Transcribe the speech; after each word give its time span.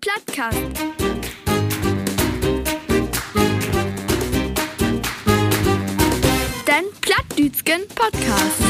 Plattcast. 0.00 0.56
Den 6.66 6.84
Plattdütschen 7.00 7.88
Podcast. 7.88 8.62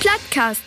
Plattcast. 0.00 0.62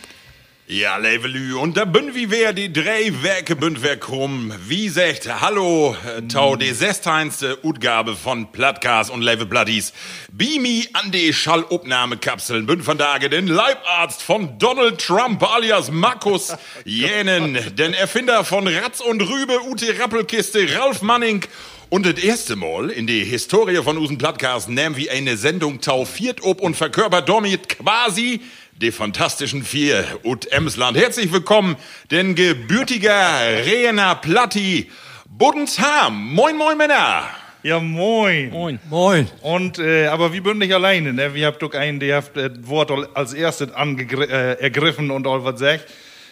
Ja, 0.70 0.98
Levelü, 0.98 1.54
und 1.54 1.78
da 1.78 1.86
bin 1.86 2.14
wie 2.14 2.30
wer 2.30 2.52
die 2.52 2.70
drei 2.70 3.10
Werke 3.22 3.56
bünd 3.56 3.82
wer 3.82 3.96
krumm. 3.96 4.52
Wie 4.66 4.90
sagt, 4.90 5.40
hallo, 5.40 5.96
tau 6.30 6.56
die 6.56 6.72
sechsteinste 6.72 7.64
Utgabe 7.64 8.14
von 8.14 8.52
Plattcast 8.52 9.10
und 9.10 9.22
Level 9.22 9.46
Bloodies. 9.46 9.94
Bimi 10.30 10.86
an 10.92 11.10
die 11.10 11.32
Schallopnahmekapseln 11.32 12.66
bünd 12.66 12.84
von 12.84 12.98
Tage 12.98 13.30
den 13.30 13.46
Leibarzt 13.46 14.20
von 14.20 14.58
Donald 14.58 14.98
Trump 15.00 15.42
alias 15.42 15.90
Markus 15.90 16.54
Jänen, 16.84 17.56
den 17.74 17.94
Erfinder 17.94 18.44
von 18.44 18.68
Ratz 18.68 19.00
und 19.00 19.22
Rübe, 19.22 19.62
Ute 19.70 19.98
Rappelkiste, 19.98 20.78
Ralf 20.78 21.00
Manning 21.00 21.46
und 21.88 22.04
das 22.04 22.22
erste 22.22 22.56
Mal 22.56 22.90
in 22.90 23.06
die 23.06 23.24
Historie 23.24 23.82
von 23.82 23.96
unseren 23.96 24.18
Plattcast 24.18 24.68
nehmen 24.68 24.98
wir 24.98 25.10
eine 25.12 25.38
Sendung 25.38 25.80
tau 25.80 26.04
viert 26.04 26.42
ob 26.42 26.60
und 26.60 26.76
verkörpert 26.76 27.26
damit 27.26 27.70
quasi 27.70 28.42
die 28.80 28.92
fantastischen 28.92 29.64
vier 29.64 30.04
ut 30.22 30.46
Emsland. 30.52 30.96
Herzlich 30.96 31.32
willkommen, 31.32 31.76
den 32.10 32.34
gebürtiger 32.34 33.64
Rena 33.66 34.14
Platti 34.14 34.90
Budensham. 35.28 36.32
Moin, 36.32 36.56
moin, 36.56 36.78
Männer. 36.78 37.24
Ja, 37.64 37.80
moin. 37.80 38.50
Moin. 38.50 38.78
Moin. 38.88 39.28
Und, 39.42 39.80
äh, 39.80 40.06
aber 40.06 40.32
wir 40.32 40.42
sind 40.42 40.58
nicht 40.58 40.72
alleine, 40.72 41.12
ne? 41.12 41.34
Wir 41.34 41.48
habt 41.48 41.60
doch 41.60 41.74
einen, 41.74 41.98
der 41.98 42.18
hat 42.18 42.36
das 42.36 42.52
Wort 42.62 42.92
als 43.14 43.34
erstes 43.34 43.70
äh, 43.70 44.60
ergriffen 44.60 45.10
und 45.10 45.26
all 45.26 45.44
was 45.44 45.58
sagt. 45.58 45.86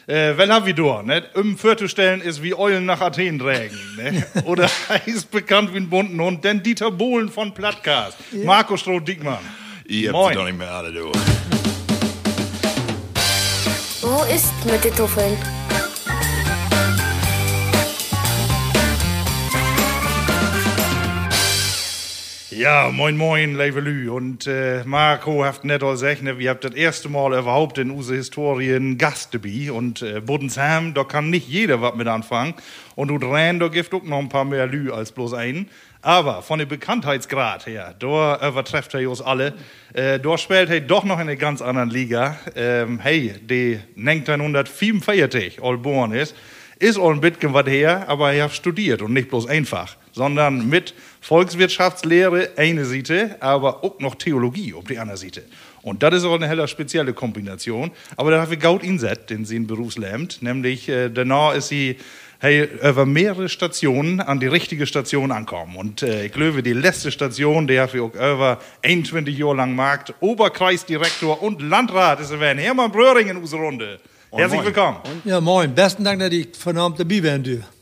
Äh, 0.07 0.39
well 0.39 0.53
haben 0.53 0.67
wir 0.67 0.75
da, 0.75 1.03
ne? 1.03 1.25
Um 1.35 1.59
vorzustellen 1.59 2.21
ist 2.21 2.45
wie 2.45 2.55
Eulen 2.55 2.87
nach 2.87 3.01
Athen 3.01 3.41
trägen, 3.41 3.77
ne? 3.97 4.25
Oder 4.45 4.71
er 4.89 5.09
ist 5.09 5.33
bekannt 5.33 5.75
wie 5.75 5.79
ein 5.79 5.91
bunten 5.91 6.21
Hund, 6.21 6.45
denn 6.45 6.63
Dieter 6.63 6.93
Bohlen 6.93 7.29
von 7.29 7.53
Plattcast. 7.53 8.17
Ja. 8.31 8.45
Marco 8.45 8.77
Stroh-Dickmann. 8.77 9.39
Ihr 9.89 10.13
habt 10.13 10.29
sie 10.29 10.35
doch 10.35 10.45
nicht 10.45 10.59
mehr 10.59 10.71
alle, 10.71 10.93
du. 10.93 11.11
Wo 14.09 14.23
ist 14.33 14.53
Tuffeln? 14.97 15.37
Ja, 22.51 22.91
moin 22.93 23.17
moin, 23.17 23.57
Levelü. 23.57 24.09
Und 24.11 24.47
äh, 24.47 24.85
Marco 24.85 25.45
haft 25.45 25.65
net 25.65 25.83
all 25.83 25.95
gesagt, 25.95 26.23
ne, 26.23 26.39
wir 26.39 26.51
habt 26.51 26.63
das 26.63 26.75
erste 26.75 27.09
Mal 27.09 27.37
überhaupt 27.37 27.79
in 27.79 27.91
unsere 27.91 28.19
Historien 28.19 28.97
Gast 28.97 29.35
dabei. 29.35 29.73
Und 29.73 30.03
äh, 30.03 30.21
Bodensheim, 30.21 30.95
da 30.95 31.03
kann 31.03 31.29
nicht 31.29 31.49
jeder 31.49 31.83
was 31.83 31.97
mit 31.97 32.07
anfangen. 32.07 32.55
Und 32.95 33.09
du 33.09 33.17
rein, 33.17 33.59
da 33.59 33.67
gibt 33.67 33.93
auch 33.93 34.05
noch 34.05 34.21
ein 34.21 34.29
paar 34.29 34.45
mehr 34.45 34.69
Lü 34.69 34.93
als 34.93 35.11
bloß 35.11 35.35
einen. 35.35 35.69
Aber 36.07 36.41
von 36.41 36.61
dem 36.61 36.69
Bekanntheitsgrad 36.69 37.67
her, 37.67 37.93
da 37.99 38.37
übertrefft 38.49 38.95
er 38.95 39.11
uns 39.11 39.21
alle. 39.21 39.55
Äh, 39.93 40.21
da 40.21 40.39
spielt 40.39 40.71
er 40.71 40.81
doch 40.81 41.03
noch 41.03 41.17
in 41.17 41.23
einer 41.23 41.35
ganz 41.35 41.61
anderen 41.61 41.91
Liga. 41.91 42.39
Ähm, 42.55 43.01
hey, 43.01 43.35
die 43.41 43.81
1945 43.97 45.61
all 45.61 45.79
born 45.79 46.13
ist, 46.13 46.37
ist 46.79 46.97
all 46.97 47.13
ein 47.13 47.21
bisschen 47.21 47.53
was 47.55 47.67
her, 47.67 48.05
aber 48.09 48.33
er 48.33 48.45
hat 48.45 48.53
studiert 48.53 49.03
und 49.03 49.15
nicht 49.15 49.31
bloß 49.31 49.49
einfach, 49.49 49.97
sondern 50.13 50.69
mit 50.69 50.95
Volkswirtschaftslehre 51.23 52.51
eine 52.57 52.85
Seite, 52.85 53.35
aber 53.41 53.83
auch 53.83 53.99
noch 53.99 54.15
Theologie 54.15 54.75
auf 54.75 54.85
die 54.85 55.01
andere 55.01 55.17
Seite. 55.17 55.43
Und 55.83 56.05
das 56.05 56.15
ist 56.15 56.25
auch 56.25 56.35
eine 56.35 56.47
heller 56.47 56.69
spezielle 56.69 57.15
Kombination. 57.15 57.91
Aber 58.17 58.31
da 58.31 58.41
haben 58.41 58.51
wir 58.51 58.59
Gaut 58.59 58.85
inset, 58.85 59.29
den 59.31 59.45
sie 59.45 59.57
in 59.57 59.67
Berufslämt, 59.67 60.41
nämlich 60.41 60.89
äh, 60.89 61.09
danach 61.09 61.55
ist 61.55 61.67
sie 61.67 61.97
hey, 62.39 62.69
über 62.83 63.07
mehrere 63.07 63.49
Stationen 63.49 64.21
an 64.21 64.41
die 64.41 64.47
richtige 64.47 64.87
Station 64.87 65.33
ankommen. 65.33 65.77
Und 65.77 66.03
äh, 66.03 66.27
ich 66.27 66.33
glaube, 66.33 66.63
die 66.63 66.73
letzte 66.73 67.11
Station, 67.11 67.67
der 67.67 67.89
für 67.89 68.07
über 68.07 68.61
21 68.83 69.37
Jahre 69.37 69.57
lang 69.57 69.75
Markt, 69.75 70.15
Oberkreisdirektor 70.21 71.43
und 71.43 71.63
Landrat 71.63 72.21
ist 72.21 72.31
er 72.31 72.39
Hermann 72.39 72.93
Bröhring 72.93 73.29
in 73.29 73.37
unserer 73.37 73.61
Runde. 73.61 74.01
Herzlich 74.31 74.57
moin. 74.59 74.67
willkommen. 74.67 74.97
Ja, 75.25 75.41
moin. 75.41 75.75
Besten 75.75 76.05
Dank, 76.05 76.21
dass 76.21 76.33
ich 76.33 76.49
vernommen 76.57 76.97
dabei 76.99 77.21
sein 77.21 77.43
darf. 77.43 77.77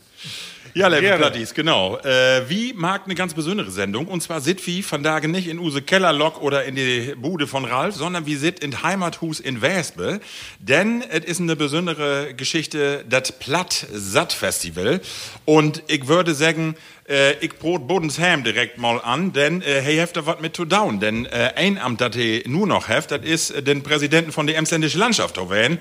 Ja, 0.77 0.89
liebe 0.89 1.03
Gerne. 1.03 1.19
Plattis, 1.19 1.53
genau. 1.53 1.97
Äh, 1.99 2.49
wie 2.49 2.73
mag 2.73 3.03
eine 3.05 3.15
ganz 3.15 3.33
besondere 3.33 3.71
Sendung. 3.71 4.07
Und 4.07 4.19
zwar 4.19 4.41
sit 4.41 4.67
wie 4.67 4.83
von 4.83 5.03
Tage 5.03 5.29
nicht 5.29 5.47
in 5.47 5.57
use 5.57 5.81
Kellerlock 5.81 6.41
oder 6.41 6.65
in 6.65 6.75
die 6.75 7.13
Bude 7.15 7.47
von 7.47 7.63
Ralf, 7.63 7.95
sondern 7.95 8.25
wir 8.25 8.37
sit 8.37 8.59
in 8.59 8.83
Heimathus 8.83 9.39
in 9.39 9.61
Wespe. 9.61 10.19
Denn 10.59 11.01
es 11.01 11.23
ist 11.23 11.39
eine 11.39 11.55
besondere 11.55 12.33
Geschichte, 12.33 13.05
das 13.07 13.31
Platt-Satt-Festival. 13.31 14.99
Und 15.45 15.81
ich 15.87 16.09
würde 16.09 16.35
sagen, 16.35 16.75
äh, 17.07 17.33
ich 17.39 17.57
brot 17.57 17.87
Bodensham 17.87 18.43
direkt 18.43 18.77
mal 18.77 18.99
an, 18.99 19.33
denn 19.33 19.61
äh, 19.61 19.81
hey, 19.81 19.97
heft 19.97 20.17
da 20.17 20.25
was 20.25 20.39
mit 20.41 20.55
zu 20.55 20.65
down. 20.65 20.99
Denn 20.99 21.25
äh, 21.25 21.53
ein 21.55 21.77
Amt, 21.77 22.01
das 22.01 22.15
he 22.15 22.43
nur 22.47 22.67
noch 22.67 22.87
heft, 22.87 23.11
das 23.11 23.23
ist 23.23 23.51
äh, 23.51 23.61
den 23.61 23.83
Präsidenten 23.83 24.31
von 24.31 24.47
der 24.47 24.57
Emsländischen 24.57 24.99
Landschaft 24.99 25.37
erwähnen. 25.37 25.79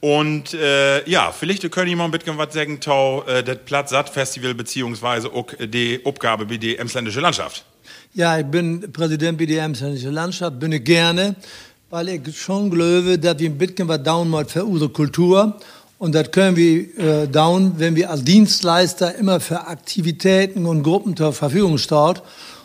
Und 0.00 0.52
äh, 0.52 1.08
ja, 1.08 1.32
vielleicht 1.32 1.70
können 1.70 1.88
Sie 1.88 1.96
mal 1.96 2.04
ein 2.04 2.10
bisschen 2.10 2.36
was 2.36 2.52
sagen, 2.52 2.80
tau, 2.80 3.24
äh, 3.24 3.42
das 3.42 3.58
Platt-Satt-Festival 3.64 4.54
beziehungsweise 4.54 5.32
auch 5.32 5.46
die 5.58 6.00
Aufgabe 6.04 6.50
wie 6.50 6.58
die 6.58 6.76
Emsländische 6.76 7.20
Landschaft. 7.20 7.64
Ja, 8.12 8.38
ich 8.38 8.46
bin 8.46 8.92
Präsident 8.92 9.38
bei 9.38 9.46
der 9.46 9.64
Emsländische 9.64 10.10
Landschaft, 10.10 10.58
bin 10.58 10.72
ich 10.72 10.84
gerne, 10.84 11.36
weil 11.88 12.08
ich 12.10 12.38
schon 12.38 12.70
glaube, 12.70 13.18
dass 13.18 13.38
wir 13.38 13.48
ein 13.48 13.58
bisschen 13.58 13.88
was 13.88 14.02
down 14.02 14.28
mal 14.28 14.44
für 14.44 14.64
unsere 14.64 14.90
Kultur. 14.90 15.58
Und 15.98 16.14
das 16.14 16.30
können 16.30 16.56
wir 16.56 16.98
äh, 16.98 17.26
down, 17.26 17.74
wenn 17.78 17.96
wir 17.96 18.10
als 18.10 18.22
Dienstleister 18.22 19.14
immer 19.14 19.40
für 19.40 19.66
Aktivitäten 19.66 20.66
und 20.66 20.82
Gruppen 20.82 21.16
zur 21.16 21.32
Verfügung 21.32 21.78
stehen. 21.78 22.18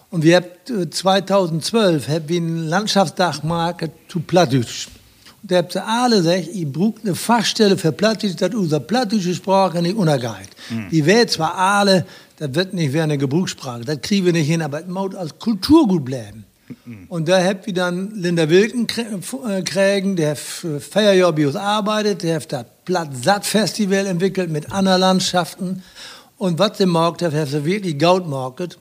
Und 0.10 0.24
wir 0.24 0.38
haben 0.38 0.82
äh, 0.82 0.90
2012 0.90 2.10
haben 2.10 2.28
wir 2.28 2.38
einen 2.38 2.68
Landschaftsdachmarkt 2.68 3.90
zu 4.10 4.20
Plattdeutsch. 4.20 4.90
Und 5.42 5.50
da 5.52 5.58
habt 5.58 5.76
ihr 5.76 5.88
alle 5.88 6.18
gesagt, 6.18 6.50
ich 6.54 6.72
brauche 6.72 7.02
eine 7.04 7.16
Fachstelle 7.16 7.78
für 7.78 7.94
Plattdeutsch, 7.94 8.36
dass 8.38 8.54
unsere 8.54 8.82
plattdeutsche 8.82 9.34
Sprache 9.34 9.82
nicht 9.82 9.96
untergeht. 9.96 10.50
Die 10.92 11.06
wird 11.06 11.32
zwar 11.32 11.58
alle, 11.58 12.06
das 12.38 12.54
wird 12.54 12.74
nicht 12.74 12.94
wie 12.94 13.00
eine 13.00 13.18
Gebrauchssprache, 13.18 13.82
das 13.82 14.02
kriegen 14.02 14.26
wir 14.26 14.34
nicht 14.34 14.48
hin, 14.48 14.62
aber 14.62 14.82
es 14.82 14.88
muss 14.88 15.16
als 15.16 15.40
Kulturgut 15.40 16.04
bleiben. 16.04 16.46
Und 17.10 17.28
da 17.28 17.44
habt 17.44 17.68
ihr 17.68 17.74
dann 17.74 18.12
Linda 18.16 18.50
Wilken 18.50 18.88
krä- 18.88 19.50
äh, 19.50 19.62
kriegen, 19.64 20.16
der 20.16 20.36
für 20.36 20.80
Feierjahr 20.80 21.34
bei 21.34 21.48
uns 21.48 21.56
arbeitet, 21.56 22.24
der 22.24 22.36
hat 22.36 22.52
das 22.52 22.66
Platt-Satt-Festival 22.86 24.06
entwickelt 24.08 24.50
mit 24.50 24.72
anderen 24.72 25.02
Landschaften. 25.02 25.84
Und 26.38 26.60
was 26.60 26.78
der 26.78 26.88
Markt 26.88 27.22
hat, 27.22 27.34
hat 27.34 27.54
er 27.54 27.66
wirklich 27.66 27.98
Gaut 28.00 28.28
market. 28.28 28.78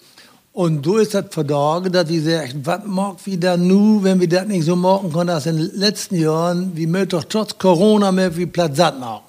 Und 0.52 0.84
so 0.84 0.96
ist 0.98 1.14
das 1.14 1.26
verdorgen, 1.30 1.92
dass 1.92 2.08
wir 2.08 2.22
sagen, 2.22 2.60
was 2.64 2.80
mag 2.84 3.16
wir 3.24 3.38
da 3.38 3.56
nu, 3.56 4.02
wenn 4.02 4.18
wir 4.18 4.28
das 4.28 4.46
nicht 4.46 4.64
so 4.64 4.74
machen 4.74 5.12
können, 5.12 5.30
als 5.30 5.46
in 5.46 5.56
den 5.56 5.70
letzten 5.76 6.16
Jahren, 6.16 6.72
wie 6.74 6.86
mögt 6.86 7.12
doch 7.12 7.24
trotz 7.24 7.56
Corona 7.56 8.10
mehr 8.10 8.36
wie 8.36 8.46
Platt-Satt 8.46 8.98
machen. 8.98 9.24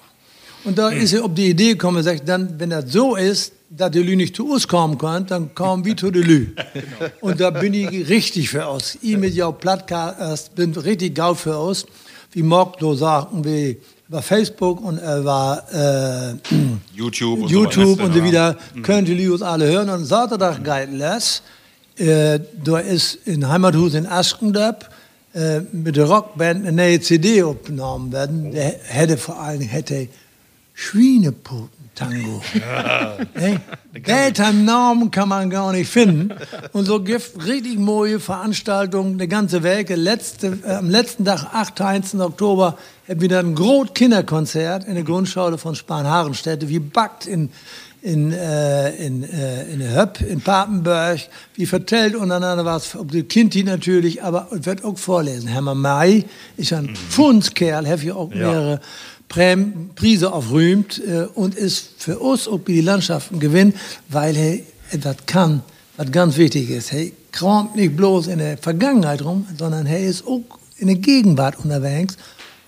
Und 0.64 0.78
da 0.78 0.88
ist 0.90 1.12
er 1.12 1.24
auf 1.24 1.34
die 1.34 1.50
Idee 1.50 1.72
gekommen, 1.72 2.02
sagt, 2.02 2.28
dann, 2.28 2.58
wenn 2.58 2.70
das 2.70 2.90
so 2.92 3.16
ist, 3.16 3.52
dass 3.76 3.90
die 3.90 4.00
Lü 4.00 4.16
nicht 4.16 4.36
zu 4.36 4.48
uns 4.48 4.68
kommen 4.68 4.98
können, 4.98 5.26
dann 5.26 5.54
kommen 5.54 5.84
wir 5.84 5.96
zu 5.96 6.10
der 6.10 6.22
Lü. 6.22 6.48
Und 7.20 7.40
da 7.40 7.50
bin 7.50 7.72
ich 7.74 8.08
richtig 8.08 8.50
für 8.50 8.68
uns. 8.68 8.98
Ich 9.00 9.16
mit 9.16 9.34
jou 9.34 9.52
Plattcast 9.52 10.54
bin 10.54 10.72
richtig 10.74 11.14
gaut 11.14 11.38
für 11.38 11.58
uns. 11.58 11.86
Wie 12.32 12.42
mag 12.42 12.76
so 12.80 12.94
sagen, 12.94 13.44
wie 13.44 13.78
über 14.08 14.22
Facebook 14.22 14.82
und 14.82 14.98
über 14.98 15.62
äh, 15.72 16.54
YouTube 16.94 17.42
und 17.42 17.50
YouTube 17.50 17.98
so 17.98 18.04
und 18.04 18.14
so 18.14 18.24
wieder, 18.24 18.56
könnt 18.82 19.08
ihr 19.08 19.32
uns 19.32 19.42
alle 19.42 19.66
hören. 19.66 19.90
Und 19.90 20.04
Sonntag 20.04 20.64
geht 20.64 20.92
les. 20.92 21.42
Äh, 21.96 22.40
da 22.64 22.78
ist 22.78 23.18
in 23.26 23.46
Heimathus 23.46 23.94
in 23.94 24.06
Askendorf 24.06 24.88
äh, 25.34 25.60
mit 25.72 25.96
der 25.96 26.06
Rockband 26.06 26.66
eine 26.66 26.72
neue 26.72 27.00
CD 27.00 27.42
aufgenommen 27.42 28.12
werden. 28.12 28.50
Der 28.50 28.76
hätte 28.84 29.18
vor 29.18 29.36
Dingen 29.50 29.68
hätte 29.68 30.08
Schwienepoten-Tango. 31.96 32.42
Ja. 32.54 33.58
Besseren 33.92 34.64
Namen 34.64 35.10
kann 35.10 35.28
man 35.28 35.50
gar 35.50 35.72
nicht 35.72 35.90
finden. 35.90 36.32
Und 36.72 36.86
so 36.86 37.00
gibt 37.02 37.46
richtig 37.46 37.78
neue 37.78 38.20
Veranstaltungen, 38.20 39.14
eine 39.14 39.28
ganze 39.28 39.62
Welt. 39.62 39.90
Letzte, 39.90 40.58
äh, 40.66 40.72
am 40.74 40.88
letzten 40.90 41.24
Tag, 41.24 41.46
8. 41.52 42.14
Oktober, 42.20 42.78
dann 43.06 43.46
ein 43.46 43.54
großes 43.54 43.94
Kinderkonzert 43.94 44.84
in 44.84 44.94
der 44.94 45.04
Grundschule 45.04 45.58
von 45.58 45.74
Spahn-Harenstädte. 45.74 46.68
Wie 46.68 46.78
backt 46.78 47.26
in, 47.26 47.50
in, 48.02 48.32
äh, 48.32 48.90
in, 48.96 49.22
äh, 49.22 49.64
in 49.72 49.80
Höpp, 49.94 50.20
in 50.20 50.40
Papenburg. 50.40 51.20
Wie 51.54 51.66
vertellt 51.66 52.16
untereinander 52.16 52.64
was, 52.64 52.96
ob 52.96 53.12
die 53.12 53.22
Kinti 53.22 53.62
natürlich, 53.62 54.22
aber 54.22 54.48
wird 54.50 54.84
auch 54.84 54.98
vorlesen. 54.98 55.48
Hermann 55.48 55.78
May 55.78 56.24
ist 56.56 56.72
ein 56.72 56.96
Fundskerl, 56.96 57.86
hat 57.86 58.02
ja 58.02 58.14
auch 58.14 58.30
mehrere 58.30 58.80
Präm, 59.32 59.90
Preise 59.94 60.30
aufrühmt 60.30 61.00
äh, 61.00 61.22
und 61.34 61.54
ist 61.54 61.94
für 61.96 62.18
uns 62.18 62.46
auch 62.46 62.60
wie 62.66 62.74
die 62.74 62.80
Landschaften 62.82 63.40
Gewinn, 63.40 63.72
weil 64.10 64.36
er 64.36 64.58
etwas 64.90 65.16
kann, 65.24 65.62
was 65.96 66.12
ganz 66.12 66.36
wichtig 66.36 66.68
ist. 66.68 66.92
Er 66.92 67.10
kramt 67.32 67.74
nicht 67.74 67.96
bloß 67.96 68.26
in 68.26 68.40
der 68.40 68.58
Vergangenheit 68.58 69.22
rum, 69.22 69.46
sondern 69.58 69.86
er 69.86 70.00
ist 70.00 70.26
auch 70.26 70.42
in 70.76 70.88
der 70.88 70.96
Gegenwart 70.96 71.58
unterwegs 71.58 72.18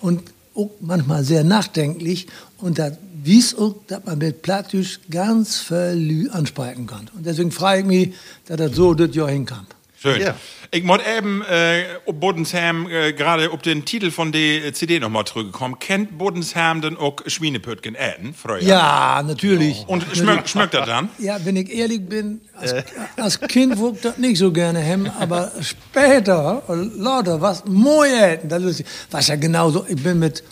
und 0.01 0.23
auch 0.55 0.71
manchmal 0.81 1.23
sehr 1.23 1.45
nachdenklich 1.45 2.29
und 2.57 2.79
das 2.79 2.95
wies 3.23 3.55
auch, 3.55 3.75
dass 3.87 4.03
man 4.07 4.17
mit 4.17 4.41
Plattdeutsch 4.41 5.01
ganz 5.11 5.59
viel 5.59 6.31
ansprechen 6.33 6.87
kann. 6.87 7.11
Und 7.15 7.27
deswegen 7.27 7.51
frage 7.51 7.81
ich 7.81 7.87
mich, 7.87 8.15
dass 8.47 8.57
das 8.57 8.75
so 8.75 8.95
das 8.95 9.15
Jahr 9.15 9.29
hinkam. 9.29 9.67
Schön. 9.99 10.21
Ja. 10.21 10.35
Ich 10.75 10.83
muss 10.83 10.99
eben 11.17 11.41
äh, 11.43 11.85
ob 12.05 12.19
Bodensheim 12.19 12.89
äh, 12.91 13.13
gerade 13.13 13.53
auf 13.53 13.63
den 13.63 13.85
Titel 13.85 14.11
von 14.11 14.33
der 14.33 14.73
CD 14.73 14.99
nochmal 14.99 15.25
zurückgekommen. 15.25 15.79
Kennt 15.79 16.19
Bodensheim 16.19 16.81
denn 16.81 16.97
auch 16.97 17.15
Schweinepötgen 17.29 17.95
äten, 17.95 18.35
früher? 18.35 18.61
Ja, 18.61 19.23
natürlich. 19.25 19.85
Und 19.87 20.05
schmeckt, 20.17 20.49
schmeckt 20.49 20.75
das 20.75 20.87
dann? 20.87 21.11
Ja, 21.21 21.39
wenn 21.45 21.55
ich 21.55 21.73
ehrlich 21.73 22.05
bin, 22.05 22.41
als, 22.57 22.75
als 23.17 23.41
Kind 23.43 23.79
wog 23.79 24.03
das 24.03 24.19
nicht 24.19 24.37
so 24.37 24.51
gerne 24.51 24.81
hem, 24.81 25.09
aber 25.21 25.53
später, 25.61 26.65
lauter, 26.67 27.41
was 27.41 27.65
Moje, 27.67 28.41
das 28.43 28.65
ist, 28.65 28.85
was 29.13 29.29
ja 29.29 29.37
genauso, 29.37 29.87
ich 29.89 30.03
bin 30.03 30.19
mit, 30.19 30.43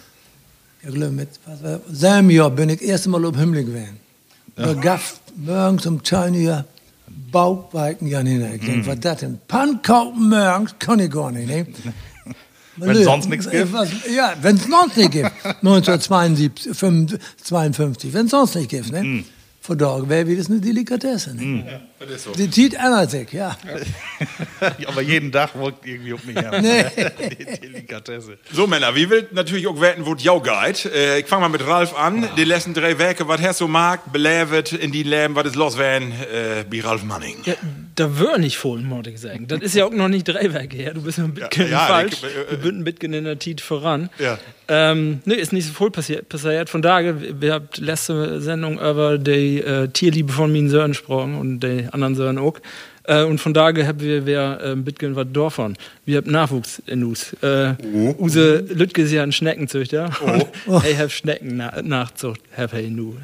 ich 0.85 0.95
glaube 0.95 1.11
mit, 1.11 1.31
was 1.47 1.65
war, 1.65 1.81
selben 1.91 2.31
Jahr 2.31 2.51
bin 2.51 2.69
ich 2.69 2.81
erst 2.81 3.09
mal 3.09 3.25
auf 3.25 3.37
Himmel 3.37 3.65
gewesen. 3.65 3.99
Da 4.55 4.73
gab 4.75 5.01
morgens 5.35 5.85
um 5.85 6.05
10 6.05 6.47
Uhr 6.47 6.65
Bauchbalken 7.31 8.07
ja 8.07 8.21
hin. 8.21 8.47
Ich 8.55 8.61
denk, 8.65 8.87
was 8.87 9.01
das 9.01 9.19
denn? 9.19 9.39
Pankaupen 9.49 10.29
morgens 10.29 10.75
kann 10.79 10.99
ich 10.99 11.11
gar 11.11 11.31
nicht, 11.33 11.49
ne? 11.49 11.67
Wenn 12.77 13.05
sonst 13.05 13.29
nichts 13.29 13.51
gibt? 13.51 13.71
Ja, 14.17 14.35
wenn 14.41 14.57
es 14.57 14.65
sonst 14.65 14.97
nicht 14.97 15.11
gibt. 15.11 15.31
1972, 15.45 16.73
52, 17.37 18.15
wenn 18.15 18.25
es 18.25 18.31
sonst 18.31 18.55
nicht 18.55 18.71
gibt, 18.71 18.91
ne? 18.91 19.03
Von 19.03 19.25
da 19.69 20.01
wäre 20.09 20.27
wie 20.29 20.37
das 20.37 20.51
eine 20.51 20.61
Delikatesse, 20.61 21.35
ne? 21.37 21.81
Das 21.99 22.11
ist 22.11 22.25
so. 22.25 22.33
Die 22.33 22.49
Tiet 22.49 22.75
ändert 22.75 23.11
sich, 23.13 23.33
ja. 23.33 23.57
Ja, 24.79 24.89
aber 24.89 25.03
jeden 25.03 25.31
Tag 25.33 25.57
wollt 25.57 25.77
irgendwie 25.85 26.15
auch 26.15 26.25
nicht 26.25 26.41
her. 26.41 26.61
Nee. 26.61 26.85
Die 27.39 27.61
Delikatesse. 27.61 28.39
So, 28.53 28.67
Männer, 28.67 28.95
wie 28.95 29.09
will 29.09 29.29
natürlich 29.33 29.67
auch 29.69 29.81
wetten, 29.81 30.05
wo 30.07 30.15
jau 30.15 30.41
geht. 30.41 30.87
Äh, 30.87 31.21
ich 31.21 31.27
fange 31.27 31.43
mal 31.43 31.49
mit 31.49 31.65
Ralf 31.67 31.95
an. 31.97 32.29
Die 32.37 32.45
letzten 32.45 32.75
drei 32.75 32.99
Werke, 32.99 33.27
was 33.29 33.41
hast 33.41 33.61
du 33.61 33.69
mag, 33.69 34.13
belevet 34.13 34.73
in 34.73 34.91
die 34.93 35.03
Leben, 35.05 35.35
was 35.37 35.47
ist 35.47 35.57
los 35.57 35.79
werden, 35.79 36.13
äh, 36.13 36.65
bei 36.69 36.81
Ralf 36.81 37.05
Manning. 37.05 37.37
Ja, 37.45 37.55
da 37.95 38.19
wör 38.19 38.39
nicht 38.39 38.57
voll, 38.57 38.81
muss 38.81 39.07
ich 39.07 39.21
sagen. 39.21 39.47
Das 39.47 39.61
ist 39.61 39.75
ja 39.75 39.85
auch 39.85 39.93
noch 39.93 40.09
nicht 40.09 40.25
drei 40.27 40.53
Werke 40.53 40.77
her. 40.77 40.95
Du 40.95 41.03
bist 41.03 41.19
ein 41.21 41.35
bisschen 41.35 41.71
ja, 41.71 41.87
falsch. 41.87 42.15
ich- 42.15 42.25
äh, 42.25 42.51
Wir 42.51 42.59
bünden 42.59 42.81
ein 42.81 42.85
bisschen 42.85 43.13
in 43.15 43.25
der 43.25 43.39
Tit 43.39 43.61
voran. 43.61 44.11
Ja. 44.19 44.39
Ähm, 44.69 45.21
ne, 45.25 45.35
ist 45.35 45.53
nicht 45.53 45.67
so 45.67 45.73
voll 45.73 45.91
passiert. 45.91 46.29
passiert. 46.29 46.71
Von 46.71 46.83
daher, 46.83 47.41
wir 47.41 47.55
haben 47.55 47.69
letzte 47.77 48.41
Sendung 48.41 48.79
über 48.81 49.19
die 49.19 49.52
äh, 49.61 49.89
Tierliebe 49.89 50.33
von 50.33 50.53
meinen 50.53 50.71
Sören 50.71 50.93
gesprochen 50.93 51.35
und 51.37 51.61
die 51.61 51.87
anderen 51.91 52.15
Sören 52.15 52.39
auch. 52.39 52.59
Äh, 53.05 53.25
und 53.25 53.41
von 53.41 53.55
daher 53.55 53.87
haben 53.87 54.01
wir 54.01 54.27
wer 54.27 54.61
äh, 54.63 54.77
bisschen 54.77 55.17
was 55.17 55.27
Dorfern. 55.33 55.77
Wir 56.05 56.19
haben 56.19 56.31
Nachwuchs 56.31 56.83
in 56.87 57.05
uns. 57.05 57.33
Äh, 57.43 57.75
Use 58.19 58.65
Lütke 58.69 59.03
ist 59.03 59.13
ja 59.13 59.23
ein 59.23 59.33
Schneckenzüchter. 59.33 60.11
Oh. 60.67 60.81
hey, 60.83 60.95
hab 60.95 61.11
Schnecken 61.11 61.57
na 61.57 61.83
Nachzucht, 61.83 62.41
hab 62.57 62.73
hey 62.73 62.89
nu. 62.89 63.17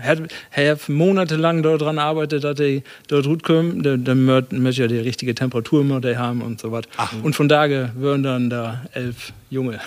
Hey, 0.50 0.68
hab 0.68 0.88
monatelang 0.88 1.62
dort 1.62 1.82
dran 1.82 1.98
arbeitet, 1.98 2.44
dass 2.44 2.56
die 2.56 2.82
dort 3.08 3.26
gut 3.26 3.42
kommen. 3.42 3.82
Dann 3.82 4.04
dann 4.04 4.24
möcht 4.24 4.52
möcht 4.52 4.78
ja 4.78 4.86
die 4.86 4.98
richtige 4.98 5.34
Temperatur 5.34 5.82
immer 5.82 6.00
haben 6.16 6.42
und 6.42 6.60
so 6.60 6.72
was. 6.72 6.84
Und 7.22 7.36
von 7.36 7.48
daher 7.48 7.92
würden 7.94 8.22
dann 8.22 8.50
da 8.50 8.82
elf 8.92 9.32
Junge. 9.50 9.80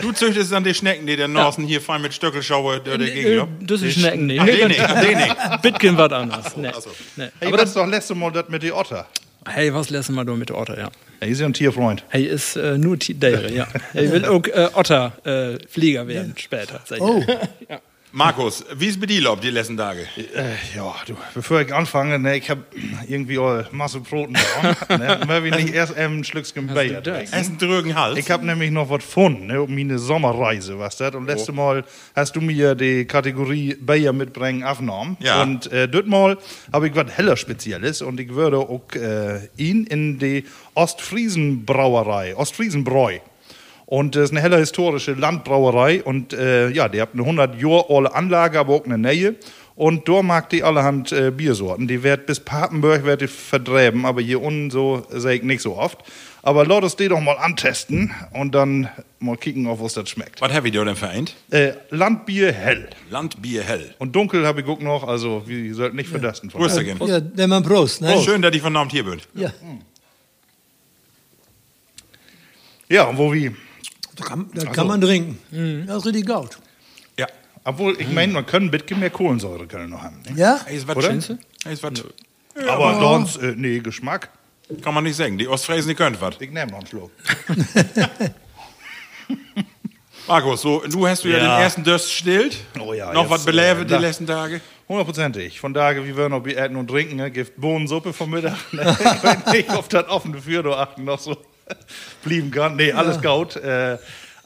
Du 0.00 0.12
züchtest 0.12 0.52
dann 0.52 0.64
die 0.64 0.72
Schnecken, 0.72 1.06
die 1.06 1.16
der 1.16 1.28
Norsen 1.28 1.64
hier 1.64 1.80
fein 1.80 2.00
mit 2.00 2.14
Stöckelschaue 2.14 2.80
durch 2.80 2.98
die 2.98 3.04
Gegend, 3.04 3.34
ja? 3.34 3.48
Das 3.60 3.82
ist 3.82 3.98
Schnecken 3.98 4.26
nicht. 4.26 4.40
Ach, 4.40 4.46
den 4.46 4.68
nicht, 4.68 4.80
ach, 4.80 5.00
den 5.00 5.18
nicht. 5.18 5.62
Bitcoin 5.62 5.98
was 5.98 6.12
anderes. 6.12 6.56
Nee. 6.56 6.70
Nee. 7.16 7.28
Hey, 7.38 7.48
Aber 7.48 7.58
das 7.58 7.74
doch 7.74 7.86
letzte 7.86 8.14
Mal 8.14 8.32
das 8.32 8.48
mit 8.48 8.62
die 8.62 8.72
Otter. 8.72 9.06
Hey, 9.46 9.72
was 9.72 9.90
lassen 9.90 10.14
wir 10.14 10.24
da 10.24 10.34
mit 10.34 10.48
der 10.48 10.58
Otter, 10.58 10.78
ja. 10.78 10.90
Er 11.20 11.28
ist 11.28 11.40
ja 11.40 11.46
ein 11.46 11.52
Tierfreund. 11.52 12.04
Hey, 12.08 12.24
ist 12.24 12.56
äh, 12.56 12.76
nur 12.78 12.98
Tiere, 12.98 13.52
ja. 13.52 13.66
Hey, 13.92 14.10
will 14.12 14.24
auch 14.24 14.44
äh, 14.46 14.68
Otter 14.74 15.12
äh, 15.24 15.58
Flieger 15.68 16.06
werden 16.08 16.34
später. 16.36 16.80
sag 16.84 16.98
ich. 16.98 17.68
Oh, 18.12 18.18
Markus, 18.18 18.64
wie 18.74 18.86
ist 18.86 19.00
bei 19.00 19.06
dir, 19.06 19.20
Lob, 19.20 19.40
die 19.40 19.50
letzten 19.50 19.76
Tage? 19.76 20.06
Äh, 20.16 20.54
ja, 20.74 20.94
du, 21.06 21.14
bevor 21.34 21.60
ich 21.60 21.74
anfange, 21.74 22.18
ne, 22.18 22.36
ich 22.36 22.48
habe 22.48 22.62
irgendwie 23.08 23.38
all 23.38 23.68
Masse 23.72 24.00
Broten 24.00 24.36
da. 24.88 24.96
ne, 24.96 25.20
mal 25.26 25.44
wie 25.44 25.50
nicht 25.50 25.74
erst 25.74 25.96
ein 25.96 26.24
Schlückchen 26.24 26.68
Bayer 26.68 27.00
das? 27.00 27.30
trinken. 27.30 27.34
Essen 27.34 27.58
drücken 27.58 27.94
Hals. 27.94 28.18
Ich 28.18 28.30
habe 28.30 28.46
nämlich 28.46 28.70
noch 28.70 28.88
was 28.88 29.02
gefunden, 29.04 29.48
ne, 29.48 29.60
um 29.60 29.74
meine 29.74 29.98
Sommerreise, 29.98 30.78
was 30.78 30.96
das. 30.96 31.14
Und 31.14 31.26
letztes 31.26 31.54
Mal 31.54 31.84
hast 32.14 32.36
du 32.36 32.40
mir 32.40 32.74
die 32.74 33.04
Kategorie 33.04 33.74
Bayer 33.74 34.12
mitbringen 34.12 34.62
aufgenommen. 34.62 35.16
Ja. 35.20 35.42
Und 35.42 35.70
äh, 35.72 35.88
das 35.88 36.06
Mal 36.06 36.38
habe 36.72 36.88
ich 36.88 36.94
was 36.94 37.10
heller 37.10 37.36
Spezielles 37.36 38.02
und 38.02 38.20
ich 38.20 38.30
würde 38.34 38.58
auch 38.58 38.82
äh, 38.94 39.48
ihn 39.56 39.84
in 39.84 40.18
die 40.18 40.44
Ostfriesenbrauerei, 40.74 42.36
Ostfriesenbräu. 42.36 43.18
Und 43.86 44.16
das 44.16 44.24
ist 44.24 44.30
eine 44.32 44.40
heller 44.40 44.58
historische 44.58 45.12
Landbrauerei 45.12 46.02
und 46.02 46.32
äh, 46.32 46.68
ja, 46.70 46.88
die 46.88 47.00
hat 47.00 47.10
eine 47.12 47.22
100 47.22 47.60
Jahre 47.60 47.86
alte 47.88 48.14
Anlage, 48.14 48.58
aber 48.58 48.74
auch 48.74 48.84
eine 48.84 48.98
Nähe. 48.98 49.36
Und 49.76 50.08
da 50.08 50.22
mag 50.22 50.48
die 50.50 50.62
allerhand 50.64 51.12
äh, 51.12 51.30
Biersorten. 51.30 51.86
Die 51.86 52.02
wird 52.02 52.26
bis 52.26 52.40
Papenburg 52.40 53.04
wird 53.04 53.20
die 53.20 53.28
verdreben, 53.28 54.06
aber 54.06 54.22
hier 54.22 54.40
unten 54.42 54.70
so 54.70 55.06
sehe 55.10 55.34
ich 55.34 55.42
nicht 55.42 55.60
so 55.60 55.76
oft. 55.76 55.98
Aber 56.42 56.64
lass 56.64 56.82
uns 56.82 56.96
die 56.96 57.08
doch 57.08 57.20
mal 57.20 57.34
antesten 57.34 58.10
und 58.32 58.54
dann 58.54 58.88
mal 59.18 59.36
kicken, 59.36 59.66
auf 59.66 59.80
was 59.80 59.94
das 59.94 60.08
schmeckt. 60.08 60.40
Was 60.40 60.52
habe 60.52 60.68
ich 60.68 60.72
dir 60.72 60.84
denn 60.84 60.96
vereint? 60.96 61.36
Äh, 61.50 61.72
Landbier 61.90 62.52
hell. 62.52 62.88
Landbier 63.10 63.62
hell. 63.62 63.94
Und 63.98 64.16
dunkel 64.16 64.46
habe 64.46 64.62
ich 64.62 64.66
auch 64.66 64.80
noch, 64.80 65.06
also 65.06 65.42
wir 65.46 65.74
sollten 65.74 65.96
nicht 65.96 66.08
verdursten 66.08 66.50
von 66.50 66.60
Prost 66.60 66.78
again. 66.78 66.98
ja, 67.06 67.20
der 67.20 67.46
Mann 67.46 67.62
Prost, 67.62 68.00
ne? 68.00 68.16
Schön, 68.24 68.42
dass 68.42 68.54
ich 68.54 68.62
von 68.62 68.76
Abend 68.76 68.92
hier 68.92 69.04
bin. 69.04 69.20
Ja, 69.34 69.52
Ja, 72.88 73.04
und 73.04 73.18
wo 73.18 73.32
wir, 73.32 73.52
das 74.16 74.26
kann, 74.26 74.50
das 74.54 74.64
kann 74.72 74.86
man 74.86 75.00
trinken. 75.00 75.86
Das 75.86 75.98
ist 75.98 76.06
richtig 76.06 76.26
gut. 76.26 76.58
Ja. 77.18 77.26
obwohl 77.64 78.00
ich 78.00 78.08
meine, 78.08 78.32
man 78.32 78.44
können 78.46 78.66
ein 78.66 78.70
bisschen 78.70 78.98
mehr 79.00 79.10
Kohlensäure 79.10 79.66
können 79.66 79.90
noch 79.90 80.02
haben. 80.02 80.20
Ne? 80.28 80.32
Ja? 80.36 80.54
Ist 80.70 80.86
was 80.88 80.96
Oder? 80.96 81.10
Ist 81.12 81.32
was 81.82 81.92
Aber 82.68 82.98
sonst, 83.00 83.36
äh, 83.38 83.54
nee, 83.56 83.78
Geschmack. 83.80 84.30
Kann 84.82 84.94
man 84.94 85.04
nicht 85.04 85.14
sagen. 85.16 85.38
Die 85.38 85.46
Ostfriesen, 85.46 85.88
die 85.90 85.94
können 85.94 86.16
was. 86.18 86.34
Ich 86.40 86.50
nehme 86.50 86.72
noch 86.72 86.78
einen 86.78 86.86
Schluck. 86.88 87.12
Markus, 90.28 90.60
so, 90.62 90.80
du 90.88 91.06
hast 91.06 91.22
du 91.22 91.28
ja, 91.28 91.38
Ja. 91.38 91.56
den 91.56 91.62
ersten 91.62 91.84
Durst 91.84 92.10
stillt. 92.12 92.56
Oh 92.80 92.92
ja, 92.92 93.12
Noch 93.12 93.22
jetzt, 93.22 93.30
was 93.30 93.44
belebt 93.44 93.80
äh, 93.82 93.84
die 93.84 93.90
da- 93.90 93.98
letzten 93.98 94.26
Tage? 94.26 94.60
Hundertprozentig. 94.88 95.60
Von 95.60 95.72
daher, 95.74 96.04
wie 96.04 96.16
wir 96.16 96.28
noch 96.28 96.40
Bier 96.40 96.58
essen 96.58 96.76
und 96.76 96.88
trinken, 96.88 97.16
ne? 97.16 97.30
gibt 97.30 97.60
Bohnensuppe 97.60 98.12
vom 98.12 98.30
Mittag. 98.30 98.56
Ne? 98.72 98.96
Ich 99.46 99.52
nicht, 99.52 99.70
ob 99.70 99.88
das 99.88 100.08
offene 100.08 100.40
Für 100.40 100.62
du 100.64 100.74
achten 100.74 101.04
noch 101.04 101.18
so 101.20 101.36
blieben 102.24 102.50
kann. 102.50 102.76
Nee, 102.76 102.92
alles 102.92 103.20
gut. 103.20 103.56
Äh, 103.56 103.98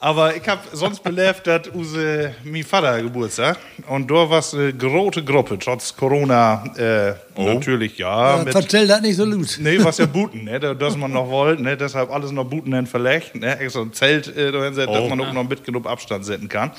aber 0.03 0.35
ich 0.35 0.49
hab 0.49 0.65
sonst 0.73 1.03
belebt, 1.03 1.47
dass 1.47 1.69
use 1.75 2.35
mein 2.43 2.65
Vater 2.65 3.03
Geburtstag. 3.03 3.59
Und 3.87 4.11
da 4.11 4.31
war 4.31 4.43
eine 4.55 4.73
große 4.73 5.23
Gruppe, 5.23 5.59
trotz 5.59 5.95
Corona, 5.95 6.65
äh, 6.79 7.13
natürlich, 7.37 7.99
ja. 7.99 8.39
Ja, 8.39 8.43
mit, 8.45 8.53
Vertell 8.53 8.87
das 8.89 9.03
nicht 9.03 9.17
so 9.17 9.27
laut. 9.27 9.59
Nee, 9.61 9.77
was 9.85 9.99
ja 9.99 10.07
Buten, 10.07 10.45
ne? 10.45 10.59
da- 10.59 10.73
dass 10.73 10.97
man 10.97 11.13
noch 11.13 11.29
wollte, 11.29 11.63
ne? 11.63 11.77
deshalb 11.77 12.11
alles 12.11 12.33
noch 12.33 12.45
Buten 12.47 12.75
hin 12.75 12.87
verlegt, 12.87 13.35
ne? 13.35 13.59
extra 13.59 13.83
ein 13.83 13.93
Zelt, 13.93 14.35
äh, 14.35 14.51
dahin 14.51 14.73
setzt, 14.73 14.89
dass 14.89 15.07
man 15.11 15.21
auch 15.21 15.33
noch 15.35 15.47
mit 15.47 15.63
genug 15.65 15.87
Abstand 15.87 16.25
setzen 16.25 16.49
kann. 16.49 16.71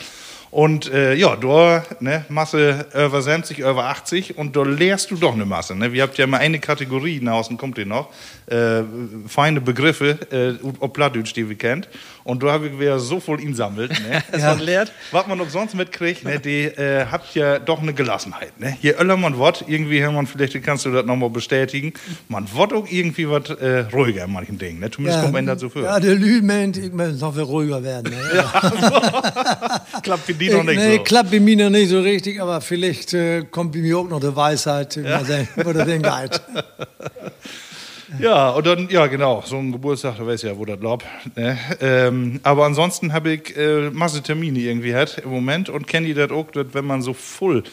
Und 0.51 0.91
äh, 0.91 1.13
ja, 1.13 1.37
da, 1.37 1.85
ne, 2.01 2.25
Masse 2.27 2.85
über 2.93 3.21
70, 3.21 3.59
über 3.59 3.85
80 3.85 4.37
und 4.37 4.53
da 4.57 4.63
lehrst 4.63 5.09
du 5.09 5.15
doch 5.15 5.33
eine 5.33 5.45
Masse. 5.45 5.75
Ne? 5.75 5.93
Wir 5.93 6.03
habt 6.03 6.17
ja 6.17 6.25
immer 6.25 6.39
eine 6.39 6.59
Kategorie, 6.59 7.21
nach 7.21 7.35
außen 7.35 7.57
kommt 7.57 7.77
die 7.77 7.85
noch, 7.85 8.09
äh, 8.47 8.83
feine 9.27 9.61
Begriffe, 9.61 10.19
äh, 10.29 10.65
ob 10.79 10.91
Plattdeutsch, 10.91 11.33
die 11.33 11.47
wir 11.47 11.57
kennt. 11.57 11.87
Und 12.23 12.43
da 12.43 12.51
habe 12.51 12.67
ich 12.67 12.79
wieder 12.79 12.99
so 12.99 13.19
voll 13.19 13.41
insammelt. 13.41 13.91
Ne? 13.91 14.21
Ja. 14.41 14.53
lehrt. 14.53 14.91
Was 15.11 15.27
man 15.27 15.37
noch 15.37 15.49
sonst 15.49 15.75
mitkriegt, 15.75 16.23
ne, 16.23 16.39
die 16.39 16.63
äh, 16.63 17.05
habt 17.05 17.35
ja 17.35 17.59
doch 17.59 17.81
eine 17.81 17.93
Gelassenheit. 17.93 18.59
Ne? 18.59 18.77
Je 18.81 18.93
öller 18.93 19.15
man 19.17 19.37
wird, 19.37 19.65
irgendwie, 19.67 20.01
Hermann, 20.01 20.25
vielleicht 20.25 20.61
kannst 20.63 20.85
du 20.85 20.91
das 20.91 21.05
nochmal 21.05 21.29
bestätigen, 21.29 21.93
man 22.27 22.47
wird 22.53 22.73
auch 22.73 22.87
irgendwie 22.89 23.29
was 23.29 23.49
äh, 23.49 23.85
ruhiger 23.93 24.25
in 24.25 24.31
manchen 24.31 24.57
Dingen. 24.57 24.79
Ne? 24.79 24.89
Zumindest 24.89 25.21
kommt 25.21 25.33
man 25.33 25.59
so 25.59 25.69
für. 25.69 25.83
Ja, 25.83 25.99
der 25.99 26.15
Lü 26.15 26.41
meint, 26.41 26.77
ich 26.77 26.91
muss 26.91 27.19
noch 27.19 27.33
viel 27.33 27.43
ruhiger 27.43 27.83
werden. 27.83 28.11
Ne? 28.11 28.35
Ja. 28.35 29.81
Klappt 30.01 30.27
wie 30.27 30.33
die 30.33 30.49
noch 30.49 30.63
nicht 30.63 30.77
nee, 30.77 30.97
so. 30.97 31.03
klappt 31.03 31.31
bei 31.31 31.39
mir 31.39 31.57
noch 31.57 31.69
nicht 31.69 31.89
so 31.89 31.99
richtig, 31.99 32.41
aber 32.41 32.61
vielleicht 32.61 33.13
äh, 33.13 33.43
kommt 33.43 33.73
bei 33.73 33.79
mir 33.79 33.97
auch 33.97 34.09
noch 34.09 34.19
die 34.19 34.35
Weisheit, 34.35 34.93
sehen, 34.93 35.47
wo 35.55 35.73
das 35.73 35.87
hingeht. 35.87 36.41
Ja, 38.19 38.49
und 38.49 38.65
dann, 38.65 38.89
ja, 38.89 39.07
genau, 39.07 39.41
so 39.45 39.57
ein 39.57 39.71
Geburtstag, 39.71 40.17
du 40.17 40.27
weißt 40.27 40.43
ja, 40.43 40.57
wo 40.57 40.65
das 40.65 40.79
glaubt. 40.79 41.05
Ne? 41.35 41.57
Ähm, 41.79 42.39
aber 42.43 42.65
ansonsten 42.65 43.13
habe 43.13 43.33
ich 43.33 43.55
äh, 43.55 43.89
Masse 43.89 44.21
Termine 44.21 44.59
irgendwie 44.59 44.93
hat 44.95 45.19
im 45.19 45.29
Moment 45.29 45.69
und 45.69 45.87
kenne 45.87 46.07
ich 46.07 46.15
das 46.15 46.31
auch, 46.31 46.51
dass 46.51 46.67
wenn 46.73 46.85
man 46.85 47.01
so 47.01 47.13
voll 47.13 47.63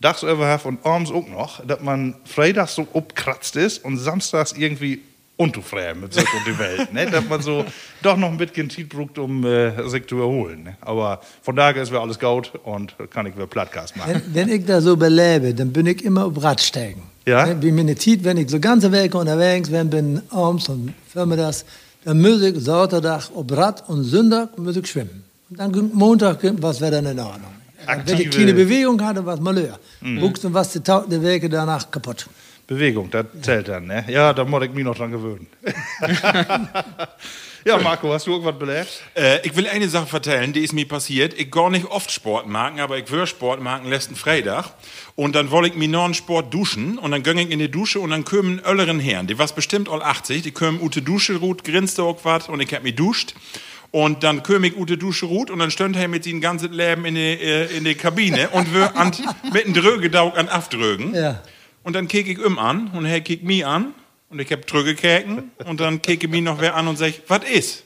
Dags 0.00 0.22
über 0.22 0.46
hat 0.46 0.64
und 0.64 0.84
abends 0.86 1.10
auch 1.10 1.26
noch, 1.26 1.64
dass 1.66 1.80
man 1.80 2.14
freitags 2.24 2.76
so 2.76 2.86
abkratzt 2.94 3.56
ist 3.56 3.84
und 3.84 3.96
samstags 3.96 4.52
irgendwie 4.52 5.02
unzufrieden 5.38 6.00
mit 6.00 6.12
sich 6.12 6.24
und 6.34 6.46
die 6.46 6.58
Welt. 6.58 6.92
Ne? 6.92 7.06
Dass 7.06 7.24
man 7.28 7.40
so 7.40 7.64
doch 8.02 8.16
noch 8.16 8.28
ein 8.28 8.36
bisschen 8.36 8.68
Zeit 8.68 8.88
braucht, 8.90 9.18
um 9.18 9.44
äh, 9.46 9.88
sich 9.88 10.06
zu 10.06 10.16
erholen. 10.18 10.64
Ne? 10.64 10.76
Aber 10.82 11.20
von 11.42 11.56
daher 11.56 11.80
ist 11.82 11.90
mir 11.90 12.00
alles 12.00 12.18
gut 12.18 12.52
und 12.64 12.94
kann 13.10 13.24
ich 13.26 13.34
wieder 13.34 13.46
Plattcast 13.46 13.96
machen. 13.96 14.20
Wenn, 14.32 14.48
wenn 14.48 14.56
ich 14.60 14.66
da 14.66 14.80
so 14.80 14.96
belebe, 14.96 15.54
dann 15.54 15.72
bin 15.72 15.86
ich 15.86 16.04
immer 16.04 16.26
auf 16.26 16.42
Radsteigen. 16.42 17.02
Ja? 17.24 17.46
Ne, 17.46 17.62
Wie 17.62 17.70
mir 17.72 17.82
eine 17.82 17.96
Zeit, 17.96 18.24
wenn 18.24 18.36
ich 18.36 18.50
so 18.50 18.58
ganze 18.60 18.90
Woche 18.92 19.16
unterwegs 19.16 19.70
bin, 19.70 19.88
bin 19.90 20.22
abends 20.30 20.68
und 20.68 20.92
vormittags, 21.12 21.64
dann 22.04 22.20
muss 22.20 22.42
ich 22.42 22.58
Sonntag 22.58 23.30
auf 23.34 23.46
Rad 23.52 23.88
und 23.88 24.04
Sonntag 24.04 24.58
muss 24.58 24.76
ich 24.76 24.86
schwimmen. 24.86 25.22
Und 25.50 25.58
dann 25.60 25.90
Montag, 25.94 26.38
was 26.60 26.80
wäre 26.80 26.92
dann 26.92 27.06
in 27.06 27.20
Ordnung? 27.20 27.52
Wenn 27.86 28.00
ich 28.06 28.26
Aktive- 28.26 28.30
keine 28.38 28.54
Bewegung 28.54 29.00
hatte, 29.02 29.24
was 29.24 29.40
mal 29.40 29.54
höher. 29.54 29.78
Wuchs 30.20 30.44
und 30.44 30.52
was 30.52 30.72
die 30.72 30.80
tausende 30.80 31.22
Wege 31.22 31.48
danach 31.48 31.90
kaputt. 31.90 32.26
Bewegung, 32.68 33.10
das 33.10 33.24
zählt 33.40 33.68
dann, 33.68 33.86
ne? 33.86 34.04
Ja, 34.08 34.34
da 34.34 34.44
muss 34.44 34.62
ich 34.62 34.70
mich 34.72 34.84
noch 34.84 34.94
dran 34.94 35.10
gewöhnen. 35.10 35.46
ja, 37.64 37.78
Marco, 37.78 38.12
hast 38.12 38.26
du 38.26 38.32
irgendwas 38.32 38.58
belegt? 38.58 39.02
Äh, 39.16 39.40
ich 39.46 39.56
will 39.56 39.66
eine 39.66 39.88
Sache 39.88 40.06
vertellen, 40.06 40.52
die 40.52 40.60
ist 40.60 40.74
mir 40.74 40.86
passiert. 40.86 41.32
Ich 41.40 41.50
gar 41.50 41.70
nicht 41.70 41.86
oft 41.86 42.10
Sport 42.10 42.46
machen, 42.46 42.78
aber 42.78 42.98
ich 42.98 43.10
will 43.10 43.26
Sport 43.26 43.62
machen 43.62 43.88
letzten 43.88 44.16
Freitag. 44.16 44.66
Und 45.16 45.34
dann 45.34 45.50
wollte 45.50 45.70
ich 45.70 45.76
mir 45.76 45.88
noch 45.88 46.04
einen 46.04 46.12
Sport 46.12 46.52
duschen. 46.52 46.98
Und 46.98 47.12
dann 47.12 47.22
ging 47.22 47.38
ich 47.38 47.50
in 47.50 47.58
die 47.58 47.70
Dusche 47.70 48.00
und 48.00 48.10
dann 48.10 48.26
kommen 48.26 48.60
Ölleren 48.62 49.00
Herren. 49.00 49.26
Die 49.26 49.38
was 49.38 49.54
bestimmt 49.54 49.88
all 49.88 50.02
80. 50.02 50.42
Die 50.42 50.50
kommen 50.50 50.78
ute 50.82 51.00
Dusche, 51.00 51.36
Ruth, 51.36 51.64
grinste 51.64 52.02
auch 52.02 52.18
was. 52.24 52.50
Und 52.50 52.60
ich 52.60 52.74
hab 52.74 52.82
mich 52.82 52.96
duscht. 52.96 53.34
Und 53.92 54.24
dann 54.24 54.42
ich 54.62 54.76
ute 54.76 54.98
Dusche 54.98 55.24
Ruth 55.24 55.50
und 55.50 55.60
dann 55.60 55.70
stand 55.70 55.96
er 55.96 56.08
mit 56.08 56.24
seinem 56.24 56.42
ganzen 56.42 56.74
Leben 56.74 57.06
in 57.06 57.14
die, 57.14 57.20
äh, 57.20 57.74
in 57.74 57.84
die 57.84 57.94
Kabine 57.94 58.50
und 58.50 58.74
wir 58.74 58.94
an, 58.94 59.10
mit 59.54 59.64
einem 59.64 59.72
Drögedaug 59.72 60.36
an 60.36 60.50
Afdrögen. 60.50 61.14
Ja. 61.14 61.40
Und 61.88 61.94
dann 61.94 62.06
kick 62.06 62.28
ich 62.28 62.38
ihm 62.38 62.58
an 62.58 62.88
und 62.88 63.06
er 63.06 63.22
kickt 63.22 63.44
mich 63.44 63.64
an 63.64 63.94
und 64.28 64.38
ich 64.40 64.52
hab 64.52 64.66
drücke 64.66 64.94
keken 64.94 65.52
und 65.64 65.80
dann 65.80 66.02
kicke 66.02 66.28
mich 66.28 66.42
noch 66.42 66.60
wer 66.60 66.76
an 66.76 66.86
und 66.86 66.98
sag, 66.98 67.14
was 67.28 67.48
ist? 67.50 67.84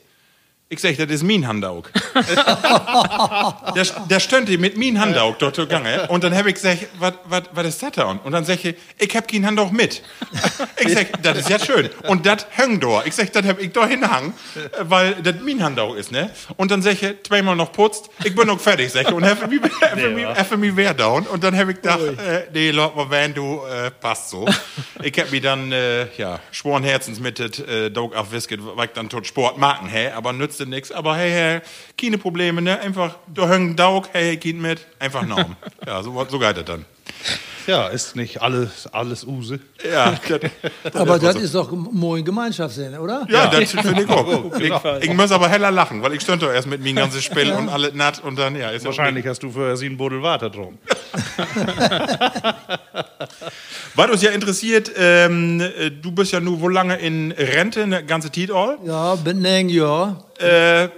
Ich 0.73 0.81
sag, 0.81 0.97
das 0.97 1.11
ist 1.11 1.23
mein 1.23 1.47
Handaug. 1.47 1.91
der, 3.77 3.85
der 4.09 4.21
stönnte 4.21 4.57
mit 4.57 4.79
mein 4.79 4.99
Handaug 4.99 5.39
dort 5.39 5.57
gegangen 5.57 6.09
und 6.09 6.25
dann 6.25 6.35
hab 6.35 6.47
ich 6.47 6.55
gesagt, 6.55 6.89
was 6.99 7.67
ist 7.67 7.83
das 7.83 7.93
da? 7.93 8.05
Und 8.07 8.33
dann 8.33 8.47
sag 8.47 8.65
ich, 8.65 8.75
ich 8.97 9.15
hab 9.15 9.29
kein 9.29 9.45
Handaug 9.45 9.71
mit. 9.71 10.03
ich 10.81 10.95
sag, 10.95 11.23
das 11.23 11.41
ist 11.41 11.51
ja 11.51 11.59
schön. 11.59 11.91
Und 12.09 12.25
das 12.25 12.47
hängt 12.49 12.83
da. 12.83 13.03
Ich 13.05 13.15
sag, 13.15 13.31
das 13.35 13.45
hab 13.45 13.61
ich 13.61 13.71
da 13.73 13.87
hinhang, 13.87 14.33
weil 14.81 15.17
das 15.17 15.35
mein 15.43 15.63
Handaug 15.63 15.95
ist, 15.95 16.11
ne? 16.11 16.31
Und 16.57 16.71
dann 16.71 16.81
sag 16.81 17.03
ich, 17.03 17.17
zweimal 17.23 17.55
noch 17.55 17.71
putzt, 17.73 18.09
ich 18.25 18.35
bin 18.35 18.47
noch 18.47 18.59
fertig, 18.59 18.91
sag 18.91 19.09
ich. 19.09 19.13
Und 19.13 19.27
hab 19.27 19.47
mich, 19.51 19.61
hab 19.83 19.95
mich, 19.95 20.25
hab 20.25 20.57
mich 20.57 20.75
wer 20.75 20.95
down. 20.95 21.27
Und 21.27 21.45
dann 21.45 21.55
hab 21.55 21.69
ich 21.69 21.77
gedacht, 21.77 22.01
äh, 22.01 22.47
nee, 22.51 22.71
Lord, 22.71 23.11
wenn 23.11 23.35
du, 23.35 23.61
äh, 23.67 23.91
passt 23.91 24.31
so. 24.31 24.49
ich 25.03 25.13
hab 25.19 25.31
mich 25.31 25.43
dann, 25.43 25.71
äh, 25.71 26.07
ja, 26.17 26.41
schworen 26.51 26.83
Herzens 26.83 27.21
mit 27.21 27.39
das 27.39 27.59
äh, 27.59 27.91
Dog 27.91 28.17
auf 28.17 28.33
Whisky, 28.33 28.57
weil 28.59 28.87
ich 28.87 28.93
dann 28.93 29.11
tot 29.11 29.27
Sport 29.27 29.59
machen, 29.59 29.87
hä? 29.89 30.13
Aber 30.13 30.33
nützte 30.63 30.67
nix. 30.67 30.93
Aber 30.93 31.17
hey, 31.17 31.31
hey, 31.31 31.61
keine 31.99 32.19
Probleme, 32.19 32.63
ne? 32.63 32.79
Einfach, 32.81 33.17
du 33.33 33.49
hängen 33.49 33.77
Dog, 33.77 34.09
hey, 34.13 34.37
geht 34.37 34.57
mit, 34.57 34.81
einfach 34.99 35.27
Norm. 35.27 35.57
ja, 35.87 36.03
so, 36.03 36.27
so 36.29 36.39
geht 36.39 36.57
das 36.57 36.65
dann. 36.65 36.85
Ja, 37.67 37.87
ist 37.89 38.17
nicht 38.17 38.43
alles, 38.43 38.89
alles 38.93 39.25
Use. 39.25 39.61
Ja, 39.89 40.19
das, 40.83 40.95
Aber 40.97 41.19
das 41.21 41.37
ist 41.37 41.55
doch 41.55 41.71
moin 41.71 42.25
Gemeinschaftssinn, 42.25 42.99
oder? 42.99 43.25
ja, 43.29 43.47
das 43.47 43.71
finde 43.71 44.03
ich 44.03 44.09
auch. 44.09 44.51
genau. 44.59 44.97
Ich, 44.99 45.05
ich 45.05 45.15
muss 45.15 45.31
aber 45.31 45.49
heller 45.49 45.71
lachen, 45.71 46.03
weil 46.03 46.13
ich 46.15 46.23
stand 46.23 46.43
doch 46.43 46.53
erst 46.53 46.67
mit 46.67 46.81
mir 46.81 46.93
ganzes 46.95 47.23
Spiel 47.23 47.53
und 47.53 47.69
alle 47.69 47.95
natt 47.95 48.21
und 48.25 48.37
dann, 48.37 48.57
ja, 48.57 48.71
ist 48.71 48.83
ja 48.83 48.89
Wahrscheinlich 48.89 49.27
hast 49.27 49.43
du 49.43 49.51
für 49.51 49.77
sieben 49.77 49.97
Buddel 49.97 50.23
Water 50.23 50.51
drum. 50.51 50.79
Was 53.95 54.11
uns 54.11 54.23
ja 54.23 54.31
interessiert, 54.31 54.91
ähm, 54.97 55.61
äh, 55.61 55.91
du 55.91 56.13
bist 56.13 56.33
ja 56.33 56.41
nur 56.41 56.61
wo 56.61 56.69
lange 56.69 56.97
in 56.97 57.33
Rente, 57.33 57.83
eine 57.83 58.05
ganze 58.05 58.31
all. 58.53 58.79
Ja, 58.85 59.15
bin 59.15 59.41
neun 59.41 59.69
Jahre. 59.69 60.17
Äh, 60.43 60.89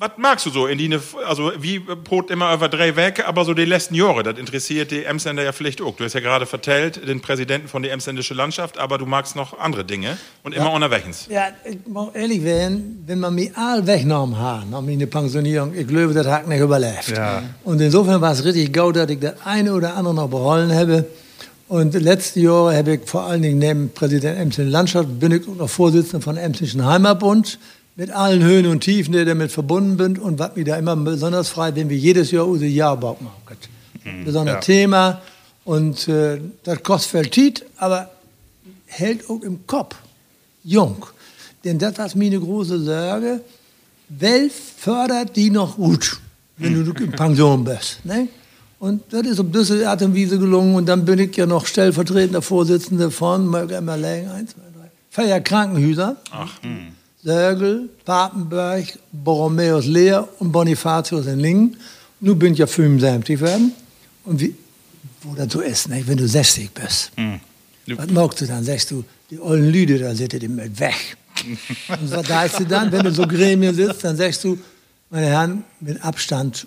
was 0.00 0.12
magst 0.16 0.46
du 0.46 0.50
so 0.50 0.66
in 0.66 0.78
die, 0.78 0.98
also 1.26 1.52
wie 1.58 1.78
Brot 1.78 2.30
immer 2.30 2.54
über 2.54 2.70
drei 2.70 2.96
weg, 2.96 3.22
aber 3.26 3.44
so 3.44 3.52
die 3.52 3.66
letzten 3.66 3.94
Jahre, 3.94 4.22
das 4.22 4.38
interessiert 4.38 4.90
die 4.90 5.04
Emsländer 5.04 5.42
ja 5.42 5.52
vielleicht 5.52 5.82
auch. 5.82 5.94
Du 5.94 6.04
hast 6.04 6.14
ja 6.14 6.20
gerade 6.20 6.46
vertellt, 6.46 7.06
den 7.06 7.20
Präsidenten 7.20 7.68
von 7.68 7.82
der 7.82 7.92
Emsländischen 7.92 8.34
Landschaft, 8.34 8.78
aber 8.78 8.96
du 8.96 9.04
magst 9.04 9.36
noch 9.36 9.58
andere 9.58 9.84
Dinge 9.84 10.16
und 10.42 10.54
immer 10.54 10.72
unterwegs. 10.72 11.26
Ja, 11.28 11.48
ich 11.64 11.86
muss 11.86 12.14
ehrlich 12.14 12.42
werden, 12.42 13.04
wenn 13.06 13.20
man 13.20 13.34
mich 13.34 13.54
all 13.54 13.86
weggenommen 13.86 14.38
hat, 14.38 14.70
nach 14.70 14.80
meiner 14.80 15.04
Pensionierung, 15.04 15.74
ich 15.76 15.86
glaube, 15.86 16.14
das 16.14 16.26
hat 16.26 16.48
nicht 16.48 16.60
überlebt. 16.60 17.08
Ja. 17.14 17.42
Und 17.64 17.78
insofern 17.82 18.22
war 18.22 18.32
es 18.32 18.42
richtig 18.42 18.72
gut, 18.72 18.96
dass 18.96 19.10
ich 19.10 19.20
das 19.20 19.34
eine 19.44 19.74
oder 19.74 19.96
andere 19.96 20.14
noch 20.14 20.30
behalten 20.30 20.74
habe. 20.74 21.04
Und 21.68 21.92
die 21.92 21.98
letzten 21.98 22.40
Jahre 22.40 22.74
habe 22.74 22.94
ich 22.94 23.00
vor 23.04 23.24
allen 23.24 23.42
Dingen 23.42 23.58
neben 23.58 23.90
Präsident 23.90 24.38
Emsländische 24.38 24.72
Landschaft, 24.72 25.20
bin 25.20 25.32
ich 25.32 25.46
auch 25.46 25.56
noch 25.56 25.68
Vorsitzender 25.68 26.24
von 26.24 26.38
Emsländischen 26.38 26.86
Heimatbund, 26.86 27.58
mit 28.00 28.12
allen 28.12 28.42
Höhen 28.42 28.64
und 28.64 28.80
Tiefen, 28.80 29.12
die 29.12 29.26
damit 29.26 29.52
verbunden 29.52 29.98
sind 29.98 30.18
und 30.18 30.38
was 30.38 30.56
mich 30.56 30.64
da 30.64 30.76
immer 30.76 30.96
besonders 30.96 31.50
freut, 31.50 31.76
wenn 31.76 31.90
wir 31.90 31.98
jedes 31.98 32.30
Jahr 32.30 32.48
unser 32.48 32.64
Jahrbaum 32.64 33.18
machen. 33.20 33.58
Besonderes 34.24 34.66
ja. 34.66 34.74
Thema 34.74 35.20
und 35.66 36.08
äh, 36.08 36.40
das 36.64 36.82
kostet 36.82 37.30
viel 37.30 37.52
Zeit, 37.52 37.66
aber 37.76 38.08
hält 38.86 39.28
auch 39.28 39.42
im 39.42 39.66
Kopf 39.66 39.96
jung. 40.64 41.04
Denn 41.62 41.78
das 41.78 41.98
war 41.98 42.08
mir 42.14 42.28
eine 42.28 42.40
große 42.40 42.82
Sorge. 42.82 43.42
Wer 44.08 44.48
fördert 44.78 45.36
die 45.36 45.50
noch 45.50 45.76
gut, 45.76 46.18
wenn 46.56 46.82
du 46.82 46.92
in 46.92 47.12
Pension 47.12 47.62
bist? 47.64 48.02
Ne? 48.04 48.28
Und 48.78 49.02
das 49.10 49.26
ist 49.26 49.40
auf 49.40 49.46
diese 49.52 49.86
Art 49.86 50.00
und 50.00 50.16
Weise 50.16 50.38
gelungen. 50.38 50.74
Und 50.74 50.86
dann 50.86 51.04
bin 51.04 51.18
ich 51.18 51.36
ja 51.36 51.44
noch 51.44 51.66
stellvertretender 51.66 52.40
Vorsitzender 52.40 53.10
von 53.10 53.46
MLA 53.46 53.66
1, 53.66 54.52
2, 54.52 54.60
3, 54.62 54.90
Feier 55.10 55.40
Krankenhäuser. 55.42 56.16
Ach. 56.30 56.58
Sörgel, 57.22 57.88
Papenberg, 58.04 58.98
Borromäus 59.12 59.86
Leer 59.86 60.26
und 60.38 60.52
Bonifatius 60.52 61.26
in 61.26 61.40
Lingen. 61.40 61.76
Nun 62.20 62.38
bin 62.38 62.52
ich 62.54 62.58
ja 62.58 62.66
75 62.66 63.40
werden. 63.40 63.72
Und 64.24 64.40
wie, 64.40 64.54
wo 65.22 65.34
das 65.34 65.52
so 65.52 65.60
ist, 65.60 65.88
ne? 65.88 66.02
wenn 66.06 66.16
du 66.16 66.26
60 66.26 66.70
bist. 66.70 67.12
Was 67.86 68.10
magst 68.10 68.40
du 68.40 68.46
dann? 68.46 68.64
Sagst 68.64 68.90
du, 68.90 69.04
die 69.30 69.40
ollen 69.40 69.70
Lüde, 69.70 69.98
da 69.98 70.12
die 70.12 70.48
mit 70.48 70.78
weg. 70.80 71.16
Und 71.88 72.10
was 72.10 72.26
sagst 72.26 72.60
du 72.60 72.64
dann, 72.64 72.92
wenn 72.92 73.02
du 73.02 73.12
so 73.12 73.26
Gremien 73.26 73.74
sitzt, 73.74 74.04
dann 74.04 74.16
sagst 74.16 74.44
du, 74.44 74.58
meine 75.08 75.26
Herren, 75.26 75.64
mit 75.80 76.02
Abstand 76.04 76.66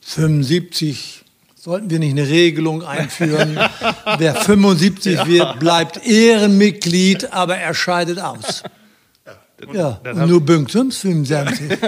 75 0.00 1.24
sollten 1.54 1.90
wir 1.90 1.98
nicht 1.98 2.12
eine 2.12 2.28
Regelung 2.28 2.82
einführen. 2.82 3.58
Wer 4.18 4.34
75 4.34 5.26
wird, 5.26 5.58
bleibt 5.60 6.06
Ehrenmitglied, 6.06 7.32
aber 7.32 7.56
er 7.56 7.74
scheidet 7.74 8.18
aus. 8.18 8.62
Ja, 9.72 10.00
und 10.04 10.28
nur 10.28 10.40
Bünktens 10.40 10.96
75. 10.98 11.78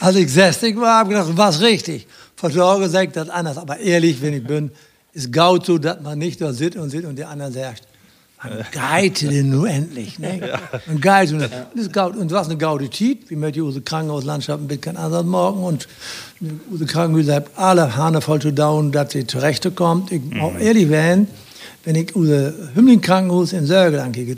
Als 0.00 0.16
ich 0.16 0.32
60 0.32 0.76
war, 0.76 0.98
habe 0.98 1.12
ich 1.12 1.18
gedacht, 1.18 1.36
was 1.36 1.60
richtig. 1.60 2.06
Versorger 2.36 2.88
sagt 2.88 3.16
das 3.16 3.28
anders, 3.28 3.58
aber 3.58 3.78
ehrlich, 3.78 4.20
wenn 4.22 4.34
ich 4.34 4.44
bin, 4.44 4.70
ist 5.12 5.32
gaut 5.32 5.66
so, 5.66 5.78
dass 5.78 6.00
man 6.00 6.18
nicht 6.18 6.40
da 6.40 6.52
sitzt 6.52 6.76
und 6.76 6.90
sitzt 6.90 7.06
und 7.06 7.16
der 7.16 7.28
andere 7.28 7.50
sagt, 7.50 7.82
man 8.42 8.64
geite 8.70 9.26
denn 9.26 9.50
nur 9.50 9.68
endlich, 9.68 10.20
ne? 10.20 10.40
Man 10.86 11.00
geite 11.00 11.34
nur. 11.34 11.48
Das 11.48 11.60
ist 11.74 11.92
gaut. 11.92 12.16
Und 12.16 12.30
was 12.30 12.46
eine 12.46 12.56
gaude 12.56 12.88
Tiet, 12.88 13.28
wie 13.30 13.34
mit 13.34 13.58
unsere 13.58 13.82
Krankenhauslandschaft 13.82 14.62
ein 14.62 14.68
bisschen 14.68 14.96
anders 14.96 15.24
morgen 15.24 15.64
und 15.64 15.88
unsere 16.70 16.88
Krankenhäuser 16.88 17.34
haben 17.34 17.46
alle 17.56 17.96
Hahne 17.96 18.20
voll 18.20 18.40
zu 18.40 18.52
dauern, 18.52 18.92
dass 18.92 19.10
sie 19.12 19.26
zurechtkommt. 19.26 20.12
Ich 20.12 20.22
muss 20.22 20.40
auch 20.40 20.58
ehrlich 20.58 20.88
werden, 20.88 21.26
wenn 21.84 21.96
ich 21.96 22.14
unser 22.14 22.52
Hümling-Krankenhaus 22.74 23.52
in 23.52 23.66
Sörgel 23.66 23.98
angehe, 23.98 24.36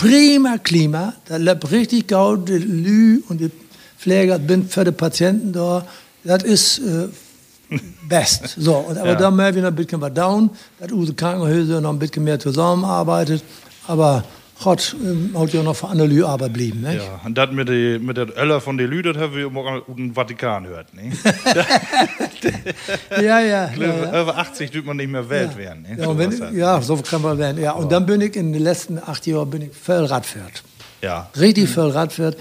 prima 0.00 0.58
Klima, 0.58 1.12
da 1.26 1.36
lebt 1.36 1.70
richtig 1.70 2.08
gut, 2.08 2.48
die 2.48 2.58
Lü 2.58 3.22
und 3.28 3.40
die 3.40 3.50
Pfleger 3.98 4.38
sind 4.48 4.72
für 4.72 4.84
die 4.84 4.92
Patienten 4.92 5.52
da. 5.52 5.84
Das 6.24 6.42
ist 6.42 6.78
äh, 6.78 7.08
best. 8.08 8.56
So, 8.58 8.76
und, 8.76 8.96
aber 8.98 9.10
Ja. 9.10 9.14
da 9.16 9.30
merken 9.30 9.56
wir 9.56 9.62
noch 9.62 9.68
ein 9.70 9.74
bisschen 9.76 10.00
was 10.00 10.14
down, 10.14 10.50
dass 10.78 10.90
unsere 10.92 11.14
Krankenhäuser 11.16 11.80
noch 11.80 11.90
ein 11.90 11.98
bisschen 11.98 12.24
mehr 12.24 12.38
zusammenarbeitet. 12.38 13.42
Aber 13.86 14.24
Gott 14.62 14.94
ähm, 15.02 15.30
hat 15.38 15.52
ja 15.52 15.62
noch 15.62 15.74
für 15.74 15.88
andere 15.88 16.06
Lü 16.06 16.22
Arbeit 16.24 16.52
blieben. 16.52 16.82
Ne? 16.82 16.96
Ja, 16.96 17.20
und 17.24 17.36
das 17.38 17.50
mit, 17.50 17.68
die, 17.68 17.98
mit 17.98 18.16
der 18.16 18.36
Öller 18.36 18.60
von 18.60 18.76
der 18.76 18.88
Lüde, 18.88 19.12
das 19.14 19.22
haben 19.22 19.34
wir 19.34 19.48
morgen 19.48 19.82
im 19.96 20.14
Vatikan 20.14 20.64
gehört. 20.64 20.92
Ne? 20.94 21.12
Ja, 23.10 23.40
ja. 23.40 23.40
ja, 23.40 23.70
ja. 23.76 24.22
Über 24.22 24.36
80 24.36 24.70
tut 24.70 24.86
man 24.86 24.96
nicht 24.96 25.10
mehr 25.10 25.28
Welt 25.28 25.56
werden. 25.56 25.82
Ne? 25.82 25.96
Ja, 25.98 26.04
So 26.04 26.18
wenn, 26.18 26.40
halt. 26.40 26.54
ja, 26.54 26.80
so 26.80 26.96
kann 26.96 27.22
man 27.22 27.38
werden. 27.38 27.60
Ja, 27.60 27.72
und 27.72 27.90
dann 27.92 28.06
bin 28.06 28.20
ich 28.20 28.36
in 28.36 28.52
den 28.52 28.62
letzten 28.62 28.98
acht 28.98 29.26
Jahren 29.26 29.50
bin 29.50 29.62
ich 29.62 29.72
voll 29.72 30.04
Radfahrt. 30.04 30.62
ja. 31.02 31.28
Richtig 31.38 31.68
voll 31.68 31.90
Radfahrt. 31.90 32.36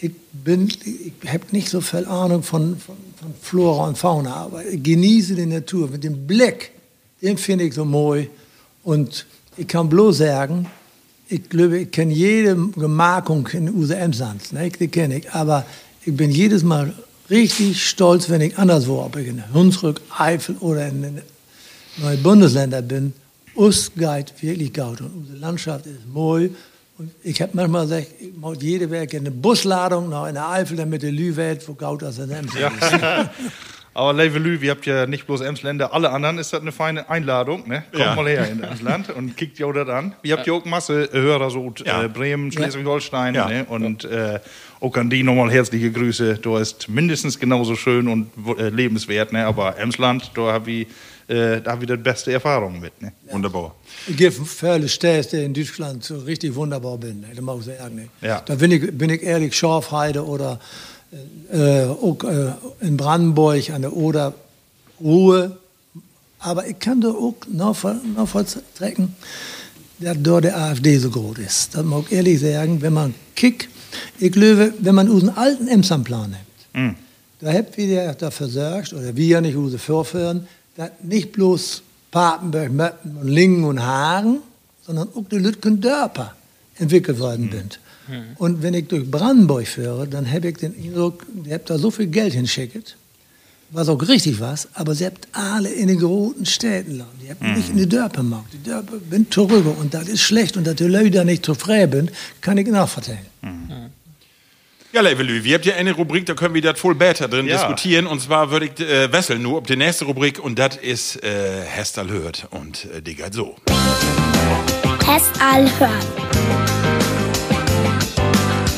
ich 0.00 0.12
bin, 0.32 0.68
ich 0.68 1.12
habe 1.28 1.44
nicht 1.52 1.68
so 1.68 1.80
viel 1.80 2.06
Ahnung 2.06 2.42
von, 2.42 2.76
von, 2.78 2.96
von 3.20 3.34
Flora 3.40 3.88
und 3.88 3.98
Fauna, 3.98 4.34
aber 4.34 4.64
ich 4.64 4.82
genieße 4.82 5.34
die 5.34 5.46
Natur 5.46 5.88
mit 5.90 6.04
dem 6.04 6.26
Blick, 6.26 6.72
den 7.22 7.36
finde 7.38 7.64
ich 7.64 7.74
so 7.74 7.84
mooi. 7.84 8.28
Und 8.84 9.26
ich 9.56 9.66
kann 9.68 9.88
bloß 9.88 10.18
sagen, 10.18 10.66
ich 11.30 11.48
glaube, 11.48 11.78
ich 11.78 11.90
kenne 11.90 12.12
jede 12.12 12.56
Gemarkung 12.56 13.46
in 13.52 13.72
Use 13.72 13.96
Emsland, 13.96 14.52
ne? 14.52 14.68
die 14.68 14.88
kenne 14.88 15.18
ich, 15.18 15.30
aber 15.30 15.64
ich 16.04 16.16
bin 16.16 16.30
jedes 16.30 16.64
Mal 16.64 16.92
richtig 17.30 17.86
stolz, 17.86 18.28
wenn 18.28 18.40
ich 18.40 18.58
anderswo, 18.58 19.02
ob 19.02 19.16
ich 19.16 19.28
in 19.28 19.42
Hunsrück, 19.54 20.00
Eifel 20.18 20.56
oder 20.58 20.88
in 20.88 21.02
den 21.02 21.22
neuen 21.98 22.22
Bundesländern 22.22 22.86
bin, 22.88 23.12
uns 23.54 23.92
geht 23.94 24.34
wirklich 24.40 24.74
gut 24.74 25.00
und 25.00 25.12
unsere 25.16 25.38
Landschaft 25.38 25.86
ist 25.86 26.06
mooi. 26.12 26.50
Und 26.98 27.10
ich 27.22 27.40
habe 27.40 27.52
manchmal 27.54 27.84
gesagt, 27.84 28.08
ich 28.18 28.36
mache 28.36 28.56
jede 28.60 28.90
Werk 28.90 29.12
in 29.14 29.20
eine 29.20 29.30
Busladung 29.30 30.10
nach 30.10 30.26
in 30.26 30.34
der 30.34 30.48
Eifel, 30.48 30.76
damit 30.76 31.02
die 31.02 31.10
Lüwelt, 31.10 31.66
wo 31.68 31.74
gut 31.74 32.02
das 32.02 32.18
in 32.18 32.30
Emsland 32.30 32.74
ist. 32.82 32.92
Aber 33.92 34.12
Leve 34.12 34.38
Lü, 34.38 34.60
wir 34.60 34.70
habt 34.70 34.86
ja 34.86 35.04
nicht 35.06 35.26
bloß 35.26 35.40
Emsländer, 35.40 35.92
alle 35.92 36.10
anderen 36.10 36.38
ist 36.38 36.52
das 36.52 36.60
eine 36.60 36.70
feine 36.70 37.10
Einladung, 37.10 37.68
ne? 37.68 37.82
Kommt 37.90 38.04
Ja. 38.04 38.14
mal 38.14 38.28
her 38.28 38.48
in 38.48 38.62
Emsland 38.62 39.10
und 39.10 39.36
kickt 39.36 39.58
ja 39.58 39.70
das 39.72 39.88
an. 39.88 40.14
Wir 40.22 40.36
habt 40.36 40.46
ja 40.46 40.52
auch 40.52 40.64
Masse 40.64 41.08
Hörer, 41.12 41.50
so 41.50 41.72
Ja. 41.84 42.04
äh, 42.04 42.08
Bremen, 42.08 42.52
Schleswig-Holstein, 42.52 43.34
Ja. 43.34 43.48
ne? 43.48 43.64
Und 43.68 44.04
äh, 44.04 44.38
auch 44.80 44.96
an 44.96 45.10
die 45.10 45.22
nochmal 45.24 45.50
herzliche 45.50 45.90
Grüße. 45.90 46.34
Du 46.36 46.56
ist 46.56 46.88
mindestens 46.88 47.38
genauso 47.38 47.74
schön 47.74 48.06
und 48.06 48.30
äh, 48.58 48.68
lebenswert, 48.68 49.32
ne? 49.32 49.44
Aber 49.44 49.76
Emsland, 49.76 50.30
da 50.34 50.52
hab 50.52 50.68
ich, 50.68 50.86
äh, 51.26 51.60
da 51.60 51.72
hab 51.72 51.80
ich 51.82 51.88
die 51.88 51.96
beste 51.96 52.32
Erfahrung 52.32 52.78
mit, 52.80 53.02
ne? 53.02 53.12
Wunderbar. 53.30 53.74
Es 54.08 54.16
gibt 54.16 54.36
viele 54.46 54.88
Städte 54.88 55.38
in 55.38 55.52
Deutschland, 55.52 56.04
so 56.04 56.16
richtig 56.18 56.54
wunderbar 56.54 56.96
bin. 56.96 57.20
ne? 57.22 57.26
Das 57.34 57.44
mag 57.44 57.56
ich 57.58 57.64
sagen. 57.66 57.96
ne? 57.96 58.08
Ja. 58.22 58.40
Da 58.46 58.54
bin 58.54 58.70
ich, 58.70 58.96
bin 58.96 59.10
ich 59.10 59.22
ehrlich, 59.24 59.54
Schorfheide 59.56 60.24
oder 60.24 60.52
äh, 60.52 60.54
äh, 60.54 60.58
in 62.80 62.96
Brandenburg 62.96 63.70
an 63.70 63.82
der 63.82 63.96
Oder 63.96 64.34
Ruhe. 65.00 65.56
Aber 66.38 66.66
ich 66.66 66.78
kann 66.78 67.00
da 67.00 67.08
auch 67.08 67.34
noch, 67.48 67.76
vertrecken, 67.76 69.14
dass 69.98 70.16
dort 70.20 70.44
der 70.44 70.56
AfD 70.56 70.96
so 70.98 71.10
groß 71.10 71.38
ist. 71.38 71.74
Das 71.74 71.84
mag 71.84 72.04
ich 72.06 72.12
ehrlich 72.12 72.40
sagen, 72.40 72.80
wenn 72.80 72.94
man 72.94 73.14
kickt, 73.34 73.68
ich 74.18 74.32
glaube, 74.32 74.72
wenn 74.78 74.94
man 74.94 75.10
unseren 75.10 75.36
alten 75.36 75.68
Emslandplan 75.68 76.36
nimmt, 76.72 76.96
da 77.40 77.52
habt 77.52 77.76
wir 77.76 78.12
dafür 78.14 78.48
sorgt, 78.48 78.92
oder 78.92 79.16
wir 79.16 79.40
nicht 79.40 79.56
unsere 79.56 79.78
Vorfahren, 79.78 80.46
dass 80.76 80.90
nicht 81.02 81.32
bloß 81.32 81.82
Papenburg, 82.10 82.72
Möppen 82.72 83.16
und 83.16 83.28
Lingen 83.28 83.64
und 83.64 83.82
Hagen, 83.82 84.38
sondern 84.86 85.08
auch 85.14 85.24
die 85.30 85.36
Lütgen 85.36 85.80
Dörper 85.80 86.34
entwickelt 86.76 87.18
worden 87.18 87.50
sind. 87.52 87.80
Und 88.36 88.62
wenn 88.62 88.74
ich 88.74 88.86
durch 88.88 89.10
Brandenburg 89.10 89.66
fahre, 89.68 90.06
dann 90.08 90.30
habe 90.30 90.48
ich 90.48 90.56
den 90.58 90.74
Eindruck, 90.74 91.26
ihr 91.44 91.54
habt 91.54 91.70
da 91.70 91.78
so 91.78 91.90
viel 91.90 92.06
Geld 92.06 92.32
hinschickt, 92.34 92.96
was 93.70 93.88
auch 93.88 94.00
richtig 94.08 94.40
war, 94.40 94.56
aber 94.74 94.94
sie 94.94 95.06
habt 95.06 95.28
alle 95.32 95.68
in 95.68 95.88
den 95.88 95.98
großen 95.98 96.44
Städten 96.46 96.98
lang. 96.98 97.06
Die 97.22 97.30
habt 97.30 97.42
nicht 97.42 97.68
in 97.70 97.76
die 97.76 97.88
Dörper 97.88 98.18
gemacht. 98.22 98.46
Die 98.52 98.62
Dörper 98.68 98.94
sind 99.10 99.32
zurück 99.32 99.64
und 99.78 99.94
das 99.94 100.08
ist 100.08 100.22
schlecht 100.22 100.56
und 100.56 100.66
dass 100.66 100.74
die 100.74 100.84
Leute 100.84 101.10
da 101.12 101.24
nicht 101.24 101.44
zu 101.46 101.54
frei 101.54 101.86
sind, 101.86 102.10
kann 102.40 102.58
ich 102.58 102.66
nachvertellen. 102.66 103.20
Ja, 104.92 105.02
Leve 105.02 105.22
Lü, 105.22 105.44
wir 105.44 105.54
habt 105.54 105.66
ja 105.66 105.74
eine 105.76 105.92
Rubrik, 105.92 106.26
da 106.26 106.34
können 106.34 106.52
wir 106.52 106.62
das 106.62 106.80
voll 106.80 106.96
besser 106.96 107.28
drin 107.28 107.46
Ja. 107.46 107.58
diskutieren. 107.58 108.08
Und 108.08 108.20
zwar 108.20 108.50
würde 108.50 108.66
ich 108.66 108.80
äh, 108.80 109.12
wesseln 109.12 109.40
nur 109.40 109.58
ob 109.58 109.68
die 109.68 109.76
nächste 109.76 110.04
Rubrik 110.04 110.40
und 110.42 110.58
das 110.58 110.76
ist 110.76 111.22
äh, 111.22 111.62
Hester 111.64 112.08
Hört. 112.08 112.48
Und 112.50 112.88
äh, 112.92 113.00
geht 113.00 113.32
so. 113.32 113.54
Test 114.98 115.30
all 115.40 115.64
hören. 115.78 116.39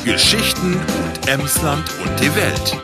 Geschichten 0.05 0.75
und 0.75 1.29
Emsland 1.29 1.85
und 2.03 2.21
die 2.21 2.35
Welt. 2.35 2.83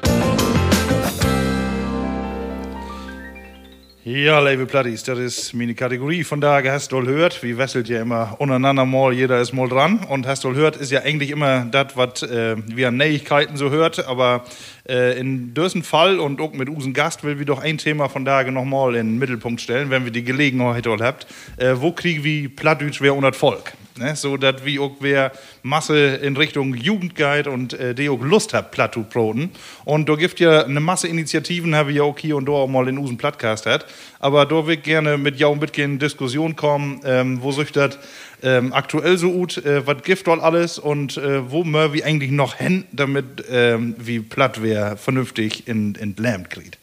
Ja, 4.05 4.39
liebe 4.41 4.67
Plattis, 4.67 5.03
das 5.03 5.19
ist 5.19 5.53
meine 5.53 5.75
Kategorie. 5.75 6.23
Von 6.23 6.41
daher 6.41 6.73
hast 6.73 6.93
du 6.93 7.03
hört, 7.03 7.43
wie 7.43 7.59
wesselt 7.59 7.89
ja 7.89 8.01
immer 8.01 8.37
untereinander 8.39 8.87
mal, 8.87 9.13
jeder 9.13 9.41
ist 9.41 9.53
mal 9.53 9.69
dran. 9.69 9.99
Und 10.09 10.27
hast 10.29 10.45
du 10.45 10.55
hört 10.55 10.77
ist 10.77 10.93
ja 10.93 11.03
eigentlich 11.03 11.31
immer 11.31 11.65
das, 11.65 11.97
was 11.97 12.23
äh, 12.23 12.57
wir 12.69 12.89
an 12.89 12.97
Neuigkeiten 12.97 13.57
so 13.57 13.71
hört. 13.71 14.07
Aber 14.07 14.45
äh, 14.89 15.19
in 15.19 15.55
diesem 15.55 15.83
Fall 15.83 16.19
und 16.19 16.41
auch 16.41 16.53
mit 16.53 16.69
unseren 16.69 16.95
Gast 16.95 17.25
will 17.25 17.39
wir 17.39 17.47
doch 17.47 17.61
ein 17.61 17.79
Thema 17.79 18.09
von 18.09 18.25
daher 18.25 18.51
nochmal 18.51 18.95
in 18.97 19.07
den 19.07 19.19
Mittelpunkt 19.19 19.61
stellen, 19.61 19.91
wenn 19.91 20.05
wir 20.05 20.13
die 20.13 20.25
Gelegenheit 20.25 20.87
heute 20.87 21.05
habt. 21.05 21.27
Äh, 21.57 21.75
wo 21.77 21.93
kriegen 21.93 22.25
wir 22.25 22.49
Plattdeutsch 22.49 23.01
wer 23.01 23.15
unter 23.15 23.33
Volk? 23.33 23.75
Ne? 23.99 24.17
So, 24.17 24.37
dass 24.37 24.65
wir 24.65 24.81
auch 24.83 24.97
wer 25.01 25.33
Masse 25.63 26.17
in 26.17 26.37
Richtung 26.37 26.75
Jugend 26.75 27.15
geht 27.15 27.47
und 27.47 27.75
äh, 27.75 27.95
die 27.95 28.09
auch 28.09 28.21
Lust 28.23 28.55
hat, 28.55 28.71
Platt 28.71 28.95
zu 28.95 29.03
broten. 29.03 29.51
Und 29.85 30.09
da 30.09 30.15
gibt 30.15 30.41
ja 30.41 30.65
eine 30.65 30.81
Masse 30.81 31.09
Initiativen, 31.09 31.75
habe 31.75 31.91
ich 31.91 31.97
ja 31.99 32.05
auch 32.05 32.19
hier 32.19 32.37
und 32.37 32.47
da 32.47 32.53
auch 32.53 32.69
mal 32.69 32.89
in 32.89 32.99
unserem 32.99 33.19
Podcast 33.19 33.67
hat. 33.67 33.87
Aber 34.21 34.47
da 34.47 34.67
will 34.67 34.75
ich 34.75 34.83
gerne 34.83 35.19
mit 35.19 35.43
ein 35.43 35.61
bisschen 35.61 35.93
in 35.93 35.99
Diskussion 35.99 36.57
kommen, 36.57 37.01
ähm, 37.05 37.43
wo 37.43 37.53
sich 37.53 37.73
das 37.73 37.99
ähm, 38.43 38.73
aktuell 38.73 39.19
so 39.19 39.33
gut, 39.33 39.59
äh, 39.59 39.87
was 39.87 40.03
gibt 40.03 40.27
dort 40.27 40.41
alles 40.41 40.79
und 40.79 41.17
äh, 41.17 41.51
wo 41.51 41.65
wir 41.65 41.93
wir 41.93 42.05
eigentlich 42.07 42.31
noch 42.31 42.55
hin, 42.55 42.85
damit 42.93 43.45
ähm, 43.51 43.95
wie 43.99 44.21
platt 44.21 44.63
wer 44.63 44.97
vernünftig 44.97 45.67
in, 45.67 45.95
in 45.95 46.15
Lähmt 46.17 46.51
kriegt. 46.51 46.79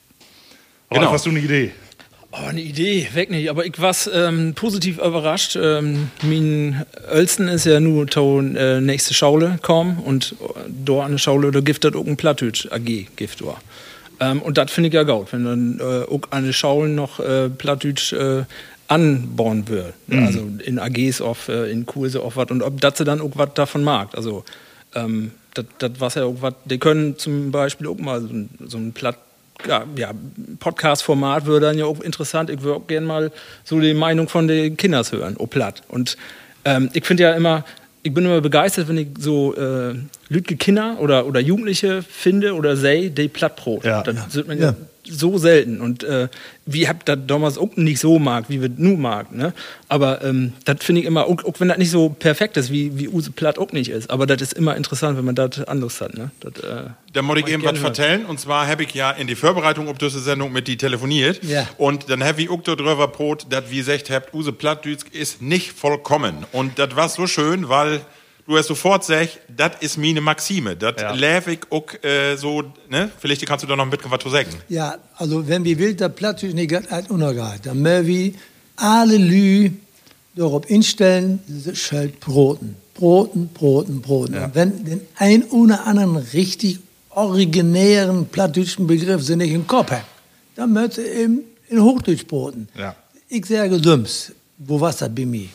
Oder 0.89 1.01
Genau. 1.01 1.11
hast 1.11 1.25
du 1.25 1.29
eine 1.29 1.39
Idee? 1.39 1.71
Oh, 2.31 2.47
eine 2.47 2.61
Idee, 2.61 3.07
weg 3.13 3.29
nicht. 3.29 3.49
Aber 3.49 3.65
ich 3.65 3.79
war 3.79 3.95
ähm, 4.13 4.53
positiv 4.55 4.97
überrascht. 4.97 5.55
Ähm, 5.55 6.09
mein 6.21 6.85
Ölsten 7.09 7.47
ist 7.47 7.65
ja 7.65 7.79
nur 7.79 8.07
to 8.07 8.41
äh, 8.41 8.81
nächste 8.81 9.13
Schaule 9.13 9.57
kommen 9.61 9.99
und 9.99 10.35
äh, 10.41 10.59
dort 10.67 11.05
an 11.05 11.11
der 11.13 11.17
Schaule 11.17 11.51
da 11.51 11.61
gibt 11.61 11.85
das 11.85 11.93
auch 11.95 12.05
ein 12.05 12.17
Plattdeutsch 12.17 12.67
AG 12.71 13.07
gibt 13.15 13.39
dort. 13.39 13.59
Ähm, 14.19 14.41
und 14.41 14.57
das 14.57 14.69
finde 14.71 14.89
ich 14.89 14.93
ja 14.93 15.03
gut, 15.03 15.31
wenn 15.31 15.45
dann 15.45 15.79
äh, 15.79 16.11
auch 16.11 16.21
eine 16.31 16.51
Schaule 16.51 16.89
noch 16.89 17.19
äh, 17.21 17.49
Plattdeutsch 17.49 18.11
äh, 18.11 18.43
anbauen 18.87 19.67
will. 19.67 19.93
Also 20.11 20.47
in 20.63 20.79
AGs 20.79 21.21
auf, 21.21 21.47
äh, 21.47 21.71
in 21.71 21.85
Kurse 21.85 22.21
auf 22.21 22.37
was 22.37 22.51
und 22.51 22.61
ob 22.61 22.79
das 22.81 22.97
sie 22.97 23.03
dann 23.03 23.21
auch 23.21 23.31
was 23.35 23.53
davon 23.55 23.83
mag. 23.83 24.09
Also 24.15 24.43
ähm, 24.93 25.31
das 25.53 25.65
das 25.79 25.91
was 25.99 26.15
ja 26.15 26.25
auch 26.25 26.35
was, 26.41 26.53
die 26.65 26.77
können 26.77 27.17
zum 27.17 27.51
Beispiel 27.51 27.87
auch 27.87 27.97
mal 27.97 28.21
so 28.21 28.27
ein, 28.27 28.49
so 28.67 28.77
ein 28.77 28.93
Platt 28.93 29.17
ja, 29.67 29.85
ja, 29.95 30.11
Podcast-Format 30.59 31.45
würde 31.45 31.67
dann 31.67 31.77
ja 31.77 31.85
auch 31.85 32.01
interessant. 32.01 32.49
Ich 32.49 32.61
würde 32.61 32.77
auch 32.77 32.87
gerne 32.87 33.07
mal 33.07 33.31
so 33.63 33.79
die 33.79 33.93
Meinung 33.93 34.27
von 34.27 34.47
den 34.47 34.77
Kinders 34.77 35.11
hören, 35.11 35.35
oh 35.39 35.47
platt. 35.47 35.81
Und 35.87 36.17
ähm, 36.65 36.89
ich 36.93 37.05
finde 37.05 37.23
ja 37.23 37.33
immer, 37.33 37.63
ich 38.03 38.13
bin 38.13 38.25
immer 38.25 38.41
begeistert, 38.41 38.87
wenn 38.87 38.97
ich 38.97 39.07
so 39.17 39.55
äh, 39.55 39.95
Lütge 40.29 40.57
Kinder 40.57 40.97
oder, 40.99 41.25
oder 41.25 41.39
Jugendliche 41.39 42.03
finde 42.03 42.53
oder 42.53 42.75
sei, 42.75 43.11
die 43.15 43.27
Plattbrot. 43.27 43.85
Ja. 43.85 44.03
Das 44.03 44.33
sieht 44.33 44.47
man 44.47 44.59
Ja. 44.59 44.75
So 45.07 45.37
selten. 45.37 45.81
Und 45.81 46.03
äh, 46.03 46.27
wie 46.65 46.87
habt 46.87 47.07
das 47.07 47.19
damals 47.27 47.57
auch 47.57 47.75
nicht 47.75 47.99
so 47.99 48.19
mag, 48.19 48.45
wie 48.49 48.61
wir 48.61 48.69
nu 48.75 48.97
mag. 48.97 49.31
Ne? 49.31 49.53
Aber 49.87 50.23
ähm, 50.23 50.53
das 50.65 50.77
finde 50.81 51.01
ich 51.01 51.07
immer, 51.07 51.25
auch, 51.25 51.43
auch 51.43 51.59
wenn 51.59 51.67
das 51.67 51.77
nicht 51.77 51.91
so 51.91 52.09
perfekt 52.09 52.57
ist, 52.57 52.71
wie, 52.71 52.97
wie 52.97 53.07
Use 53.07 53.31
Platt 53.31 53.59
auch 53.59 53.71
nicht 53.71 53.89
ist. 53.89 54.09
Aber 54.09 54.25
das 54.25 54.41
ist 54.41 54.53
immer 54.53 54.75
interessant, 54.75 55.17
wenn 55.17 55.25
man 55.25 55.35
das 55.35 55.63
anderes 55.65 56.01
hat. 56.01 56.15
Ne? 56.15 56.31
Das, 56.39 56.53
äh, 56.63 56.89
Da 57.13 57.21
muss 57.21 57.37
ich 57.37 57.47
eben 57.47 57.63
was 57.63 57.77
vertellen. 57.77 58.25
Und 58.25 58.39
zwar 58.39 58.67
habe 58.67 58.83
ich 58.83 58.93
ja 58.93 59.11
in 59.11 59.27
die 59.27 59.35
Vorbereitung 59.35 59.87
auf 59.87 59.97
diese 59.97 60.19
Sendung 60.19 60.51
mit 60.51 60.67
die 60.67 60.77
telefoniert. 60.77 61.43
Ja. 61.43 61.67
Und 61.77 62.09
dann 62.09 62.23
habe 62.23 62.41
ich 62.41 62.49
auch 62.49 62.61
darüber 62.61 63.07
brot, 63.07 63.45
dass 63.49 63.69
wie 63.69 63.77
gesagt 63.77 64.09
habt, 64.09 64.33
Use 64.33 64.51
Plattdütsk 64.51 65.13
ist 65.13 65.41
nicht 65.41 65.71
vollkommen. 65.71 66.45
Und 66.51 66.79
das 66.79 66.95
war 66.95 67.09
so 67.09 67.27
schön, 67.27 67.69
weil 67.69 68.01
du 68.47 68.57
hast 68.57 68.67
sofort 68.67 69.01
gesagt, 69.01 69.39
das 69.55 69.71
ist 69.79 69.97
meine 69.97 70.21
Maxime. 70.21 70.75
Das 70.75 70.95
Ja. 71.01 71.15
ja. 71.15 71.47
ich 71.47 71.59
auch 71.69 71.85
äh, 72.03 72.35
so, 72.35 72.63
ne? 72.89 73.11
Vielleicht 73.19 73.45
kannst 73.45 73.63
du 73.63 73.67
da 73.67 73.75
noch 73.75 73.83
ein 73.83 73.89
bisschen 73.89 74.11
was 74.11 74.19
zu 74.19 74.29
sagen. 74.29 74.49
Ja, 74.69 74.97
also 75.15 75.47
wenn 75.47 75.63
wir 75.63 75.77
will, 75.77 75.93
der 75.93 76.09
Platz 76.09 76.43
ist 76.43 76.53
nicht 76.53 76.73
als 76.91 77.09
Untergeheit, 77.09 77.65
dann 77.65 77.81
müssen 77.81 78.07
wir 78.07 78.31
alle 78.75 79.17
Lü 79.17 79.71
darauf 80.35 80.69
instellen, 80.69 81.39
Schalt 81.73 82.19
Broten. 82.19 82.75
Broten, 82.93 83.49
Broten, 83.49 84.01
Broten. 84.01 84.37
Und 84.37 84.55
wenn 84.55 84.85
den 84.85 85.01
ein 85.17 85.43
oder 85.45 85.85
anderen 85.85 86.15
richtig 86.15 86.79
originären 87.09 88.27
plattdeutschen 88.27 88.87
Begriff 88.87 89.23
sie 89.23 89.35
nicht 89.35 89.51
im 89.51 89.67
Kopf 89.67 89.91
hat, 89.91 90.05
dann 90.55 90.73
möchte 90.73 91.01
eben 91.01 91.41
in 91.69 91.81
Hochdeutsch 91.81 92.25
broten. 92.25 92.67
Ja. 92.77 92.95
Ich 93.27 93.45
sage 93.45 93.79
Dums, 93.79 94.31
wo 94.57 94.79
was 94.79 94.97
das 94.97 95.13
bei 95.13 95.25
mir? 95.25 95.47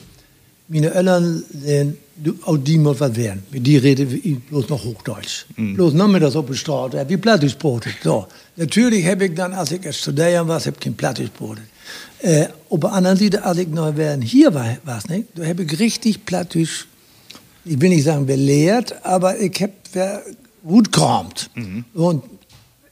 Meine 0.73 0.95
Eltern 0.95 1.43
sehen, 1.53 1.99
auch 2.45 2.57
die 2.57 2.79
muss 2.79 3.01
was 3.01 3.17
werden. 3.17 3.43
Mit 3.51 3.67
die 3.67 3.77
rede 3.77 4.05
ich 4.05 4.39
bloß 4.39 4.69
noch 4.69 4.85
Hochdeutsch. 4.85 5.47
Bloß 5.57 5.95
noch 5.95 6.07
mit 6.07 6.23
das 6.23 6.37
auf 6.37 6.47
der 6.47 6.55
Straße, 6.55 7.05
wie 7.09 7.17
brotet. 7.17 7.95
So. 8.05 8.29
Natürlich 8.55 9.05
habe 9.05 9.27
ich 9.27 9.35
dann, 9.35 9.53
als 9.53 9.73
ich 9.73 9.85
erst 9.85 9.99
studieren 9.99 10.47
war, 10.47 10.61
habe 10.61 10.71
ich 10.71 10.81
kein 10.81 10.95
Plattdeutsch 10.95 11.33
brotet. 11.37 11.65
Äh, 12.21 12.47
auf 12.69 12.79
der 12.79 12.93
anderen 12.93 13.17
Seite, 13.17 13.43
als 13.45 13.59
ich 13.59 13.69
noch 13.69 13.97
während 13.97 14.23
hier 14.23 14.55
war, 14.55 14.77
war's 14.85 15.09
nicht, 15.09 15.27
da 15.35 15.45
habe 15.45 15.65
ich 15.65 15.79
richtig 15.81 16.25
Plattdeutsch, 16.25 16.87
ich 17.65 17.81
will 17.81 17.89
nicht 17.89 18.05
sagen 18.05 18.27
belehrt, 18.27 18.95
aber 19.05 19.41
ich 19.41 19.61
habe 19.61 20.23
gut 20.63 20.93
geräumt. 20.93 21.51
Und 21.95 22.23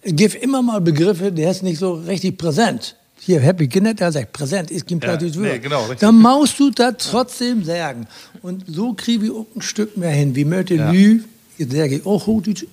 es 0.02 0.16
gibt 0.16 0.34
immer 0.34 0.62
mal 0.62 0.80
Begriffe, 0.80 1.30
die 1.30 1.42
ist 1.42 1.62
nicht 1.62 1.78
so 1.78 1.92
richtig 1.92 2.38
präsent. 2.38 2.96
Hier, 3.28 3.40
Happy 3.40 3.68
Kinder, 3.68 3.92
der 3.92 4.10
sagt, 4.10 4.32
präsent 4.32 4.70
ist 4.70 4.88
kein 4.88 5.00
Ja, 5.00 5.18
nee, 5.18 5.58
genau, 5.58 5.80
richtig. 5.80 5.98
Dann 5.98 6.18
musst 6.18 6.58
du 6.58 6.70
das 6.70 6.94
trotzdem 6.96 7.62
sagen. 7.62 8.06
Und 8.40 8.64
so 8.66 8.94
kriege 8.94 9.26
ich 9.26 9.30
auch 9.30 9.44
ein 9.54 9.60
Stück 9.60 9.98
mehr 9.98 10.12
hin. 10.12 10.34
Wie 10.34 10.46
möchte 10.46 10.76
Ja. 10.76 10.90
Lü, 10.90 11.20
jetzt 11.58 11.76
sage 11.76 11.96
ich 11.96 12.06
auch 12.06 12.26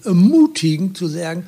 ermutigend 0.06 0.96
zu 0.96 1.08
sagen, 1.08 1.46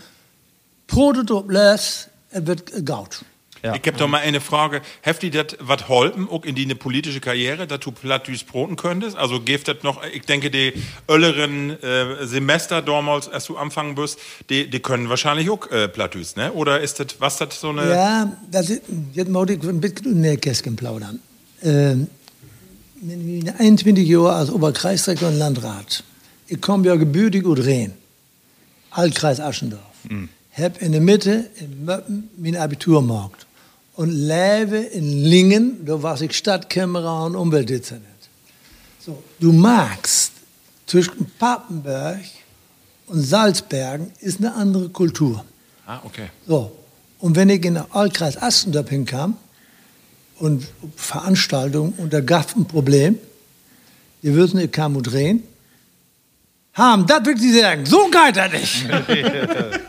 Protet 0.87 1.31
ob 1.31 1.49
les, 1.49 2.09
es 2.31 2.47
wird 2.47 2.85
gaut. 2.85 3.23
Ja. 3.63 3.75
Ich 3.75 3.81
hab 3.87 3.97
doch 3.97 4.07
mal 4.07 4.21
eine 4.21 4.41
Frage. 4.41 4.81
Heft 5.01 5.23
die 5.23 5.31
das 5.31 5.57
was 5.59 5.87
holpen, 5.87 6.29
auch 6.29 6.45
in 6.45 6.55
die 6.55 6.63
eine 6.63 6.75
politische 6.75 7.19
Karriere, 7.19 7.67
dass 7.67 7.79
du 7.79 7.91
plattdüs 7.91 8.43
broten 8.43 8.75
könntest? 8.75 9.17
Also 9.17 9.39
gibt 9.41 9.67
das 9.67 9.83
noch, 9.83 10.03
ich 10.03 10.23
denke, 10.23 10.51
die 10.51 10.73
ölleren 11.09 11.81
äh, 11.81 12.25
Semester 12.25 12.81
damals, 12.81 13.29
als 13.29 13.45
du 13.45 13.57
anfangen 13.57 13.95
bist, 13.95 14.19
die, 14.49 14.69
die 14.69 14.79
können 14.79 15.09
wahrscheinlich 15.09 15.49
auch 15.49 15.69
äh, 15.71 15.87
plattdüs, 15.87 16.35
ne? 16.35 16.51
Oder 16.53 16.81
ist 16.81 16.99
das, 16.99 17.07
was 17.19 17.37
das 17.37 17.59
so 17.59 17.69
eine... 17.69 17.89
Ja, 17.89 18.37
das 18.51 18.69
ist, 18.69 18.83
jetzt 19.13 19.29
muss 19.29 19.49
ich 19.49 19.63
ein 19.63 19.81
bisschen 19.81 20.11
in 20.11 20.23
der 20.23 20.37
Kästchen 20.37 20.75
plaudern. 20.75 21.19
Ähm, 21.63 22.07
in 23.01 23.49
21 23.49 24.07
Jahren 24.07 24.35
als 24.35 24.49
Oberkreisdirektor 24.49 25.29
und 25.29 25.37
Landrat. 25.37 26.03
Ich 26.47 26.61
komme 26.61 26.87
ja 26.87 26.95
gebürtig 26.95 27.45
aus 27.45 27.59
Rehn, 27.59 27.93
Altkreis 28.91 29.39
Aschendorf. 29.39 29.81
Hab 30.57 30.81
in 30.81 30.91
der 30.91 31.01
Mitte 31.01 31.49
in 31.59 31.85
Möppen 31.85 32.29
mein 32.37 32.55
Abitur 32.55 33.01
gemacht. 33.01 33.46
Und 33.97 34.11
lebe 34.11 34.77
in 34.77 35.23
Lingen, 35.23 35.83
da 35.83 36.01
war 36.03 36.21
ich 36.21 36.37
Stadtkämmerer 36.37 37.25
und 37.25 37.35
Umweltdezernent. 37.35 38.05
So, 38.99 39.23
du 39.39 39.51
magst, 39.51 40.33
zwischen 40.85 41.29
Papenberg 41.39 42.21
und 43.07 43.21
Salzbergen 43.21 44.11
ist 44.19 44.39
eine 44.39 44.53
andere 44.53 44.89
Kultur. 44.89 45.43
Ah, 45.87 45.99
okay. 46.03 46.27
So, 46.47 46.71
und 47.19 47.35
wenn 47.35 47.49
ich 47.49 47.65
in 47.65 47.73
den 47.73 47.83
Altkreis 47.91 48.39
Astendorf 48.39 48.87
hinkam 48.89 49.35
und 50.37 50.67
Veranstaltungen 50.95 51.93
und 51.97 52.13
da 52.13 52.21
gab 52.21 52.49
es 52.49 52.55
ein 52.55 52.65
Problem, 52.65 53.17
die 54.21 54.31
würden 54.35 54.59
ich 54.59 54.71
kam 54.71 54.95
und 54.95 55.11
drehen, 55.11 55.41
haben, 56.73 57.07
das 57.07 57.25
will 57.25 57.43
ich 57.43 57.59
sagen, 57.59 57.83
so 57.85 58.09
geht 58.11 58.37
das 58.37 58.51
nicht. 58.51 58.85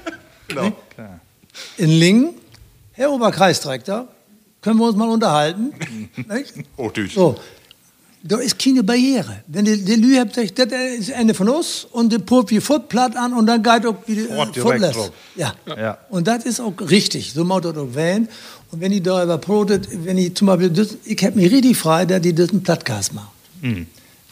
Genau. 0.48 0.72
In 1.76 1.90
Lingen, 1.90 2.37
Herr 2.98 3.12
Oberkreisdirektor, 3.12 4.08
können 4.60 4.80
wir 4.80 4.86
uns 4.86 4.96
mal 4.96 5.08
unterhalten? 5.08 5.72
Nicht? 6.16 6.52
Hochdeutsch. 6.76 7.14
So, 7.14 7.36
da 8.24 8.38
ist 8.38 8.58
keine 8.58 8.82
Barriere. 8.82 9.44
Wenn 9.46 9.66
die, 9.66 9.84
die 9.84 9.94
Lü 9.94 10.16
habt 10.16 10.36
das 10.36 10.50
ist 10.98 11.12
eine 11.12 11.32
von 11.32 11.48
uns 11.48 11.86
und 11.92 12.12
die 12.12 12.18
pumpt 12.18 12.50
wie 12.50 12.60
Footplatt 12.60 13.16
an 13.16 13.34
und 13.34 13.46
dann 13.46 13.62
geht 13.62 13.86
auch 13.86 13.94
wieder 14.08 14.48
äh, 14.48 14.60
Footless. 14.60 15.12
Ja. 15.36 15.54
Ja. 15.64 15.98
Und 16.10 16.26
das 16.26 16.44
ist 16.44 16.58
auch 16.58 16.74
richtig. 16.90 17.32
So 17.32 17.44
macht 17.44 17.66
das 17.66 17.76
auch 17.76 17.94
wählen. 17.94 18.28
Und 18.72 18.80
wenn 18.80 18.90
die 18.90 19.00
darüber 19.00 19.38
protet, 19.38 19.88
wenn 20.04 20.18
ich 20.18 20.34
zum 20.34 20.48
Beispiel, 20.48 20.70
das, 20.70 20.96
ich 21.04 21.24
habe 21.24 21.36
mich 21.36 21.52
richtig 21.52 21.76
frei, 21.76 22.04
dass 22.04 22.20
die 22.20 22.34
das 22.34 22.50
einen 22.50 22.64
Plattcast 22.64 23.14
macht. 23.14 23.30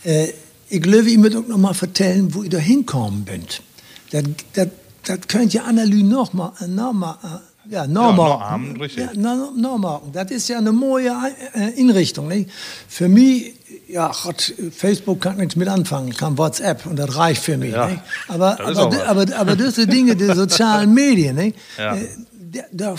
Äh, 0.03 0.33
ich 0.69 0.83
glaube, 0.83 1.09
ich 1.09 1.19
möchte 1.19 1.39
auch 1.39 1.47
noch 1.47 1.57
mal 1.57 1.73
vertellen, 1.73 2.35
wo 2.35 2.43
ihr 2.43 2.51
da 2.51 2.59
hinkommen 2.59 3.27
könnt. 3.27 3.63
Das, 4.11 4.25
das, 4.55 4.69
das 5.05 5.21
könnt 5.29 5.55
ihr 5.55 5.65
Annalü 5.65 6.03
noch 6.03 6.33
mal, 6.33 6.53
äh, 6.61 6.67
noch 6.67 6.93
mal, 6.93 7.17
äh, 7.23 7.56
ja, 7.69 7.87
noch 7.87 8.17
Ja, 8.17 9.79
mal. 9.79 10.01
Das 10.13 10.31
ist 10.31 10.49
ja 10.49 10.59
eine 10.59 10.73
neue 10.73 11.13
äh, 11.55 11.81
Inrichtung. 11.81 12.29
Nicht? 12.29 12.51
Für 12.89 13.09
mich, 13.09 13.55
ja, 13.89 14.11
Gott, 14.23 14.55
Facebook 14.77 15.21
kann 15.21 15.37
nichts 15.37 15.57
mit 15.57 15.69
anfangen. 15.69 16.09
Ich 16.09 16.17
kann 16.17 16.39
WhatsApp 16.39 16.87
und 16.87 16.97
das 16.97 17.17
reicht 17.17 17.43
für 17.43 17.57
mich. 17.57 17.73
Ja, 17.73 17.89
nicht? 17.89 18.01
Aber, 18.29 18.59
aber, 18.61 18.93
was. 18.93 19.01
aber, 19.03 19.37
aber 19.37 19.57
diese 19.57 19.87
Dinge, 19.87 20.17
die 20.17 20.27
sozialen 20.27 20.93
Medien, 20.93 21.37
nicht? 21.37 21.59
Ja. 21.79 21.97
Äh, 21.97 22.09
da, 22.53 22.63
da, 22.73 22.95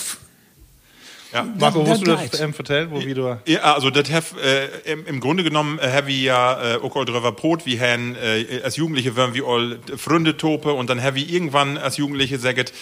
Ja. 1.34 1.46
Marco, 1.60 1.84
das 1.84 2.00
du 2.00 2.06
das 2.06 2.40
ähm, 2.40 2.54
vertellen, 2.54 2.90
wo 2.92 3.00
wie 3.00 3.14
du... 3.14 3.38
Ja, 3.46 3.76
also 3.76 3.90
das 3.90 4.10
hef, 4.10 4.34
äh, 4.42 4.92
im, 4.92 5.06
im 5.06 5.20
Grunde 5.20 5.44
genommen 5.44 5.78
äh, 5.80 5.90
have 5.92 6.10
ich 6.10 6.24
ja 6.24 6.76
äh, 6.76 6.78
auch 6.78 6.96
all 6.96 7.06
drüber 7.06 7.32
Brot, 7.32 7.66
wie 7.66 7.78
hen 7.78 8.16
äh, 8.16 8.62
als 8.64 8.78
Jugendliche 8.78 9.16
waren 9.16 9.34
wir 9.34 9.46
all 9.46 9.80
Freunde 9.98 10.38
tope 10.38 10.74
und 10.74 10.90
dann 10.90 11.02
have 11.04 11.18
ich 11.18 11.32
irgendwann 11.32 11.78
als 11.78 11.98
Jugendliche 11.98 12.40
sagt, 12.40 12.74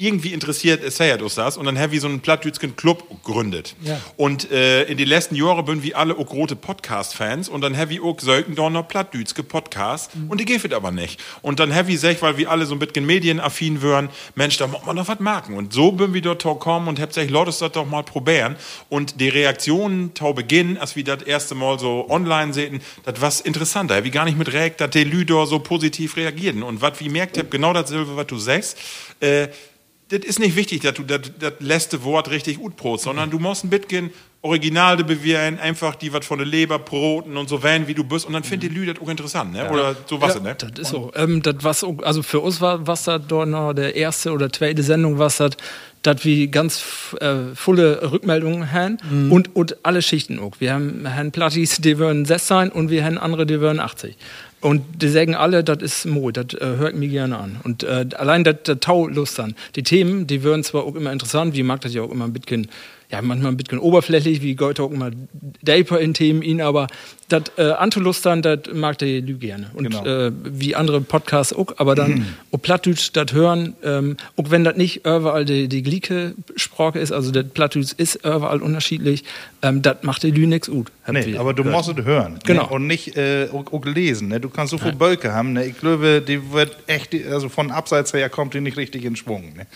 irgendwie 0.00 0.32
interessiert 0.32 0.82
es 0.82 0.96
sei 0.96 1.14
uns 1.20 1.34
das 1.34 1.58
und 1.58 1.66
dann 1.66 1.78
have 1.78 1.94
ich 1.94 2.00
so 2.00 2.08
einen 2.08 2.20
Plattdütschen 2.20 2.74
Club 2.74 3.06
gegründet. 3.10 3.76
Ja. 3.82 4.00
Und 4.16 4.50
äh, 4.50 4.84
in 4.84 4.96
den 4.96 5.06
letzten 5.06 5.34
Jahren 5.34 5.64
bin 5.66 5.82
wir 5.82 5.98
alle 5.98 6.16
auch 6.16 6.24
große 6.24 6.56
Podcast-Fans 6.56 7.50
und 7.50 7.60
dann 7.60 7.76
have 7.76 7.92
ich 7.92 8.00
auch 8.00 8.16
da 8.16 8.70
noch 8.70 8.88
Plattdütske 8.88 9.42
Podcast 9.42 10.10
und 10.28 10.40
die 10.40 10.46
geht 10.46 10.72
aber 10.72 10.90
nicht. 10.90 11.20
Und 11.42 11.60
dann 11.60 11.74
have 11.74 11.92
ich 11.92 12.00
sech, 12.00 12.22
weil 12.22 12.38
wir 12.38 12.50
alle 12.50 12.64
so 12.64 12.74
ein 12.74 12.78
bisschen 12.78 13.04
medienaffin 13.04 13.82
wären, 13.82 14.08
Mensch, 14.34 14.56
da 14.56 14.66
muss 14.66 14.86
man 14.86 14.96
doch 14.96 15.06
was 15.06 15.20
machen. 15.20 15.54
Und 15.54 15.74
so 15.74 15.92
bin 15.92 16.14
wir 16.14 16.22
dort 16.22 16.42
kommen 16.60 16.88
und 16.88 16.98
hab 16.98 17.10
gesagt, 17.10 17.30
Leute, 17.30 17.50
das 17.50 17.72
doch 17.72 17.86
mal 17.86 18.02
probieren. 18.02 18.56
Und 18.88 19.20
die 19.20 19.28
Reaktionen 19.28 20.14
tau 20.14 20.32
Beginn, 20.32 20.78
als 20.78 20.96
wir 20.96 21.04
das 21.04 21.24
erste 21.24 21.54
Mal 21.54 21.78
so 21.78 22.08
online 22.08 22.54
sehen, 22.54 22.80
das 23.04 23.20
was 23.20 23.42
interessanter. 23.42 24.02
Ich 24.02 24.12
gar 24.12 24.24
nicht 24.24 24.38
mit 24.38 24.50
regt, 24.54 24.80
dass 24.80 24.90
die 24.90 25.04
Lüder 25.04 25.44
so 25.44 25.58
positiv 25.58 26.16
reagierten. 26.16 26.62
Und 26.62 26.80
was 26.80 27.00
wir 27.00 27.10
merkt 27.10 27.36
hab, 27.36 27.50
genau 27.50 27.74
dasselbe, 27.74 28.16
was 28.16 28.26
du 28.28 28.38
sagst, 28.38 28.78
äh, 29.20 29.48
das 30.10 30.20
ist 30.20 30.38
nicht 30.38 30.56
wichtig, 30.56 30.82
dass 30.82 30.94
du 30.94 31.04
das, 31.04 31.20
das 31.38 31.54
letzte 31.60 32.04
Wort 32.04 32.30
richtig 32.30 32.58
gut 32.58 32.76
brot, 32.76 33.00
sondern 33.00 33.30
du 33.30 33.38
musst 33.38 33.64
ein 33.64 33.70
bisschen 33.70 34.10
Original 34.42 34.96
bewähren, 35.04 35.58
einfach 35.58 35.94
die 35.94 36.12
was 36.14 36.24
von 36.24 36.38
der 36.38 36.46
Leber 36.46 36.78
broten 36.78 37.36
und 37.36 37.48
so 37.48 37.62
werden, 37.62 37.86
wie 37.88 37.94
du 37.94 38.04
bist. 38.04 38.26
Und 38.26 38.32
dann 38.32 38.42
findet 38.42 38.70
die 38.70 38.74
Lü 38.74 38.86
das 38.86 38.98
auch 38.98 39.08
interessant, 39.08 39.52
ne? 39.52 39.70
Oder 39.70 39.94
so 40.06 40.20
was, 40.20 40.40
ne? 40.40 40.56
Das 40.58 40.78
ist 40.78 40.88
so. 40.88 41.12
Ähm, 41.14 41.42
das 41.42 41.56
was 41.60 41.84
also 41.84 42.22
für 42.22 42.40
uns 42.40 42.60
war 42.60 42.86
was 42.86 43.04
das 43.04 43.20
dort 43.28 43.50
noch 43.50 43.74
der 43.74 43.94
erste 43.96 44.32
oder 44.32 44.50
zweite 44.50 44.82
Sendung 44.82 45.18
was 45.18 45.36
das, 45.36 45.58
dass 46.02 46.24
wir 46.24 46.48
ganz 46.48 46.82
äh, 47.20 47.54
volle 47.54 48.10
Rückmeldungen 48.10 48.72
haben 48.72 49.28
und, 49.30 49.54
und 49.54 49.76
alle 49.84 50.00
Schichten 50.00 50.38
auch. 50.38 50.52
Wir 50.58 50.72
haben 50.72 51.04
Herrn 51.06 51.32
Plattis, 51.32 51.76
die 51.76 51.98
würden 51.98 52.24
6 52.24 52.46
sein 52.46 52.72
und 52.72 52.88
wir 52.88 53.04
haben 53.04 53.18
andere, 53.18 53.44
die 53.44 53.60
würden 53.60 53.78
80. 53.78 54.16
Und 54.60 55.02
die 55.02 55.08
sagen 55.08 55.34
alle, 55.34 55.64
das 55.64 55.78
ist 55.78 56.06
Mo, 56.06 56.30
das 56.30 56.54
äh, 56.54 56.76
hört 56.76 56.94
mir 56.94 57.08
gerne 57.08 57.38
an. 57.38 57.60
Und 57.64 57.82
äh, 57.82 58.06
allein 58.14 58.44
das 58.44 58.56
Tau 58.80 59.08
Lust 59.08 59.40
an. 59.40 59.54
Die 59.74 59.82
Themen, 59.82 60.26
die 60.26 60.42
würden 60.42 60.62
zwar 60.64 60.84
auch 60.84 60.94
immer 60.94 61.12
interessant, 61.12 61.54
wie 61.54 61.62
mag 61.62 61.80
das 61.80 61.94
ja 61.94 62.02
auch 62.02 62.10
immer 62.10 62.26
ein 62.26 62.34
bisschen, 62.34 62.68
ja, 63.10 63.20
manchmal 63.22 63.52
ein 63.52 63.56
bisschen 63.56 63.78
oberflächlich, 63.78 64.40
wie 64.42 64.54
geht 64.56 64.78
auch 64.80 64.90
immer 64.90 65.10
deeper 65.62 65.98
in 66.00 66.14
Themen 66.14 66.42
ihn, 66.42 66.60
aber 66.60 66.86
das 67.28 67.44
äh, 67.58 67.70
Antolustern, 67.72 68.42
das 68.42 68.60
mag 68.72 68.98
der 68.98 69.20
Lü 69.20 69.34
gerne. 69.38 69.70
Und 69.74 69.84
Genau. 69.90 70.04
äh, 70.04 70.32
wie 70.44 70.74
andere 70.74 71.00
Podcasts 71.00 71.52
auch, 71.52 71.74
aber 71.76 71.94
dann 71.94 72.26
auch 72.50 72.58
Plattdeutsch 72.60 73.10
das 73.12 73.32
hören, 73.32 73.74
ähm, 73.84 74.16
auch 74.36 74.50
wenn 74.50 74.64
das 74.64 74.76
nicht 74.76 75.04
überall 75.06 75.44
die, 75.44 75.68
die 75.68 75.82
gleiche 75.82 76.34
Sprache 76.56 76.98
ist, 76.98 77.12
also 77.12 77.30
das 77.30 77.46
Plattdeutsch 77.48 77.92
ist 77.96 78.16
überall 78.24 78.60
unterschiedlich, 78.62 79.24
ähm, 79.62 79.82
das 79.82 79.98
macht 80.02 80.22
der 80.24 80.30
Lü 80.32 80.46
nix 80.46 80.68
gut. 80.68 80.90
Nee, 81.10 81.36
aber 81.36 81.54
du 81.54 81.64
musst 81.64 81.88
es 81.96 82.04
hören. 82.04 82.38
Genau. 82.46 82.62
Ne? 82.62 82.68
Und 82.68 82.86
nicht 82.86 83.16
äh, 83.16 83.48
auch, 83.52 83.72
auch 83.72 83.84
lesen. 83.84 84.28
Ne? 84.28 84.38
Du 84.40 84.48
kannst 84.48 84.70
so 84.70 84.78
viel 84.78 84.92
Bölke 84.92 85.32
haben. 85.32 85.52
Ne? 85.54 85.66
Ich 85.66 85.78
glaube, 85.78 86.22
die 86.26 86.52
wird 86.52 86.76
echt, 86.86 87.14
also 87.30 87.48
von 87.48 87.72
abseits 87.72 88.12
her 88.12 88.28
kommt 88.28 88.54
die 88.54 88.60
nicht 88.60 88.76
richtig 88.76 89.04
in 89.04 89.16
Schwung. 89.16 89.52
Ne? 89.56 89.66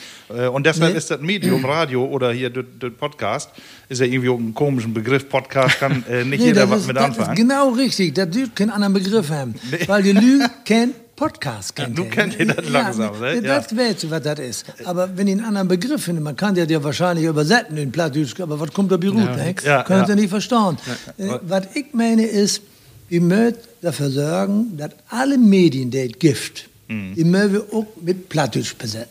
Äh, 0.45 0.49
und 0.49 0.65
deshalb 0.67 0.93
Nee. 0.93 0.99
ist 0.99 1.11
das 1.11 1.21
Medium, 1.21 1.65
Radio 1.65 2.05
oder 2.05 2.33
hier 2.33 2.51
der 2.51 2.63
der 2.63 2.91
Podcast, 3.25 3.51
ist 3.89 4.01
ja 4.01 4.07
irgendwie 4.07 4.29
auch 4.29 4.39
ein 4.39 4.55
komischen 4.55 4.93
Begriff. 4.93 5.29
Podcast 5.29 5.79
kann 5.79 6.05
äh, 6.11 6.25
nicht 6.25 6.41
Nee, 6.41 6.47
jeder 6.49 6.69
was 6.69 6.83
ist, 6.83 6.87
mit 6.89 6.97
das 6.97 7.11
ist 7.11 7.19
anfangen. 7.19 7.37
genau 7.37 7.71
richtig. 7.71 8.15
Das 8.15 8.29
dürft 8.31 8.55
keinen 8.57 8.71
anderen 8.71 8.93
Begriff 8.95 9.31
haben. 9.31 9.55
Weil 9.87 10.03
die 10.03 10.13
Lü 10.13 10.41
kennt 10.65 10.95
Podcast. 11.17 11.75
Kennt 11.77 11.97
du 11.97 12.03
ihr. 12.05 12.11
kennt 12.11 12.39
ihr 12.39 12.47
das 12.47 12.69
langsam, 12.69 13.19
ne? 13.21 13.41
Das 13.41 13.71
Ja. 13.71 13.77
weißt 13.79 14.03
du, 14.03 14.11
was 14.11 14.23
das 14.23 14.39
ist. 14.41 14.65
Aber 14.85 15.09
wenn 15.17 15.27
ich 15.29 15.35
einen 15.37 15.45
anderen 15.45 15.69
Begriff 15.69 16.03
finde, 16.05 16.21
man 16.21 16.37
kann 16.37 16.55
ja 16.57 16.83
wahrscheinlich 16.85 17.25
übersetzen 17.27 17.77
in 17.79 17.91
Plattdeutsch, 17.93 18.39
aber 18.41 18.59
was 18.61 18.73
kommt 18.73 18.91
da 18.93 18.97
bei 18.99 19.09
Ruth? 19.09 19.37
Ne? 19.37 19.55
Ja, 19.65 19.83
Könnt 19.85 20.09
ihr 20.09 20.15
ja. 20.15 20.21
nicht 20.21 20.29
verstehen. 20.31 20.77
Äh, 21.17 21.29
was 21.43 21.67
ich 21.75 21.87
meine 21.93 22.27
ist, 22.27 22.61
wir 23.09 23.21
müssen 23.21 23.55
dafür 23.81 24.11
sorgen, 24.11 24.77
dass 24.77 24.91
alle 25.09 25.39
Medien, 25.39 25.91
die 25.91 25.99
es 25.99 26.19
gibt, 26.19 26.69
Mhm. 26.89 27.15
die 27.15 27.25
wir 27.33 27.63
auch 27.73 27.87
mit 28.03 28.29
Plattdeutsch 28.29 28.75
besetzen. 28.77 29.09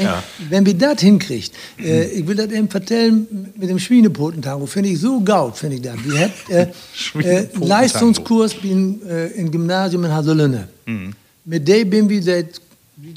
Ne? 0.00 0.22
Wenn 0.50 0.66
wir 0.66 0.74
das 0.74 1.00
hinkriegt, 1.00 1.52
äh, 1.78 2.04
Mhm. 2.04 2.10
ich 2.20 2.26
will 2.26 2.36
das 2.36 2.50
eben 2.50 2.68
vertellen 2.68 3.52
mit 3.56 3.68
dem 3.70 3.78
Schwienepotentango, 3.78 4.66
finde 4.66 4.90
ich 4.90 4.98
so 5.00 5.20
gaut, 5.20 5.56
finde 5.56 5.76
ich 5.76 5.82
das. 5.82 5.96
Wir 6.04 6.18
hätten 6.18 6.52
äh, 6.52 7.40
äh. 7.42 7.48
Leistungskurs 7.60 8.54
bin, 8.54 9.00
äh, 9.08 9.28
im 9.28 9.50
Gymnasium 9.50 10.04
in 10.04 10.12
Haselünne. 10.12 10.68
Mhm. 10.86 11.12
Mit 11.44 11.66
dem 11.66 11.88
bin 11.90 12.08
wir 12.08 12.22
seit 12.22 12.60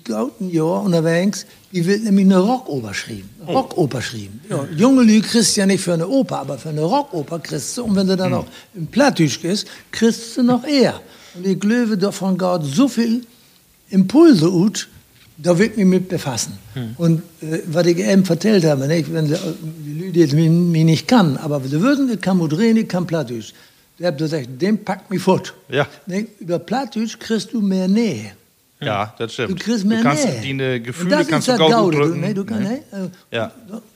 gauten 0.03 0.49
Jahr 0.51 0.83
unterwegs. 0.83 1.45
Die 1.73 1.85
wird 1.85 2.03
nämlich 2.03 2.25
eine 2.25 2.37
Rockoper 2.37 2.93
schreiben. 2.93 3.29
Oh. 3.47 3.53
Rockoper 3.53 4.01
schreiben. 4.01 4.39
Ja, 4.49 4.67
junge 4.75 5.03
Lü 5.03 5.21
kriegst 5.21 5.57
ja 5.57 5.65
nicht 5.65 5.81
für 5.83 5.93
eine 5.93 6.07
Oper, 6.07 6.39
aber 6.39 6.57
für 6.57 6.69
eine 6.69 6.81
Rockoper 6.81 7.39
kriegst 7.39 7.77
du. 7.77 7.83
Und 7.85 7.95
wenn 7.95 8.07
du 8.07 8.15
dann 8.15 8.33
auch 8.33 8.45
im 8.75 8.87
Plattdeutsch 8.87 9.43
ist, 9.43 9.67
kriegst 9.91 10.37
du 10.37 10.43
noch 10.43 10.63
eher. 10.65 11.01
Und 11.33 11.47
ich 11.47 11.59
glaube, 11.59 11.97
davon 11.97 12.37
geht 12.37 12.63
so 12.63 12.87
viel 12.87 13.25
Impulse 13.89 14.51
ut, 14.51 14.87
da 15.41 15.57
wird 15.57 15.77
mich 15.77 15.85
mit 15.85 16.09
befassen. 16.09 16.53
Und 16.97 17.21
äh, 17.41 17.59
was 17.67 17.85
ich 17.87 17.97
eben 17.97 18.25
vertellt 18.25 18.63
habe, 18.65 18.87
nicht, 18.87 19.11
wenn 19.13 19.27
sie, 19.27 19.33
äh, 19.33 19.37
die 19.85 20.05
Leute 20.05 20.19
jetzt 20.19 20.33
mich, 20.33 20.49
mich 20.49 20.85
nicht 20.85 21.07
kann, 21.07 21.37
aber 21.37 21.59
sie 21.61 21.81
würden, 21.81 22.11
ich 22.13 22.21
kann 22.21 22.37
modern, 22.37 22.77
ich 22.77 22.87
kann 22.87 23.05
Plattdeutsch. 23.07 23.53
Der 23.99 24.07
hat 24.09 24.17
gesagt, 24.17 24.47
den 24.61 24.83
packt 24.83 25.09
mich 25.11 25.21
fort. 25.21 25.53
Ja. 25.69 25.87
Nicht? 26.07 26.27
Über 26.39 26.59
Plattdeutsch 26.59 27.17
kriegst 27.19 27.53
du 27.53 27.61
mehr 27.61 27.87
Nähe. 27.87 28.31
Ja, 28.79 29.13
das 29.19 29.33
stimmt. 29.33 29.51
Du 29.51 29.55
kriegst 29.55 29.85
mehr 29.85 29.99
du 29.99 30.03
kannst 30.03 30.25
Nähe. 30.25 30.41
die 30.41 30.53
ne, 30.53 30.75
Und 30.75 30.83
Gefühle 30.83 31.09
das 31.17 31.27
kannst 31.27 31.47
du 31.47 31.57
Gaude. 31.57 31.97
drücken. 31.97 32.21
Du, 32.21 32.27
nee, 32.27 32.33
du 32.33 32.43
kannst, 32.45 32.63
ne? 32.63 32.79
nee, 32.91 32.97
äh, 32.97 33.37
Ja. 33.37 33.51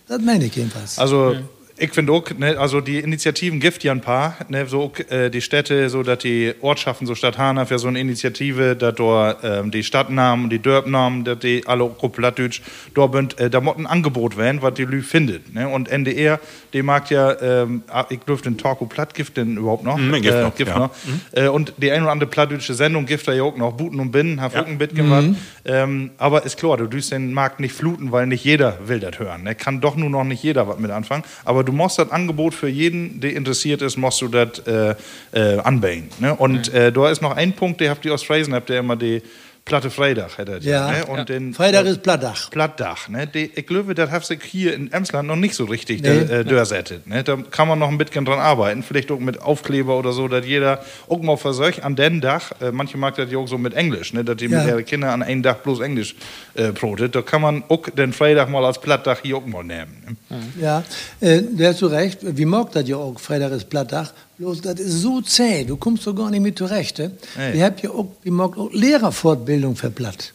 Das 0.07 0.21
meine 0.21 0.45
ich 0.45 0.55
jedenfalls. 0.55 0.99
Also 0.99 1.35
Ich 1.77 1.91
finde 1.91 2.13
auch, 2.13 2.23
ne, 2.37 2.57
also 2.57 2.79
die 2.79 2.99
Initiativen 2.99 3.59
gibt 3.59 3.83
ja 3.83 3.91
ein 3.91 3.99
paar, 3.99 4.37
ne, 4.47 4.65
so 4.65 4.93
äh, 5.09 5.29
die 5.29 5.41
Städte, 5.41 5.89
so 5.89 6.03
dass 6.03 6.19
die 6.19 6.53
Ortschaften, 6.61 7.05
so 7.05 7.15
Stadt 7.15 7.37
Hanau 7.37 7.65
für 7.65 7.79
so 7.79 7.89
eine 7.89 7.99
Initiative, 7.99 8.77
dass 8.77 8.95
dort 8.95 9.39
ähm, 9.43 9.71
die 9.71 9.83
Stadtnamen, 9.83 10.49
die 10.49 10.59
Dörpnamen, 10.59 11.25
dass 11.25 11.39
die 11.39 11.63
alle 11.67 11.83
auch 11.83 12.09
plattdeutsch, 12.09 12.61
dort 12.93 13.11
bünd, 13.11 13.37
äh, 13.41 13.49
da 13.49 13.59
muss 13.59 13.75
ein 13.75 13.87
Angebot 13.87 14.37
werden, 14.37 14.61
was 14.61 14.75
die 14.75 14.85
Lü 14.85 15.01
findet, 15.01 15.53
ne, 15.53 15.67
und 15.67 15.89
NDR, 15.89 16.39
die 16.71 16.81
mag 16.81 17.11
ja, 17.11 17.41
ähm, 17.41 17.83
ah, 17.89 18.05
ich 18.09 18.19
dürfte 18.19 18.49
den 18.49 18.57
Talko 18.57 18.85
Platt, 18.85 19.13
gibt 19.13 19.35
den 19.35 19.57
überhaupt 19.57 19.83
noch? 19.83 19.97
Mhm, 19.97 20.21
gibt 20.21 20.41
noch, 20.41 20.55
gibt 20.55 20.69
ja. 20.69 20.79
noch. 20.79 20.91
Äh, 21.33 21.49
und 21.49 21.73
die 21.75 21.91
ein 21.91 22.03
oder 22.03 22.13
andere 22.13 22.29
plattdeutsche 22.29 22.73
Sendung 22.73 23.05
gibt 23.05 23.27
da 23.27 23.33
ja 23.33 23.43
auch 23.43 23.57
noch, 23.57 23.73
Buten 23.73 23.99
und 23.99 24.11
Binnen, 24.11 24.39
hab 24.39 24.55
auch 24.55 24.65
ein 24.65 24.77
Bit 24.77 24.95
gemacht, 24.95 25.27
ähm, 25.65 26.11
aber 26.19 26.45
ist 26.45 26.55
klar, 26.55 26.77
du 26.77 26.87
tust 26.87 27.11
den 27.11 27.33
Markt 27.33 27.59
nicht 27.59 27.75
fluten, 27.75 28.13
weil 28.13 28.27
nicht 28.27 28.45
jeder 28.45 28.77
will 28.87 29.01
das 29.01 29.19
hören, 29.19 29.43
ne, 29.43 29.55
kann 29.55 29.81
doch 29.81 29.97
nur 29.97 30.09
noch 30.09 30.23
nicht 30.23 30.41
jeder 30.41 30.69
was 30.69 30.79
mit 30.79 30.91
anfangen, 30.91 31.25
aber 31.43 31.64
du 31.65 31.71
musst 31.71 31.99
das 31.99 32.11
Angebot 32.11 32.53
für 32.53 32.67
jeden, 32.67 33.19
der 33.19 33.35
interessiert 33.35 33.81
ist, 33.81 33.97
musst 33.97 34.21
du 34.21 34.27
das 34.27 34.59
äh, 34.59 34.95
äh, 35.33 35.59
anbauen. 35.59 36.09
Ne? 36.19 36.33
Und 36.35 36.73
äh, 36.73 36.91
da 36.91 37.09
ist 37.09 37.21
noch 37.21 37.35
ein 37.35 37.53
Punkt, 37.53 37.81
der 37.81 37.89
habt 37.89 38.05
ihr 38.05 38.13
aus 38.13 38.23
Phrasen, 38.23 38.53
habt 38.53 38.69
ihr 38.69 38.79
immer 38.79 38.95
die 38.95 39.21
Platte 39.65 39.89
Freitag. 39.89 40.37
hättet 40.37 40.63
ihr, 40.63 40.71
Ja. 40.73 40.91
ne? 40.91 41.05
Und 41.07 41.27
Den, 41.27 41.51
Freitag 41.55 41.87
ist 41.87 42.03
Plattdach. 42.03 42.51
Plattdach. 42.51 43.09
Ne? 43.09 43.25
Die, 43.25 43.49
ich 43.55 43.65
glaube, 43.65 43.95
das 43.95 44.11
habt 44.11 44.29
ihr 44.29 44.37
hier 44.39 44.75
in 44.75 44.91
Emsland 44.91 45.27
noch 45.27 45.35
nicht 45.35 45.55
so 45.55 45.65
richtig 45.65 46.03
Nee. 46.03 46.09
nee. 46.23 46.33
äh, 46.33 46.45
durchsettet. 46.45 47.07
Ne? 47.07 47.23
Da 47.23 47.35
kann 47.49 47.67
man 47.67 47.79
noch 47.79 47.89
ein 47.89 47.97
bisschen 47.97 48.25
dran 48.25 48.37
arbeiten, 48.37 48.83
vielleicht 48.83 49.09
auch 49.09 49.19
mit 49.19 49.41
Aufkleber 49.41 49.97
oder 49.97 50.11
so, 50.11 50.27
dass 50.27 50.45
jeder 50.45 50.85
auch 51.07 51.19
mal 51.19 51.35
versucht, 51.35 51.81
an 51.83 51.95
den 51.95 52.21
Dach, 52.21 52.51
äh, 52.61 52.71
manche 52.71 52.99
mag 52.99 53.15
das 53.15 53.31
ja 53.31 53.39
auch 53.39 53.47
so 53.47 53.57
mit 53.57 53.73
Englisch, 53.73 54.13
ne? 54.13 54.23
dass 54.23 54.37
die 54.37 54.45
Ja. 54.45 54.59
mit 54.59 54.67
ihren 54.67 54.85
Kindern 54.85 55.09
an 55.09 55.23
einem 55.23 55.41
Dach 55.41 55.55
bloß 55.57 55.79
Englisch 55.79 56.15
äh, 56.53 56.71
brotet. 56.71 57.15
Da 57.15 57.23
kann 57.23 57.41
man 57.41 57.63
auch 57.67 57.89
den 57.89 58.13
Freitag 58.13 58.49
mal 58.51 58.63
als 58.63 58.79
Plattdach 58.79 59.21
hier 59.23 59.37
auch 59.37 59.45
mal 59.47 59.63
nehmen. 59.63 60.15
Ne? 60.29 60.37
Ja, 60.61 60.83
äh, 61.21 61.41
der 61.41 61.69
hast 61.71 61.81
du 61.81 61.87
recht. 61.87 62.19
Wie 62.21 62.45
mag 62.45 62.71
das 62.73 62.87
ja 62.87 62.97
auch, 62.97 63.19
Freitag 63.19 63.51
ist 63.53 63.67
Plattdach. 63.71 64.13
Bloß, 64.37 64.61
das 64.61 64.79
ist 64.79 65.01
so 65.01 65.21
zäh, 65.21 65.63
du 65.63 65.77
kommst 65.77 66.03
so 66.03 66.13
gar 66.13 66.29
nicht 66.29 66.41
mit 66.41 66.57
zurecht. 66.57 66.99
Ne? 66.99 67.11
Wir 67.53 67.65
haben 67.65 67.75
ja 67.81 67.89
auch, 67.91 68.07
wir 68.21 68.33
auch 68.39 68.69
Lehrerfortbildung 68.73 69.75
für 69.75 69.89
Platt. 69.89 70.33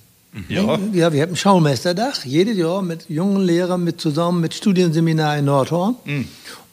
Ja. 0.49 0.79
Ja, 0.93 1.13
wir 1.13 1.23
haben 1.23 1.33
ein 1.33 1.37
Schaumeisterdach, 1.37 2.25
jedes 2.25 2.57
Jahr 2.57 2.83
mit 2.83 3.09
jungen 3.09 3.43
Lehrern, 3.43 3.83
mit 3.85 4.01
zusammen 4.01 4.41
mit 4.41 4.55
Studienseminar 4.55 5.39
in 5.39 5.47
Nordhorn. 5.47 5.97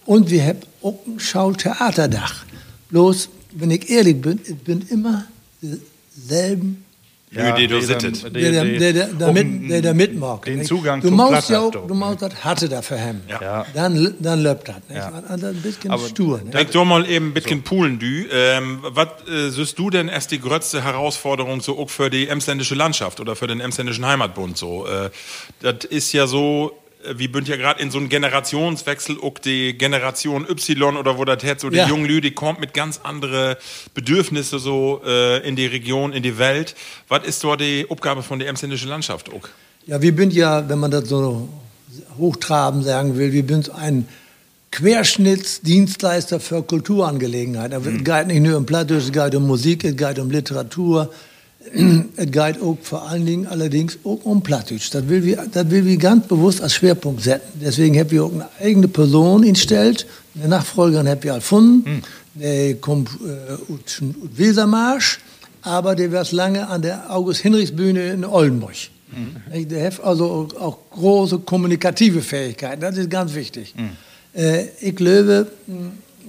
Und 0.05 0.29
wir 0.29 0.45
haben 0.45 0.59
auch 0.81 0.99
ein 1.05 1.19
Schautheaterdach. 1.19 2.45
Bloß, 2.89 3.29
wenn 3.53 3.71
ich 3.71 3.89
ehrlich 3.89 4.21
bin, 4.21 4.39
ich 4.45 4.57
bin 4.57 4.85
immer 4.89 5.25
dieselben 5.61 6.85
Lü, 7.29 7.53
die 7.57 7.67
du 7.67 7.79
die 7.79 7.85
sittet. 7.85 8.23
der, 8.23 8.29
der, 8.51 8.63
die- 8.63 8.77
der, 8.77 8.93
der, 8.93 9.07
der, 9.07 9.27
um 9.27 9.33
mit, 9.33 9.69
der, 9.69 9.81
der 9.81 9.93
mitmacht. 9.93 10.45
den 10.47 10.59
nicht? 10.59 10.67
Zugang 10.69 11.01
du 11.01 11.09
zum 11.09 11.17
maust 11.17 11.49
ja 11.49 11.59
auch, 11.59 11.71
du 11.71 11.93
maust 11.93 12.21
das 12.21 12.33
hatte 12.43 12.69
da 12.69 12.81
für 12.81 12.95
hem. 12.97 13.21
Ja. 13.27 13.65
Dann, 13.73 14.15
dann 14.19 14.41
löbt 14.41 14.69
das. 14.69 14.75
nicht? 14.87 14.95
Ja. 14.97 15.11
Dann 15.27 15.43
ein 15.43 15.61
bisschen 15.61 15.91
Aber 15.91 16.07
stur. 16.07 16.41
ne? 16.41 16.61
Ich 16.61 16.67
doch 16.69 16.85
mal 16.85 17.05
eben 17.09 17.27
ein 17.29 17.33
bisschen 17.33 17.63
poolen, 17.63 17.99
du. 17.99 18.05
Ähm, 18.31 18.79
was 18.81 19.07
äh, 19.29 19.49
siehst 19.49 19.77
du 19.77 19.89
denn 19.89 20.07
erst 20.07 20.31
die 20.31 20.39
größte 20.39 20.81
Herausforderung 20.83 21.59
so 21.59 21.77
auch 21.77 21.89
für 21.89 22.09
die 22.09 22.29
emsländische 22.29 22.75
Landschaft 22.75 23.19
oder 23.19 23.35
für 23.35 23.47
den 23.47 23.59
emsländischen 23.59 24.05
Heimatbund 24.05 24.57
so? 24.57 24.87
Äh, 24.87 25.09
das 25.61 25.83
ist 25.83 26.13
ja 26.13 26.27
so, 26.27 26.71
wie 27.15 27.27
bünd 27.27 27.47
ja 27.47 27.55
gerade 27.55 27.81
in 27.81 27.91
so 27.91 27.97
einem 27.97 28.09
Generationswechsel 28.09 29.17
auch 29.21 29.39
die 29.39 29.77
Generation 29.77 30.45
Y 30.49 30.97
oder 30.97 31.17
wo 31.17 31.25
das 31.25 31.43
her 31.43 31.55
so 31.57 31.69
die 31.69 31.77
Ja. 31.77 31.87
jungen 31.87 32.05
Lü, 32.05 32.21
die 32.21 32.31
kommt 32.31 32.59
mit 32.59 32.73
ganz 32.73 32.99
andere 33.03 33.57
Bedürfnisse 33.93 34.59
so 34.59 35.01
äh, 35.05 35.47
in 35.47 35.55
die 35.55 35.65
Region, 35.67 36.13
in 36.13 36.23
die 36.23 36.37
Welt. 36.37 36.75
Was 37.07 37.25
ist 37.25 37.43
dort 37.43 37.61
die 37.61 37.85
Aufgabe 37.89 38.23
von 38.23 38.39
der 38.39 38.47
emsländischen 38.49 38.89
Landschaft 38.89 39.29
auch? 39.31 39.47
Ja, 39.85 40.01
wir 40.01 40.13
sind 40.15 40.33
ja, 40.33 40.67
wenn 40.67 40.79
man 40.79 40.91
das 40.91 41.07
so 41.09 41.47
hochtrabend 42.17 42.83
sagen 42.85 43.17
will, 43.17 43.31
wir 43.31 43.45
sind 43.47 43.69
ein 43.73 44.07
Querschnittsdienstleister 44.71 46.39
für 46.39 46.61
Kulturangelegenheiten. 46.61 47.97
Es 47.97 48.03
geht 48.03 48.27
nicht 48.27 48.41
nur 48.41 48.57
um 48.57 48.65
Plattdeutsch, 48.65 49.05
es 49.05 49.11
geht 49.11 49.33
um 49.35 49.47
Musik, 49.47 49.83
es 49.83 49.95
geht 49.95 50.19
um 50.19 50.29
Literatur, 50.29 51.11
es 52.15 52.31
geht 52.31 52.61
auch 52.61 52.77
vor 52.81 53.09
allen 53.09 53.25
Dingen 53.25 53.47
allerdings 53.47 53.97
auch 54.03 54.23
um 54.23 54.41
Plattdeutsch. 54.41 54.89
Das 54.91 55.07
will 55.07 55.23
wir, 55.23 55.45
das 55.51 55.69
will 55.69 55.85
wir 55.85 55.97
ganz 55.97 56.27
bewusst 56.27 56.61
als 56.61 56.75
Schwerpunkt 56.75 57.21
setzen. 57.23 57.59
Deswegen 57.61 57.97
haben 57.99 58.11
wir 58.11 58.23
auch 58.25 58.33
eine 58.33 58.47
eigene 58.59 58.87
Person 58.87 59.43
instellt, 59.43 60.05
eine 60.35 60.47
Nachfolgerin 60.47 61.07
haben 61.07 61.23
wir 61.23 61.33
erfunden, 61.33 62.03
der 62.35 62.75
kommt 62.75 63.09
äh, 63.09 63.53
aus 63.53 64.01
Wesermarsch, 64.35 65.19
aber 65.61 65.95
der 65.95 66.11
war 66.11 66.25
lange 66.31 66.67
an 66.67 66.81
der 66.81 67.09
August-Hinrichs-Bühne 67.09 68.11
in 68.11 68.23
Oldenburg. 68.25 68.75
Nicht? 69.53 69.71
Der 69.71 69.87
hat 69.87 70.03
also 70.03 70.47
auch, 70.59 70.77
große 70.91 71.39
kommunikative 71.39 72.21
Fähigkeiten, 72.21 72.81
das 72.81 72.97
ist 72.97 73.09
ganz 73.09 73.33
wichtig. 73.33 73.73
Äh, 74.35 74.65
ich 74.81 74.95
glaube, 74.95 75.47
mh, 75.65 75.75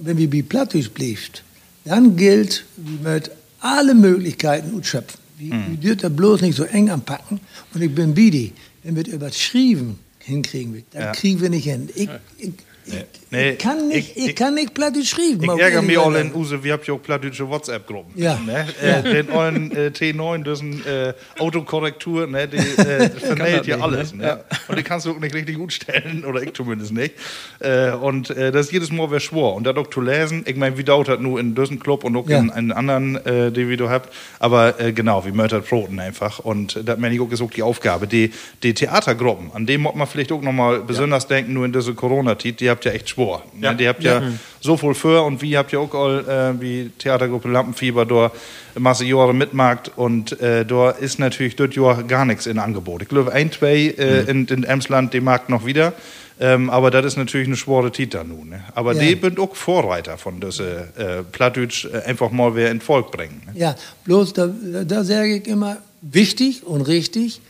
wenn 0.01 0.17
wir 0.17 0.29
bei 0.29 0.41
Plattdeutsch 0.41 0.89
bleibt, 0.89 1.43
dann 1.85 2.15
gilt, 2.15 2.65
wir 2.77 3.11
müssen 3.11 3.31
alle 3.59 3.93
Möglichkeiten 3.93 4.79
ausschöpfen. 4.79 5.18
Wir, 5.39 5.51
wir 5.51 5.77
dürfen 5.77 5.99
da 6.01 6.09
bloß 6.09 6.41
nicht 6.41 6.55
so 6.57 6.65
eng 6.65 6.89
anpacken. 6.89 7.39
Und 7.73 7.81
ich 7.81 7.93
bin 7.95 8.13
Bidi, 8.13 8.51
wenn 8.83 8.95
wir 8.95 9.03
das 9.03 9.13
überschrieben 9.13 9.97
hinkriegen, 10.19 10.83
dann 10.91 11.01
Ja. 11.01 11.11
kriegen 11.13 11.39
wir 11.41 11.49
nicht 11.49 11.63
hin. 11.63 11.89
Ich, 11.95 12.09
ich, 12.37 12.51
ich, 12.91 13.05
Nee, 13.31 13.51
ich 13.51 13.57
kann 13.59 13.87
nicht, 13.89 14.17
ich- 14.17 14.29
ich, 14.29 14.35
kann 14.35 14.55
nicht 14.55 14.73
Plattdeutsch 14.73 15.09
schreiben. 15.11 15.43
Ich 15.43 15.61
ärgere 15.61 15.83
mich 15.83 15.95
sein. 15.97 16.15
in 16.15 16.33
Use, 16.33 16.63
wir 16.63 16.73
haben 16.73 16.81
ja 16.83 16.93
auch 16.95 17.01
plattdeutsche 17.03 17.47
WhatsApp-Gruppen. 17.47 18.19
Ja. 18.19 18.39
Ne? 18.43 18.65
Äh, 18.81 19.03
den 19.03 19.29
ollen 19.31 19.71
äh, 19.71 19.91
T9, 19.93 20.43
das 20.43 20.59
ist 20.59 20.63
ein 20.63 20.83
äh, 20.87 21.13
Autokorrektur, 21.37 22.25
ne? 22.25 22.47
die 22.47 22.57
äh, 22.57 23.09
vermeldet 23.19 23.67
ja 23.67 23.79
alles. 23.81 24.13
Ne? 24.15 24.43
Und 24.67 24.79
die 24.79 24.83
kannst 24.83 25.05
du 25.05 25.11
auch 25.11 25.19
nicht 25.19 25.35
richtig 25.35 25.57
gut 25.57 25.71
stellen, 25.73 26.25
oder 26.25 26.41
ich 26.41 26.53
zumindest 26.53 26.91
nicht. 26.91 27.13
Äh, 27.59 27.91
und 27.91 28.31
äh, 28.31 28.51
das 28.51 28.67
ist 28.67 28.71
jedes 28.71 28.91
Mal 28.91 29.11
wer 29.11 29.19
schwor. 29.19 29.55
Und 29.55 29.65
das 29.65 29.75
auch 29.77 29.89
zu 29.91 30.01
lesen, 30.01 30.43
ich 30.47 30.55
meine, 30.55 30.77
wie 30.79 30.83
dauert 30.83 31.07
das 31.09 31.19
nur 31.19 31.39
in 31.39 31.53
diesem 31.53 31.79
Club 31.79 32.03
und 32.03 32.15
auch 32.15 32.27
Ja. 32.27 32.39
in 32.39 32.49
einen 32.49 32.71
anderen, 32.71 33.19
die 33.53 33.69
wir 33.69 33.77
da 33.77 33.89
habt. 33.89 34.13
Aber 34.39 34.73
genau, 34.93 35.23
wie 35.25 35.31
möchtert 35.31 35.67
Broten 35.69 35.99
einfach. 35.99 36.39
Und 36.39 36.79
das 36.83 36.97
meine 36.97 37.13
ich 37.15 37.21
auch, 37.21 37.31
ist 37.31 37.41
auch 37.41 37.51
die 37.51 37.63
Aufgabe. 37.63 38.07
Die, 38.07 38.31
die 38.63 38.73
Theatergruppen, 38.73 39.51
an 39.53 39.65
dem 39.65 39.81
muss 39.81 39.95
man 39.95 40.07
vielleicht 40.07 40.31
auch 40.31 40.41
nochmal 40.41 40.79
besonders 40.79 41.27
denken, 41.27 41.53
nur 41.53 41.65
in 41.65 41.73
dieser 41.73 41.93
Corona-Zeit, 41.93 42.59
die 42.59 42.69
habt 42.79 42.85
ja 42.85 42.91
echt 42.93 43.09
schwor. 43.09 43.43
Ne? 43.53 43.67
Ja. 43.67 43.73
Die 43.73 43.87
habt 43.87 44.03
ja, 44.03 44.21
so 44.61 44.77
viel 44.77 44.93
für 44.93 45.23
und 45.23 45.41
wie 45.41 45.57
habt 45.57 45.73
ihr 45.73 45.79
auch 45.81 45.93
all, 45.93 46.19
äh, 46.57 46.61
wie 46.61 46.91
Theatergruppe 46.97 47.49
Lampenfieber 47.49 48.05
da 48.05 48.31
Masse 48.77 49.03
Jahre 49.05 49.33
mitmarkt 49.33 49.91
und 49.97 50.39
äh, 50.39 50.65
da 50.65 50.91
ist 50.91 51.19
natürlich 51.19 51.55
dort 51.55 51.75
Jahr 51.75 52.03
gar 52.03 52.23
nichts 52.25 52.45
in 52.45 52.59
Angebot. 52.59 53.01
Ich 53.01 53.09
glaube, 53.09 53.33
ein, 53.33 53.51
zwei 53.51 53.93
äh, 53.97 54.21
in, 54.29 54.47
in 54.47 54.63
Emsland, 54.63 55.13
die 55.13 55.19
mag 55.21 55.49
noch 55.49 55.65
wieder. 55.65 55.93
Ähm, 56.41 56.69
aber 56.69 56.89
das 56.89 57.05
ist 57.05 57.17
natürlich 57.17 57.47
eine 57.47 57.57
schwere 57.57 57.91
Tita 57.91 58.23
nun. 58.23 58.49
Ne? 58.49 58.63
Aber 58.73 58.93
Ja. 58.93 59.01
die 59.01 59.19
sind 59.19 59.37
auch 59.41 59.53
Vorreiter 59.53 60.17
von 60.17 60.39
diese 60.39 60.87
äh, 60.95 61.23
Plattdeutsch 61.29 61.85
äh, 61.85 62.03
einfach 62.05 62.31
mal 62.31 62.55
wer 62.55 62.71
in 62.71 62.79
Volk 62.79 63.11
bringen. 63.11 63.41
Ne? 63.47 63.59
Ja, 63.59 63.75
bloß 64.05 64.31
da, 64.33 64.49
da 64.87 65.03
sage 65.03 65.35
ich 65.37 65.47
immer, 65.47 65.77
wichtig 66.01 66.65
und 66.65 66.81
richtig, 66.83 67.41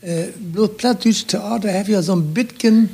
äh, 0.00 0.28
bloß 0.38 0.70
Plattdeutsch 0.78 1.26
Theater 1.26 1.70
hat 1.78 1.88
ja 1.88 2.00
so 2.00 2.14
ein 2.14 2.32
bisschen 2.32 2.88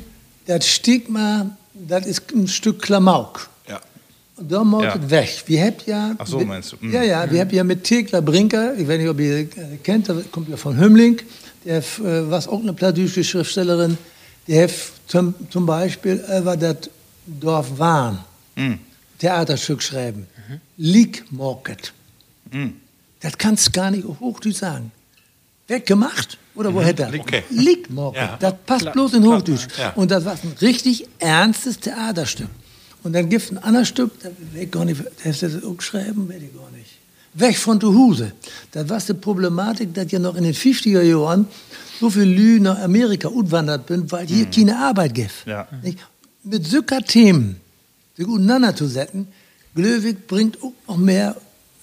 das 0.47 0.67
Stigma, 0.67 1.55
das 1.87 2.05
ist 2.05 2.31
ein 2.33 2.47
Stück 2.47 2.81
Klamauk. 2.81 3.49
Ja. 3.67 3.79
Und 4.37 4.51
da 4.51 4.63
muss 4.63 4.83
Ja. 4.83 4.95
es 4.95 5.09
weg. 5.09 5.43
Wir 5.47 5.65
habt 5.65 5.87
ja. 5.87 6.15
Ach 6.17 6.27
so, 6.27 6.39
meinst 6.39 6.71
du? 6.73 6.77
Mhm. 6.79 6.93
Ja, 6.93 7.03
ja, 7.03 7.31
wir 7.31 7.41
haben 7.41 7.49
ja 7.51 7.63
mit 7.63 7.83
Thekla 7.83 8.21
Brinker, 8.21 8.75
ich 8.77 8.87
weiß 8.87 8.97
nicht, 8.99 9.09
ob 9.09 9.19
ihr 9.19 9.47
kennt, 9.83 10.07
der 10.07 10.15
kommt 10.31 10.49
ja 10.49 10.57
von 10.57 10.77
Hümmling, 10.79 11.19
der 11.65 11.77
äh, 11.79 11.83
was 12.29 12.47
auch 12.47 12.61
eine 12.61 12.73
plattdeutsche 12.73 13.23
Schriftstellerin, 13.23 13.97
der 14.47 14.63
hat 14.65 14.73
zum, 15.07 15.33
zum 15.49 15.65
Beispiel 15.65 16.23
über 16.39 16.55
das 16.57 16.89
Dorf 17.25 17.77
Wahn 17.77 18.19
Mhm. 18.55 18.79
Theaterstück 19.19 19.81
schreiben. 19.83 20.25
Leak 20.77 21.25
Market. 21.31 21.93
Mhm. 22.51 22.73
Das 23.19 23.37
kannst 23.37 23.67
du 23.67 23.71
gar 23.71 23.91
nicht 23.91 24.05
auf 24.05 24.19
Hochdeutsch 24.19 24.57
sagen. 24.57 24.91
Weggemacht? 25.67 26.37
Oder 26.55 26.73
wo 26.73 26.81
hätte 26.81 27.03
er? 27.03 27.19
Okay. 27.19 27.43
Leak 27.49 27.89
Market. 27.89 28.21
Ja. 28.21 28.37
Das 28.39 28.55
passt 28.65 28.91
bloß 28.91 29.13
in 29.13 29.23
Hochdeutsch. 29.25 29.67
Ja. 29.77 29.91
Und 29.91 30.09
das 30.11 30.25
war 30.25 30.33
ein 30.33 30.55
richtig 30.61 31.07
ernstes 31.19 31.79
Theaterstück. 31.79 32.49
Und 33.03 33.13
dann 33.13 33.29
gibt 33.29 33.45
es 33.45 33.51
ein 33.51 33.57
anderes 33.59 33.89
Stück, 33.89 34.11
da 34.21 34.29
weiß 34.29 34.63
ich 34.63 34.71
gar 34.71 34.85
nicht, 34.85 35.01
hast 35.23 35.41
du 35.41 35.49
das 35.49 35.63
auch 35.63 35.77
geschrieben? 35.77 36.27
Weiß 36.27 36.41
ich 36.41 36.53
gar 36.53 36.71
nicht. 36.71 36.89
Weg 37.33 37.57
von 37.57 37.79
zu 37.79 37.93
Hause. 37.93 38.31
Das 38.71 38.89
war 38.89 38.99
die 38.99 39.13
Problematik, 39.13 39.93
dass 39.93 40.11
ja 40.11 40.17
noch 40.17 40.35
in 40.35 40.43
den 40.43 40.55
50er 40.55 41.01
Jahren 41.01 41.47
so 41.99 42.09
viele 42.09 42.25
Lü 42.25 42.59
nach 42.59 42.79
Amerika 42.79 43.27
utwandert 43.27 43.87
sind, 43.87 44.11
weil 44.11 44.25
hier 44.25 44.45
keine 44.47 44.77
Arbeit 44.77 45.13
gibt. 45.13 45.45
Ja. 45.45 45.67
Nicht? 45.83 45.99
Mit 46.43 46.65
solcher 46.65 47.01
Themen 47.01 47.57
sich 48.15 48.25
untereinander 48.25 48.75
zu 48.75 48.87
setzen, 48.87 49.27
Glöwig 49.75 50.27
bringt 50.27 50.57
auch 50.63 50.73
noch 50.87 50.97
mehr 50.97 51.35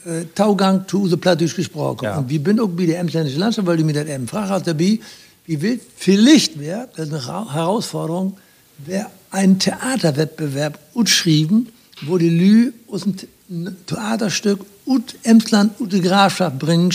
äh, 0.07 0.25
Taugang 0.35 0.87
zu 0.87 1.03
unser 1.03 1.17
Plattdeutsch 1.17 1.57
gesprochen. 1.57 2.05
Ja. 2.05 2.19
Und 2.19 2.29
wir 2.29 2.43
bin 2.43 2.61
auch 2.61 2.69
bei 2.69 2.87
der 2.87 2.99
Emsländischen 3.01 3.41
Landschaft, 3.41 3.67
weil 3.67 3.77
du 3.77 3.85
mir 3.85 3.93
das 3.93 4.07
eben 4.07 4.27
fragst, 4.29 4.51
hast 4.51 4.67
dabei, 4.67 4.99
wie 5.47 5.61
will, 5.61 5.81
vielleicht 5.97 6.59
wäre, 6.59 6.89
das 6.97 7.09
ist 7.09 7.13
eine 7.15 7.27
Ra- 7.27 7.53
Herausforderung, 7.53 8.37
wäre 8.85 9.07
ein 9.31 9.59
Theaterwettbewerb 9.59 10.79
utschrieben, 10.95 11.69
wo 12.03 12.19
die 12.19 12.31
Lü 12.31 12.73
aus 12.89 13.03
dem 13.03 13.17
ein 13.51 13.77
Theaterstück 13.87 14.61
ut 14.87 15.17
Emsland, 15.23 15.79
ut 15.79 15.93
die 15.93 16.01
Grafschaft 16.01 16.59
bringen, 16.59 16.91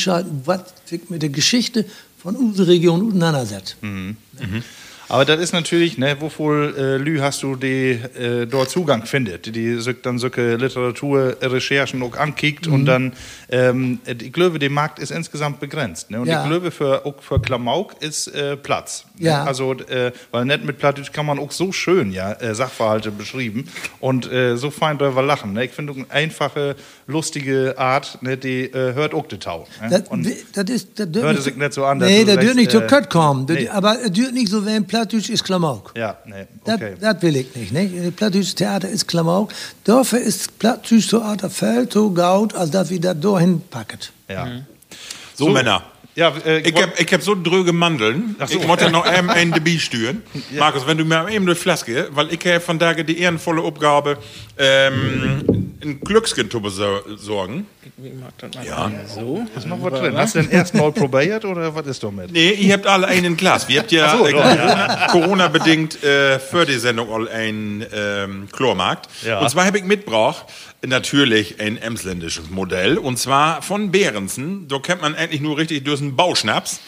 was 0.45 0.61
sich 0.85 1.09
mit 1.09 1.21
der 1.21 1.29
Geschichte 1.29 1.85
von 2.17 2.35
unserer 2.35 2.67
Region 2.67 3.07
auseinandersetzt. 3.07 3.77
Aber 5.09 5.25
das 5.25 5.39
ist 5.41 5.53
natürlich, 5.53 5.97
ne, 5.97 6.15
wovor 6.19 6.75
äh, 6.77 6.97
Lü 6.97 7.19
hast 7.19 7.41
du 7.43 7.55
die 7.55 7.91
äh, 8.17 8.45
dort 8.45 8.69
Zugang 8.69 9.05
findet, 9.05 9.53
die 9.55 9.81
sich 9.81 9.97
dann 10.03 10.19
solche 10.19 10.55
Literaturrecherchen 10.55 12.01
auch 12.03 12.15
ankickt 12.15 12.67
und 12.67 12.85
dann, 12.85 13.13
ähm, 13.49 13.99
ich 14.05 14.31
glaube, 14.31 14.59
der 14.59 14.69
Markt 14.69 14.99
ist 14.99 15.11
insgesamt 15.11 15.59
begrenzt. 15.59 16.11
Ne? 16.11 16.21
Und 16.21 16.27
Ja. 16.27 16.43
ich 16.43 16.49
glaube, 16.49 16.71
für, 16.71 17.05
auch 17.05 17.15
für 17.21 17.39
Klamauk 17.41 17.95
ist 18.01 18.27
äh, 18.27 18.55
Platz. 18.55 19.05
Ne? 19.17 19.27
Ja. 19.29 19.43
Also, 19.43 19.73
äh, 19.73 20.11
weil 20.31 20.45
nicht 20.45 20.63
mit 20.63 20.77
Plattdeutsch 20.77 21.11
kann 21.11 21.25
man 21.25 21.39
auch 21.39 21.51
so 21.51 21.71
schön 21.71 22.11
ja, 22.11 22.33
äh, 22.33 22.53
Sachverhalte 22.53 23.11
beschrieben 23.11 23.65
und 23.99 24.31
äh, 24.31 24.57
so 24.57 24.69
fein 24.69 24.97
drüber 24.97 25.21
lachen. 25.23 25.53
Ne? 25.53 25.65
Ich 25.65 25.71
finde 25.71 25.93
eine 25.93 26.05
einfache, 26.09 26.75
lustige 27.07 27.75
Art, 27.77 28.21
ne, 28.21 28.37
die 28.37 28.65
äh, 28.65 28.93
hört 28.93 29.13
auch 29.15 29.27
die 29.27 29.39
Tau. 29.39 29.67
Ne? 29.81 29.89
Das, 29.89 30.07
Und- 30.09 30.27
das 30.53 30.69
ist, 30.69 30.99
das 30.99 31.07
Hörte 31.15 31.41
sich 31.41 31.55
nicht 31.55 31.73
so 31.73 31.85
an, 31.85 31.97
Nee, 31.97 32.23
das 32.25 32.37
dürft 32.37 32.55
nicht 32.55 32.73
äh, 32.73 32.81
Kött 32.87 33.09
kommen. 33.09 33.47
Aber 33.71 33.97
es 34.05 34.11
dürft 34.11 34.33
nicht 34.33 34.49
so, 34.49 34.65
wenn 34.65 34.85
Plattdeutsch 34.99 35.29
ist 35.29 35.43
Klamauk. 35.45 35.93
ja, 35.95 36.17
nee, 36.25 36.45
Das, 36.65 36.75
okay. 36.75 36.93
das 36.99 37.21
will 37.21 37.37
ich 37.37 37.55
nicht. 37.55 37.71
nicht? 37.71 38.15
Plattdeutsches 38.17 38.55
Theater 38.55 38.89
ist 38.89 39.07
Klamauk. 39.07 39.51
Dafür 39.85 40.19
ist 40.19 40.59
Plattdeutsches 40.59 41.07
Theater 41.07 41.49
viel 41.49 41.87
zu 41.87 42.13
gaut, 42.13 42.53
als 42.53 42.71
dass 42.71 42.89
wir 42.89 42.99
das 42.99 43.17
dahin 43.19 43.61
packen. 43.69 43.99
ja. 44.27 44.47
So, 45.35 45.47
Männer. 45.47 45.83
Ja, 46.15 46.33
äh, 46.45 46.59
Ich 46.67 46.75
hab, 46.75 46.99
ich 46.99 47.13
hab 47.13 47.21
so 47.21 47.33
dröge 47.33 47.71
Mandeln. 47.71 48.35
Ach 48.39 48.49
so. 48.49 48.59
Ich 48.59 48.67
wollte 48.67 48.89
noch 48.91 49.05
eben 49.09 49.29
ein 49.29 49.53
Debi 49.53 49.79
stüren. 49.79 50.21
Markus, 50.57 50.85
wenn 50.85 50.97
du 50.97 51.05
mir 51.05 51.29
eben 51.29 51.45
durch 51.45 51.59
Flaske, 51.59 52.09
weil 52.11 52.33
ich 52.33 52.45
habe 52.45 52.59
von 52.59 52.77
daher 52.77 53.05
die 53.05 53.19
ehrenvolle 53.19 53.61
Aufgabe, 53.61 54.17
ähm, 54.57 55.68
ein 55.81 55.99
Glückskind 56.01 56.51
zu 56.51 56.61
besorgen. 56.61 57.67
Ja. 58.63 58.91
so. 59.07 59.45
ist 59.55 59.65
noch 59.67 59.81
was 59.81 59.99
drin. 59.99 60.17
Hast 60.17 60.35
du 60.35 60.41
denn 60.41 60.51
erst 60.51 60.73
mal 60.73 60.91
probiert 60.91 61.45
oder 61.45 61.73
was 61.73 61.87
ist 61.87 62.03
damit? 62.03 62.31
Nee, 62.31 62.51
ihr 62.51 62.73
habt 62.73 62.85
alle 62.87 63.07
einen 63.07 63.37
Glas. 63.37 63.67
Wir 63.67 63.79
habt 63.79 63.91
ja, 63.91 64.17
so, 64.17 64.27
äh, 64.27 64.33
Corona- 64.33 65.07
Corona-bedingt 65.07 66.03
äh, 66.03 66.39
für 66.39 66.65
die 66.65 66.77
Sendung 66.77 67.11
all 67.11 67.27
ein 67.29 67.85
ähm, 67.93 68.47
Chlormarkt. 68.51 69.07
Ja. 69.25 69.39
Und 69.39 69.49
zwar 69.49 69.65
habe 69.65 69.77
ich 69.77 69.83
mitgebracht, 69.83 70.45
natürlich 70.85 71.59
ein 71.59 71.77
emsländisches 71.77 72.49
Modell. 72.49 72.97
Und 72.97 73.17
zwar 73.17 73.61
von 73.61 73.91
Behrensen. 73.91 74.67
Da 74.67 74.79
kennt 74.79 75.01
man 75.01 75.15
endlich 75.15 75.41
nur 75.41 75.57
richtig 75.57 75.83
durch 75.83 76.01
einen 76.01 76.15
Bauschnaps. 76.15 76.79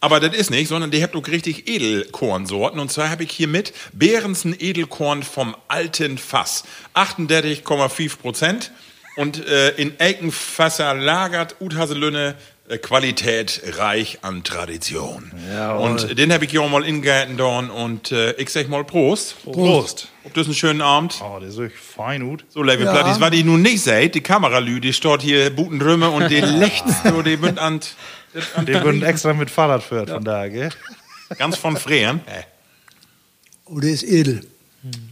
Aber 0.00 0.20
das 0.20 0.34
ist 0.36 0.50
nicht, 0.50 0.68
sondern 0.68 0.90
die 0.90 1.02
habt 1.02 1.16
auch 1.16 1.26
richtig 1.26 1.68
Edelkornsorten. 1.68 2.78
Und 2.78 2.92
zwar 2.92 3.10
habe 3.10 3.24
ich 3.24 3.30
hier 3.30 3.48
mit 3.48 3.72
Behrensen 3.92 4.54
Edelkorn 4.58 5.22
vom 5.22 5.56
alten 5.68 6.18
Fass. 6.18 6.64
38,5 6.94 8.18
Prozent. 8.18 8.72
Und 9.16 9.44
äh, 9.46 9.70
in 9.70 9.94
Eikenfasser 9.98 10.94
lagert 10.94 11.56
Uthaselünne 11.60 12.36
Qualität 12.76 13.62
reich 13.78 14.18
an 14.20 14.44
Tradition. 14.44 15.32
und 15.78 16.18
den 16.18 16.30
habe 16.32 16.44
ich 16.44 16.50
hier 16.50 16.60
auch 16.60 16.68
mal 16.68 16.84
in 16.84 17.02
dorn 17.38 17.70
und 17.70 18.12
äh, 18.12 18.32
ich 18.32 18.50
sag 18.50 18.68
mal 18.68 18.84
Prost. 18.84 19.36
Prost. 19.44 20.08
Ob 20.24 20.34
das 20.34 20.44
einen 20.46 20.54
schönen 20.54 20.82
Abend. 20.82 21.18
Oh, 21.22 21.38
der 21.40 21.48
ist 21.48 21.56
wirklich 21.56 21.80
fein 21.80 22.22
gut. 22.28 22.44
So, 22.50 22.62
Level 22.62 22.84
Ja. 22.84 22.92
Plattis, 22.92 23.18
was 23.20 23.32
ich 23.32 23.44
nun 23.44 23.62
nicht 23.62 23.80
seht, 23.82 24.14
die 24.14 24.20
Kameralü, 24.20 24.80
die 24.80 24.92
steht 24.92 25.22
hier 25.22 25.48
Butenrömme 25.48 26.10
und 26.10 26.28
die 26.28 26.40
lechts, 26.40 27.02
so, 27.02 27.22
die 27.22 27.36
bünd 27.38 27.58
an, 27.58 27.80
Den 28.66 28.84
würden 28.84 29.02
extra 29.02 29.32
mit 29.32 29.50
Fahrrad 29.50 29.82
führt 29.82 30.10
von 30.10 30.22
da, 30.24 30.48
gell? 30.48 30.68
ganz 31.38 31.56
von 31.56 31.76
Freen. 31.78 32.20
Oh, 33.64 33.80
der 33.80 33.90
ist 33.90 34.02
edel. 34.02 34.42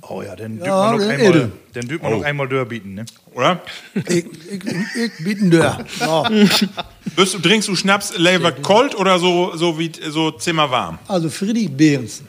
Oh 0.03 0.23
ja, 0.23 0.37
den 0.37 0.57
dürft 0.57 0.67
Ja, 0.67 0.93
man 0.93 1.01
noch 1.01 1.09
einmal, 1.09 1.51
den 1.75 1.99
man 2.01 2.13
noch 2.13 2.23
einmal 2.25 2.49
durchbieten, 2.49 2.95
ne? 2.95 3.05
Oder? 3.35 3.63
Ich, 3.95 4.25
ich, 4.25 4.65
ich 4.95 5.25
bieten 5.25 5.51
dir. 5.51 5.85
Ja. 5.99 6.31
Bist 7.17 7.35
du, 7.35 7.39
trinkst 7.41 7.69
du 7.69 7.75
Schnaps 7.75 8.17
Lever 8.17 8.53
kalt 8.53 8.95
oder 8.95 9.19
so, 9.19 9.57
so 9.57 9.79
wie, 9.79 9.91
so 10.09 10.31
zimmerwarm? 10.31 10.99
Also 11.09 11.29
Friedrich 11.31 11.71
Behrensen. 11.77 12.29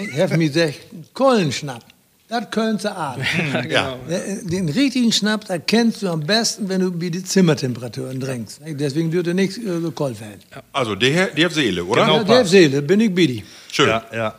Ich 0.00 0.18
habe 0.18 0.38
mir 0.38 0.48
gesagt, 0.48 0.80
Kohlenschnapp. 1.12 1.84
Das 2.28 2.50
können 2.50 2.78
sie 2.78 2.94
ahnen. 2.94 3.24
Ja. 3.70 3.96
Den 4.42 4.68
richtigen 4.68 5.10
Schnaps 5.12 5.48
erkennst 5.48 6.02
du 6.02 6.08
am 6.08 6.20
besten, 6.20 6.68
wenn 6.68 6.82
du 6.82 6.90
bei 6.90 7.08
die 7.08 7.24
Zimmertemperaturen 7.24 8.20
trinkst. 8.20 8.60
Deswegen 8.66 9.10
dürfte 9.10 9.32
nichts 9.32 9.56
äh, 9.56 9.80
so 9.80 9.90
kalt 9.92 10.20
werden. 10.20 10.40
Also, 10.72 10.94
der, 10.94 11.28
der 11.28 11.46
hat 11.46 11.52
Seele, 11.52 11.82
oder? 11.84 12.04
Genau. 12.04 12.24
Der 12.24 12.44
Seele, 12.44 12.82
bin 12.82 13.00
ich 13.00 13.14
Bidi. 13.14 13.42
Schön. 13.72 13.88
Ja, 13.88 14.04
ja. 14.12 14.34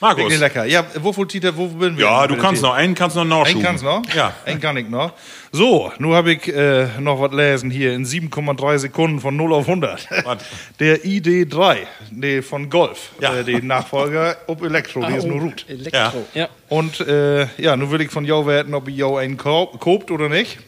Markus. 0.00 0.24
Wirklich 0.24 0.40
lecker. 0.40 0.64
Ja, 0.64 0.84
wovon, 1.00 1.28
Tita, 1.28 1.54
wo 1.56 1.66
bin 1.68 1.96
wir? 1.96 2.04
Ja, 2.06 2.26
du 2.26 2.34
der 2.34 2.42
kannst 2.42 2.62
noch 2.62 2.72
einen, 2.74 2.94
kannst 2.94 3.16
noch 3.16 3.24
nachschuben. 3.24 3.56
Einen 3.56 3.62
kannst 3.64 3.84
noch? 3.84 4.02
Ja. 4.14 4.32
Einen 4.46 4.60
kann 4.60 4.76
ich 4.78 4.88
noch. 4.88 5.12
So, 5.52 5.92
nun 5.98 6.14
habe 6.14 6.32
ich 6.32 6.48
äh, 6.48 6.86
noch 7.00 7.20
was 7.20 7.32
lesen 7.32 7.70
hier 7.70 7.92
in 7.92 8.06
7,3 8.06 8.78
Sekunden 8.78 9.20
von 9.20 9.36
0 9.36 9.52
auf 9.52 9.68
100. 9.68 10.08
Was? 10.24 10.38
Der 10.80 11.04
ID3, 11.04 11.76
nee, 12.12 12.40
von 12.40 12.70
Golf. 12.70 13.10
Ja. 13.20 13.34
Äh, 13.36 13.44
die 13.44 13.60
Nachfolger, 13.60 14.36
ob 14.46 14.62
Elektro, 14.62 15.04
die 15.06 15.14
ist 15.16 15.26
nur 15.26 15.40
gut. 15.40 15.66
Elektro. 15.68 16.24
Ja. 16.34 16.48
Und 16.68 17.00
äh, 17.00 17.46
ja, 17.60 17.76
nun 17.76 17.90
will 17.90 18.00
ich 18.00 18.10
von 18.10 18.24
jou 18.24 18.46
werden, 18.46 18.72
ob 18.74 18.88
ihr 18.88 18.94
jou 18.94 19.16
einen 19.18 19.36
ko 19.36 19.66
kopt 19.66 20.10
oder 20.10 20.28
nicht. 20.28 20.58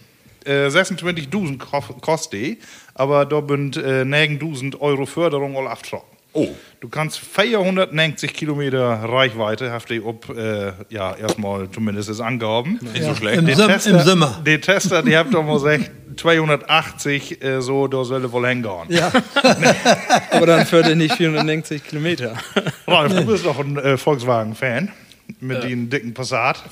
Äh, 0.44 0.66
26.000 0.66 1.58
ko- 1.58 1.94
kostet 2.00 2.32
die, 2.32 2.58
aber 2.94 3.24
da 3.24 3.40
sind 3.48 3.76
äh, 3.76 4.02
9.000 4.02 4.80
Euro 4.80 5.06
Förderung 5.06 5.56
all 5.56 5.68
abgetroffen. 5.68 6.08
Oh. 6.34 6.48
Du 6.80 6.88
kannst 6.88 7.18
490 7.18 8.32
Kilometer 8.32 8.80
Reichweite, 8.80 9.70
habt 9.70 9.90
ihr 9.90 10.04
ob, 10.04 10.28
äh, 10.36 10.72
ja, 10.88 11.14
erstmal 11.14 11.70
zumindest 11.70 12.08
ist 12.08 12.20
angegeben. 12.20 12.80
Nicht 12.80 13.04
so 13.04 13.14
schlecht. 13.14 13.38
Im, 13.38 13.46
Die 13.46 13.54
Sim, 13.54 13.70
im 13.70 14.00
Sommer. 14.00 14.42
Die 14.44 14.58
Tester, 14.58 15.02
die 15.02 15.16
habt 15.16 15.32
doch 15.32 15.44
mal 15.44 15.54
gesagt, 15.54 15.90
280, 16.16 17.42
äh, 17.44 17.60
so, 17.60 17.86
da 17.86 18.02
soll 18.04 18.30
wohl 18.32 18.48
hingehen. 18.48 18.86
Ja. 18.88 19.12
Aber 20.30 20.46
dann 20.46 20.66
fährt 20.66 20.86
er 20.86 20.96
nicht 20.96 21.14
490 21.14 21.84
Kilometer. 21.84 22.36
Ralf, 22.86 23.14
du 23.14 23.26
bist 23.26 23.46
doch 23.46 23.58
ein 23.60 23.76
äh, 23.76 23.96
Volkswagen-Fan 23.96 24.90
mit 25.40 25.62
dem 25.64 25.90
dicken 25.90 26.14
Passat. 26.14 26.62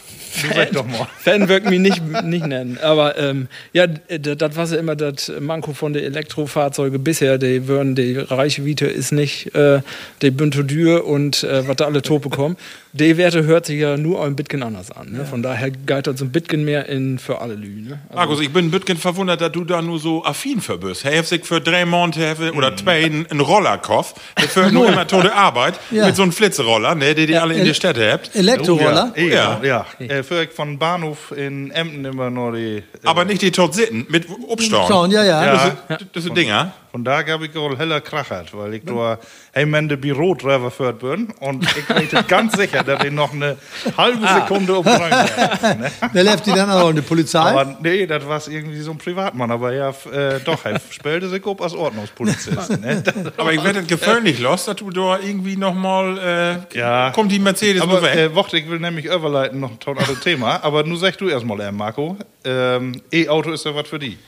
Du 0.42 0.54
sag 0.54 0.72
doch 0.72 0.86
mal. 0.86 1.08
Fan 1.18 1.48
wirkt 1.48 1.68
mich 1.68 1.80
nicht, 1.80 2.02
nicht 2.24 2.46
nennen. 2.46 2.78
Aber 2.78 3.18
ähm, 3.18 3.48
ja, 3.72 3.86
das 3.86 4.56
war 4.56 4.66
ja 4.66 4.76
immer 4.76 4.96
das 4.96 5.32
Manko 5.40 5.72
von 5.72 5.92
den 5.92 6.04
Elektrofahrzeugen 6.04 7.02
bisher. 7.02 7.38
Die 7.38 7.66
würden, 7.66 7.94
die 7.94 8.16
Reichweite 8.16 8.86
ist 8.86 9.12
nicht 9.12 9.54
äh, 9.54 9.80
die 10.22 10.30
Büntodür 10.30 11.06
und 11.06 11.42
äh, 11.42 11.66
was 11.66 11.76
da 11.76 11.86
alle 11.86 12.02
Tope 12.02 12.30
kommen. 12.30 12.56
Die 12.92 13.16
Werte 13.16 13.44
hört 13.44 13.66
sich 13.66 13.78
ja 13.80 13.96
nur 13.96 14.24
ein 14.24 14.34
bisschen 14.34 14.64
anders 14.64 14.90
an. 14.90 15.12
Ne? 15.12 15.24
Von 15.24 15.42
daher 15.44 15.70
galt 15.70 16.08
das 16.08 16.18
so 16.18 16.24
ein 16.24 16.32
bisschen 16.32 16.64
mehr 16.64 16.88
in 16.88 17.20
für 17.20 17.40
alle 17.40 17.54
Lü. 17.54 17.82
Ne? 17.88 18.00
Also, 18.08 18.16
Markus, 18.16 18.40
ich 18.40 18.52
bin 18.52 18.64
ein 18.66 18.70
bisschen 18.72 18.96
verwundert, 18.98 19.40
dass 19.40 19.52
du 19.52 19.64
da 19.64 19.80
nur 19.80 20.00
so 20.00 20.24
affin 20.24 20.60
für 20.60 20.76
bist. 20.76 21.04
Hey, 21.04 21.22
sich 21.22 21.44
für 21.44 21.60
drei 21.60 21.84
Monate 21.84 22.20
have- 22.30 22.52
oder 22.52 22.76
zwei 22.76 23.04
einen 23.04 23.26
einen 23.30 23.40
Roller 23.40 23.78
kauf. 23.78 24.14
Der 24.40 24.48
führt 24.48 24.72
nur 24.72 24.88
immer 24.92 25.06
tolle 25.06 25.32
Arbeit 25.32 25.78
Ja. 25.92 26.06
mit 26.06 26.16
so 26.16 26.22
einem 26.24 26.32
Flitzeroller, 26.32 26.94
ne, 26.96 27.14
die 27.14 27.26
die 27.26 27.36
alle 27.36 27.54
in 27.54 27.64
die 27.64 27.74
Städte 27.74 28.10
habt. 28.10 28.34
Elektroroller. 28.34 29.12
Oh, 29.16 29.20
ja. 29.20 29.60
Ja, 29.62 29.86
Ja. 30.00 30.06
ja. 30.16 30.22
Für 30.24 30.42
ich 30.42 30.50
von 30.50 30.76
Bahnhof 30.78 31.32
in 31.36 31.70
Emden 31.70 32.04
immer 32.04 32.28
nur 32.30 32.52
die. 32.56 32.78
Äh, 32.78 32.82
Aber 33.04 33.24
nicht 33.24 33.42
die 33.42 33.52
tot 33.52 33.72
sitten, 33.74 34.06
mit 34.08 34.26
Obstauen. 34.48 35.10
Ja, 35.12 35.22
ja. 35.22 35.44
Ja. 35.44 35.52
Das, 35.52 35.62
sind- 35.98 36.10
das 36.12 36.24
sind 36.24 36.36
Dinger. 36.36 36.72
Von 36.90 37.04
da 37.04 37.22
gab 37.22 37.40
ich 37.42 37.56
auch 37.56 37.78
heller 37.78 38.00
Krachert, 38.00 38.52
weil 38.52 38.74
ich 38.74 38.82
da 38.84 39.16
heimende 39.54 39.96
Bürodriver 39.96 40.72
führt 40.72 40.98
bin 40.98 41.28
und 41.38 41.62
ich 41.64 41.88
weiß 41.88 42.26
ganz 42.26 42.56
sicher, 42.56 42.79
dass 42.84 43.04
ich 43.04 43.10
noch 43.12 43.32
eine 43.32 43.56
halbe 43.96 44.26
Sekunde 44.26 44.76
auf 44.76 44.86
Rhein 44.86 45.10
wäre. 45.10 45.76
Ne? 45.78 45.90
Wer 46.12 46.24
läuft 46.24 46.46
die 46.46 46.52
dann 46.52 46.70
auch 46.70 46.90
in 46.90 46.96
die 46.96 47.02
Polizei? 47.02 47.38
Aber 47.40 47.76
nee, 47.82 48.06
das 48.06 48.26
war 48.26 48.40
irgendwie 48.48 48.80
so 48.80 48.90
ein 48.92 48.98
Privatmann, 48.98 49.50
aber 49.50 49.72
ja, 49.72 49.90
äh, 50.12 50.40
doch, 50.44 50.64
er 50.64 50.80
spielte 50.90 51.28
sich 51.28 51.44
ob 51.46 51.60
als 51.62 51.74
Ordnungspolizist. 51.74 52.80
Ne? 52.80 53.02
Aber 53.36 53.52
ich 53.52 53.62
werde 53.62 53.82
gefährlich 53.82 54.38
los, 54.40 54.64
dass 54.66 54.76
du 54.76 54.90
da 54.90 55.18
irgendwie 55.18 55.56
nochmal, 55.56 56.18
äh, 56.72 56.78
Ja. 56.78 57.10
kommt 57.10 57.32
die 57.32 57.38
Mercedes 57.38 57.82
Aber 57.82 58.02
weg. 58.02 58.14
äh, 58.16 58.34
warte, 58.34 58.58
ich 58.58 58.68
will 58.68 58.78
nämlich 58.78 59.06
überleiten 59.06 59.60
noch 59.60 59.70
ein 59.72 59.78
anderes 59.98 60.20
Thema. 60.20 60.62
Aber 60.62 60.82
nun 60.84 60.96
sag 60.98 61.16
du 61.18 61.28
erstmal, 61.28 61.60
äh, 61.60 61.72
Marco. 61.72 62.16
Ähm, 62.44 63.00
E-Auto 63.12 63.50
ist 63.52 63.64
ja 63.64 63.74
was 63.74 63.88
für 63.88 63.98
die. 63.98 64.18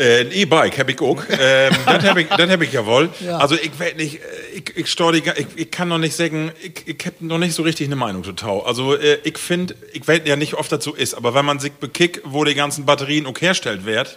Äh, 0.00 0.22
ein 0.22 0.32
E-Bike 0.32 0.78
habe 0.78 0.92
ich 0.92 1.00
auch. 1.02 1.22
ähm, 1.38 1.74
das 1.84 2.04
habe 2.04 2.22
ich, 2.22 2.28
das 2.28 2.50
hab 2.50 2.62
ich 2.62 2.72
ja 2.72 2.86
wohl. 2.86 3.10
Also 3.28 3.54
ich 3.54 3.78
weiß 3.78 3.96
nicht, 3.96 4.16
äh, 4.16 4.18
ich, 4.54 4.76
ich, 4.76 4.96
die 4.96 5.22
ich, 5.36 5.46
ich 5.56 5.70
kann 5.70 5.88
noch 5.88 5.98
nicht 5.98 6.16
sagen, 6.16 6.52
ich, 6.62 6.86
ich 6.86 7.06
habe 7.06 7.16
noch 7.20 7.38
nicht 7.38 7.52
so 7.52 7.62
richtig 7.62 7.86
eine 7.86 7.96
Meinung 7.96 8.24
zu 8.24 8.32
Tau. 8.32 8.62
Also 8.62 8.96
äh, 8.96 9.18
ich 9.24 9.36
finde, 9.36 9.74
ich 9.92 10.08
weiß 10.08 10.22
ja 10.24 10.36
nicht, 10.36 10.54
oft 10.54 10.72
dazu 10.72 10.94
ist, 10.94 11.12
aber 11.14 11.34
wenn 11.34 11.44
man 11.44 11.58
sich 11.58 11.72
bekickt, 11.72 12.22
wo 12.24 12.44
die 12.44 12.54
ganzen 12.54 12.86
Batterien 12.86 13.26
auch 13.26 13.38
hergestellt 13.38 13.84
werden, 13.84 14.08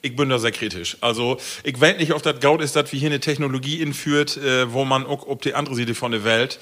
ich 0.00 0.16
bin 0.16 0.28
da 0.30 0.38
sehr 0.38 0.52
kritisch. 0.52 0.96
Also 1.00 1.36
ich 1.64 1.78
weiß 1.78 1.98
nicht, 1.98 2.14
ob 2.14 2.22
das 2.22 2.40
Gaut 2.40 2.62
ist, 2.62 2.76
dass 2.76 2.92
wir 2.92 2.98
hier 2.98 3.10
eine 3.10 3.20
Technologie 3.20 3.82
inführt, 3.82 4.38
äh, 4.38 4.72
wo 4.72 4.86
man 4.86 5.04
auch 5.04 5.26
ob 5.26 5.42
die 5.42 5.54
andere 5.54 5.74
Seite 5.74 5.94
von 5.94 6.12
der 6.12 6.24
Welt 6.24 6.58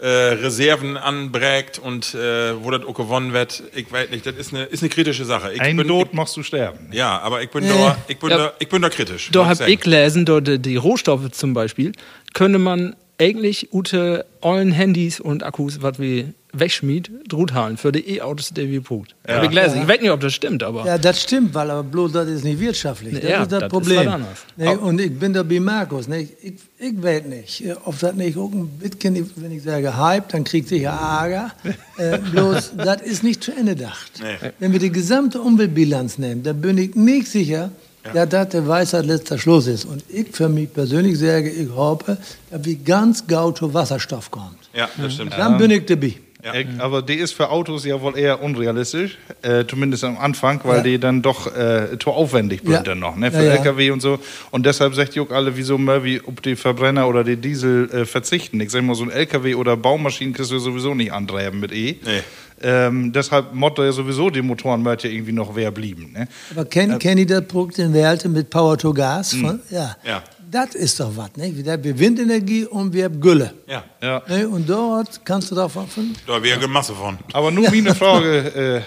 äh, 0.00 0.06
Reserven 0.06 0.96
anbrägt 0.96 1.78
und 1.78 2.14
äh, 2.14 2.62
wo 2.62 2.70
das 2.70 2.84
auch 2.84 2.94
gewonnen 2.94 3.32
wird. 3.32 3.62
Ich 3.74 3.90
weiß 3.90 4.10
nicht, 4.10 4.24
das 4.26 4.36
ist 4.36 4.54
eine, 4.54 4.64
ist 4.64 4.82
eine 4.82 4.90
kritische 4.90 5.24
Sache. 5.24 5.52
Ich 5.52 5.60
Ein 5.60 5.76
bin, 5.76 5.88
Tod 5.88 6.14
machst 6.14 6.36
du 6.36 6.42
sterben. 6.42 6.88
ja, 6.92 7.18
aber 7.18 7.42
ich 7.42 7.50
bin, 7.50 7.64
Äh. 7.64 7.68
da, 7.68 7.98
ich 8.06 8.18
bin, 8.18 8.30
Ja. 8.30 8.36
da, 8.38 8.52
ich 8.58 8.68
bin 8.68 8.80
da 8.82 8.88
kritisch. 8.90 9.30
Da 9.32 9.46
habe 9.46 9.70
ich 9.70 9.80
gelesen, 9.80 10.24
da 10.24 10.40
die, 10.40 10.58
die 10.60 10.76
Rohstoffe 10.76 11.30
zum 11.32 11.52
Beispiel, 11.52 11.92
könnte 12.32 12.58
man 12.58 12.94
eigentlich 13.20 13.72
ute 13.72 14.24
ollen 14.40 14.70
Handys 14.70 15.18
und 15.18 15.42
Akkus, 15.42 15.82
was 15.82 15.98
wir 15.98 16.32
wegschmied, 16.52 17.10
Druthalen 17.28 17.76
für 17.76 17.92
die 17.92 18.16
E-Autos, 18.16 18.50
die 18.54 18.70
wir 18.70 18.82
braucht. 18.82 19.14
Hab 19.26 19.42
ich 19.44 19.50
gelesen. 19.50 19.82
Ich 19.82 19.88
weiß 19.88 20.00
nicht, 20.00 20.10
ob 20.10 20.20
das 20.20 20.32
stimmt, 20.34 20.62
aber. 20.62 20.86
Ja, 20.86 20.98
das 20.98 21.22
stimmt, 21.22 21.54
weil 21.54 21.70
aber 21.70 21.82
bloß 21.82 22.12
das 22.12 22.28
ist 22.28 22.44
nicht 22.44 22.58
wirtschaftlich. 22.60 23.14
Das 23.20 23.30
Ja, 23.30 23.42
ist 23.42 23.52
das, 23.52 23.60
das 23.60 23.62
ist 23.64 23.70
Problem. 23.70 24.08
anderes. 24.08 24.38
nee, 24.56 24.74
und 24.74 25.00
ich 25.00 25.18
bin 25.18 25.32
da 25.32 25.42
bei 25.42 25.60
Markus. 25.60 26.08
Nee, 26.08 26.28
ich, 26.42 26.54
ich 26.78 27.02
weiß 27.02 27.24
nicht, 27.24 27.64
ob 27.84 27.98
das 27.98 28.14
nicht 28.14 28.36
auch 28.38 28.50
ein 28.52 28.68
bisschen, 28.68 29.30
wenn 29.36 29.52
ich 29.52 29.62
sage 29.62 29.96
Hype, 29.96 30.28
dann 30.30 30.44
kriegt 30.44 30.68
sicher 30.68 30.90
Ärger. 30.90 31.52
äh, 31.98 32.18
bloß, 32.18 32.72
das 32.76 33.02
ist 33.02 33.22
nicht 33.22 33.42
zu 33.44 33.52
Ende 33.52 33.74
gedacht. 33.76 34.12
Nee. 34.22 34.50
Wenn 34.58 34.72
wir 34.72 34.78
die 34.80 34.92
gesamte 34.92 35.40
Umweltbilanz 35.40 36.18
nehmen, 36.18 36.42
dann 36.42 36.60
bin 36.60 36.78
ich 36.78 36.94
nicht 36.94 37.28
sicher, 37.28 37.70
ja. 38.14 38.24
dass 38.26 38.48
der 38.48 38.66
Weisheit 38.66 39.04
letzter 39.04 39.38
Schluss 39.38 39.66
ist. 39.66 39.84
Und 39.84 40.02
ich 40.08 40.28
für 40.32 40.48
mich 40.48 40.72
persönlich 40.72 41.18
sage, 41.18 41.50
ich 41.50 41.68
hoffe, 41.70 42.16
dass 42.50 42.64
wir 42.64 42.76
ganz 42.76 43.26
gau 43.26 43.52
zu 43.52 43.74
Wasserstoff 43.74 44.30
kommt. 44.30 44.56
Ja, 44.74 44.88
das 44.96 45.14
stimmt. 45.14 45.34
Dann 45.36 45.58
bin 45.58 45.70
ich 45.70 45.84
dabei. 45.84 46.14
Ich, 46.54 46.66
aber 46.78 47.02
die 47.02 47.14
ist 47.16 47.32
für 47.34 47.50
Autos 47.50 47.84
ja 47.84 48.00
wohl 48.00 48.16
eher 48.16 48.40
unrealistisch, 48.42 49.18
äh, 49.42 49.64
zumindest 49.66 50.04
am 50.04 50.16
Anfang, 50.18 50.60
weil 50.62 50.76
Ja. 50.78 50.82
die 50.84 50.98
dann 51.00 51.20
doch 51.20 51.48
äh, 51.54 51.98
zu 51.98 52.10
aufwendig 52.10 52.60
sind 52.62 52.70
Ja. 52.72 52.82
dann 52.82 53.00
noch, 53.00 53.16
ne, 53.16 53.32
für 53.32 53.38
Ja, 53.38 53.42
ja. 53.44 53.50
LKW 53.56 53.90
und 53.90 54.00
so. 54.00 54.20
Und 54.52 54.64
deshalb 54.64 54.94
sagt 54.94 55.18
auch 55.18 55.30
alle, 55.30 55.56
wieso 55.56 55.78
mal 55.78 56.04
wie 56.04 56.20
ob 56.24 56.40
die 56.42 56.54
Verbrenner 56.54 57.08
oder 57.08 57.24
die 57.24 57.36
Diesel 57.36 57.90
äh, 57.90 58.04
verzichten. 58.06 58.60
Ich 58.60 58.70
sag 58.70 58.82
mal, 58.84 58.94
so 58.94 59.02
ein 59.02 59.10
LKW 59.10 59.56
oder 59.56 59.76
Baumaschinen 59.76 60.32
kriegst 60.32 60.52
du 60.52 60.58
sowieso 60.60 60.94
nicht 60.94 61.12
antreiben 61.12 61.58
mit 61.58 61.72
E. 61.72 61.96
Nee. 62.04 62.22
Ähm, 62.60 63.12
deshalb 63.12 63.54
Motto 63.54 63.84
ja 63.84 63.92
sowieso, 63.92 64.30
die 64.30 64.42
Motoren 64.42 64.82
möchte 64.82 65.06
ja 65.08 65.14
irgendwie 65.14 65.32
noch 65.32 65.54
wer 65.54 65.70
blieben. 65.70 66.12
Ne? 66.12 66.26
Aber 66.52 66.64
kenn, 66.64 66.98
kenn 66.98 67.16
ich 67.18 67.26
das 67.26 67.46
Produkt 67.46 67.78
in 67.78 67.94
Werte 67.94 68.28
mit 68.28 68.50
Power 68.50 68.76
to 68.76 68.92
Gas? 68.92 69.32
Von, 69.34 69.60
ja. 69.70 69.96
Ja. 70.04 70.22
Das 70.50 70.74
ist 70.74 70.98
doch 71.00 71.14
was, 71.16 71.36
nicht? 71.36 71.62
Wir 71.64 71.72
haben 71.72 71.98
Windenergie 71.98 72.64
und 72.64 72.92
wir 72.92 73.04
haben 73.04 73.20
Gülle. 73.20 73.52
Ja, 73.66 73.84
Ja. 74.00 74.22
Ne? 74.28 74.48
Und 74.48 74.68
dort 74.68 75.20
kannst 75.24 75.50
du 75.50 75.54
davon 75.54 75.86
von. 75.88 76.14
da 76.26 76.42
wäre 76.42 76.58
eine 76.58 76.68
Masse 76.68 76.94
von. 76.94 77.18
Aber 77.32 77.50
nur 77.50 77.68
meine 77.70 77.94
Frage, 78.02 78.82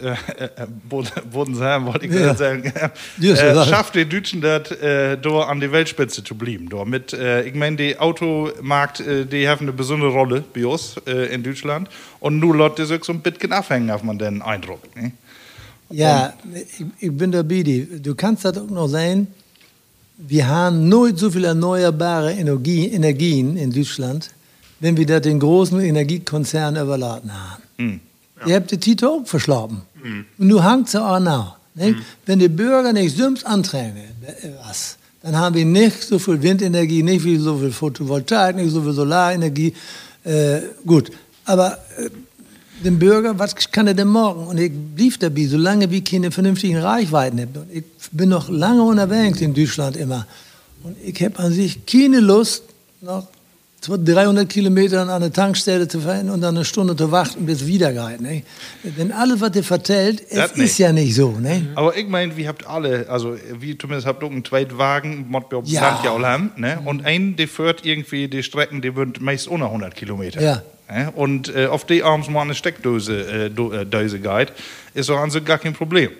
äh, 0.00 0.04
äh, 0.04 0.12
äh, 0.12 0.66
Boden 1.30 1.54
sagen, 1.54 1.86
wollte 1.86 2.06
ich 2.06 2.12
Ja. 2.12 2.18
gerade 2.32 2.38
sagen. 2.38 2.72
Ja, 3.18 3.34
Äh, 3.34 3.66
schafft 3.66 3.94
die 3.94 4.04
Deutschen 4.08 4.40
das, 4.40 4.70
äh, 4.72 5.16
da 5.18 5.40
an 5.44 5.58
die 5.60 5.72
Weltspitze 5.72 6.22
zu 6.22 6.34
bleiben? 6.36 6.68
Da 6.68 6.84
mit, 6.84 7.12
äh, 7.12 7.42
ich 7.42 7.54
meine, 7.54 7.76
die 7.76 7.98
Automarkt, 7.98 9.00
äh, 9.00 9.24
die 9.26 9.48
haben 9.48 9.62
eine 9.62 9.72
besondere 9.72 10.10
Rolle 10.10 10.44
bei 10.54 10.64
uns 10.66 10.96
äh, 11.06 11.34
in 11.34 11.42
Deutschland. 11.42 11.88
Und 12.20 12.38
nur 12.38 12.54
Leute, 12.54 12.82
die 12.82 12.88
sich 12.88 13.02
so 13.04 13.12
ein 13.12 13.20
bisschen 13.20 13.52
abhängen, 13.52 13.90
hat 13.90 14.04
man 14.04 14.18
den 14.18 14.42
Eindruck. 14.42 14.80
Ne? 14.94 15.12
Ja, 15.90 16.34
ich, 16.54 16.86
ich 17.00 17.10
bin 17.16 17.32
der 17.32 17.42
Bidi. 17.42 18.00
Du 18.00 18.14
kannst 18.14 18.44
das 18.44 18.56
auch 18.58 18.68
noch 18.70 18.86
sehen. 18.86 19.26
Wir 20.26 20.48
haben 20.48 20.88
nooit 20.88 21.18
so 21.18 21.30
viele 21.30 21.48
erneuerbare 21.48 22.32
Energie, 22.32 22.88
Energien 22.88 23.56
in 23.56 23.72
Deutschland, 23.72 24.30
wenn 24.80 24.96
wir 24.96 25.06
das 25.06 25.22
den 25.22 25.40
großen 25.40 25.80
Energiekonzernen 25.80 26.82
überladen 26.82 27.30
haben. 27.32 27.62
Ihr 28.46 28.56
habt 28.56 28.70
die 28.70 28.78
Tito 28.78 29.06
auch 29.08 29.26
verschlafen. 29.26 29.82
Und 30.38 30.48
du 30.48 30.62
hangst 30.62 30.94
ja 30.94 31.16
auch 31.16 31.20
nach. 31.20 31.56
Nicht? 31.74 31.98
Wenn 32.26 32.38
die 32.38 32.48
Bürger 32.48 32.92
nicht 32.92 33.16
Sims 33.16 33.44
anträgen, 33.44 33.96
äh, 33.96 34.48
was, 34.66 34.96
dann 35.22 35.36
haben 35.36 35.54
wir 35.54 35.64
nicht 35.64 36.02
so 36.02 36.18
viel 36.18 36.42
Windenergie, 36.42 37.02
nicht 37.02 37.22
viel 37.22 37.38
so 37.38 37.58
viel 37.58 37.70
Photovoltaik, 37.70 38.56
nicht 38.56 38.70
so 38.70 38.82
viel 38.82 38.92
Solarenergie. 38.92 39.72
Äh, 40.24 40.60
gut, 40.84 41.10
aber 41.44 41.78
äh, 41.98 42.10
dem 42.84 42.98
Bürger, 42.98 43.38
was 43.38 43.54
kann 43.54 43.86
er 43.86 43.94
denn 43.94 44.08
morgen? 44.08 44.46
Und 44.46 44.58
ich 44.58 44.72
blieb 44.72 45.18
dabei, 45.20 45.46
solange 45.46 45.90
wir 45.90 46.02
keine 46.02 46.30
vernünftigen 46.30 46.78
Reichweiten 46.78 47.40
haben. 47.40 47.52
Und 47.54 47.72
ich 47.72 47.84
bin 48.12 48.28
noch 48.28 48.48
lange 48.48 48.82
unterwegs 48.82 49.40
in 49.40 49.54
Deutschland 49.54 49.96
immer. 49.96 50.26
Und 50.82 50.96
ich 51.04 51.22
habe 51.22 51.38
an 51.38 51.52
sich 51.52 51.84
keine 51.86 52.20
Lust, 52.20 52.64
noch 53.00 53.26
300 53.82 54.48
Kilometer 54.48 55.00
an 55.00 55.08
eine 55.08 55.32
Tankstelle 55.32 55.88
zu 55.88 56.00
fahren 56.00 56.28
und 56.28 56.42
dann 56.42 56.54
eine 56.54 56.64
Stunde 56.64 56.94
zu 56.94 57.10
warten, 57.10 57.46
bis 57.46 57.66
wieder 57.66 57.92
geht. 57.92 58.20
Ne? 58.20 58.42
Denn 58.82 59.10
alles, 59.10 59.40
was 59.40 59.56
ihr 59.56 59.64
vertellt, 59.64 60.22
es 60.28 60.52
ist 60.52 60.78
ja 60.78 60.92
nicht 60.92 61.14
so. 61.14 61.30
Ne? 61.30 61.68
Aber 61.76 61.96
ich 61.96 62.06
meine, 62.06 62.36
wir 62.36 62.48
habt 62.48 62.66
alle, 62.66 63.08
also 63.08 63.36
wie 63.58 63.78
zumindest 63.78 64.06
habt 64.06 64.22
auch 64.22 64.30
einen 64.30 64.44
Zweitwagen, 64.44 65.26
mod 65.30 65.50
wir 65.50 65.62
Ja. 65.64 65.80
Land 65.80 66.04
ja 66.04 66.10
auch 66.10 66.22
haben, 66.22 66.50
ne? 66.56 66.78
Und 66.84 67.04
ein, 67.06 67.36
der 67.36 67.48
führt 67.48 67.86
irgendwie 67.86 68.28
die 68.28 68.42
Strecken, 68.42 68.82
die 68.82 68.94
wird 68.94 69.20
meist 69.20 69.48
unter 69.48 69.66
100 69.66 69.94
Kilometer. 69.94 70.42
Ja. 70.42 70.62
Und 71.14 71.54
äh, 71.54 71.66
auf 71.66 71.84
die 71.86 72.02
abends 72.02 72.28
mal 72.28 72.42
eine 72.42 72.54
Steckdose 72.54 73.12
äh, 73.12 73.46
äh, 73.46 73.86
Dose 73.86 74.18
geht, 74.18 74.52
ist 74.94 75.08
doch 75.08 75.18
an 75.18 75.30
sich 75.30 75.44
gar 75.44 75.58
kein 75.58 75.72
Problem. 75.72 76.10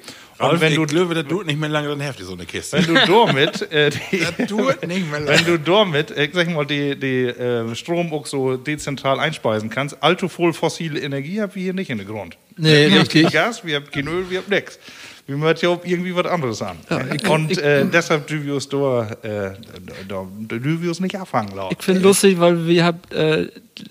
Und 0.40 0.52
Und 0.52 0.60
wenn 0.62 0.74
du, 0.74 0.86
glaube, 0.86 1.14
das 1.14 1.26
tut 1.26 1.46
nicht 1.46 1.60
mehr 1.60 1.68
lange, 1.68 1.88
dann 1.88 2.00
heftig 2.00 2.24
so 2.24 2.32
eine 2.32 2.46
Kiste. 2.46 2.78
wenn 2.78 2.86
du 2.86 2.94
damit, 3.26 3.70
äh, 3.70 3.90
die, 3.90 4.20
wenn 4.46 5.44
du 5.44 5.58
damit, 5.58 6.10
äh, 6.12 6.30
sag 6.32 6.48
ich 6.48 6.54
mal, 6.54 6.64
die, 6.64 6.98
die 6.98 7.24
äh, 7.24 7.74
Strom 7.74 8.10
auch 8.12 8.24
so 8.24 8.56
dezentral 8.56 9.20
einspeisen 9.20 9.68
kannst, 9.68 10.02
allzu 10.02 10.28
voll 10.28 10.54
fossile 10.54 10.98
Energie 10.98 11.42
habt 11.42 11.56
ihr 11.56 11.64
hier 11.64 11.74
nicht 11.74 11.90
in 11.90 11.98
der 11.98 12.06
Grund. 12.06 12.38
Nee, 12.56 12.90
wir 12.90 13.00
richtig. 13.00 13.24
Haben 13.24 13.32
kein 13.32 13.42
Gas, 13.42 13.64
wir 13.66 13.76
haben 13.76 13.90
kein 13.90 14.08
Öl, 14.08 14.30
wir 14.30 14.38
haben 14.38 14.50
nichts. 14.50 14.78
Wir 15.30 15.36
möchten 15.36 15.64
ja 15.66 15.70
auch 15.70 15.80
irgendwie 15.84 16.12
was 16.16 16.26
anderes 16.26 16.60
an. 16.60 16.76
ich- 17.14 17.28
Und 17.28 17.52
ich- 17.52 17.62
äh, 17.62 17.84
deshalb 17.84 18.26
dürfen 18.26 18.46
wir 18.46 18.54
uns 18.54 18.68
da, 18.68 19.02
äh, 19.22 19.52
da, 20.08 20.26
da 20.48 20.56
uns 20.90 20.98
nicht 20.98 21.14
abfangen 21.14 21.54
lassen. 21.54 21.76
Ich 21.78 21.84
finde 21.84 22.00
lustig, 22.00 22.40
weil 22.40 22.66
wir 22.66 22.84
habt 22.84 23.12
äh, 23.14 23.46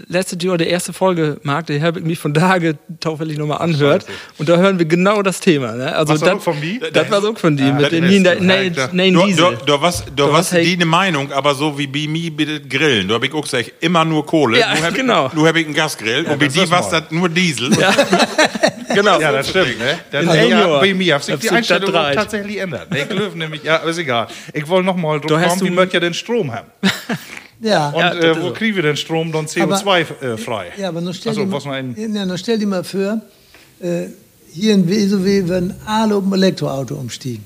letztes 0.07 0.43
Jahr 0.43 0.57
die 0.57 0.67
erste 0.67 0.91
Folge, 0.91 1.39
Marc, 1.43 1.67
die 1.67 1.81
habe 1.81 1.99
ich 1.99 2.05
mich 2.05 2.19
von 2.19 2.33
Tage 2.33 2.77
taufällig 2.99 3.37
nochmal 3.37 3.59
anhört. 3.59 4.05
Und 4.37 4.49
da 4.49 4.57
hören 4.57 4.79
wir 4.79 4.85
genau 4.85 5.21
das 5.21 5.39
Thema. 5.39 5.71
Ne? 5.77 5.95
Also 5.95 6.13
Was 6.13 6.21
war 6.21 6.27
das- 6.27 6.37
auch 6.39 6.41
von 6.43 6.59
mir? 6.59 6.91
Das 6.91 7.09
war 7.09 7.21
so 7.21 7.33
von 7.35 7.55
dir, 7.55 7.71
mit 7.71 7.83
das 7.83 7.89
den 7.91 8.03
ist- 8.03 8.09
Nien, 8.11 8.25
ja, 8.25 8.35
nein, 8.41 8.75
nein, 8.91 9.13
Du, 9.13 9.21
du, 9.21 9.25
Diesel. 9.27 9.57
du 9.65 9.81
was, 9.81 10.03
du 10.03 10.11
Du 10.17 10.23
was 10.25 10.33
was, 10.33 10.51
hey- 10.51 10.65
die 10.65 10.73
eine 10.73 10.85
Meinung, 10.85 11.31
aber 11.31 11.55
so 11.55 11.77
wie 11.77 11.87
bei 11.87 12.05
mir 12.07 12.31
bitte 12.31 12.59
Grillen. 12.59 13.07
Du 13.07 13.13
hab 13.15 13.23
ich 13.23 13.33
auch 13.33 13.43
gesagt, 13.43 13.71
immer 13.79 14.03
nur 14.03 14.25
Kohle. 14.25 14.59
Ja, 14.59 14.73
nur 14.77 14.91
genau. 14.91 15.27
Ich, 15.27 15.33
nur 15.33 15.47
hab 15.47 15.55
ich 15.55 15.65
einen 15.65 15.73
Gasgrill. 15.73 16.25
und 16.25 16.37
bei 16.37 16.45
ist 16.47 16.69
war 16.69 16.87
das 16.91 17.09
nur 17.11 17.29
Diesel. 17.29 17.69
genau. 18.93 19.19
Ja, 19.19 19.31
das 19.31 19.49
stimmt. 19.49 19.79
Ne? 19.79 19.99
Das, 20.11 20.25
ja, 20.25 20.79
bei 20.79 20.93
mir 20.93 21.15
hat 21.15 21.23
sich 21.23 21.35
die 21.37 21.49
Einstellung 21.49 21.91
tatsächlich 21.91 22.57
ändert. 22.57 22.87
Ich 22.95 23.07
glaube 23.09 23.37
nämlich, 23.37 23.63
ja, 23.63 23.77
ist 23.77 23.97
egal. 23.97 24.27
Ich 24.53 24.67
wollte 24.67 24.85
noch 24.85 24.95
mal 24.95 25.19
drauf 25.19 25.39
hast 25.39 25.47
kommen, 25.49 25.59
du- 25.59 25.65
wie 25.65 25.69
möchte 25.71 25.95
ja 25.95 25.99
den 26.01 26.13
Strom 26.13 26.51
haben? 26.53 26.67
Ja. 27.61 27.89
Und 27.89 27.99
Ja, 27.99 28.13
äh, 28.13 28.37
wo 28.41 28.47
so. 28.47 28.53
kriegen 28.53 28.75
wir 28.77 28.83
den 28.83 28.95
Strom 28.95 29.33
dann 29.33 29.45
CO2-frei? 29.45 30.67
Ja, 30.77 30.87
aber 30.87 31.01
nun 31.01 31.13
stell, 31.13 31.31
Achso, 31.31 31.43
dir, 31.43 31.67
mal, 31.67 31.93
ja, 31.97 32.37
stell 32.37 32.57
dir 32.57 32.67
mal 32.67 32.85
vor, 32.85 33.19
äh, 33.81 34.05
hier 34.53 34.73
in 34.75 34.87
WSOW 34.89 35.25
werden 35.49 35.75
alle 35.85 36.15
auf 36.15 36.23
ein 36.25 36.31
Elektroauto 36.31 36.95
umstiegen. 36.95 37.43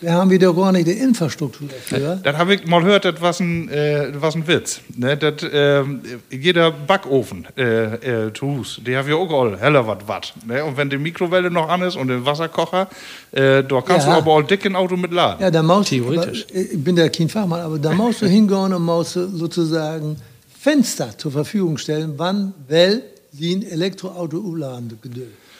Wir 0.00 0.12
haben 0.12 0.30
wieder 0.30 0.54
gar 0.54 0.70
nicht 0.70 0.86
die 0.86 0.92
Infrastruktur 0.92 1.68
dafür. 1.68 2.20
Das 2.22 2.36
habe 2.36 2.54
ich 2.54 2.66
mal 2.66 2.80
gehört, 2.82 3.04
das 3.04 3.20
war 3.20 3.34
ein, 3.40 3.68
äh, 3.68 4.12
das 4.12 4.34
ein 4.36 4.46
Witz. 4.46 4.80
Ne? 4.96 5.16
Das, 5.16 5.34
ähm, 5.52 6.00
jeder 6.30 6.70
Backofen 6.70 7.46
äh, 7.56 8.26
äh, 8.26 8.32
zu 8.32 8.46
Hus, 8.46 8.80
die 8.86 8.96
haben 8.96 9.08
ja 9.08 9.16
auch 9.16 9.30
all 9.42 9.58
heller 9.58 9.86
was 9.86 10.06
Watt. 10.06 10.34
Ne? 10.46 10.64
Und 10.64 10.76
wenn 10.76 10.88
die 10.88 10.98
Mikrowelle 10.98 11.50
noch 11.50 11.68
an 11.68 11.82
ist 11.82 11.96
und 11.96 12.08
den 12.08 12.24
Wasserkocher, 12.24 12.88
äh, 13.32 13.64
da 13.64 13.80
kannst 13.80 14.06
Ja. 14.06 14.12
du 14.14 14.18
aber 14.18 14.32
auch 14.32 14.42
dick 14.42 14.64
ein 14.66 14.76
Auto 14.76 14.96
mit 14.96 15.12
laden. 15.12 15.42
Ja, 15.42 15.50
da 15.50 15.62
musst 15.62 15.88
Theoretisch. 15.90 16.46
Aber, 16.48 16.58
ich 16.60 16.84
bin 16.84 16.94
da 16.94 17.08
kein 17.08 17.28
Fachmann, 17.28 17.60
aber 17.60 17.78
da 17.78 17.92
musst 17.92 18.22
du 18.22 18.26
hingehen 18.26 18.72
und 18.72 18.82
musst 18.84 19.16
du 19.16 19.26
sozusagen 19.36 20.16
Fenster 20.60 21.16
zur 21.18 21.32
Verfügung 21.32 21.76
stellen, 21.78 22.14
wann, 22.16 22.54
weil 22.68 23.02
sie 23.32 23.54
ein 23.56 23.62
Elektroauto 23.62 24.38
umladen. 24.38 24.96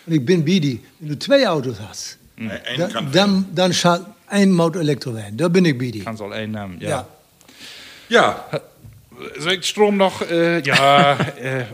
Und 0.06 0.12
ich 0.12 0.24
bin 0.24 0.44
Bidi. 0.44 0.80
Wenn 1.00 1.08
du 1.10 1.18
zwei 1.18 1.48
Autos 1.48 1.76
hast, 1.80 2.18
Ein 2.36 2.50
dann, 2.78 3.12
dann, 3.12 3.44
dann 3.54 3.72
schalt 4.28 4.32
ein 4.32 4.60
Auto 4.60 4.78
Elektro 4.78 5.14
werden. 5.14 5.36
Da 5.36 5.48
bin 5.48 5.64
ich 5.64 5.76
Bidi. 5.76 6.00
Kannst 6.00 6.22
auch 6.22 6.30
einen 6.30 6.52
nehmen, 6.52 6.80
ja. 6.80 6.88
Ja. 6.88 7.06
Ja, 8.10 8.46
Soll 9.38 9.54
ich 9.54 9.66
Strom 9.66 9.96
noch, 9.96 10.22
äh, 10.22 10.60
ja, 10.60 11.12
äh, 11.14 11.64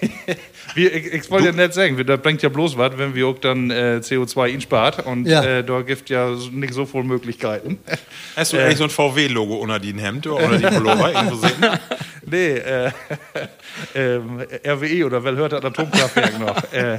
wir, 0.78 0.94
ich, 0.94 1.12
ich 1.12 1.30
wollte 1.30 1.48
ja 1.48 1.52
nicht 1.52 1.74
sagen, 1.74 2.02
das 2.06 2.20
bringt 2.22 2.40
ja 2.42 2.48
bloß 2.48 2.78
was, 2.78 2.96
wenn 2.96 3.14
wir 3.14 3.26
auch 3.26 3.38
dann 3.38 3.70
äh, 3.70 4.00
CO2 4.02 4.48
inspart 4.48 5.04
und 5.04 5.26
Ja. 5.26 5.42
äh, 5.44 5.64
da 5.64 5.82
gibt 5.82 6.08
ja 6.08 6.30
nicht 6.52 6.72
so 6.72 6.86
viele 6.86 7.04
Möglichkeiten. 7.04 7.78
hast 8.36 8.52
du 8.52 8.58
eigentlich 8.58 8.78
so 8.78 8.84
ein 8.84 8.90
VW-Logo 8.90 9.56
unter 9.56 9.78
den 9.78 9.98
Hemd 9.98 10.26
oder 10.26 10.44
unter 10.44 10.58
die 10.58 10.66
Pullover 10.76 11.12
irgendwo 11.14 11.36
sehen? 11.36 11.54
nee, 12.24 12.52
äh, 12.58 12.90
ähm, 13.94 14.40
RWE 14.66 15.04
oder 15.06 15.22
wer 15.24 15.32
hört 15.36 15.52
das 15.52 15.64
Atomkraftwerk 15.64 16.38
noch? 16.38 16.56
äh, 16.72 16.94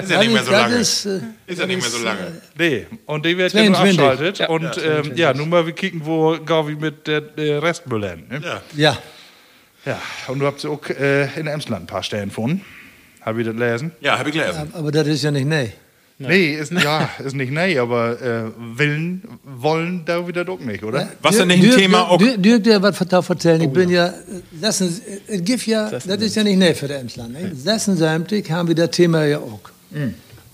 Ist 0.00 0.10
ja 0.10 0.18
nicht 0.20 0.32
mehr 0.32 0.42
so 0.44 0.50
Das 0.50 0.60
lange. 0.62 0.76
ist, 0.76 1.06
äh, 1.06 1.20
Ist 1.46 1.60
ja 1.60 1.66
nicht 1.66 1.80
mehr 1.80 1.90
so 1.90 2.04
lange. 2.04 2.40
nee, 2.56 2.86
und 3.06 3.26
die 3.26 3.36
wird 3.36 3.52
ja 3.52 3.64
nur 3.64 3.74
22. 3.74 3.98
abschaltet 4.00 4.38
Ja. 4.38 4.48
und 4.48 4.80
ähm, 4.84 5.12
ja, 5.16 5.34
nun 5.34 5.48
mal 5.48 5.66
wir 5.66 5.72
kicken, 5.74 6.02
wo 6.04 6.38
gar 6.44 6.66
wie 6.68 6.76
mit 6.76 7.06
der 7.06 7.22
äh, 7.36 7.56
Restmüll 7.56 8.08
hin. 8.08 8.24
Ne? 8.30 8.40
Ja. 8.44 8.62
ja. 8.92 8.98
Ja, 9.84 10.00
und 10.28 10.38
du 10.38 10.46
habt 10.46 10.64
auch 10.64 10.88
äh, 10.90 11.24
in 11.40 11.48
Emsland 11.48 11.82
ein 11.82 11.86
paar 11.88 12.04
Stellen 12.04 12.28
gefunden. 12.28 12.64
Hab 13.24 13.38
ich 13.38 13.46
das 13.46 13.54
lesen? 13.56 13.92
Ja, 14.00 14.18
hab 14.18 14.26
ich 14.26 14.32
gelesen. 14.34 14.72
Aber 14.72 14.90
das 14.90 15.06
ist 15.08 15.22
ja 15.22 15.30
nicht 15.30 15.46
nee. 15.46 15.72
Nee, 16.18 16.54
ist, 16.54 16.70
ja, 16.72 17.08
ist 17.24 17.34
nicht 17.34 17.50
nee, 17.50 17.78
aber 17.78 18.20
äh, 18.22 18.44
willen, 18.78 19.22
wollen 19.44 20.02
da 20.04 20.26
wieder 20.28 20.44
doch 20.44 20.60
nicht, 20.60 20.84
oder? 20.84 21.08
Was 21.20 21.36
denn 21.36 21.48
nicht 21.48 21.64
ein 21.64 21.70
Thema 21.76 22.16
Dirk, 22.36 22.62
der 22.62 22.80
was 22.80 22.98
da 23.08 23.20
erzählen. 23.26 23.60
Ich 23.60 23.70
bin 23.70 23.88
ja, 23.90 24.14
lassen, 24.60 24.88
Sie- 24.88 25.02
es 25.26 25.42
gibt 25.42 25.66
ja, 25.66 25.90
das 25.90 26.06
ist 26.06 26.36
ja 26.36 26.44
nicht 26.44 26.58
nee 26.58 26.74
für 26.74 26.86
der 26.86 27.00
Emsland. 27.00 27.32
Ne? 27.32 27.50
76 27.54 28.48
haben 28.52 28.68
wir 28.68 28.74
das 28.76 28.90
Thema 28.90 29.24
ja 29.24 29.38
auch. 29.38 29.60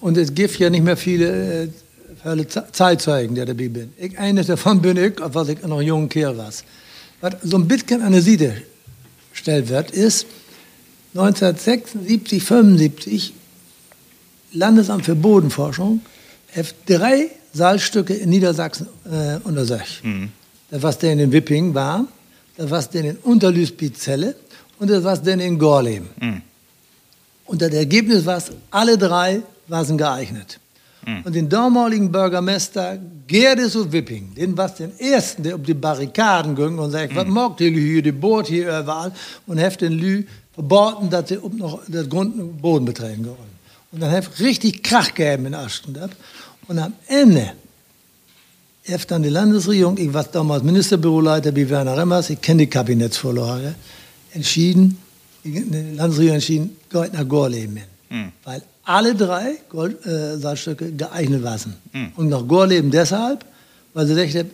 Und 0.01 0.17
es 0.17 0.35
gibt 0.35 0.59
ja 0.59 0.71
nicht 0.71 0.85
mehr 0.85 0.97
viele 0.97 1.65
äh, 1.65 1.69
viele 2.23 2.47
Zeitzeugen, 2.49 3.35
die 3.35 3.45
dabei 3.45 3.69
bin. 3.69 3.93
Ich, 3.99 4.19
eines 4.19 4.47
davon 4.47 4.81
bin 4.81 4.97
ich, 4.97 5.13
was 5.19 5.49
ich 5.49 5.63
noch 5.63 5.79
ein 5.81 5.87
junger 5.87 6.09
Kerl 6.09 6.37
war. 6.37 6.51
Was 7.21 7.35
so 7.43 7.57
ein 7.57 7.67
bisschen 7.69 8.03
an 8.03 8.13
der 8.13 8.23
Seite 8.23 8.63
gestellt 9.33 9.69
wird, 9.69 9.91
ist, 9.91 10.27
1976, 11.15 12.43
75 12.43 13.33
Landesamt 14.53 15.05
für 15.05 15.15
Bodenforschung 15.15 16.01
hat 16.55 16.75
drei 16.87 17.31
Salzstücke 17.53 18.15
in 18.15 18.31
Niedersachsen 18.31 18.87
äh, 19.05 19.39
untersucht. 19.45 20.03
Das 20.71 20.83
was 20.83 20.99
der 20.99 21.13
in 21.13 21.33
Wipping 21.33 21.75
war, 21.75 22.07
das 22.57 22.71
was 22.71 22.91
der 22.91 23.05
in 23.05 23.17
Unterlüßbizelle 23.17 24.35
und 24.79 24.91
das 24.91 25.05
was 25.05 25.23
der 25.23 25.39
in 25.39 25.59
Gorleben. 25.59 26.09
Und 27.47 27.63
das 27.63 27.73
Ergebnis 27.73 28.25
war, 28.27 28.43
alle 28.71 28.99
drei 28.99 29.43
waren 29.67 29.99
geeignet. 29.99 30.61
Und 31.25 31.35
den 31.35 31.49
damaligen 31.49 32.13
Bürgermeister 32.13 32.99
Gerdes 33.27 33.75
und 33.77 33.93
Wipping, 33.93 34.35
den 34.35 34.57
was 34.59 34.75
den 34.75 34.99
ersten, 34.99 35.43
der 35.43 35.55
auf 35.55 35.63
die 35.63 35.73
Barrikaden 35.73 36.55
ging 36.55 36.79
und 36.79 36.91
sagt, 36.91 37.15
was 37.15 37.27
mag 37.27 37.57
die 37.57 37.71
Lü 37.71 37.81
hier, 37.81 38.03
die 38.03 38.13
bohrt 38.13 38.49
hier 38.49 38.65
überall 38.81 39.13
und 39.47 39.59
hat 39.59 39.81
den 39.81 39.93
Lü 39.93 40.25
verboten, 40.59 41.09
dass 41.09 41.29
sie 41.29 41.39
ob 41.39 41.55
noch 41.55 41.81
das 41.87 42.09
Grund 42.09 42.37
und 42.37 42.61
Boden 42.61 42.85
betreten 42.85 43.25
wollen. 43.25 43.55
Und 43.93 44.01
dann 44.03 44.11
hat 44.11 44.41
richtig 44.41 44.83
Krach 44.83 45.15
gegeben 45.15 45.47
in 45.47 45.55
Aschendorf. 45.55 46.11
Und 46.67 46.81
am 46.81 46.95
Ende 47.07 47.53
hat 48.91 49.11
dann 49.11 49.23
die 49.23 49.29
Landesregierung, 49.29 49.97
ich 49.99 50.13
war 50.13 50.25
damals 50.25 50.65
Ministerbüroleiter 50.65 51.55
wie 51.55 51.71
Werner 51.71 51.97
Remmers, 51.97 52.31
ich 52.31 52.41
kenne 52.41 52.63
die 52.65 52.71
Kabinettsvorlage, 52.71 53.77
entschieden, 54.33 54.99
die 55.45 55.61
Landesregierung 55.95 56.35
entschieden, 56.35 56.77
geht 56.91 57.13
nach 57.13 57.29
Gorleben 57.29 57.77
hin. 57.77 57.87
Weil 58.43 58.63
alle 58.83 59.15
drei 59.15 59.59
Gold, 59.69 60.05
äh, 60.07 60.39
Salzstücke 60.39 60.91
geeignet 60.93 61.43
waren. 61.45 61.77
Und 62.17 62.31
nach 62.31 62.45
Gorleben 62.49 62.91
deshalb, 62.91 63.45
weil 63.95 64.07
sie 64.07 64.17
dachten, 64.17 64.51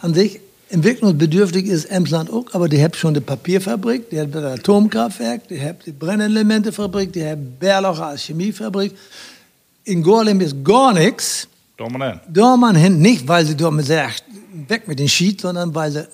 an 0.00 0.12
sich 0.12 0.40
entwicklungsbedürftig 0.68 1.66
ist 1.66 1.86
Emsland 1.86 2.30
auch, 2.30 2.46
aber 2.52 2.68
die 2.68 2.82
haben 2.82 2.94
schon 2.94 3.14
die 3.14 3.20
Papierfabrik, 3.20 4.10
die 4.10 4.20
haben 4.20 4.32
das 4.32 4.44
Atomkraftwerk, 4.60 5.48
die 5.48 5.60
haben 5.60 5.78
die 5.84 5.92
Brennelementefabrik, 5.92 7.12
die 7.12 7.24
haben 7.24 7.56
Bärlocher 7.58 8.06
als 8.08 8.22
Chemiefabrik. 8.22 8.92
In 9.84 10.02
Gorleben 10.02 10.40
ist 10.40 10.64
gar 10.64 10.92
nichts. 10.92 11.48
Da 11.76 11.88
mal 11.88 12.10
hin. 12.12 12.20
Da 12.28 12.56
man 12.56 12.74
hin, 12.74 13.00
nicht 13.00 13.28
weil 13.28 13.44
sie 13.44 13.56
dort 13.56 13.84
sagt, 13.84 14.24
weg 14.68 14.88
mit 14.88 14.98
den 14.98 15.08
Schied, 15.08 15.40
sondern 15.40 15.74
weil 15.74 15.90
sie 15.92 16.08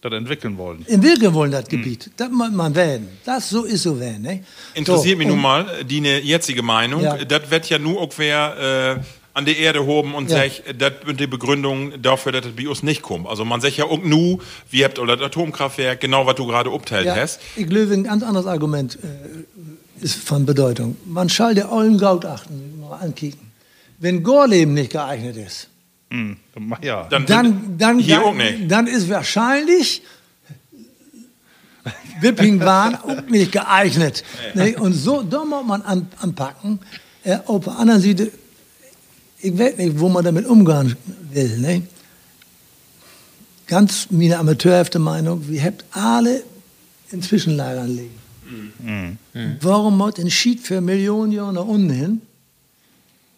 Das 0.00 0.12
entwickeln 0.12 0.58
wollen. 0.58 0.84
entwickeln 0.86 1.32
wollen, 1.32 1.52
das 1.52 1.66
Gebiet. 1.66 2.10
Das 2.16 2.28
muss 2.30 2.50
man 2.50 2.74
werden. 2.74 3.08
Das 3.24 3.48
so 3.48 3.62
ist 3.64 3.84
so 3.84 3.98
werden. 3.98 4.22
Ne? 4.22 4.44
Interessiert 4.74 5.14
so, 5.14 5.18
mich 5.18 5.28
nun 5.28 5.40
mal, 5.40 5.66
äh, 5.80 5.84
die 5.84 6.00
ne 6.00 6.20
jetzige 6.20 6.62
Meinung. 6.62 7.02
Ja. 7.02 7.24
Das 7.24 7.50
wird 7.50 7.70
ja 7.70 7.78
nur 7.78 8.00
auch 8.00 8.12
wer 8.18 8.98
äh, 8.98 9.23
an 9.34 9.44
die 9.44 9.58
Erde 9.58 9.84
hoben 9.84 10.14
und 10.14 10.30
Ja. 10.30 10.36
sagt, 10.38 10.62
das 10.78 10.92
sind 11.06 11.18
die 11.20 11.26
Begründung 11.26 12.00
dafür, 12.00 12.32
dass 12.32 12.42
das 12.42 12.52
bei 12.52 12.68
uns 12.68 12.82
nicht 12.82 13.02
kommt. 13.02 13.26
Also 13.26 13.44
man 13.44 13.60
sagt 13.60 13.76
ja 13.76 13.84
auch 13.84 13.98
nu, 14.02 14.38
wie 14.70 14.84
habt 14.84 14.98
ihr 14.98 15.06
das 15.06 15.20
Atomkraftwerk, 15.20 16.00
genau 16.00 16.24
was 16.26 16.36
du 16.36 16.46
gerade 16.46 16.72
obteilt 16.72 17.06
Ja, 17.06 17.16
hast. 17.16 17.40
ich 17.56 17.68
glaube, 17.68 17.92
ein 17.92 18.04
ganz 18.04 18.22
anderes 18.22 18.46
Argument 18.46 18.96
äh, 19.02 20.04
ist 20.04 20.16
von 20.16 20.46
Bedeutung. 20.46 20.96
Man 21.04 21.28
soll 21.28 21.54
der 21.54 21.70
ollen 21.72 21.98
Gaut 21.98 22.24
achten, 22.24 22.80
mal 22.80 22.96
ankicken. 22.98 23.40
Wenn 23.98 24.22
Gorleben 24.22 24.74
nicht 24.74 24.92
geeignet 24.92 25.36
ist, 25.36 25.68
Hm. 26.10 26.36
Ja. 26.82 27.08
Dann, 27.10 27.26
dann, 27.26 27.76
dann, 27.78 27.98
hier 27.98 28.20
auch 28.22 28.26
dann, 28.26 28.36
nicht. 28.36 28.70
dann 28.70 28.86
ist 28.86 29.08
wahrscheinlich 29.10 30.02
Wippingbahn 32.20 32.94
auch 33.02 33.22
nicht 33.28 33.52
geeignet. 33.52 34.22
Ne? 34.54 34.76
Und 34.78 34.92
so, 34.92 35.22
da 35.22 35.44
muss 35.44 35.64
man 35.66 35.82
an, 35.82 36.06
anpacken. 36.20 36.78
Äh, 37.24 37.38
auf 37.46 37.64
der 37.64 37.78
anderen 37.78 38.00
Seite, 38.00 38.30
ich 39.44 39.58
weiß 39.58 39.76
nicht, 39.76 40.00
wo 40.00 40.08
man 40.08 40.24
damit 40.24 40.46
umgehen 40.46 40.96
will. 41.30 41.58
Ne? 41.58 41.82
Ganz 43.66 44.08
meine 44.10 44.38
amateurhafte 44.38 44.98
Meinung, 44.98 45.46
wir 45.48 45.62
habt 45.62 45.84
alle 45.90 46.42
in 47.10 47.20
Zwischenlagern 47.20 47.88
liegen. 47.88 49.18
Warum 49.60 49.98
muss 49.98 50.18
ein 50.18 50.30
Schied 50.30 50.60
für 50.60 50.80
Millionen 50.80 51.32
Jahre 51.32 51.52
nach 51.52 51.66
unten 51.66 51.90
hin? 51.90 52.20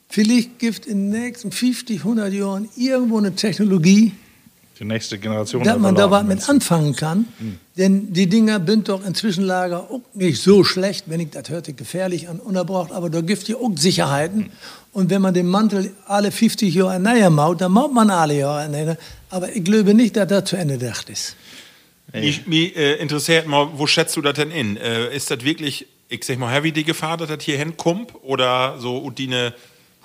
Vielleicht 0.08 0.60
gibt 0.60 0.86
in 0.86 1.10
den 1.10 1.22
nächsten 1.22 1.50
50, 1.50 1.98
100 1.98 2.32
Jahren 2.32 2.68
irgendwo 2.76 3.18
eine 3.18 3.34
Technologie, 3.34 4.12
Die 4.78 4.84
nächste 4.84 5.18
Generation. 5.18 5.62
dass 5.62 5.78
man 5.78 5.94
da 5.94 6.10
was 6.10 6.24
mit 6.24 6.46
anfangen 6.48 6.94
kann. 6.94 7.26
Denn 7.78 8.12
die 8.12 8.28
Dinger 8.28 8.64
sind 8.66 8.88
doch 8.88 9.04
in 9.06 9.14
Zwischenlager 9.14 9.90
auch 9.90 10.02
nicht 10.12 10.40
so 10.42 10.64
schlecht, 10.64 11.04
wenn 11.08 11.20
ich 11.20 11.30
das 11.30 11.48
hörte, 11.48 11.72
gefährlich 11.72 12.28
an, 12.28 12.40
unerbraucht, 12.40 12.92
aber 12.92 13.08
da 13.08 13.22
gibt 13.22 13.42
es 13.42 13.48
ja 13.48 13.56
auch 13.56 13.70
Sicherheiten. 13.74 14.50
Und 14.92 15.10
wenn 15.10 15.22
man 15.22 15.32
den 15.32 15.46
Mantel 15.46 15.92
alle 16.06 16.30
50 16.30 16.74
Jahre 16.74 17.00
näher 17.00 17.30
maut, 17.30 17.60
dann 17.60 17.72
maut 17.72 17.92
man 17.92 18.10
alle 18.10 18.38
Jahre 18.38 18.68
näher. 18.68 18.98
Aber 19.30 19.54
ich 19.54 19.64
glaube 19.64 19.94
nicht, 19.94 20.16
dass 20.16 20.28
das 20.28 20.44
zu 20.44 20.56
Ende 20.56 20.78
gedacht 20.78 21.08
ist. 21.10 21.36
Mich, 22.12 22.46
mich 22.46 22.76
äh, 22.76 22.94
interessiert 22.94 23.46
mal, 23.46 23.68
wo 23.74 23.86
schätzt 23.86 24.16
du 24.16 24.22
das 24.22 24.34
denn 24.34 24.50
in? 24.50 24.76
Äh, 24.76 25.14
ist 25.14 25.30
das 25.30 25.42
wirklich, 25.42 25.86
ich 26.08 26.24
sag 26.24 26.38
mal, 26.38 26.52
heavy 26.52 26.72
die 26.72 26.84
Gefahr, 26.84 27.16
dass 27.16 27.28
das 27.28 27.42
hier 27.42 27.58
hinkommt? 27.58 28.12
Oder 28.22 28.76
so 28.78 28.96
und 28.98 29.18
die 29.18 29.26
eine 29.26 29.54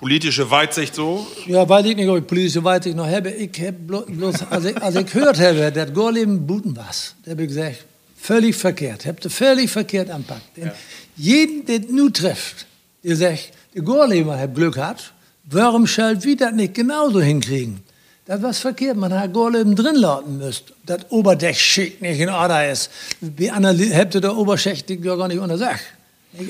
politische 0.02 0.50
Weitsicht 0.50 0.96
so? 0.96 1.24
Ja, 1.46 1.66
weiß 1.68 1.86
ich 1.86 1.94
nicht, 1.94 2.08
ob 2.08 2.18
ich 2.18 2.26
politische 2.26 2.64
Weitsicht 2.64 2.96
noch 2.96 3.06
habe. 3.06 3.30
Ich 3.30 3.52
habe 3.60 3.76
blo- 3.88 4.04
bloß, 4.04 4.34
als 4.50 4.64
ich, 4.64 4.76
als 4.82 4.96
ich 4.96 5.06
gehört 5.06 5.38
habe, 5.38 5.70
dass 5.70 5.94
Gorleben 5.94 6.44
Buten 6.44 6.76
was, 6.76 7.14
da 7.24 7.30
habe 7.30 7.42
ich 7.42 7.48
gesagt, 7.48 7.84
völlig 8.16 8.56
verkehrt. 8.56 9.06
Habt 9.06 9.24
ihr 9.24 9.30
völlig 9.30 9.70
verkehrt 9.70 10.10
anpackt. 10.10 10.56
Denn 10.56 10.72
jeden, 11.16 11.64
der 11.66 11.80
nu 11.88 12.10
trifft, 12.10 12.66
der 13.04 13.14
sagt, 13.14 13.52
der 13.74 13.82
Gorleber 13.82 14.36
hat 14.36 14.56
Glück 14.56 14.74
gehabt, 14.74 15.12
warum 15.44 15.86
soll 15.86 16.22
wir 16.24 16.36
das 16.36 16.52
nicht 16.52 16.74
genauso 16.74 17.20
hinkriegen? 17.20 17.80
Das 18.26 18.42
was 18.42 18.58
verkehrt, 18.58 18.96
man 18.96 19.12
hat 19.16 19.32
Gorleben 19.32 19.76
drin 19.76 19.94
lauten 19.96 20.38
müsst. 20.38 20.72
Das 20.84 21.10
Oberdeckschicht 21.10 22.02
nicht 22.02 22.18
in 22.18 22.28
Ordnung 22.28 22.70
ist. 22.72 22.90
Wie 23.20 23.52
habt 23.52 24.14
ihr 24.16 24.20
der 24.20 24.36
Oberschicht 24.36 24.90
ja 24.90 25.14
gar 25.14 25.28
nicht 25.28 25.38
untersagt. 25.38 25.84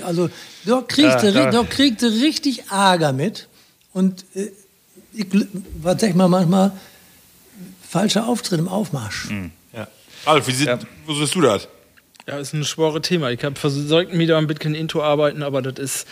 Also, 0.05 0.31
da 0.65 0.83
kriegt, 0.87 1.09
Ja, 1.09 1.23
er, 1.23 1.33
da- 1.33 1.51
er 1.51 2.21
richtig 2.23 2.65
Ärger 2.71 3.13
mit. 3.13 3.49
Und 3.93 4.25
äh, 4.35 4.49
ich, 5.15 5.27
was 5.83 6.01
sag 6.01 6.11
ich 6.11 6.15
mal 6.17 6.29
manchmal, 6.29 6.73
falscher 7.89 8.27
Auftritt 8.27 8.59
im 8.59 8.69
Aufmarsch. 8.69 9.29
Ja. 9.75 9.87
Alf, 10.25 10.47
wie, 10.47 10.53
sieht, 10.53 10.71
wo 11.07 11.15
siehst 11.15 11.35
du 11.35 11.41
das? 11.41 11.69
Ja, 12.27 12.39
ist 12.39 12.55
ein 12.55 12.65
schwere 12.65 13.03
Thema. 13.03 13.31
Ich 13.31 13.45
habe 13.45 13.57
versucht, 13.57 14.15
mich 14.15 14.29
da 14.29 14.39
ein 14.39 14.47
bisschen 14.47 14.75
into 14.75 15.03
arbeiten, 15.03 15.43
aber 15.43 15.61
das 15.61 15.79
ist, 15.79 16.07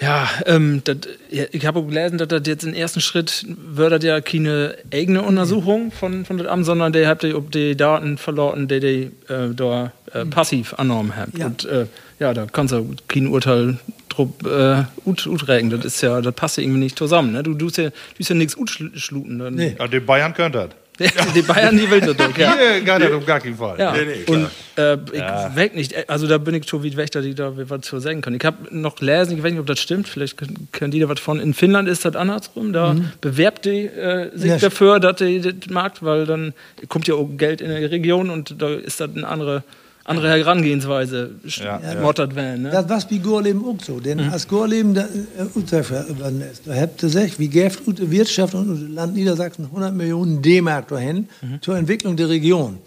ja, 0.00 0.30
ähm, 0.46 0.82
das, 0.84 0.98
ja, 1.28 1.44
ich 1.50 1.66
habe 1.66 1.80
auch 1.80 1.86
gelesen, 1.88 2.18
dass 2.18 2.28
das 2.28 2.42
jetzt 2.46 2.62
im 2.62 2.72
ersten 2.72 3.00
Schritt 3.00 3.44
wird 3.48 4.04
ja 4.04 4.20
keine 4.20 4.76
eigene 4.92 5.22
Untersuchung 5.22 5.90
von, 5.90 6.24
von 6.24 6.38
dem 6.38 6.46
Amt, 6.46 6.64
sondern 6.66 6.92
der 6.92 7.08
hat 7.08 7.24
die, 7.24 7.34
ob 7.34 7.50
die 7.50 7.76
Daten 7.76 8.16
verloren, 8.16 8.68
die 8.68 8.78
die 8.80 9.32
äh, 9.32 9.52
da 9.54 9.92
äh, 10.12 10.24
passiv 10.24 10.74
angenommen 10.74 11.16
haben. 11.16 11.32
Ja. 11.36 11.46
Und 11.46 11.64
äh, 11.64 11.86
ja, 12.18 12.34
da 12.34 12.46
kannst 12.46 12.72
du 12.72 12.94
kein 13.08 13.26
Urteil 13.28 13.78
drup, 14.08 14.44
äh, 14.46 14.84
ut, 15.04 15.26
utregen. 15.26 15.70
Das 15.70 15.84
ist 15.84 16.00
ja, 16.00 16.20
das 16.20 16.34
passt 16.34 16.56
ja 16.56 16.62
irgendwie 16.64 16.80
nicht 16.80 16.98
zusammen. 16.98 17.32
Ne? 17.32 17.42
Du 17.42 17.54
tust 17.54 17.78
ja, 17.78 17.84
du 17.90 17.92
tust 18.16 18.30
ja 18.30 18.34
nichts 18.34 18.56
utschluten. 18.56 19.38
Dann- 19.38 19.54
Nee. 19.54 19.76
Ja, 19.78 19.86
die 19.88 20.00
Bayern 20.00 20.34
können 20.34 20.52
das. 20.52 20.68
Ja, 21.00 21.08
die 21.32 21.42
Bayern, 21.42 21.78
die 21.78 21.88
will 21.88 22.00
das 22.00 22.16
doch, 22.16 22.36
ja. 22.36 22.56
Hier 22.58 22.80
geht 22.80 22.88
das 23.08 23.12
auf 23.12 23.24
gar 23.24 23.38
keinen 23.38 23.54
Fall. 23.56 23.78
Ja, 23.78 23.92
Nee, 23.92 24.00
nee, 24.04 24.32
und 24.34 24.48
äh, 24.76 24.94
ich 25.12 25.56
weg 25.56 25.76
nicht, 25.76 26.10
also 26.10 26.26
da 26.26 26.38
bin 26.38 26.56
ich 26.56 26.68
schon 26.68 26.82
wie 26.82 26.96
Wächter, 26.96 27.22
die 27.22 27.36
da 27.36 27.52
was 27.56 27.82
zu 27.82 28.00
sagen 28.00 28.20
können. 28.20 28.34
Ich 28.34 28.44
habe 28.44 28.56
noch 28.76 28.96
gelesen, 28.96 29.36
ich 29.38 29.44
weiß 29.44 29.52
nicht, 29.52 29.60
ob 29.60 29.66
das 29.66 29.78
stimmt, 29.78 30.08
vielleicht 30.08 30.36
können, 30.72 30.90
die 30.90 30.98
da 30.98 31.08
was 31.08 31.20
von. 31.20 31.38
In 31.38 31.54
Finnland 31.54 31.88
ist 31.88 32.04
das 32.04 32.16
andersrum, 32.16 32.72
da 32.72 32.96
bewerbt 33.20 33.64
die 33.66 33.86
äh, 33.86 34.36
sich 34.36 34.50
Ja. 34.50 34.56
dafür, 34.58 34.98
dass 34.98 35.18
die 35.18 35.40
das 35.40 35.54
mag, 35.70 36.02
weil 36.02 36.26
dann 36.26 36.52
kommt 36.88 37.06
ja 37.06 37.14
auch 37.14 37.28
Geld 37.36 37.60
in 37.60 37.68
die 37.70 37.84
Region 37.84 38.28
und 38.28 38.60
da 38.60 38.68
ist 38.74 38.98
das 38.98 39.10
eine 39.14 39.28
andere, 39.28 39.62
andere 40.08 40.28
Herangehensweise, 40.30 41.30
Ja, 41.44 41.80
ja. 41.80 42.00
mottert 42.00 42.34
werden. 42.34 42.62
Ne? 42.62 42.70
Das 42.70 42.88
war 42.88 43.00
bei 43.10 43.16
Gorleben 43.18 43.64
auch 43.64 43.76
so. 43.84 44.00
Denn 44.00 44.18
als 44.20 44.48
Gorleben 44.48 44.94
da, 44.94 45.02
äh, 45.02 45.44
unterverwandt 45.54 46.42
ist, 46.50 46.62
da 46.66 46.74
habt 46.74 47.02
ihr 47.02 47.08
sich, 47.08 47.38
wie 47.38 47.48
Gäft 47.48 47.80
die 47.86 48.10
Wirtschaft 48.10 48.54
und 48.54 48.68
das 48.70 48.80
Land 48.94 49.14
Niedersachsen 49.14 49.66
100 49.66 49.94
Millionen 49.94 50.40
D-Mark 50.42 50.88
dahin 50.88 51.28
zur 51.60 51.76
Entwicklung 51.76 52.16
der 52.16 52.28
Region. 52.28 52.78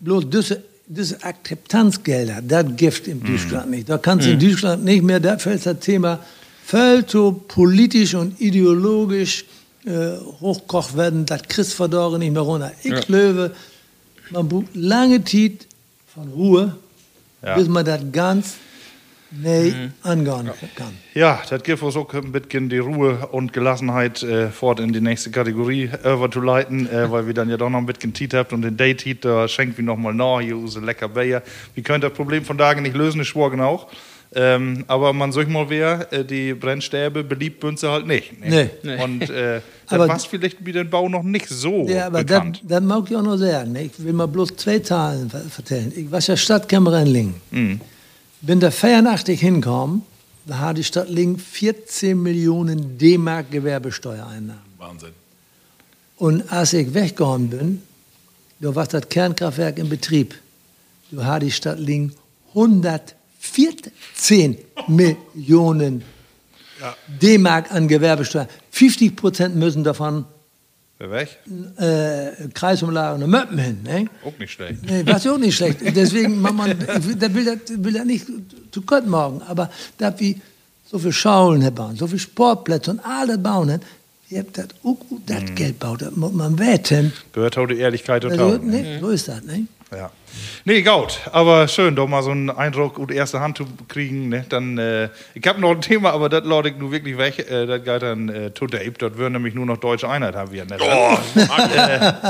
Bloß 0.00 0.30
diese, 0.30 0.62
diese 0.86 1.22
Akzeptanzgelder, 1.22 2.40
das 2.42 2.64
gibt 2.76 3.08
in 3.08 3.22
Deutschland 3.24 3.70
nicht. 3.70 3.88
Da 3.88 3.98
kannst 3.98 4.26
du 4.26 4.30
in 4.32 4.38
Deutschland 4.40 4.84
nicht 4.84 5.02
mehr, 5.02 5.20
dafür 5.20 5.52
ist 5.52 5.66
das 5.66 5.78
Thema 5.80 6.20
voll 6.64 7.04
so 7.06 7.32
politisch 7.48 8.14
und 8.14 8.40
ideologisch 8.40 9.44
äh, 9.86 10.16
hochkocht 10.40 10.96
werden, 10.96 11.24
das 11.26 11.42
kriegst 11.48 11.74
verdorren 11.74 12.18
nicht 12.20 12.32
mehr 12.32 12.42
runter. 12.42 12.72
Ich 12.82 12.90
Ja. 12.90 13.00
glaube, 13.00 13.52
man 14.30 14.48
braucht 14.48 14.74
lange 14.74 15.24
Zeit 15.24 15.66
von 16.18 16.28
Ruhe, 16.28 16.76
Ja. 17.42 17.54
bis 17.56 17.68
man 17.68 17.84
das 17.84 18.00
ganz 18.10 18.56
nee 19.30 19.72
angehen 20.02 20.50
kann. 20.74 20.96
Ja, 21.14 21.40
das 21.48 21.62
gibt 21.62 21.82
uns 21.82 21.96
auch 21.96 22.12
ein 22.14 22.32
bisschen 22.32 22.68
die 22.68 22.78
Ruhe 22.78 23.28
und 23.30 23.52
Gelassenheit 23.52 24.22
äh, 24.22 24.48
fort 24.50 24.80
in 24.80 24.92
die 24.92 25.00
nächste 25.00 25.30
Kategorie 25.30 25.90
überzuleiten, 26.02 26.88
äh, 26.90 27.10
weil 27.10 27.26
wir 27.26 27.34
dann 27.34 27.48
ja 27.48 27.56
doch 27.56 27.70
noch 27.70 27.78
ein 27.78 27.86
bisschen 27.86 28.12
Tiet 28.12 28.34
habt 28.34 28.52
und 28.52 28.62
den 28.62 28.76
Date 28.76 29.24
da 29.24 29.46
schenkt 29.46 29.76
wir 29.76 29.84
noch 29.84 29.96
mal 29.96 30.14
nach, 30.14 30.40
hier 30.40 30.56
use 30.56 30.80
lecker 30.80 31.08
Bayer. 31.08 31.42
Wir 31.74 31.82
können 31.84 32.00
das 32.00 32.12
Problem 32.12 32.44
von 32.44 32.58
Tagen 32.58 32.82
nicht 32.82 32.96
lösen, 32.96 33.20
ist 33.20 33.28
schwor 33.28 33.50
genau. 33.50 33.88
Ähm, 34.34 34.84
aber 34.88 35.12
man 35.14 35.32
sagt 35.32 35.48
mal 35.48 35.70
wer, 35.70 36.12
äh, 36.12 36.22
die 36.24 36.52
Brennstäbe 36.52 37.24
beliebt 37.24 37.62
sind 37.62 37.78
sie 37.78 37.88
halt 37.90 38.06
nicht. 38.06 38.38
ne? 38.38 38.70
Nee. 38.82 38.96
Nee. 38.96 39.02
Und 39.02 39.30
äh, 39.30 39.62
Aber- 39.86 40.06
das 40.06 40.24
war 40.24 40.30
vielleicht 40.30 40.64
wie 40.66 40.72
den 40.72 40.90
Bau 40.90 41.08
noch 41.08 41.22
nicht 41.22 41.48
so 41.48 41.86
Ja, 41.88 42.06
aber 42.08 42.22
das, 42.22 42.26
bekannt. 42.38 42.60
das 42.62 42.82
mag 42.82 43.04
ich 43.10 43.16
auch 43.16 43.22
noch 43.22 43.38
sagen. 43.38 43.72
ne? 43.72 43.84
Ich 43.84 44.04
will 44.04 44.12
mal 44.12 44.26
bloß 44.28 44.54
zwei 44.56 44.80
Zahlen 44.80 45.30
ver- 45.30 45.42
erzählen. 45.56 45.90
Ich 45.96 46.10
war 46.10 46.20
ja 46.20 46.36
Stadtkämmerer 46.36 47.00
in 47.02 47.06
Lingen. 47.06 47.80
Bin 48.42 48.60
da 48.60 48.70
84 48.70 49.40
hingekommen, 49.40 50.02
da 50.44 50.58
hat 50.58 50.76
die 50.76 50.84
Stadt 50.84 51.08
Lingen 51.08 51.38
14 51.38 52.22
Millionen 52.22 52.98
D-Mark 52.98 53.50
Gewerbesteuereinnahmen. 53.50 54.62
Wahnsinn. 54.76 55.10
Und 56.18 56.52
als 56.52 56.74
ich 56.74 56.92
weggegangen 56.92 57.48
bin, 57.48 57.82
da 58.60 58.74
war 58.74 58.86
das 58.86 59.08
Kernkraftwerk 59.08 59.78
in 59.78 59.88
Betrieb. 59.88 60.34
Da 61.10 61.24
hat 61.24 61.42
die 61.42 61.50
Stadt 61.50 61.78
Lingen 61.78 62.12
114 63.56 64.58
Millionen 64.88 66.02
D-Mark 67.20 67.72
an 67.72 67.88
Gewerbesteuer. 67.88 68.48
50 68.70 69.16
Prozent 69.16 69.56
müssen 69.56 69.82
davon 69.84 70.24
weg? 70.98 71.38
äh, 71.78 72.48
Kreisumlagen 72.54 73.22
und 73.22 73.30
Möppen 73.30 73.58
hin. 73.58 73.82
Ne? 73.82 74.06
Auch 74.24 74.38
nicht 74.38 74.52
schlecht. 74.52 74.78
Nee, 74.84 75.02
was 75.06 75.26
auch 75.26 75.38
nicht 75.38 75.56
schlecht. 75.56 75.78
Deswegen, 75.94 76.40
man, 76.40 76.56
man, 76.56 76.78
da 76.78 77.34
will 77.34 77.44
das 77.44 77.58
will 77.68 77.92
das 77.92 78.04
nicht 78.04 78.26
zu 78.70 78.82
kurz 78.82 79.06
morgen. 79.06 79.42
Aber 79.42 79.70
da 79.98 80.18
wie 80.18 80.40
so 80.90 80.98
viel 80.98 81.12
Schaulen 81.12 81.74
bauen, 81.74 81.96
so 81.96 82.06
viel 82.06 82.18
Sportplätze 82.18 82.90
und 82.92 83.00
alles 83.00 83.42
bauen, 83.42 83.70
haben, 83.72 83.82
ihr 84.30 84.40
habt 84.40 84.58
das 84.58 84.68
auch 84.84 84.96
das 85.26 85.54
Geld 85.54 85.78
baut, 85.78 86.02
das 86.02 86.16
muss 86.16 86.32
man 86.32 86.58
wetten. 86.58 87.12
Gehört 87.32 87.56
heute 87.56 87.74
Ehrlichkeit 87.74 88.24
und 88.24 88.32
Also, 88.32 88.58
ne, 88.58 88.98
so 89.00 89.08
ist 89.10 89.28
das, 89.28 89.42
ne? 89.44 89.66
Ja. 89.90 90.10
Nee, 90.64 90.82
gut. 90.82 91.20
Aber 91.32 91.66
schön, 91.66 91.96
doch 91.96 92.06
mal 92.06 92.22
so 92.22 92.30
einen 92.30 92.50
Eindruck 92.50 92.98
und 92.98 93.10
erste 93.10 93.40
Hand 93.40 93.56
zu 93.56 93.66
kriegen. 93.88 94.28
Ne? 94.28 94.44
Dann, 94.48 94.76
äh, 94.76 95.08
ich 95.34 95.46
habe 95.46 95.60
noch 95.60 95.70
ein 95.70 95.80
Thema, 95.80 96.12
aber 96.12 96.28
das 96.28 96.44
lade 96.44 96.68
ich 96.68 96.76
nur 96.76 96.92
wirklich 96.92 97.16
weg. 97.16 97.38
Äh, 97.38 97.66
das 97.66 97.82
geht 97.84 98.02
dann 98.02 98.28
äh, 98.28 98.50
to 98.50 98.66
Dave. 98.66 98.92
Dort 98.98 99.16
würden 99.16 99.32
nämlich 99.32 99.54
nur 99.54 99.64
noch 99.64 99.78
deutsche 99.78 100.08
Einheit 100.08 100.34
haben 100.34 100.52
wir. 100.52 100.66
Ne? 100.66 100.76
Oh, 100.80 101.18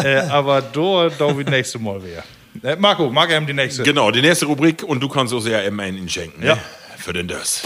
äh, 0.04 0.18
aber 0.30 0.62
da, 0.62 1.08
da 1.08 1.36
wie 1.36 1.44
nächste 1.44 1.80
Mal 1.80 2.00
wieder. 2.04 2.22
Äh, 2.62 2.76
Marco, 2.76 3.10
mag 3.10 3.30
er 3.30 3.40
die 3.40 3.52
nächste? 3.52 3.82
genau, 3.82 4.10
die 4.10 4.22
nächste 4.22 4.46
Rubrik 4.46 4.84
und 4.84 5.00
du 5.00 5.08
kannst 5.08 5.32
uns 5.32 5.46
ja 5.46 5.60
immer 5.60 5.82
einen 5.82 6.08
schenken. 6.08 6.44
Ja. 6.44 6.54
Ne? 6.54 6.60
Für 6.96 7.12
den 7.12 7.28
das. 7.28 7.62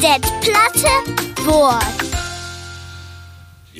Det 0.00 0.20
platte 0.40 1.46
Wort. 1.46 2.19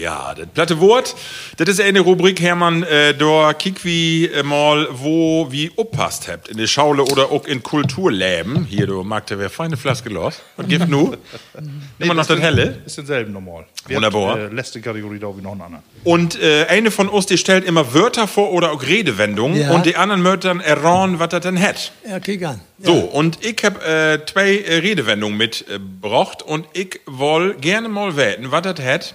Ja, 0.00 0.34
das 0.34 0.46
platte 0.46 0.80
Wort, 0.80 1.14
das 1.58 1.68
ist 1.68 1.80
eine 1.80 2.00
Rubrik, 2.00 2.40
Hermann, 2.40 2.84
äh, 2.84 3.14
da 3.14 3.52
kick 3.52 3.84
wie 3.84 4.24
äh, 4.28 4.42
mal, 4.42 4.88
wo 4.92 5.48
wie 5.50 5.70
oppasst 5.76 6.26
habt, 6.26 6.48
in 6.48 6.56
der 6.56 6.66
Schaule 6.68 7.02
oder 7.02 7.30
auch 7.30 7.44
in 7.46 7.62
Kulturläben. 7.62 8.64
Hier, 8.64 8.86
du 8.86 9.02
magst 9.02 9.36
wer 9.36 9.50
feine 9.50 9.76
Flaske 9.76 10.08
los. 10.08 10.40
Was 10.56 10.66
gibt 10.66 10.88
nu? 10.88 11.14
Immer 11.98 12.14
noch 12.14 12.24
das 12.24 12.40
Helle. 12.40 12.78
Ist 12.86 12.96
denselben 12.96 13.34
normal. 13.34 13.66
Wir 13.86 13.96
Wunderbar. 13.96 14.30
Haben, 14.30 14.52
äh, 14.52 14.54
letzte 14.54 14.80
Kategorie 14.80 15.18
da 15.18 15.36
wie 15.36 15.42
noch 15.42 15.52
ein 15.52 15.60
anderer. 15.60 15.82
Und 16.04 16.40
äh, 16.40 16.64
eine 16.70 16.90
von 16.90 17.10
uns, 17.10 17.26
die 17.26 17.36
stellt 17.36 17.66
immer 17.66 17.92
Wörter 17.92 18.26
vor 18.26 18.52
oder 18.52 18.72
auch 18.72 18.82
Redewendungen 18.82 19.60
Ja. 19.60 19.72
und 19.72 19.84
die 19.84 19.96
anderen 19.96 20.24
Wörtern 20.24 20.60
erraten, 20.60 21.18
was 21.18 21.28
das 21.28 21.42
denn 21.42 21.60
hat. 21.60 21.92
Ja, 22.08 22.20
kick 22.20 22.42
an. 22.42 22.62
So, 22.82 22.94
und 22.94 23.44
ich 23.44 23.62
hab 23.62 23.86
äh, 23.86 24.18
zwei 24.24 24.56
äh, 24.60 24.76
Redewendungen 24.78 25.36
mitgebracht 25.36 26.42
und 26.42 26.64
ich 26.72 27.00
woll 27.04 27.52
gerne 27.56 27.90
mal 27.90 28.16
weten, 28.16 28.50
was 28.50 28.62
das 28.62 28.80
hat. 28.80 29.14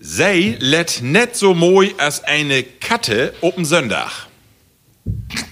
Sei 0.00 0.56
let 0.60 1.00
net 1.02 1.34
so 1.36 1.54
moi 1.54 1.92
als 1.98 2.22
eine 2.24 2.62
Katte 2.62 3.34
op'n 3.40 3.64
Sonntag. 3.64 4.28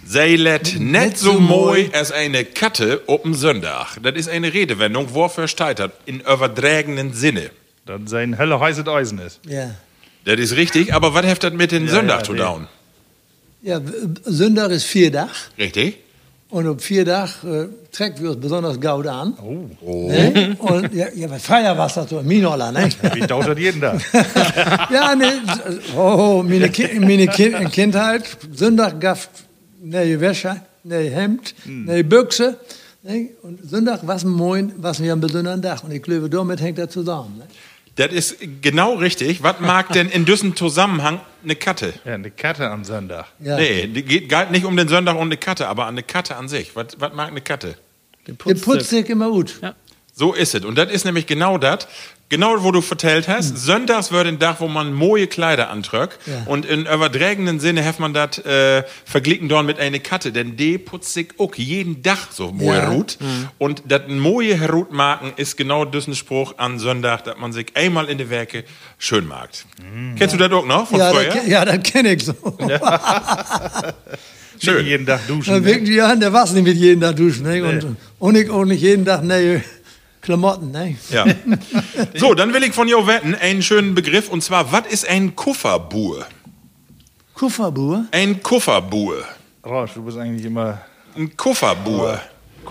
Sei 0.07 0.37
let 0.37 0.79
net 0.79 1.19
so 1.19 1.41
moi 1.41 1.91
als 1.93 2.13
eine 2.13 2.45
Katte 2.45 3.03
op'n 3.09 3.35
Sonntag. 3.35 3.99
Das 4.03 4.15
ist 4.15 4.29
eine 4.29 4.53
Redewendung, 4.53 5.15
wofür 5.15 5.49
steht 5.49 5.81
das? 5.81 5.91
In 6.05 6.21
übertragenen 6.21 7.13
Sinne. 7.13 7.51
Dann 7.87 8.07
sein 8.07 8.37
helle 8.37 8.61
heißes 8.61 8.87
Eisen 8.87 9.19
ist. 9.19 9.41
Ja. 9.47 9.75
Das 10.25 10.39
ist 10.39 10.57
richtig, 10.57 10.95
aber 10.95 11.15
was 11.15 11.39
das 11.39 11.53
mit 11.53 11.73
den 11.73 11.89
Sonntag 11.89 12.21
ja, 12.21 12.25
zu 12.25 12.35
tun? 12.35 12.69
Ja, 13.63 13.81
Sünder 14.25 14.71
ist 14.71 14.85
vier 14.85 15.11
Dach. 15.11 15.35
Richtig? 15.59 15.99
Und 16.49 16.69
auf 16.69 16.81
vier 16.81 17.05
Dach 17.05 17.43
äh, 17.43 17.67
trägt 17.91 18.23
wir 18.23 18.31
uns 18.31 18.41
besonders 18.41 18.81
gaut 18.81 19.07
an. 19.09 19.35
Oh. 19.43 20.09
Ne? 20.09 20.57
Und 20.61 20.95
ja, 20.95 21.07
ja, 21.13 21.29
was 21.29 21.43
Feierwasser 21.43 22.07
so, 22.07 22.23
Minola, 22.23 22.71
ne? 22.71 22.89
Wie 23.15 23.21
dauert 23.21 23.49
das 23.49 23.59
jeden 23.59 23.81
Tag? 23.81 24.01
Ja, 24.91 25.17
ne, 25.17 25.43
oh, 25.97 26.45
meine, 26.47 26.69
Ki 26.69 27.01
meine 27.01 27.27
Ki 27.27 27.53
Kindheit, 27.73 28.23
Sonntag 28.53 29.01
gaft 29.01 29.31
ne 29.83 30.21
Wäsche, 30.21 30.61
ne 30.85 31.11
Hemd, 31.11 31.55
ne 31.67 32.05
Büchse. 32.05 32.59
Ne? 33.03 33.31
Und 33.43 33.69
Sonntag 33.69 34.01
was 34.03 34.25
moin, 34.25 34.73
was 34.77 35.03
wir 35.03 35.13
am 35.13 35.21
besonderen 35.21 35.61
Dach. 35.61 35.83
Und 35.83 35.91
ich 35.91 36.03
glaube, 36.03 36.31
damit 36.31 36.61
hängt 36.61 36.79
das 36.79 36.91
zusammen. 36.91 37.39
Ne? 37.39 37.47
Das 37.97 38.13
ist 38.13 38.37
genau 38.61 38.95
richtig. 38.95 39.43
Was 39.43 39.59
mag 39.61 39.93
denn 39.93 40.11
in 40.11 40.27
diesem 40.27 40.55
Zusammenhang 40.55 41.21
eine 41.43 41.57
Katte? 41.57 41.95
Ja, 42.05 42.15
eine 42.15 42.31
Katte 42.31 42.71
am 42.71 42.85
Sonntag. 42.85 43.27
Ja. 43.41 43.57
Nee, 43.57 43.87
die 43.87 44.03
geht 44.03 44.29
geht 44.29 44.51
nicht 44.51 44.67
um 44.67 44.77
den 44.77 44.87
Sonntag 44.87 45.15
und 45.17 45.23
eine 45.23 45.39
Katte, 45.39 45.67
aber 45.67 45.85
an 45.85 45.95
eine 45.95 46.03
Katte 46.03 46.37
an 46.37 46.49
sich. 46.49 46.77
Was, 46.77 46.89
was 46.99 47.13
mag 47.15 47.31
eine 47.31 47.41
Katte? 47.41 47.77
Den 48.27 48.37
Der 48.37 48.55
putzt 48.55 48.91
sich 48.91 49.09
immer 49.09 49.31
gut. 49.31 49.61
So 50.19 50.33
ist 50.33 50.55
es. 50.55 50.65
Und 50.65 50.79
das 50.79 50.91
ist 50.91 51.05
nämlich 51.05 51.27
genau 51.27 51.59
das. 51.59 51.87
Genau, 52.31 52.65
wo 52.65 52.73
du 52.73 52.81
vertellt 52.81 53.29
hast. 53.29 53.57
Sonntags 53.59 54.11
wird 54.11 54.27
ein 54.27 54.41
Tag, 54.41 54.61
wo 54.61 54.67
man 54.67 54.95
moje 54.95 55.27
Kleider 55.27 55.69
antröck. 55.69 56.19
Ja. 56.25 56.43
Und 56.47 56.65
in 56.65 56.87
übertragenen 56.87 57.61
Sinne 57.61 57.85
hat 57.85 58.01
man 58.01 58.15
das 58.15 58.39
äh, 58.39 58.83
verglichen 59.05 59.51
dort 59.51 59.67
mit 59.67 59.79
einer 59.79 59.99
Katte. 59.99 60.33
Denn 60.33 60.57
die 60.57 60.79
putzt 60.79 61.13
sich 61.13 61.29
auch 61.39 61.55
jeden 61.55 62.03
Tag 62.03 62.29
so 62.33 62.51
moje 62.51 62.79
Ja. 62.79 62.89
Rut. 62.89 63.19
Und 63.59 63.83
das 63.87 64.03
moje 64.09 64.59
Herut 64.59 64.91
machen 64.91 65.35
ist 65.37 65.59
genau 65.59 65.85
diesen 65.85 66.15
Spruch 66.15 66.55
an 66.57 66.79
Sonntag, 66.79 67.25
dass 67.25 67.37
man 67.37 67.53
sich 67.53 67.67
einmal 67.75 68.07
in 68.09 68.17
die 68.17 68.31
Werke 68.31 68.65
schön 68.99 69.29
mag. 69.29 69.51
Kennst 70.17 70.35
du 70.35 70.39
das 70.39 70.51
auch 70.51 70.65
noch 70.65 70.89
von 70.89 70.99
Ja, 70.99 71.11
früher? 71.13 71.25
das, 71.27 71.47
ja, 71.47 71.65
das 71.67 71.83
kenne 71.83 72.15
ich 72.15 72.25
so. 72.25 72.33
Schön. 74.59 74.77
Nicht 74.79 74.87
jeden 74.87 75.05
Tag 75.07 75.27
duschen. 75.29 75.53
Ja, 75.53 75.61
ne? 75.61 75.79
ja, 75.91 76.17
der 76.17 76.33
was 76.33 76.53
nicht 76.53 76.65
mit 76.65 76.79
jedem 76.79 77.03
Tag 77.03 77.17
duschen. 77.17 77.43
Ne? 77.45 77.63
Und, 77.63 77.97
und 78.19 78.35
ich 78.37 78.49
auch 78.49 78.65
nicht 78.65 78.81
jeden 78.81 79.05
Tag 79.05 79.23
ne 79.23 79.63
Klamotten. 80.27 80.73
Ne? 80.73 80.97
Ja. 81.11 81.25
So, 82.17 82.35
dann 82.35 82.53
will 82.53 82.63
ich 82.65 82.73
von 82.73 82.89
dir 82.89 83.07
wetten, 83.07 83.35
einen 83.37 83.63
schönen 83.63 83.95
Begriff. 83.95 84.29
Und 84.29 84.43
zwar, 84.43 84.73
was 84.73 84.87
ist 84.89 85.09
ein 85.09 85.37
Kufferbuhr? 85.37 86.27
Kufferbuhr. 87.35 88.07
Ein 88.11 88.43
Kufferbuhr. 88.43 89.23
Ralf, 89.63 89.95
du 89.95 90.03
bist 90.03 90.19
eigentlich 90.19 90.45
immer. 90.45 90.81
Ein 91.17 91.37
Kufferbuhr. 91.37 92.21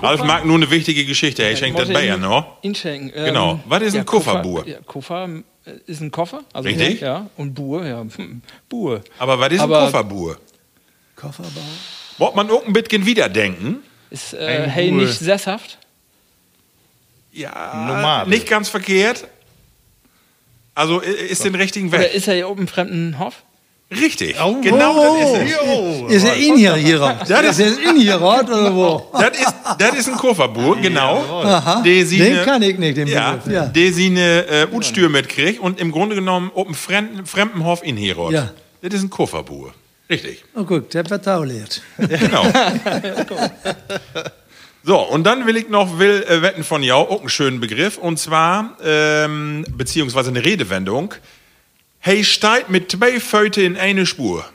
Ralf 0.01 0.23
mag 0.23 0.43
nur 0.45 0.57
eine 0.57 0.69
wichtige 0.69 1.05
Geschichte. 1.05 1.43
Er 1.43 1.55
schenkt 1.55 1.79
das 1.79 1.87
Bayer 1.89 2.17
noch. 2.17 2.57
Ihn 2.61 2.75
schenken. 2.75 3.11
Ähm, 3.15 3.25
Genau. 3.27 3.59
Was 3.67 3.83
ist 3.83 3.95
ein 3.95 4.05
Kofferbuhr? 4.05 4.61
Koffer, 4.63 4.69
ja, 4.69 4.77
Koffer 4.85 5.29
äh, 5.65 5.71
ist 5.85 6.01
ein 6.01 6.11
Koffer. 6.11 6.41
Also, 6.51 6.67
Richtig. 6.67 6.99
Ja, 7.01 7.29
und 7.37 7.53
Buhr, 7.53 7.85
ja. 7.85 8.05
Buhr. 8.69 9.01
Aber 9.17 9.39
was 9.39 9.53
ist 9.53 9.59
ein 9.61 9.63
Aber- 9.63 9.85
Kufferbuhr? 9.85 10.37
Kofferbau. 11.15 11.61
Wollt 12.17 12.35
man 12.35 12.49
auch 12.51 12.65
ein 12.65 12.73
bisschen 12.73 13.05
wiederdenken? 13.05 13.77
Ist 14.09 14.33
äh, 14.33 14.39
Ein 14.63 14.69
hey 14.69 14.91
nicht 14.91 15.17
sesshaft? 15.19 15.77
Ja, 17.35 17.85
Nomade. 17.87 18.29
nicht 18.29 18.47
ganz 18.47 18.69
verkehrt. 18.69 19.27
Also 20.73 20.99
ist 20.99 21.43
den 21.43 21.55
richtigen 21.55 21.89
Oder 21.89 21.99
Weg. 21.99 22.13
ist 22.13 22.27
er 22.27 22.35
hier 22.35 22.49
oben 22.49 22.61
im 22.61 22.67
fremden 22.67 23.19
Hof? 23.19 23.43
Richtig. 23.91 24.35
genau 24.61 25.19
das 25.21 25.41
ist 25.43 25.53
es. 26.09 26.15
Ist 26.15 26.23
er 26.25 26.35
in 26.35 26.57
hier, 26.57 26.75
hier? 26.75 26.97
Das 27.27 27.59
ist 27.59 27.59
er 27.59 27.89
in 27.89 27.97
hier 27.99 28.19
oder 28.19 28.75
wo? 28.75 29.09
Das 29.13 29.37
ist, 29.39 29.53
das 29.77 29.95
ist 29.95 30.07
ein 30.09 30.15
Kofferbuhr, 30.15 30.77
genau. 30.77 31.43
Aha, 31.43 31.81
den 31.83 32.43
kann 32.43 32.61
ich 32.63 32.77
nicht, 32.79 32.97
den 32.97 33.07
Ja, 33.07 33.33
Begriff. 33.33 33.53
Ja. 33.53 33.65
der 33.67 33.93
sie 33.93 34.07
eine 34.07 34.47
äh, 34.47 34.67
Utstür 34.71 35.09
mitkriegt 35.09 35.59
und 35.59 35.79
im 35.79 35.91
Grunde 35.91 36.15
genommen 36.15 36.51
auf 36.55 36.65
dem 36.65 36.73
Fremden, 36.73 37.25
Fremdenhof 37.25 37.83
in 37.83 37.95
Herod. 37.95 38.33
Ja. 38.33 38.49
Das 38.81 38.93
ist 38.95 39.03
ein 39.03 39.09
Kofferbuhr. 39.11 39.73
Richtig. 40.09 40.43
Oh, 40.55 40.63
guck, 40.63 40.89
der 40.89 41.05
vertauliert. 41.05 41.81
Genau. 41.97 42.45
so, 44.85 44.99
und 44.99 45.23
dann 45.23 45.47
will 45.47 45.57
ich 45.57 45.67
noch 45.69 45.97
will, 45.97 46.23
äh, 46.29 46.41
wetten 46.41 46.63
von 46.63 46.83
jou, 46.83 47.01
auch 47.01 47.19
einen 47.21 47.29
schönen 47.29 47.59
Begriff, 47.59 47.97
und 47.97 48.19
zwar, 48.19 48.77
ähm, 48.83 49.65
beziehungsweise 49.75 50.29
eine 50.29 50.45
Redewendung. 50.45 51.13
Hey, 51.99 52.23
steigt 52.23 52.69
mit 52.69 52.91
zwei 52.91 53.19
Föte 53.19 53.61
in 53.63 53.77
eine 53.77 54.05
Spur. 54.05 54.45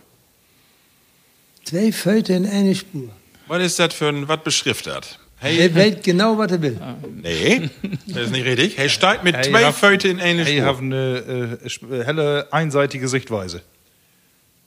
Zwei 1.65 1.93
Föte 1.93 2.33
in 2.35 2.47
eine 2.47 2.75
Spur. 2.75 3.09
Was 3.49 3.63
ist 3.63 3.79
das 3.79 3.93
für 3.95 4.09
ein, 4.09 4.29
was 4.29 4.43
beschrift 4.43 4.87
das? 4.87 5.19
Hey, 5.39 5.59
Er 5.59 5.75
weiß 5.75 5.97
genau, 6.03 6.37
was 6.39 6.53
er 6.53 6.61
will. 6.63 6.79
nee, 7.23 7.71
das 8.07 8.25
ist 8.25 8.31
nicht 8.33 8.45
richtig. 8.45 8.77
Hey, 8.77 8.89
steigt 8.91 9.25
mit 9.25 9.35
Hey, 9.35 9.45
zwei 9.45 9.65
hab- 9.65 9.75
Föte 9.77 10.09
in 10.09 10.21
eine 10.21 10.45
Hey, 10.45 10.59
Spur. 10.59 10.67
haben 10.67 10.93
eine 10.93 11.59
äh, 11.65 12.05
helle, 12.05 12.49
einseitige 12.53 13.09
Sichtweise. 13.09 13.63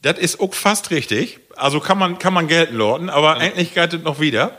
Das 0.02 0.18
ist 0.18 0.40
auch 0.40 0.54
fast 0.54 0.92
richtig. 0.92 1.40
Also 1.56 1.80
kann 1.80 1.98
man, 2.00 2.18
kann 2.20 2.34
man 2.34 2.48
gelten 2.48 2.76
lassen, 2.76 3.10
aber 3.10 3.38
eigentlich 3.38 3.74
geht 3.74 3.94
es 3.94 4.02
noch 4.02 4.20
wieder. 4.20 4.58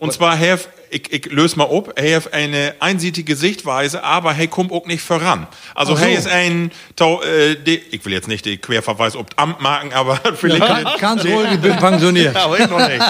Und 0.00 0.14
zwar, 0.14 0.38
have, 0.38 0.66
ich, 0.88 1.12
ich 1.12 1.26
löse 1.26 1.58
mal 1.58 1.68
ab, 1.70 1.92
er 1.94 2.16
hat 2.16 2.32
eine 2.32 2.74
einseitige 2.80 3.36
Sichtweise, 3.36 4.02
aber 4.02 4.34
er 4.34 4.46
kommt 4.46 4.72
auch 4.72 4.86
nicht 4.86 5.02
voran. 5.02 5.46
Also, 5.74 5.94
so. 5.94 6.02
er 6.02 6.18
ist 6.18 6.26
ein, 6.26 6.72
Tau- 6.96 7.22
äh, 7.22 7.54
die, 7.54 7.76
ich 7.90 8.02
will 8.06 8.14
jetzt 8.14 8.26
nicht 8.26 8.46
den 8.46 8.58
Querverweis 8.62 9.14
ob 9.14 9.30
Amt 9.36 9.60
machen, 9.60 9.92
aber 9.92 10.18
vielleicht, 10.34 10.64
Kann, 10.64 10.86
kannst 10.98 11.26
ruhig, 11.26 11.48
ich 11.52 11.60
bin 11.60 11.76
pensioniert. 11.76 12.34
Aber 12.34 12.58
ich 12.58 12.66
noch 12.70 12.88
nicht. 12.88 12.98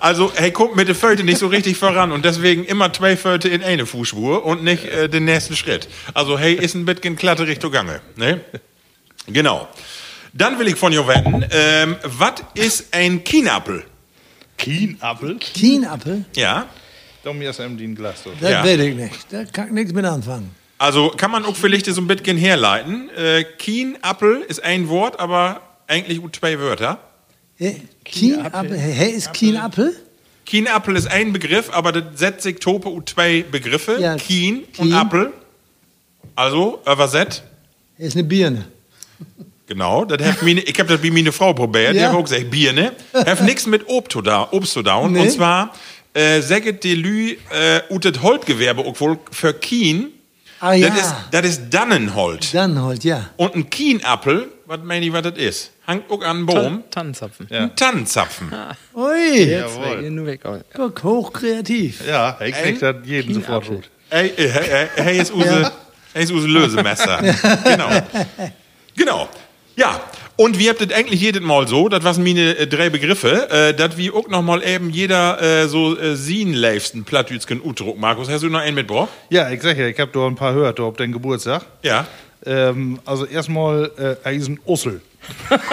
also, 0.00 0.32
er 0.34 0.50
kommt 0.50 0.76
mit 0.76 0.88
der 0.88 0.94
Föte 0.94 1.24
nicht 1.24 1.38
so 1.38 1.48
richtig 1.48 1.76
voran 1.76 2.10
und 2.10 2.24
deswegen 2.24 2.64
immer 2.64 2.90
zwei 2.92 3.18
Föte 3.18 3.50
in 3.50 3.62
eine 3.62 3.84
Fußspur 3.84 4.46
und 4.46 4.64
nicht 4.64 4.86
äh, 4.86 5.10
den 5.10 5.26
nächsten 5.26 5.56
Schritt. 5.56 5.88
Also, 6.14 6.38
hey, 6.38 6.54
ist 6.54 6.74
ein 6.74 6.86
bisschen 6.86 7.16
glatte 7.16 7.46
Richtung 7.46 7.70
Gange, 7.70 8.00
ne? 8.16 8.40
Genau. 9.26 9.68
Dann 10.32 10.58
will 10.58 10.68
ich 10.68 10.76
von 10.76 10.92
dir 10.92 11.06
wetten, 11.06 11.44
ähm, 11.50 11.96
was 12.02 12.32
ist 12.54 12.94
ein 12.94 13.24
Kienapfel? 13.24 13.84
Kienappel? 14.56 15.36
Kienapfel? 15.38 16.24
Ja. 16.34 16.66
Da 17.22 17.30
ist 17.32 17.58
ihm 17.60 17.76
die 17.76 17.84
ein 17.84 17.94
Glas. 17.94 18.22
so. 18.22 18.30
Das 18.40 18.50
Ja. 18.50 18.64
weiß 18.64 18.78
ich 18.80 18.94
nicht. 18.94 19.26
Da 19.30 19.44
kann 19.44 19.66
ich 19.68 19.72
nichts 19.72 19.92
mit 19.92 20.04
anfangen. 20.04 20.50
Also 20.78 21.08
kann 21.10 21.30
man 21.30 21.44
auch 21.44 21.56
vielleicht 21.56 21.86
so 21.86 22.00
ein 22.00 22.06
bisschen 22.06 22.36
herleiten. 22.36 23.08
Äh, 23.16 23.44
Kienapfel 23.58 24.42
ist 24.48 24.62
ein 24.62 24.88
Wort, 24.88 25.18
aber 25.18 25.60
eigentlich 25.86 26.20
zwei 26.32 26.58
Wörter. 26.58 26.98
Hä? 27.56 27.80
Kienapfel? 28.04 28.76
Hä, 28.78 29.10
ist 29.10 29.32
Kienapfel? 29.32 29.96
Kienapfel 30.44 30.94
ist 30.96 31.08
ein 31.08 31.32
Begriff, 31.32 31.70
aber 31.72 31.90
das 31.92 32.18
setzt 32.18 32.42
sich 32.42 32.56
tope 32.60 32.88
und 32.88 33.08
zwei 33.08 33.42
Begriffe. 33.50 33.98
Ja, 34.00 34.14
Kien 34.16 34.58
und 34.76 34.88
Kien. 34.88 34.92
Appel. 34.92 35.32
Also, 36.36 36.80
übersetzt. 36.86 37.42
Ist 37.98 38.14
eine 38.14 38.24
Birne. 38.24 38.66
Genau, 39.68 40.04
das 40.04 40.24
hat 40.26 40.42
meine, 40.42 40.60
ich 40.60 40.78
habe 40.78 40.88
das 40.92 41.02
wie 41.02 41.10
meine 41.10 41.32
Frau 41.32 41.52
probiert, 41.52 41.94
die 41.94 41.98
Ja. 41.98 42.08
hat 42.10 42.14
auch 42.16 42.22
gesagt, 42.22 42.50
Bier, 42.50 42.72
ne? 42.72 42.92
Hat 43.12 43.42
nichts 43.42 43.66
mit 43.66 43.88
Obst 43.88 44.12
zu 44.12 44.22
da, 44.22 44.48
Obst 44.52 44.72
zu 44.72 44.82
down. 44.82 45.12
Nee. 45.12 45.20
Und 45.20 45.30
zwar, 45.32 45.72
äh, 46.14 46.40
säget 46.40 46.84
die 46.84 46.94
Lü, 46.94 47.32
äh, 47.50 47.80
ut 47.92 48.04
das 48.04 48.22
Holtgewerbe 48.22 48.82
auch 48.82 48.98
wohl 49.00 49.18
für 49.32 49.52
Kien. 49.54 50.12
Ah 50.60 50.72
ja. 50.72 50.88
Das 50.88 50.98
ist, 51.00 51.14
das 51.32 51.46
ist 51.46 51.60
Dannenholt. 51.70 52.54
Dann 52.54 52.80
halt, 52.80 53.04
ja. 53.04 53.28
Und 53.36 53.54
ein 53.56 53.68
Kienappel, 53.68 54.48
was 54.66 54.78
meine 54.84 55.04
ich, 55.04 55.12
was 55.12 55.22
das 55.22 55.36
ist? 55.36 55.72
Hangt 55.86 56.10
auch 56.10 56.22
an 56.22 56.36
einen 56.38 56.46
Baum. 56.46 56.84
Tannenzapfen. 56.90 57.46
Ein 57.50 57.76
Tannenzapfen. 57.76 58.52
Ui, 58.94 59.44
Jetzt 59.44 59.80
weg, 59.80 60.10
nur 60.10 60.26
weg. 60.26 60.40
Oh, 60.44 60.56
guck, 60.74 61.02
hochkreativ. 61.02 62.06
Ja, 62.06 62.38
ich 62.40 62.54
krieg 62.54 62.78
das 62.80 62.96
jeden 63.04 63.34
sofort 63.34 63.66
gut. 63.66 63.90
Ey, 64.10 64.28
äh, 64.36 64.48
hey, 64.48 64.86
hey, 64.96 65.18
ist 65.18 65.34
use, 65.34 65.70
hey, 66.14 66.22
ist 66.22 66.32
use 66.32 66.46
Lösemesser. 66.46 67.18
genau. 67.64 67.88
Genau. 68.96 69.28
Ja. 69.76 70.00
Und 70.36 70.58
wir 70.58 70.70
habt 70.70 70.82
das 70.82 70.92
eigentlich 70.92 71.20
jedes 71.20 71.42
Mal 71.42 71.66
so, 71.66 71.88
das 71.88 72.04
waren 72.04 72.22
meine 72.22 72.56
äh, 72.56 72.66
drei 72.66 72.90
Begriffe, 72.90 73.48
äh, 73.50 73.74
dass 73.74 73.96
wir 73.96 74.14
auch 74.14 74.28
noch 74.28 74.42
mal 74.42 74.62
eben 74.62 74.90
jeder 74.90 75.40
äh, 75.40 75.68
so 75.68 75.98
äh, 75.98 76.14
sien 76.14 76.52
leifsten 76.52 77.04
Plattdütsken 77.04 77.62
Udruck. 77.62 77.98
Markus, 77.98 78.28
hast 78.28 78.42
du 78.42 78.50
noch 78.50 78.60
einen 78.60 78.74
mitgebracht? 78.74 79.08
Ja, 79.30 79.50
ich 79.50 79.62
sag 79.62 79.78
ja, 79.78 79.86
ich 79.86 79.98
hab 79.98 80.12
da 80.12 80.26
ein 80.26 80.34
paar 80.34 80.52
gehört, 80.52 80.78
da 80.78 80.82
auf 80.82 80.96
deinen 80.96 81.12
Geburtstag. 81.12 81.64
Ja. 81.82 82.06
Ähm, 82.44 82.98
also 83.06 83.24
erstmal, 83.24 83.90
äh, 83.96 84.16
er 84.22 84.32
ist 84.32 84.48
ein 84.48 84.60
Ussel. 84.66 85.00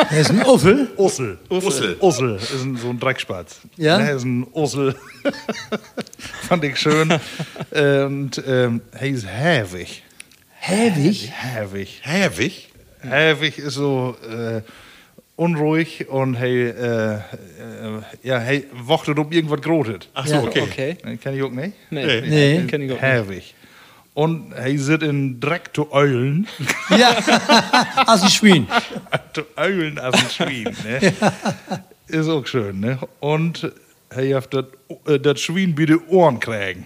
Er 0.09 0.19
ist 0.19 0.31
ein 0.31 0.41
Uffel. 0.43 0.89
Ussel. 0.97 1.37
Ussel. 1.49 1.97
Ussel 1.99 2.35
ist 2.37 2.63
ein, 2.63 2.77
so 2.77 2.89
ein 2.89 2.99
Dreckspatz. 2.99 3.59
Ja? 3.75 3.99
Er 3.99 4.15
ist 4.15 4.23
ein 4.23 4.47
Ussel. 4.53 4.95
Fand 6.47 6.63
ich 6.63 6.77
schön. 6.77 7.11
Und 7.69 8.41
ähm, 8.47 8.81
er 8.91 9.07
ist 9.07 9.27
hävig. 9.27 10.03
Häwig? 10.57 11.31
Hävig. 11.31 12.01
Häwig? 12.01 12.01
Hävig 12.01 12.72
ist 13.03 13.73
so 13.75 14.15
äh, 14.29 14.61
unruhig 15.35 16.07
und 16.09 16.35
hey, 16.35 16.69
äh, 16.69 17.13
äh, 17.15 17.19
ja, 18.23 18.39
hey, 18.39 18.65
wartet, 18.71 19.17
ob 19.19 19.33
irgendwas 19.33 19.61
grotet. 19.61 20.09
Ach 20.13 20.25
so, 20.27 20.35
Ja, 20.35 20.43
okay. 20.43 20.61
Okay. 20.61 20.97
Nee, 21.03 21.17
Kenn 21.17 21.35
ich 21.35 21.43
auch 21.43 21.49
nicht. 21.51 21.73
Nee. 21.89 22.21
Nee. 22.21 22.63
Kenn 22.67 22.81
ich 22.81 22.91
auch 22.91 22.95
nicht. 22.95 23.01
Hävig. 23.01 23.55
Und 24.15 24.51
er 24.53 24.77
sitzt 24.77 25.01
in 25.03 25.39
Dreck 25.39 25.71
zu 25.73 25.91
Eulen. 25.91 26.47
Ja, 26.97 27.15
als 28.05 28.21
ein 28.21 28.29
Schwein. 28.29 28.67
zu 29.33 29.41
Eulen 29.57 29.97
als 29.97 30.15
ein 30.15 30.29
Schwein. 30.29 30.75
Ne? 30.83 31.13
Ist 32.07 32.27
auch 32.29 32.45
schön. 32.45 32.79
Ne? 32.79 32.99
Und 33.19 33.71
er 34.09 34.37
hat 34.37 34.53
das, 34.53 34.65
äh, 35.07 35.19
das 35.19 35.41
Schwein 35.41 35.73
bei 35.73 35.85
den 35.85 35.99
Ohren 36.09 36.39
kriegen. 36.39 36.85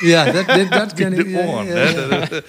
Ja, 0.00 0.32
das, 0.32 0.46
kann 0.96 1.12
ich. 1.12 1.18
den 1.24 1.34
Ja, 1.34 1.40
Ohren. 1.40 1.68
ja. 1.68 1.74
Ne? 1.74 2.42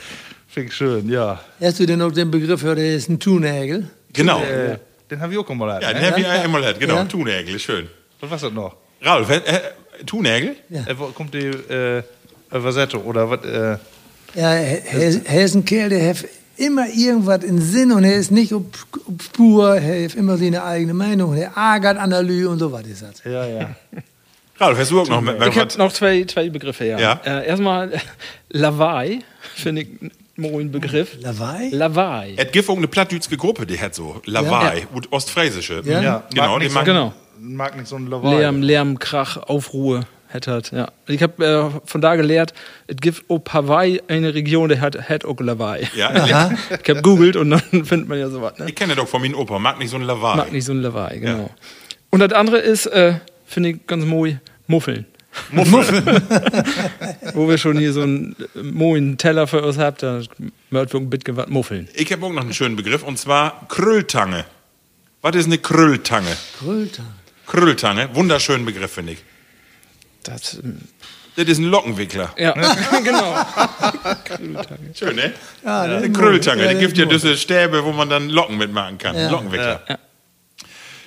Das, 0.56 0.66
das 0.70 0.70
Finde 0.70 0.70
ich 0.70 0.76
schön, 0.76 1.10
ja. 1.10 1.40
Hast 1.62 1.80
du 1.80 1.86
denn 1.86 2.02
auch 2.02 2.12
den 2.12 2.30
Begriff 2.32 2.62
gehört, 2.62 2.80
er 2.80 2.96
ist 2.96 3.10
ein 3.10 3.20
Thunägel? 3.20 3.88
Genau. 4.14 4.42
Äh, 4.42 4.78
den 5.10 5.20
haben 5.20 5.32
wir 5.32 5.40
auch 5.40 5.50
mal 5.50 5.82
Ja, 5.82 5.94
ne? 5.94 6.00
den 6.00 6.12
hab 6.12 6.18
ich 6.18 6.24
Ja. 6.24 6.32
einmal. 6.42 6.74
Genau, 6.76 6.96
Ja. 6.96 7.06
Tunägel, 7.06 7.56
ist 7.56 7.64
schön. 7.64 7.88
Was 8.20 8.30
war 8.30 8.38
das 8.38 8.52
noch? 8.52 8.76
Ralf, 9.02 9.30
äh, 9.30 9.38
äh, 9.38 9.60
Tunägel? 10.06 10.56
Äh, 10.72 10.94
wo 10.98 11.08
kommt 11.08 11.34
die 11.34 11.48
äh, 11.48 12.04
Vasette 12.50 13.04
oder 13.04 13.30
was? 13.30 13.44
Äh, 13.44 13.78
Ja, 14.36 14.54
er, 14.54 15.44
ist 15.46 15.56
ein 15.56 15.66
Kerl, 15.66 15.90
der 15.90 16.10
hat 16.10 16.26
immer 16.58 16.88
irgendwas 16.88 17.44
in 17.44 17.60
Sinn 17.62 17.92
und 17.92 18.04
er 18.04 18.16
ist 18.16 18.32
nicht 18.32 18.54
auf, 18.54 18.64
auf 19.08 19.24
Spur, 19.26 19.76
er 19.76 20.06
hat 20.06 20.16
immer 20.16 20.38
seine 20.38 20.64
eigene 20.64 20.94
Meinung, 20.94 21.36
er 21.36 21.52
ärgert 21.56 21.98
an 21.98 22.10
der 22.12 22.24
Lü 22.24 22.48
und 22.48 22.60
so 22.60 22.72
was 22.72 22.86
ist 22.88 23.02
das. 23.02 23.24
ja, 23.26 23.46
ja. 23.46 23.76
Ralf, 24.60 24.78
hast 24.78 24.92
du 24.92 25.02
auch 25.02 25.10
noch 25.10 25.22
mit 25.22 25.36
Ich 25.48 25.58
habe 25.58 25.78
noch 25.78 25.92
zwei, 25.92 26.24
zwei 26.26 26.50
Begriffe, 26.50 26.86
ja. 26.86 27.00
Ja. 27.00 27.22
Äh, 27.26 27.48
erstmal 27.48 27.94
äh, 27.94 27.98
Lavai, 28.50 29.20
finde 29.56 29.82
ich 29.82 29.88
moin 30.36 30.72
Begriff. 30.72 31.16
Lawei? 31.22 31.70
Lavai. 31.72 32.34
Es 32.38 32.52
gibt 32.52 32.70
auch 32.70 32.78
eine 32.78 32.88
plattdütske 32.88 33.38
Gruppe, 33.38 33.66
die 33.66 33.80
hat 33.80 33.94
so 33.96 34.22
Lawai, 34.26 34.88
und 34.94 35.12
Ostfriesische. 35.12 35.82
Ja. 35.86 36.02
ja. 36.02 36.24
Genau, 36.34 36.48
mag 36.48 36.60
die 36.60 36.66
nicht 36.66 36.74
machen- 36.74 36.86
so, 36.86 36.92
Genau. 36.94 37.14
Mag 37.40 37.76
nicht 37.78 37.88
so 37.88 37.96
ein 37.98 38.08
Lawaai. 38.08 38.38
Lärm, 38.40 38.62
Lärm, 38.62 39.00
Krach, 39.00 39.36
Aufruhe 39.38 40.06
hättet, 40.30 40.72
ja. 40.72 40.88
Ich 41.08 41.22
habe 41.22 41.46
äh, 41.46 41.88
von 41.88 42.00
da 42.00 42.16
gelehrt, 42.16 42.54
es 42.88 42.96
gibt 42.98 43.30
auf 43.30 43.42
Hawaii 43.52 44.02
eine 44.08 44.34
Region, 44.34 44.70
die 44.70 44.80
hat, 44.80 45.10
hat 45.10 45.26
auch 45.26 45.40
Lavai. 45.40 45.88
Ja, 45.96 46.52
Ich 46.84 46.90
habe 46.90 47.02
googelt 47.02 47.36
und 47.36 47.50
dann 47.50 47.60
findet 47.86 48.08
man 48.08 48.18
ja 48.20 48.30
sowas, 48.30 48.58
ne? 48.60 48.68
ich 48.70 48.76
kenne 48.76 48.96
doch 48.96 49.08
von 49.08 49.22
meinem 49.22 49.36
Opa, 49.36 49.60
mag 49.60 49.78
nicht 49.78 49.90
so 49.90 49.98
ein 49.98 50.04
Lawai. 50.04 50.38
Mag 50.38 50.52
nicht 50.54 50.64
so 50.66 50.72
ein 50.72 50.82
Lavai, 50.82 51.18
genau. 51.20 51.50
Und 52.12 52.20
das 52.22 52.32
andere 52.32 52.58
ist, 52.60 52.86
äh, 52.88 53.16
finde 53.46 53.70
ich 53.70 53.88
ganz 53.88 54.06
moi, 54.06 54.38
Muffeln. 54.68 55.06
Muffel. 55.52 56.04
Wo 57.34 57.48
wir 57.50 57.58
schon 57.58 57.78
hier 57.78 57.94
so 57.94 58.02
einen 58.02 58.36
äh, 58.56 58.62
moin 58.64 59.18
Teller 59.18 59.48
für 59.48 59.62
uns 59.62 59.78
habt, 59.78 60.04
da 60.04 60.22
möchten 60.70 60.94
wir 60.94 61.00
ein 61.02 61.10
bisschen 61.10 61.38
was 61.38 61.48
muffeln. 61.48 61.88
Ich 61.96 62.12
habe 62.12 62.26
auch 62.26 62.32
noch 62.32 62.42
einen 62.42 62.54
schönen 62.54 62.76
Begriff, 62.76 63.04
und 63.04 63.18
zwar 63.18 63.66
Krülltange. 63.70 64.46
Was 65.22 65.36
ist 65.36 65.46
eine 65.46 65.58
Krülltange? 65.58 66.36
Kröter. 66.60 67.04
Krülltange, 67.48 68.10
wunderschönen 68.14 68.66
Begriff, 68.66 68.92
finde 68.92 69.14
ich. 69.14 69.24
Das, 70.24 70.56
ähm, 70.64 70.80
Das 71.36 71.46
ist 71.46 71.58
ein 71.60 71.66
Lockenwickler. 71.66 72.34
ja, 72.38 72.54
genau. 73.04 73.36
Schön, 74.94 75.16
ne? 75.16 75.34
Ja, 75.66 75.88
der 75.88 75.98
Eine 75.98 76.12
Krülltange. 76.12 76.62
Ja, 76.62 76.68
da 76.68 76.74
der 76.74 76.82
gibt 76.82 76.98
ja 76.98 77.06
diese 77.06 77.36
Stäbe, 77.38 77.84
wo 77.84 77.92
man 77.92 78.10
dann 78.10 78.30
Locken 78.30 78.58
mitmachen 78.58 78.98
kann. 78.98 79.16
Ja. 79.16 79.30
Lockenwickler. 79.30 79.82
Ja, 79.90 79.98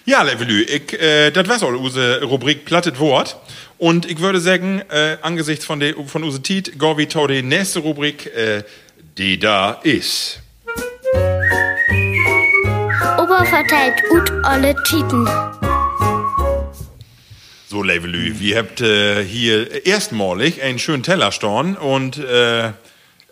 Levelü, 0.07 0.63
ich, 0.63 0.93
äh, 1.01 1.33
das 1.33 1.49
war's 1.49 1.65
all 1.65 1.75
unsere 1.75 2.23
Rubrik 2.23 2.65
Plattet 2.65 3.01
Wort. 3.01 3.37
Und 3.77 4.09
ich 4.09 4.21
würde 4.21 4.41
sagen, 4.41 4.81
äh, 4.89 5.17
angesichts 5.21 5.65
von, 5.65 5.81
der 5.81 5.95
von 6.07 6.23
use 6.23 6.41
Tiet, 6.41 6.81
wie 6.97 7.07
tau 7.07 7.27
die 7.27 7.43
nächste 7.43 7.81
Rubrik, 7.81 8.27
äh, 8.27 8.63
die 9.19 9.39
da 9.39 9.81
ist. 9.83 10.41
Opa 13.19 13.45
verteilt 13.45 14.01
ut 14.13 14.31
alle 14.45 14.77
Titen. 14.85 15.29
So, 17.69 17.83
Levelü, 17.83 18.39
wir 18.39 18.59
habt 18.59 18.81
äh, 18.81 19.25
hier 19.25 19.85
erstmalig 19.85 20.63
einen 20.63 20.79
schönen 20.79 21.03
Teller 21.03 21.33
stehen 21.33 21.77
und 21.77 22.17
äh, 22.19 22.71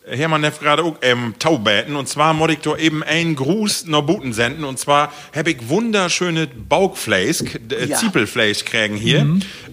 Hermann 0.06 0.44
hat 0.44 0.60
gerade 0.60 0.84
auch 0.84 0.96
ähm, 1.00 1.34
Taubäten 1.38 1.96
und 1.96 2.08
zwar 2.08 2.34
muss 2.34 2.50
ich 2.50 2.58
da 2.58 2.76
eben 2.76 3.02
einen 3.02 3.36
Gruß 3.36 3.86
nach 3.86 4.02
Buten 4.02 4.34
senden. 4.34 4.64
Und 4.64 4.78
zwar 4.78 5.10
habe 5.34 5.52
ich 5.52 5.68
wunderschöne 5.68 6.46
Baugfleisch, 6.46 7.40
äh, 7.70 7.88
Ziepelfleisch 7.88 8.66
kriegen 8.66 8.96
hier. 8.96 9.26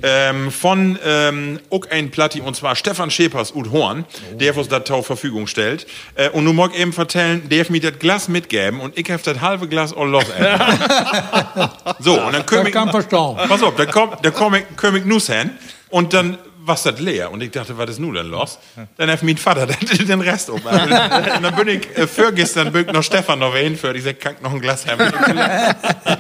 Ähm, 0.04 0.52
von 0.52 0.98
ähm, 1.06 1.60
auch 1.70 1.86
ein 1.90 2.12
Platti 2.12 2.40
und 2.40 2.56
zwar 2.56 2.78
Stefan 2.78 3.12
Schepers 3.12 3.54
ut 3.54 3.72
Horn, 3.72 4.06
der 4.34 4.56
uns 4.56 4.70
das 4.70 4.86
zur 4.86 5.04
Verfügung 5.04 5.48
stellt. 5.48 5.86
Äh, 6.16 6.30
und 6.30 6.46
nun 6.46 6.56
mag 6.56 6.80
eben 6.80 6.94
vertellen, 6.94 7.50
der 7.50 7.66
mir 7.70 7.82
das 7.82 8.00
Glas 8.00 8.30
mitgeben. 8.30 8.80
Und 8.80 8.98
ich 8.98 9.12
habe 9.12 9.22
das 9.22 9.42
halbe 9.42 9.68
Glas 9.68 9.94
all 9.94 10.08
los. 10.08 10.26
so, 12.00 12.22
und 12.22 12.34
dann 12.34 12.46
können 12.46 12.72
verstauen. 12.90 13.38
Pass 13.50 13.62
auf, 13.62 13.76
da 13.76 13.86
kommt, 13.86 14.26
da 14.26 14.32
komm 14.32 14.56
ich, 14.56 14.64
komm 14.78 14.96
ich 14.96 15.04
Nuss 15.04 15.28
hin. 15.28 15.52
Und 15.90 16.14
dann 16.14 16.38
war 16.64 16.78
das 16.82 17.00
leer. 17.00 17.32
Und 17.32 17.42
ich 17.42 17.52
dachte, 17.52 17.78
was 17.78 17.90
ist 17.90 18.00
nun 18.00 18.14
denn 18.14 18.28
los? 18.28 18.60
Dann 18.98 19.10
hat 19.10 19.24
mein 19.24 19.38
Vater 19.38 19.66
den 20.08 20.22
Rest 20.22 20.50
um. 20.50 20.62
Und 20.62 20.72
dann 20.92 21.56
bin 21.56 21.68
ich 21.68 21.98
äh, 21.98 22.08
vorgestern 22.08 22.72
bin 22.72 22.86
ich 22.88 22.94
noch 22.94 23.04
Stefan 23.04 23.40
noch 23.40 23.54
wen 23.54 23.76
für. 23.78 23.96
Ich 23.96 24.04
sag, 24.04 24.20
kann 24.20 24.36
noch 24.42 24.54
ein 24.54 24.62
Glas 24.62 24.86
haben? 24.88 25.02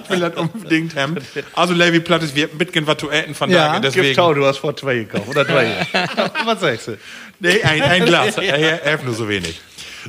Ich 0.03 0.09
will 0.09 0.19
das- 0.19 0.35
unbedingt 0.35 0.95
haben. 0.95 1.17
Also, 1.53 1.73
Levi 1.73 1.99
Plattes, 1.99 2.33
wir 2.35 2.47
haben 2.47 2.57
mitgehen 2.57 2.87
was 2.87 2.97
zu 2.97 3.09
essen 3.09 3.35
von 3.35 3.49
Ja. 3.49 3.67
daher. 3.67 3.79
Deswegen. 3.81 4.15
Tau, 4.15 4.33
du 4.33 4.45
hast 4.45 4.57
vor 4.57 4.75
zwei 4.75 4.95
gekauft. 4.95 5.27
Oder 5.27 5.45
drei. 5.45 5.85
Was 6.45 6.59
sagst 6.59 6.87
du? 6.87 6.97
Nee, 7.39 7.61
ein, 7.63 7.81
ein 7.81 8.05
Glas. 8.05 8.37
Er 8.37 8.83
er 8.83 8.93
hat 8.93 9.03
nur 9.05 9.13
so 9.13 9.27
wenig. 9.29 9.59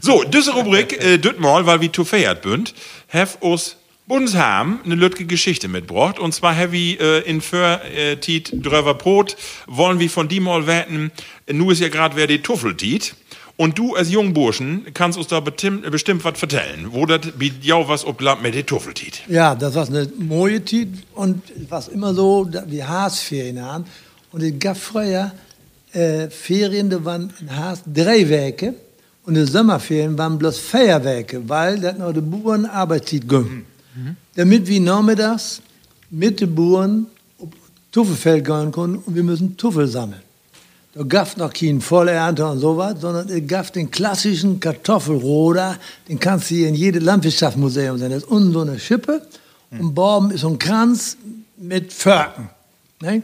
So, 0.01 0.23
diese 0.25 0.53
Rubrik, 0.53 1.03
äh, 1.05 1.19
düt 1.19 1.39
mal, 1.39 1.67
weil 1.67 1.81
wir 1.83 1.93
zu 1.93 2.05
feiert 2.05 2.41
bünd, 2.43 2.73
have 3.13 3.37
us 3.43 3.77
Bundesham 4.07 4.81
eine 4.85 4.97
lütge 4.97 5.27
Geschichte 5.27 5.69
mitgebracht. 5.69 6.19
Und 6.19 6.35
zwar 6.35 6.55
wir 6.73 7.01
äh, 7.01 7.21
in 7.21 7.41
für 7.41 7.81
äh, 7.85 8.17
Tiet 8.17 8.53
drüber 8.53 8.95
Brot, 8.95 9.37
wollen 9.67 10.01
wir 10.01 10.11
von 10.11 10.29
die 10.29 10.41
mal 10.41 10.67
wetten, 10.67 11.13
nu 11.51 11.71
ist 11.71 11.81
ja 11.81 11.89
gerade 11.89 12.17
wer 12.17 12.27
die 12.27 12.43
Tuffeltiet. 12.43 13.15
Und 13.57 13.79
du 13.79 13.95
als 13.95 14.11
Jungburschen 14.11 14.87
kannst 14.95 15.19
uns 15.19 15.29
da 15.29 15.39
bestimmt, 15.39 15.89
bestimmt 15.91 16.25
was 16.25 16.39
vertellen, 16.39 16.89
wo 16.91 17.07
das 17.07 17.21
wie 17.39 17.53
jau 17.61 17.87
was 17.87 18.05
ob 18.05 18.21
Land 18.21 18.43
mit 18.43 18.55
die 18.55 18.65
Tuffeltiet. 18.65 19.23
Ja, 19.29 19.55
das 19.55 19.75
war 19.75 19.87
eine 19.87 20.11
mooie 20.19 20.65
Zeit 20.65 20.89
und 21.15 21.43
es 21.51 21.71
war 21.71 21.89
immer 21.93 22.15
so, 22.15 22.49
wir 22.67 22.89
Haasferien 22.89 23.63
haben. 23.63 23.85
Und 24.33 24.43
es 24.43 24.59
gab 24.59 24.79
früher 24.79 25.33
äh, 25.93 26.29
Ferien, 26.31 26.91
da 26.91 27.05
waren 27.05 27.33
in 27.41 27.55
Haas 27.55 27.83
drei 27.87 28.29
Werke 28.29 28.75
und 29.27 29.35
die 29.35 29.45
Sommerferien 29.45 30.17
waren 30.17 30.39
bloß 30.39 30.59
vier 30.59 31.05
Werke, 31.05 31.49
weil 31.49 31.79
das 31.79 31.99
noch 31.99 32.13
die 32.13 32.21
Buren 32.21 32.67
Arbeitszeit 32.67 33.29
ging. 33.29 33.67
Damit 34.35 34.67
wir 34.67 34.81
nachmittags 34.81 35.61
mit 36.11 36.41
den 36.41 36.55
Buren 36.55 37.07
auf 37.39 37.49
Tuffelfeld 37.91 38.45
gehen 38.45 38.73
können 38.73 38.97
und 38.97 39.15
wir 39.15 39.23
müssen 39.23 39.57
Tuffel 39.57 39.87
sammeln. 39.87 40.23
Da 40.95 41.03
gab 41.05 41.37
noch 41.39 41.53
keinen 41.53 41.81
Vollernte 41.81 42.47
und 42.47 42.59
sowas, 42.59 43.01
sondern 43.01 43.29
es 43.29 43.47
gab 43.47 43.73
den 43.73 43.91
klassischen 43.91 44.61
Kartoffelroder, 44.61 45.79
den 46.09 46.21
kannst 46.21 46.51
du 46.51 46.55
hier 46.57 46.69
in 46.69 46.75
jedem 46.75 47.05
Landwirtschaftsmuseum 47.05 47.97
sehen. 47.97 48.11
Das 48.11 48.25
ist 48.25 48.29
unten 48.29 48.53
so 48.53 48.61
eine 48.61 48.79
Schippe 48.79 49.23
und 49.71 49.95
Borben 49.95 50.31
ist 50.31 50.43
so 50.43 50.49
ein 50.49 50.59
Kranz 50.59 51.17
mit 51.57 51.93
Förken. 51.93 52.51
Ne? 53.01 53.23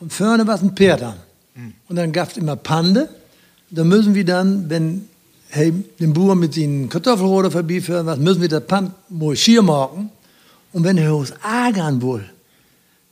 Und 0.00 0.12
vorne 0.12 0.46
war 0.46 0.58
ein 0.60 0.70
Pferd 0.72 1.02
an. 1.02 1.16
Und 1.88 1.96
dann 1.96 2.12
gab 2.12 2.30
es 2.30 2.38
immer 2.38 2.56
Pande. 2.56 3.08
Da 3.70 3.84
müssen 3.84 4.14
wir 4.14 4.24
dann, 4.24 4.70
wenn 4.70 5.08
hey, 5.50 5.72
den 5.98 6.12
Bauern 6.12 6.38
mit 6.38 6.54
seinen 6.54 6.88
Kartoffelroder 6.88 7.50
vorbeiführen, 7.50 8.06
was 8.06 8.18
müssen 8.18 8.40
wir 8.40 8.48
das 8.48 8.64
Pand 8.66 8.92
mal 9.08 9.36
schier 9.36 9.62
machen. 9.62 10.10
Und 10.72 10.84
wenn 10.84 10.96
er 10.96 11.12
aus 11.12 11.32
Agern 11.42 12.00
will, 12.00 12.24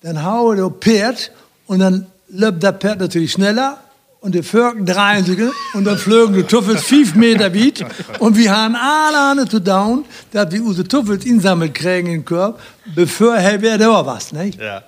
dann 0.03 0.25
haue 0.25 0.57
der 0.57 0.71
Pferd 0.71 1.33
und 1.67 1.81
dann 1.81 2.07
läuft 2.29 2.63
der 2.63 2.73
Pferd 2.73 3.01
natürlich 3.01 3.33
schneller 3.33 3.79
und 4.21 4.35
die 4.35 4.43
Völken 4.43 4.87
drehen 4.87 5.25
sich 5.25 5.39
und 5.75 5.85
dann 5.85 5.99
flögen 5.99 6.35
die 6.35 6.43
Tuffels 6.45 6.83
fünf 6.83 7.15
Meter 7.15 7.53
weit 7.55 7.85
und 8.21 8.37
wir 8.37 8.57
haben 8.57 8.77
alle 8.77 9.49
zu 9.49 9.61
down, 9.61 10.05
dass 10.33 10.53
wir 10.53 10.63
unsere 10.65 10.87
Tuffels 10.87 11.25
insammelt 11.25 11.75
kriegen 11.75 12.07
in 12.09 12.13
den 12.21 12.25
Korb, 12.25 12.61
bevor 12.95 13.35
er 13.35 13.61
wer 13.61 13.79
da 13.79 14.05
was, 14.07 14.33
nicht? 14.33 14.61
Ja. 14.61 14.83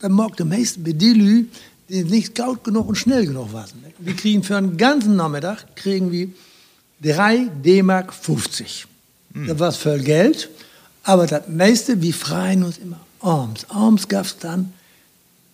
Dann 0.00 0.12
mag 0.12 0.36
der 0.36 0.46
meisten 0.46 0.82
Bedilü, 0.82 1.44
die 1.44 1.48
nicht 1.88 2.34
gaut 2.34 2.64
genug 2.64 2.88
und 2.88 2.96
schnell 2.96 3.26
genug 3.26 3.52
waren. 3.52 3.68
Wir 3.98 4.14
kriegen 4.14 4.42
für 4.42 4.56
einen 4.56 4.76
ganzen 4.76 5.16
Nachmittag, 5.16 5.74
kriegen 5.76 6.12
wir 6.12 6.28
3 7.02 7.48
D-Mark 7.64 8.12
50. 8.12 8.86
Das 9.46 9.58
war 9.58 9.72
voll 9.72 10.00
Geld, 10.00 10.48
aber 11.04 11.26
das 11.26 11.48
meiste, 11.48 12.00
wir 12.02 12.12
freien 12.14 12.62
uns 12.64 12.78
immer 12.78 12.98
abends. 13.20 13.66
Abends 13.70 14.08
gab 14.08 14.24
es 14.26 14.36
dann 14.38 14.72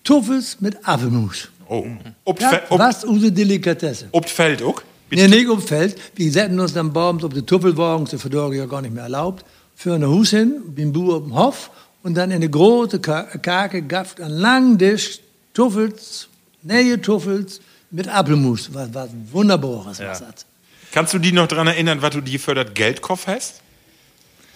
Tuffels 0.03 0.59
mit 0.61 0.77
Apfelmus. 0.87 1.49
Oh. 1.69 1.85
Ob, 2.25 2.39
Das 2.39 2.55
ob, 2.69 2.79
was 2.79 3.05
unsere 3.05 3.33
Delikatesse. 3.33 4.09
ob 4.13 4.29
Feld 4.29 4.63
auch? 4.63 4.83
Nee, 5.11 5.29
nicht 5.29 5.49
um 5.49 5.61
Feld. 5.63 5.97
Wir 6.15 6.31
setzen 6.31 6.59
uns 6.61 6.73
dann 6.73 6.95
abends 6.97 7.25
auf 7.25 7.33
die 7.33 7.43
Tuffelwagen, 7.43 8.07
die 8.07 8.19
Verdorge 8.19 8.57
ja 8.57 8.67
gar 8.67 8.83
nicht 8.83 8.93
mehr 8.95 9.05
erlaubt, 9.05 9.45
für 9.77 9.95
eine 9.95 10.09
Hus 10.09 10.31
hin, 10.31 10.63
beim 10.75 10.93
Bauer 10.93 11.17
auf 11.17 11.23
dem 11.25 11.35
Hof 11.35 11.71
und 12.03 12.15
dann 12.15 12.31
in 12.31 12.37
eine 12.37 12.51
große 12.51 13.01
Ka- 13.01 13.23
Kake 13.39 13.83
gab 13.83 14.07
es 14.07 14.23
einen 14.25 14.37
langen 14.39 14.79
Tisch 14.79 15.21
Tuffels, 15.55 16.29
neue 16.63 17.01
Tuffels 17.01 17.61
mit 17.91 18.09
Apfelmus. 18.09 18.75
Was, 18.75 18.93
was 18.93 19.11
wunderbares 19.33 20.01
was 20.01 20.19
das. 20.19 20.47
Kannst 20.93 21.15
du 21.15 21.19
dich 21.19 21.33
noch 21.33 21.47
daran 21.47 21.67
erinnern, 21.67 22.03
was 22.03 22.11
du 22.11 22.21
dir 22.21 22.39
für 22.39 22.55
das 22.55 22.75
Geldkopf 22.75 23.27
hast? 23.27 23.63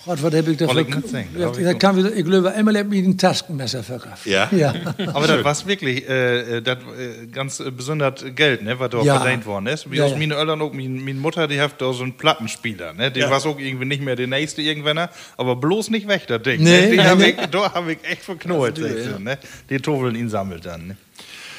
Gott, 0.04 0.22
was 0.22 0.34
hab 0.34 0.48
ich 0.48 0.56
dafür? 0.56 0.74
Wollte 0.76 0.90
ich 0.90 0.96
nicht 0.96 1.08
sagen, 1.08 1.28
Ja, 1.38 1.46
hab 1.46 1.58
ich 1.58 1.64
da 1.64 1.72
auch. 1.72 1.78
kann 1.78 2.12
ich, 2.16 2.24
glaube, 2.24 2.52
einmal 2.52 2.78
hab 2.78 2.92
ich 2.92 3.04
ein 3.04 3.18
Taschenmesser 3.18 3.82
verkauft. 3.82 4.26
Ja? 4.26 4.48
Ja. 4.52 4.72
Aber 5.12 5.26
das 5.26 5.44
war 5.44 5.66
wirklich 5.68 6.08
äh, 6.08 6.58
äh, 6.58 6.62
das 6.62 6.78
äh, 6.78 7.26
ganz 7.26 7.60
äh, 7.60 7.70
besonders 7.70 8.24
Geld, 8.34 8.62
ne, 8.62 8.78
was 8.78 8.90
da 8.90 9.02
Ja. 9.02 9.20
verdient 9.20 9.44
worden 9.46 9.66
ist. 9.66 9.90
Wie 9.90 9.96
Ja, 9.96 10.04
aus 10.04 10.12
ja. 10.12 10.16
meinen 10.18 10.32
Eltern 10.32 10.62
auch, 10.62 10.72
meine, 10.72 10.88
meine 10.88 11.18
Mutter, 11.18 11.46
die 11.48 11.60
hat 11.60 11.80
da 11.80 11.92
so 11.92 12.02
einen 12.04 12.14
Plattenspieler, 12.16 12.94
ne? 12.94 13.10
Der 13.10 13.24
Ja. 13.24 13.30
war 13.30 13.38
auch 13.44 13.58
irgendwie 13.58 13.84
nicht 13.84 14.02
mehr 14.02 14.16
der 14.16 14.28
nächste 14.28 14.62
irgendwann, 14.62 15.08
aber 15.36 15.56
bloß 15.56 15.90
nicht 15.90 16.08
weg, 16.08 16.22
das 16.28 16.42
Ding. 16.42 16.62
Nee, 16.62 16.70
ne? 16.70 16.88
Den 16.88 16.96
nee, 16.96 17.02
hab 17.02 17.20
ich, 17.20 17.36
da 17.50 17.74
habe 17.74 17.92
ich 17.92 17.98
echt 18.04 18.22
ich 18.28 19.04
so, 19.04 19.18
ne? 19.18 19.38
Die 19.68 19.78
Toveln 19.78 20.14
ihn 20.14 20.28
sammelt 20.28 20.64
dann, 20.64 20.86
ne? 20.88 20.96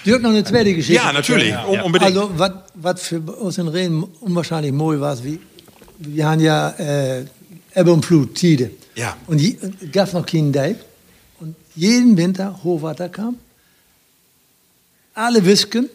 Dirk, 0.05 0.21
noch 0.21 0.29
eine 0.29 0.43
zweite 0.43 0.73
Geschichte. 0.73 1.03
Ja, 1.03 1.11
natürlich. 1.11 1.53
Um, 1.67 1.81
unbedingt. 1.81 2.17
Also, 2.17 2.31
was 2.75 3.01
für 3.07 3.19
uns 3.19 3.57
in 3.57 3.67
Reden 3.67 4.03
unwahrscheinlich 4.21 4.71
mooi 4.71 4.99
war, 4.99 5.21
wie, 5.23 5.39
wir 5.99 6.25
haben 6.29 6.39
ja 6.39 6.69
äh, 6.77 7.25
Ebbe 7.75 7.91
und 7.93 8.05
Flut, 8.05 8.35
Tide. 8.35 8.71
Ja. 8.95 9.15
Und 9.27 9.39
es 9.41 9.57
gab 9.91 10.11
noch 10.13 10.25
keinen 10.25 10.51
Dijk. 10.51 10.77
Und 11.39 11.55
jeden 11.75 12.17
Winter 12.17 12.59
Hochwasser 12.63 13.09
kam. 13.09 13.37
Alle 15.13 15.43
Wisken 15.45 15.89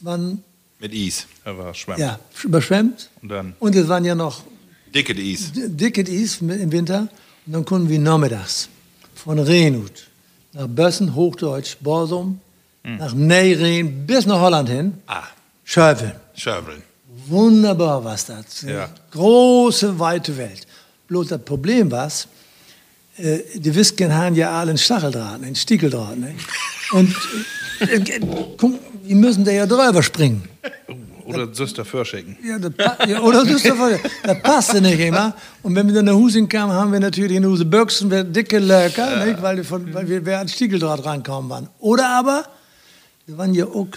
waren 0.00 0.42
Mit 0.78 0.92
Eis. 0.94 1.26
Er 1.44 1.56
war 1.58 1.74
schwamm. 1.74 1.98
ja, 1.98 2.18
überschwemmt. 2.42 3.08
Und 3.22 3.28
dann, 3.28 3.54
Und 3.58 3.74
es 3.74 3.88
waren 3.88 4.04
ja 4.04 4.14
noch 4.14 4.42
Dicke 4.94 5.14
Eis. 5.16 5.50
dickes 5.54 6.08
Eis 6.08 6.40
im 6.40 6.72
Winter. 6.72 7.08
Und 7.46 7.52
dann 7.52 7.64
konnten 7.64 7.88
wir 7.88 7.98
nachmittags 7.98 8.68
von 9.14 9.38
Reenhut 9.38 10.08
nach 10.52 10.66
Bössen, 10.68 11.14
Hochdeutsch, 11.14 11.76
Borsum, 11.80 12.40
nach 12.84 13.12
Neyreen 13.14 14.06
bis 14.06 14.26
nach 14.26 14.40
Holland 14.40 14.68
hin, 14.68 14.94
Ah, 15.06 15.24
schöpfeln. 15.64 16.12
Schöbeln. 16.34 16.82
Wunderbar 17.26 18.04
was 18.04 18.26
das. 18.26 18.62
Ja. 18.62 18.88
Große, 19.10 19.98
weite 19.98 20.36
Welt. 20.36 20.66
Bloß 21.08 21.28
das 21.28 21.42
Problem 21.42 21.90
war, 21.90 22.08
äh, 23.16 23.38
die 23.54 23.74
Wisken 23.74 24.14
haben 24.14 24.34
ja 24.34 24.50
alle 24.58 24.70
einen 24.70 24.78
Stacheldraht, 24.78 25.42
einen 25.42 25.54
Stiegeldraht. 25.54 26.18
Ne? 26.18 26.34
Und 26.92 27.14
äh, 27.80 27.96
äh, 27.96 28.20
guck, 28.56 28.78
wir 29.02 29.16
müssen 29.16 29.44
da 29.44 29.52
ja 29.52 29.66
drüber 29.66 30.02
springen. 30.02 30.48
oder 31.26 31.52
Süster 31.54 31.84
vorschicken. 31.84 32.36
Ja, 32.44 32.58
das, 32.58 32.72
ja, 33.08 33.20
oder 33.20 33.44
das, 33.44 33.62
doch 33.62 33.76
voll- 33.76 34.00
das 34.22 34.42
passte 34.42 34.80
nicht 34.80 34.98
immer. 35.00 35.34
Und 35.62 35.74
wenn 35.74 35.86
wir 35.86 35.94
dann 35.94 36.06
nach 36.06 36.14
Hause 36.14 36.46
kamen, 36.46 36.72
haben 36.72 36.92
wir 36.92 37.00
natürlich 37.00 37.36
in 37.36 37.44
unsere 37.46 37.68
Büchsen 37.68 38.10
wir 38.10 38.24
dicke 38.24 38.58
Löcher, 38.58 39.24
nicht? 39.24 39.40
Weil, 39.42 39.56
wir 39.58 39.64
von, 39.64 39.92
weil 39.94 40.26
wir, 40.26 40.38
an 40.40 40.48
Stiegeldraht 40.48 41.04
rankommen 41.04 41.50
waren. 41.50 41.68
Oder 41.80 42.08
aber, 42.10 42.44
wir 43.26 43.38
waren 43.38 43.54
ja 43.54 43.66
auch, 43.66 43.88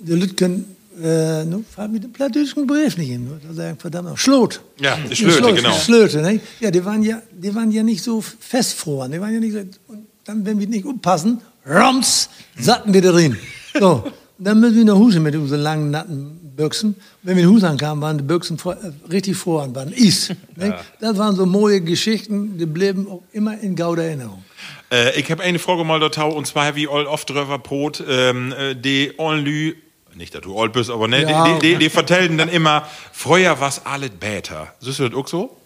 die 0.00 0.12
Lütgen, 0.12 0.73
äh, 1.02 1.44
nu, 1.44 1.64
fahr 1.68 1.88
mit 1.88 2.04
dem 2.04 2.12
plattdeutschen 2.12 2.66
Brief 2.66 2.96
nicht 2.96 3.08
hin. 3.10 3.28
Da 3.46 3.54
sagen, 3.54 3.78
verdammt, 3.78 4.10
noch, 4.10 4.18
Schlot. 4.18 4.60
Ja, 4.80 4.96
die 4.96 5.16
Schlöte, 5.16 5.54
genau. 5.54 5.72
Schlöte, 5.72 6.22
nicht? 6.22 6.44
Ja, 6.60 6.70
die 6.70 6.84
waren 6.84 7.02
ja, 7.02 7.20
die 7.32 7.54
waren 7.54 7.70
ja 7.70 7.82
nicht 7.82 8.02
so 8.02 8.20
festfroren. 8.20 9.12
Die 9.12 9.20
waren 9.20 9.34
ja 9.34 9.40
nicht 9.40 9.52
so, 9.52 9.60
und 9.88 10.06
dann, 10.24 10.44
wenn 10.46 10.58
wir 10.58 10.66
nicht 10.66 10.86
aufpassen, 10.86 11.40
rums, 11.66 12.28
satten 12.58 12.92
wir 12.92 13.02
da 13.02 13.12
drin. 13.12 13.36
So. 13.78 14.04
Und 14.38 14.46
dann 14.46 14.60
müssen 14.60 14.76
wir 14.76 14.84
nach 14.84 14.94
Hause 14.94 15.20
mit 15.20 15.34
unseren 15.36 15.60
langen, 15.60 15.90
natten 15.90 16.44
Büchsen. 16.56 16.96
Wenn 17.22 17.36
wir 17.36 17.44
in 17.44 17.50
Hause 17.50 17.68
ankamen, 17.68 18.02
waren 18.02 18.18
die 18.18 18.24
Büchsen 18.24 18.58
vor, 18.58 18.74
äh, 18.74 18.92
richtig 19.10 19.36
froren, 19.36 19.74
waren 19.74 19.92
Is. 19.92 20.30
nicht? 20.56 20.74
Das 21.00 21.18
waren 21.18 21.36
so 21.36 21.46
moje 21.46 21.80
Geschichten, 21.80 22.58
die 22.58 22.66
blieben 22.66 23.08
auch 23.08 23.22
immer 23.32 23.58
in 23.60 23.76
gauder 23.76 24.04
Erinnerung. 24.04 24.44
Äh, 24.90 25.18
ich 25.18 25.30
habe 25.30 25.42
eine 25.42 25.58
Frage 25.58 25.84
mal 25.84 26.00
da 26.00 26.08
tau, 26.08 26.32
und 26.32 26.46
zwar 26.46 26.76
wie 26.76 26.88
all 26.88 27.06
oft 27.06 27.28
drüber 27.28 27.58
Brot, 27.58 28.02
ähm, 28.08 28.52
äh, 28.52 28.74
die 28.74 29.12
Onlü, 29.18 29.74
nicht 30.16 30.34
dass 30.34 30.42
du 30.42 30.58
alt 30.58 30.72
bist, 30.72 30.90
aber 30.90 31.08
ne, 31.08 31.22
Ja. 31.22 31.58
die, 31.58 31.72
die, 31.72 31.76
die, 31.76 31.90
vertellen 31.90 32.38
dann 32.38 32.48
immer, 32.48 32.86
früher 33.12 33.58
war's 33.60 33.82
alles 33.84 34.10
besser. 34.10 34.68
Siehst 34.80 34.98
du 34.98 35.08
das 35.08 35.18
auch 35.18 35.28
so? 35.28 35.56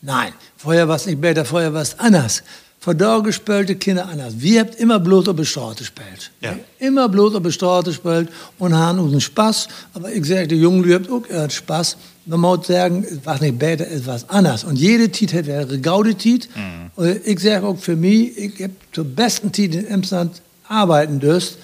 Nein, 0.00 0.32
vorher 0.56 0.86
war 0.88 0.96
es 0.96 1.06
nicht 1.06 1.20
besser, 1.20 1.44
vorher 1.44 1.72
war 1.74 1.82
es 1.82 1.98
anders. 1.98 2.42
Vor 2.80 2.94
da 2.94 3.18
gespielte 3.18 3.74
Kinder 3.74 4.08
anders. 4.08 4.34
Wir 4.36 4.60
habt 4.60 4.76
immer 4.76 5.00
bloß 5.00 5.28
auf 5.28 5.44
Straße 5.44 5.78
gespielt. 5.78 6.30
Ja. 6.40 6.56
Immer 6.78 7.08
bloß 7.08 7.34
auf 7.34 7.52
Straße 7.52 7.90
gespielt 7.90 8.28
und 8.58 8.72
haben 8.72 9.00
unseren 9.00 9.20
Spaß. 9.20 9.66
Aber 9.94 10.12
ich 10.12 10.24
sage, 10.24 10.46
die 10.46 10.54
Jungen, 10.56 10.84
die 10.84 10.94
habt 10.94 11.10
auch 11.10 11.28
äh, 11.28 11.50
Spaß. 11.50 11.96
Man 12.26 12.40
muss 12.40 12.68
sagen, 12.68 13.04
es 13.04 13.26
war 13.26 13.40
nicht 13.40 13.58
besser, 13.58 13.90
es 13.90 14.06
war 14.06 14.20
anders. 14.28 14.62
Und 14.62 14.76
jede 14.76 15.08
Tit 15.08 15.34
hat 15.34 15.48
eine 15.48 15.80
gaude 15.80 16.14
Tit. 16.14 16.48
Und 16.94 17.26
ich 17.26 17.40
sage 17.40 17.66
auch 17.66 17.78
für 17.78 17.96
mich, 17.96 18.38
ich 18.38 18.62
habe 18.62 18.74
zur 18.92 19.04
besten 19.04 19.50
Tit 19.50 19.74
in 19.74 19.86
Emsland 19.86 20.40
arbeiten 20.68 21.18
dürst. 21.18 21.58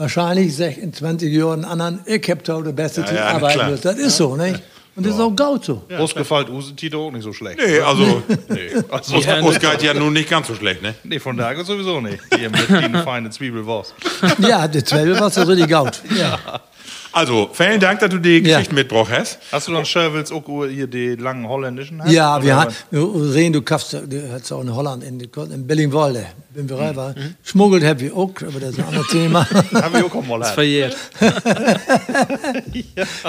Wahrscheinlich 0.00 0.58
in 0.78 0.94
20 0.94 1.30
Jahren 1.30 1.62
anderen, 1.62 2.00
ich 2.06 2.30
habe 2.30 2.42
da 2.42 2.58
die 2.62 2.72
beste 2.72 3.02
Ja, 3.02 3.12
ja, 3.12 3.24
arbeiten 3.32 3.58
klar. 3.58 3.70
Das 3.82 3.96
ist 3.96 4.16
so, 4.16 4.34
nicht? 4.34 4.62
Und 4.96 5.04
das 5.04 5.12
ist 5.12 5.20
auch 5.20 5.36
gaut 5.36 5.62
so. 5.62 5.82
Ausgefallen 5.98 6.48
Usen 6.48 6.74
Tito 6.74 7.06
auch 7.06 7.12
nicht 7.12 7.22
so 7.22 7.34
schlecht. 7.34 7.60
Nee, 7.62 7.80
also, 7.80 8.22
Nee, 8.48 8.70
also, 8.90 9.18
geht 9.58 9.82
ja 9.82 9.92
nun 9.92 10.14
nicht 10.14 10.30
ganz 10.30 10.46
so 10.46 10.54
schlecht, 10.54 10.80
ne? 10.80 10.94
nee 11.04 11.18
von 11.18 11.36
daher 11.36 11.62
sowieso 11.64 12.00
nicht. 12.00 12.18
Hier 12.34 12.48
mit 12.48 12.66
den 12.70 12.94
feinen 12.94 13.30
Zwiebelwurst. 13.30 13.94
Ja, 14.38 14.66
der 14.66 14.82
Zwölfe 14.86 15.20
war 15.20 15.28
so 15.28 15.42
richtig 15.42 15.68
gaut. 15.68 16.00
Ja. 16.18 16.38
Also, 17.12 17.50
vielen 17.52 17.80
Dank, 17.80 17.98
dass 18.00 18.10
du 18.10 18.18
die 18.18 18.38
Ja. 18.38 18.58
Geschichte 18.58 18.74
mitgebracht 18.74 19.10
hast. 19.12 19.38
Hast 19.50 19.66
du 19.68 19.72
dann 19.72 19.84
Scherwils 19.84 20.30
auch 20.30 20.44
hier 20.68 20.86
die 20.86 21.16
langen 21.16 21.48
holländischen? 21.48 22.02
hast? 22.02 22.12
Ja, 22.12 22.42
wir 22.42 22.54
haben, 22.56 22.74
wir 22.90 23.24
sehen, 23.32 23.52
du 23.52 23.62
kaufst, 23.62 23.92
du 23.94 24.32
hast 24.32 24.52
auch 24.52 24.62
in 24.62 24.74
Holland, 24.74 25.02
in, 25.02 25.18
in 25.20 25.66
Bellingwolde, 25.66 26.26
wenn 26.54 26.68
wir 26.68 26.78
rein 26.78 26.94
waren. 26.96 27.36
Schmuggelt 27.42 27.84
haben 27.84 27.98
wir 28.00 28.16
auch, 28.16 28.30
aber 28.46 28.60
das 28.60 28.70
ist 28.70 28.78
ein 28.78 28.84
anderes 28.84 29.08
Thema. 29.10 29.48
Hab 29.50 29.94
ich 29.94 30.04
auch 30.04 30.26
mal 30.26 30.44
Verjährt. 30.44 30.96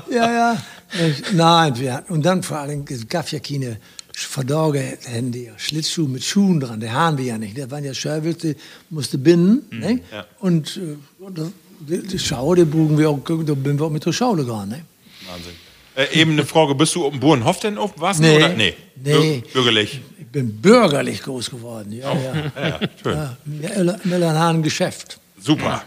ja, 0.10 0.32
ja. 0.32 0.58
Ich, 0.94 1.34
nein, 1.34 1.78
wir 1.80 1.94
hatten, 1.94 2.14
und 2.14 2.24
dann 2.26 2.44
vor 2.44 2.58
allem, 2.60 2.84
es 2.90 3.08
gab 3.08 3.32
ja 3.32 3.40
keine 3.40 3.78
verdorge 4.14 4.98
Hände, 5.06 5.48
Schlittschuhe 5.58 6.08
mit 6.08 6.24
Schuhen 6.24 6.60
dran, 6.60 6.80
die 6.80 6.92
haben 6.92 7.18
wir 7.18 7.26
ja 7.26 7.38
nicht. 7.38 7.58
Der 7.58 7.72
waren 7.72 7.84
ja 7.84 7.94
Scherwils, 7.94 8.40
die 8.40 8.56
musste 8.90 9.18
binden, 9.18 9.80
ne? 9.80 10.00
ja. 10.12 10.26
Und 10.40 10.78
äh, 10.78 10.98
das- 11.34 11.52
die, 11.88 12.20
Schau, 12.20 12.56
die 12.56 12.66
bogen 12.66 12.98
wir 12.98 13.10
auch, 13.10 13.20
da 13.26 13.54
bin 13.54 13.78
wir 13.80 13.86
auch 13.86 13.90
mit 13.90 14.06
der 14.06 14.14
Schaule 14.14 14.44
gegangen, 14.44 14.70
ne? 14.70 14.82
Wahnsinn. 15.30 15.54
Äh, 15.96 16.20
eben 16.22 16.32
eine 16.32 16.46
Frage, 16.46 16.74
bist 16.76 16.96
du 16.96 17.10
dem 17.10 17.20
Burenhof 17.20 17.60
denn 17.60 17.78
aufgewachsen? 17.78 18.22
Nee. 18.24 18.36
Oder? 18.38 18.50
Nee. 18.50 18.74
Nee. 19.04 19.12
Bür- 19.14 19.54
Bürgerlich. 19.54 20.00
Ich 20.20 20.28
bin 20.28 20.62
bürgerlich 20.62 21.22
groß 21.24 21.50
geworden, 21.50 21.92
ja, 21.92 22.14
ja. 22.56 22.70
Ja, 22.70 22.80
schön. 23.04 23.18
ja 23.62 23.96
Miller-Hahn 24.06 24.64
Geschäft. 24.64 25.20
Super. 25.42 25.84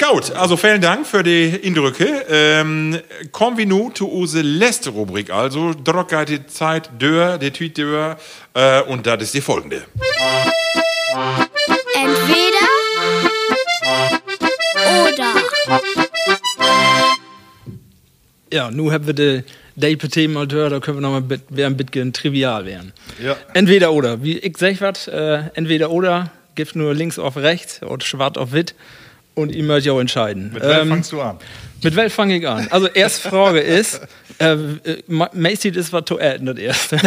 Gut, 0.00 0.32
also 0.32 0.56
vielen 0.56 0.80
Dank 0.80 1.06
für 1.06 1.22
die 1.22 1.60
Eindrücke. 1.64 2.24
Ähm, 2.28 2.98
kommen 3.30 3.56
wir 3.56 3.66
nun 3.66 3.94
zu 3.94 4.08
unserer 4.08 4.42
letzte 4.42 4.90
Rubrik. 4.90 5.30
Also, 5.30 5.72
Drocker 5.74 6.24
die 6.24 6.44
Zeit, 6.48 6.90
Dör, 7.00 7.38
die 7.38 7.52
Tweet 7.52 7.78
Dör. 7.78 8.16
Äh, 8.54 8.82
und 8.82 9.06
das 9.06 9.22
ist 9.22 9.34
die 9.34 9.40
folgende. 9.40 9.82
Ja, 18.52 18.70
nun 18.70 18.92
haben 18.92 19.06
wir 19.06 19.14
die 19.14 19.44
Day-Themen 19.76 20.34
mal 20.34 20.46
gehört, 20.46 20.72
da 20.72 20.80
können 20.80 20.98
wir 20.98 21.00
noch 21.02 21.12
mal 21.12 21.22
bit, 21.22 21.42
ein 21.58 21.76
bisschen 21.76 22.12
trivial 22.12 22.66
werden. 22.66 22.92
Ja. 23.22 23.36
Entweder 23.54 23.92
oder. 23.92 24.22
Wie 24.22 24.38
ich 24.38 24.58
sag 24.58 24.80
was, 24.82 25.08
äh, 25.08 25.44
entweder 25.54 25.90
oder, 25.90 26.30
gibt 26.54 26.76
nur 26.76 26.94
links 26.94 27.18
auf 27.18 27.36
rechts 27.38 27.82
oder 27.82 28.04
schwarz 28.04 28.36
auf 28.36 28.52
wit 28.52 28.74
und 29.34 29.54
ihr 29.54 29.62
müsst 29.64 29.86
ja 29.86 29.92
auch 29.94 30.00
entscheiden. 30.00 30.50
Mit 30.52 30.62
welchem 30.62 30.82
Ähm, 30.82 30.88
fangst 30.90 31.12
du 31.12 31.22
an? 31.22 31.38
Mit 31.82 31.96
welchem 31.96 32.10
fange 32.14 32.36
ich 32.36 32.46
an? 32.46 32.68
Also, 32.70 32.88
erste 32.88 33.30
Frage 33.30 33.60
ist, 33.60 34.02
äh, 34.38 34.52
äh, 34.52 35.02
Ma- 35.06 35.30
Macy, 35.32 35.72
das 35.72 35.90
war 35.94 36.04
zu 36.04 36.18
essen, 36.18 36.44
das 36.44 36.58
erste. 36.58 36.98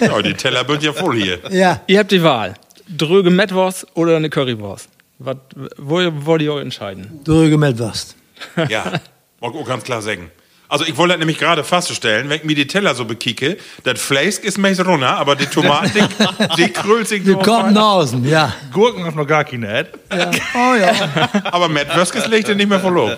Ja, 0.00 0.22
die 0.22 0.32
Teller 0.32 0.64
sind 0.66 0.82
ja 0.82 0.92
voll 0.94 1.16
hier. 1.20 1.38
Ja, 1.50 1.82
ihr 1.86 1.98
habt 1.98 2.10
die 2.10 2.22
Wahl. 2.22 2.54
Dröge 2.96 3.28
Mettwurst 3.28 3.86
oder 3.94 4.16
eine 4.16 4.30
Currywurst. 4.30 4.88
Was, 5.18 5.36
wo 5.76 5.98
wollt 6.26 6.42
ihr 6.42 6.52
euch 6.52 6.62
entscheiden? 6.62 7.20
drüge 7.24 7.58
mit 7.58 7.78
Wurst. 7.78 8.14
Ja, 8.68 8.84
mag 9.40 9.54
auch 9.54 9.66
ganz 9.66 9.82
klar 9.82 10.00
sagen. 10.00 10.30
Also 10.68 10.84
ich 10.84 10.96
wollte 10.96 11.14
das 11.14 11.18
nämlich 11.18 11.38
gerade 11.38 11.64
feststellen, 11.64 12.28
wenn 12.28 12.36
ich 12.36 12.44
mir 12.44 12.54
die 12.54 12.66
Teller 12.66 12.94
so 12.94 13.04
bekicke, 13.06 13.56
das 13.84 14.00
Fleisch 14.00 14.38
ist 14.38 14.58
meist 14.58 14.84
runter, 14.84 15.16
aber 15.16 15.34
die 15.34 15.46
Tomaten, 15.46 15.90
die, 15.94 16.62
die 16.62 16.68
krüllt 16.72 17.08
sich 17.08 17.24
kommen 17.24 17.46
rein. 17.46 17.74
nach 17.74 17.82
außen, 17.82 18.24
ja. 18.28 18.52
Gurken 18.72 19.04
hast 19.04 19.16
noch 19.16 19.26
gar 19.26 19.44
keine. 19.44 19.86
Ja. 20.12 20.30
Oh 20.54 20.74
ja. 20.74 20.92
Aber 21.44 21.68
Matt 21.68 21.96
Wöskes 21.96 22.26
legt 22.28 22.54
nicht 22.54 22.68
mehr 22.68 22.80
verloren. 22.80 23.16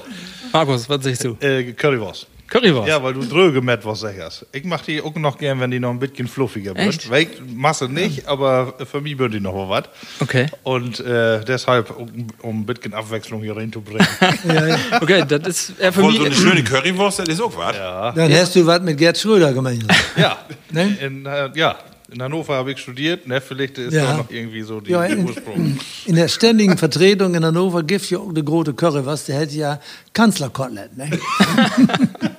Markus, 0.53 0.89
was 0.89 1.03
sagst 1.03 1.25
du? 1.25 1.37
Äh, 1.41 1.73
Currywurst. 1.73 2.29
Currywurst? 2.51 2.89
Ja, 2.89 3.03
weil 3.03 3.15
du 3.15 3.23
dröge 3.25 3.63
mit 3.63 3.85
was 3.87 4.01
sagst. 4.01 4.45
Ich 4.53 4.65
mach 4.65 4.83
die 4.83 5.01
auch 5.01 5.15
noch 5.15 5.39
gern, 5.39 5.61
wenn 5.61 5.71
die 5.71 5.79
noch 5.81 5.91
ein 5.91 5.99
bisschen 6.01 6.29
fluffiger 6.29 6.75
wird. 6.77 6.89
Echt? 6.89 7.09
Weil 7.11 7.23
ich 7.23 7.29
Masse 7.55 7.89
nicht, 7.89 8.27
aber 8.29 8.75
für 8.91 9.01
mich 9.01 9.17
wird 9.19 9.33
die 9.35 9.41
noch 9.41 9.69
was. 9.69 9.85
Okay. 10.21 10.47
Und 10.65 11.01
äh, 11.01 11.45
deshalb, 11.45 11.97
um, 11.97 12.27
um 12.43 12.61
ein 12.61 12.67
bisschen 12.67 12.93
Abwechslung 12.93 13.43
hier 13.43 13.57
reinzubringen. 13.57 14.07
Okay, 15.01 15.25
das 15.27 15.47
ist 15.49 15.81
äh, 15.81 15.93
für 15.93 16.01
Obwohl 16.01 16.11
mich. 16.13 16.19
so 16.19 16.25
eine 16.27 16.35
schöne 16.35 16.65
Currywurst, 16.65 17.21
das 17.21 17.29
ist 17.29 17.41
auch 17.41 17.57
was. 17.57 17.77
Dann 18.17 18.33
hast 18.33 18.55
du 18.57 18.67
was 18.67 18.83
mit 18.83 18.99
Gerd 18.99 19.17
Schröder 19.17 19.53
gemacht. 19.53 19.77
ja. 20.17 20.37
Ne? 20.71 20.97
In, 21.01 21.25
äh, 21.27 21.51
ja. 21.55 21.77
In 22.13 22.21
Hannover 22.21 22.55
habe 22.57 22.73
ich 22.73 22.79
studiert, 22.79 23.29
ne? 23.29 23.41
Vielleicht 23.41 23.79
ist 23.79 23.95
Ja. 23.95 24.05
da 24.07 24.17
noch 24.17 24.31
irgendwie 24.33 24.63
so 24.63 24.81
die, 24.81 24.91
Ja, 24.91 25.05
in, 25.05 25.25
Ursprung. 25.25 25.79
in 26.07 26.17
der 26.17 26.27
ständigen 26.27 26.77
Vertretung 26.77 27.37
in 27.37 27.45
Hannover 27.45 27.85
gibt 27.85 28.03
es 28.03 28.11
ja 28.11 28.19
auch 28.19 28.29
eine 28.31 28.43
große 28.43 28.75
Currywurst, 28.75 29.29
der 29.29 29.37
hält 29.37 29.53
ja 29.53 29.79
Kanzlerkotelett. 30.13 30.97
Ne? 30.97 31.09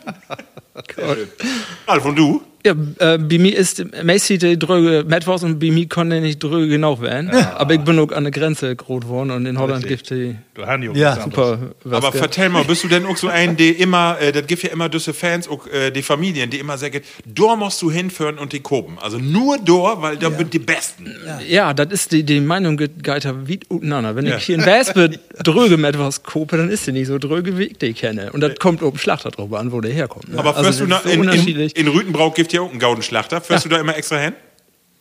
Alf, 1.85 2.05
und 2.05 2.15
du? 2.15 2.43
Ja, 2.65 2.73
äh, 2.99 3.17
bei 3.17 3.37
mir 3.39 3.57
ist 3.57 3.83
Macy 4.03 4.37
die 4.37 4.57
dröge 4.59 5.03
Metwurst 5.07 5.43
und 5.43 5.59
bei 5.59 5.71
mir 5.71 5.87
konnte 5.89 6.21
nicht 6.21 6.39
dröge 6.43 6.67
genau 6.67 6.99
werden. 7.01 7.29
Aber 7.31 7.73
ich 7.73 7.81
bin 7.81 7.97
auch 7.99 8.11
an 8.11 8.23
der 8.25 8.31
Grenze 8.31 8.75
groß 8.75 9.01
geworden 9.01 9.31
und 9.31 9.45
in 9.45 9.57
Holland 9.57 9.87
gibt 9.87 10.09
die 10.09 10.35
Du 10.53 10.65
hast 10.65 10.83
ja 10.83 10.91
Ja. 10.93 11.21
super 11.23 11.57
was. 11.83 12.03
Aber 12.03 12.11
vertell 12.11 12.49
mal, 12.49 12.63
bist 12.65 12.83
du 12.83 12.87
denn 12.87 13.05
auch 13.05 13.17
so 13.17 13.29
ein, 13.29 13.57
der 13.57 13.77
immer, 13.79 14.17
äh, 14.19 14.31
das 14.31 14.45
gibt 14.47 14.61
ja 14.63 14.69
immer 14.69 14.89
diese 14.89 15.13
Fans, 15.13 15.47
auch 15.47 15.65
äh, 15.67 15.89
die 15.91 16.01
Familien, 16.03 16.49
die 16.49 16.59
immer 16.59 16.77
sagen, 16.77 17.01
da 17.25 17.55
musst 17.55 17.81
du 17.81 17.89
hinführen 17.89 18.37
und 18.37 18.53
die 18.53 18.59
kopen. 18.59 18.97
Also 18.99 19.17
nur 19.17 19.57
da, 19.57 20.01
weil 20.01 20.17
da 20.17 20.29
sind 20.29 20.53
die 20.53 20.59
Besten. 20.59 21.15
ja, 21.47 21.73
das 21.73 21.91
ist 21.91 22.11
die, 22.11 22.23
die 22.23 22.41
Meinung 22.41 22.77
geiter 23.01 23.47
wie 23.47 23.59
untereinander. 23.69 24.15
Wenn 24.15 24.27
Ja. 24.27 24.37
ich 24.37 24.43
hier 24.43 24.55
in 24.55 24.65
Wespe 24.65 25.11
dröge 25.43 25.77
mit 25.77 25.95
etwas 25.95 26.21
kope, 26.23 26.57
dann 26.57 26.69
ist 26.69 26.85
die 26.85 26.91
nicht 26.91 27.07
so 27.07 27.17
dröge, 27.17 27.57
wie 27.57 27.63
ich 27.63 27.77
die 27.77 27.93
kenne. 27.93 28.31
Und 28.33 28.41
das 28.41 28.55
kommt 28.59 28.83
oben 28.83 28.97
Schlachter 28.99 29.31
drauf 29.31 29.51
an, 29.53 29.71
wo 29.71 29.81
der 29.81 29.91
herkommt. 29.93 30.29
Ne? 30.29 30.37
Aber 30.37 30.55
Also 30.55 30.63
fährst 30.63 30.79
du 30.81 30.85
ist 30.85 31.03
so 31.03 31.09
in, 31.09 31.23
in, 31.57 31.69
in 31.69 31.87
Rütenbrauch 31.87 32.33
gibt 32.33 32.50
ja 32.53 32.61
auch 32.61 32.69
einen 32.69 32.79
Gaudenschlachter. 32.79 33.41
Fährst 33.41 33.65
du 33.65 33.69
da 33.69 33.79
immer 33.79 33.95
extra 33.95 34.17
hin? 34.17 34.33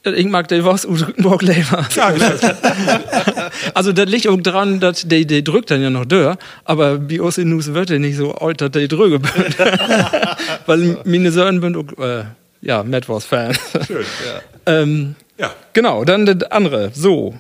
Ich 0.03 0.27
mag 0.27 0.49
die 0.49 0.65
Wurst 0.65 0.87
aus 0.87 1.07
Rückenburg 1.07 1.43
lieber. 1.43 1.87
Ja, 1.95 2.13
das. 2.13 2.41
Also 3.75 3.93
das 3.93 4.09
liegt 4.09 4.27
auch 4.29 4.41
dran, 4.41 4.81
dass 4.81 5.07
die, 5.07 5.27
die 5.27 5.45
drückt 5.45 5.71
dann 5.71 5.83
ja 5.83 5.91
noch 5.91 6.07
dör, 6.07 6.39
aber 6.65 6.99
bei 6.99 7.21
uns 7.21 7.37
in 7.37 7.51
Nus 7.51 7.75
wird 7.75 7.91
die 7.91 7.99
nicht 7.99 8.17
so 8.17 8.35
alt, 8.35 8.61
dass 8.63 8.71
die 8.71 8.89
drüge 8.89 9.21
wird. 9.23 9.59
Weil 10.67 10.99
meine 11.05 11.31
Söhne 11.31 11.61
sind 11.61 11.77
auch, 11.77 12.03
äh, 12.03 12.25
ja, 12.63 12.83
Metwurst-Fan. 12.83 13.57
Schön. 13.87 14.05
ähm, 14.67 15.15
Ja. 15.39 15.51
genau, 15.75 16.05
dann 16.05 16.25
das 16.27 16.51
andere. 16.51 16.91
So. 16.95 17.35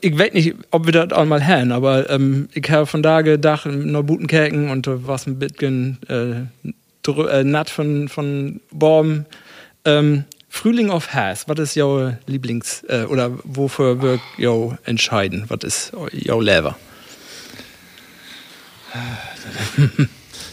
Ich 0.00 0.18
weiß 0.18 0.32
nicht, 0.34 0.54
ob 0.72 0.86
wir 0.86 0.92
das 0.92 1.12
auch 1.12 1.24
mal 1.24 1.44
haben, 1.46 1.72
aber 1.72 2.10
ähm, 2.10 2.48
ich 2.52 2.68
habe 2.70 2.86
von 2.86 3.02
da 3.02 3.22
gedacht, 3.22 3.66
noch 3.66 4.02
Butenkerken 4.02 4.70
und 4.70 4.86
war 5.06 5.20
ein 5.26 5.38
bisschen 5.38 5.98
äh, 6.08 6.68
äh, 7.06 7.44
natt 7.44 7.70
von, 7.70 8.08
von 8.08 8.60
Baum. 8.70 9.26
Ähm, 9.84 10.24
Frühling 10.48 10.90
auf 10.90 11.12
Hass, 11.12 11.48
was 11.48 11.58
ist 11.58 11.74
jouer 11.74 12.18
Lieblings- 12.28 12.84
äh, 12.88 13.06
oder 13.06 13.32
wofür 13.42 14.00
wir 14.00 14.20
jou 14.38 14.76
entscheiden? 14.84 15.44
Was 15.48 15.64
ist 15.64 15.92
jou 16.12 16.40
Lever? 16.40 16.76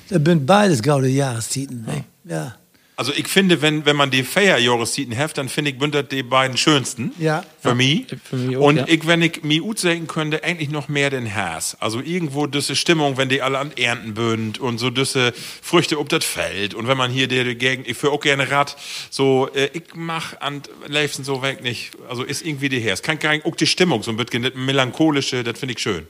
Das 0.10 0.22
sind 0.26 0.45
beides 0.45 0.82
gaude 0.82 1.08
Jahrestieten. 1.08 1.86
Ne? 1.86 2.04
Ja. 2.26 2.56
Also 3.02 3.14
ich 3.16 3.28
finde, 3.28 3.64
wenn, 3.64 3.88
wenn 3.88 3.95
man 3.95 4.12
die 4.12 4.22
Feierjahrestieten 4.22 5.12
heft, 5.12 5.39
dann 5.39 5.49
finde 5.49 5.72
ich, 5.72 5.80
das 5.80 6.08
die 6.10 6.22
beiden 6.22 6.56
schönsten. 6.56 7.12
Ja. 7.18 7.43
Für 7.60 7.74
mich. 7.74 8.06
für 8.24 8.36
mich 8.36 8.56
auch, 8.56 8.62
Und 8.62 8.78
ja. 8.78 8.86
ich, 8.88 9.08
wenn 9.08 9.24
ich 9.24 9.41
mir 9.41 9.64
sagen 9.76 10.06
könnte, 10.06 10.43
eigentlich 10.43 10.70
noch 10.70 10.88
mehr 10.88 11.10
den 11.10 11.34
Hass. 11.34 11.76
Also 11.80 11.99
irgendwo 11.99 12.45
diese 12.45 12.76
Stimmung, 12.76 13.18
wenn 13.18 13.28
die 13.28 13.41
alle 13.41 13.58
an 13.58 13.72
Ernten 13.76 14.14
bünd 14.14 14.60
und 14.60 14.78
so 14.78 14.91
diese 14.91 15.34
Früchte 15.64 15.97
ob 15.99 16.10
das 16.10 16.24
Feld. 16.24 16.76
Und 16.76 16.88
wenn 16.88 16.95
man 16.95 17.10
hier 17.10 17.28
die 17.28 17.56
Gegend, 17.56 17.88
ich 17.88 17.97
führe 17.97 18.14
auch 18.14 18.20
gerne 18.20 18.52
Rad, 18.52 18.78
so, 19.10 19.49
äh, 19.56 19.72
ich 19.74 19.95
mach 19.95 20.39
an 20.39 20.62
Leifsen 20.86 21.26
so 21.26 21.41
weg 21.41 21.64
nicht. 21.64 21.93
Also 22.08 22.22
ist 22.22 22.45
irgendwie 22.45 22.70
die 22.70 22.88
Hass. 22.88 23.02
Kann 23.02 23.18
gar 23.18 23.32
nicht, 23.32 23.47
auch 23.47 23.56
die 23.56 23.66
Stimmung, 23.66 24.04
so 24.04 24.12
ein 24.12 24.18
bisschen 24.18 24.43
das 24.43 24.54
melancholische, 24.54 25.43
das 25.43 25.58
finde 25.58 25.74
ich 25.74 25.80
schön. 25.80 26.06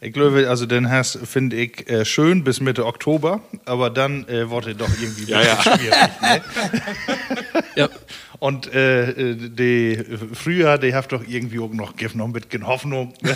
Ich 0.00 0.12
glaube, 0.12 0.48
also 0.48 0.64
den 0.64 0.90
hast 0.90 1.18
finde 1.26 1.56
ich 1.56 1.88
äh, 1.90 2.04
schön 2.04 2.44
bis 2.44 2.60
Mitte 2.60 2.86
Oktober, 2.86 3.40
aber 3.64 3.90
dann 3.90 4.28
äh, 4.28 4.48
wurde 4.48 4.74
doch 4.76 4.88
irgendwie 5.00 5.24
Ja, 5.24 5.42
ja. 5.42 5.60
schwierig. 5.60 5.92
Ne? 6.22 6.42
Ja. 7.74 7.88
Und 8.40 8.72
äh, 8.72 9.10
äh, 9.10 9.34
die 9.34 9.98
früher, 10.32 10.78
die 10.78 10.94
habt 10.94 11.10
doch 11.10 11.22
irgendwie 11.26 11.58
auch 11.58 11.72
noch 11.72 11.92
ein 11.98 12.32
bisschen 12.32 12.66
Hoffnung. 12.66 13.12
Ne? 13.22 13.34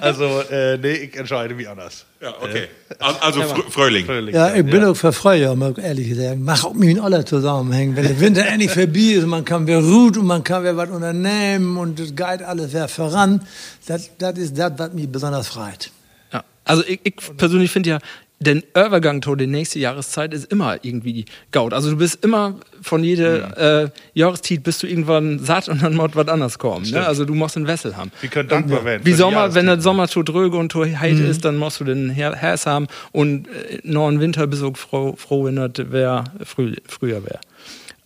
also 0.00 0.40
äh, 0.50 0.78
nee, 0.78 0.92
ich 0.94 1.16
entscheide 1.16 1.56
wie 1.56 1.66
anders. 1.68 2.04
Ja, 2.20 2.34
okay. 2.40 2.66
Also, 2.98 3.40
Frö- 3.42 3.70
Fröhling. 3.70 4.04
Fröhlich 4.04 4.34
Ja, 4.34 4.54
ich 4.54 4.64
bin 4.64 4.84
auch 4.84 4.94
für 4.94 5.12
Freude, 5.12 5.52
um 5.52 5.62
auch 5.62 5.78
ehrlich 5.78 6.08
gesagt. 6.08 6.38
Mach 6.40 6.64
auch 6.64 6.74
mit 6.74 6.98
alle 6.98 7.24
zusammenhängen. 7.24 7.94
Wenn 7.94 8.04
der 8.04 8.18
Winter 8.20 8.46
endlich 8.46 8.70
vorbei 8.72 9.14
ist, 9.16 9.26
man 9.26 9.44
kann 9.44 9.66
wieder 9.66 9.80
ruht 9.80 10.16
und 10.16 10.26
man 10.26 10.42
kann 10.42 10.62
wieder 10.62 10.76
was 10.76 10.90
unternehmen 10.90 11.76
und 11.76 12.00
es 12.00 12.14
geht 12.16 12.42
alles 12.42 12.70
wieder 12.70 12.88
voran. 12.88 13.40
Das, 13.86 14.10
das 14.18 14.38
ist 14.38 14.58
das, 14.58 14.72
was 14.76 14.92
mich 14.92 15.08
besonders 15.08 15.46
freut. 15.48 15.90
Ja. 16.32 16.42
Also 16.64 16.82
ich, 16.86 17.00
ich 17.04 17.14
persönlich 17.36 17.70
finde 17.70 17.90
ja, 17.90 17.98
den 18.38 18.62
Übergang 18.74 19.22
zu 19.22 19.34
der 19.34 19.46
nächste 19.46 19.78
Jahreszeit 19.78 20.34
ist 20.34 20.52
immer 20.52 20.76
irgendwie 20.84 21.24
gaut. 21.52 21.72
Also 21.72 21.90
du 21.90 21.96
bist 21.96 22.22
immer 22.22 22.56
von 22.82 23.02
jeder 23.02 23.84
äh, 23.84 23.90
Jahreszeit 24.12 24.62
bist 24.62 24.82
du 24.82 24.86
irgendwann 24.86 25.38
satt 25.38 25.68
und 25.70 25.82
dann 25.82 25.94
muss 25.94 26.10
was 26.14 26.28
anderes 26.28 26.58
kommen. 26.58 26.90
Ne? 26.90 27.06
Also 27.06 27.24
du 27.24 27.34
musst 27.34 27.56
einen 27.56 27.66
Wessel 27.66 27.96
haben. 27.96 28.12
Wir 28.20 28.28
können 28.28 28.48
dankbar 28.50 28.84
werden. 28.84 29.06
Wie 29.06 29.10
die 29.10 29.16
Sommer, 29.16 29.54
wenn 29.54 29.66
der. 29.66 29.80
Sommer 29.80 30.06
zu 30.08 30.22
dröge 30.22 30.56
und 30.58 30.70
zu 30.70 30.84
heiß 30.84 31.18
ist, 31.20 31.44
dann 31.46 31.56
musst 31.56 31.80
du 31.80 31.84
den 31.84 32.10
Her- 32.10 32.36
Hers 32.36 32.66
haben 32.66 32.88
und 33.12 33.48
äh, 33.48 33.78
noch 33.84 34.08
im 34.08 34.20
Winter 34.20 34.46
bist 34.46 34.60
du 34.62 34.74
froh, 34.74 35.14
froh 35.16 35.44
wenn 35.46 35.56
das 35.56 35.70
wär, 35.90 36.24
früh, 36.44 36.74
früher 36.86 37.24
wäre. 37.24 37.40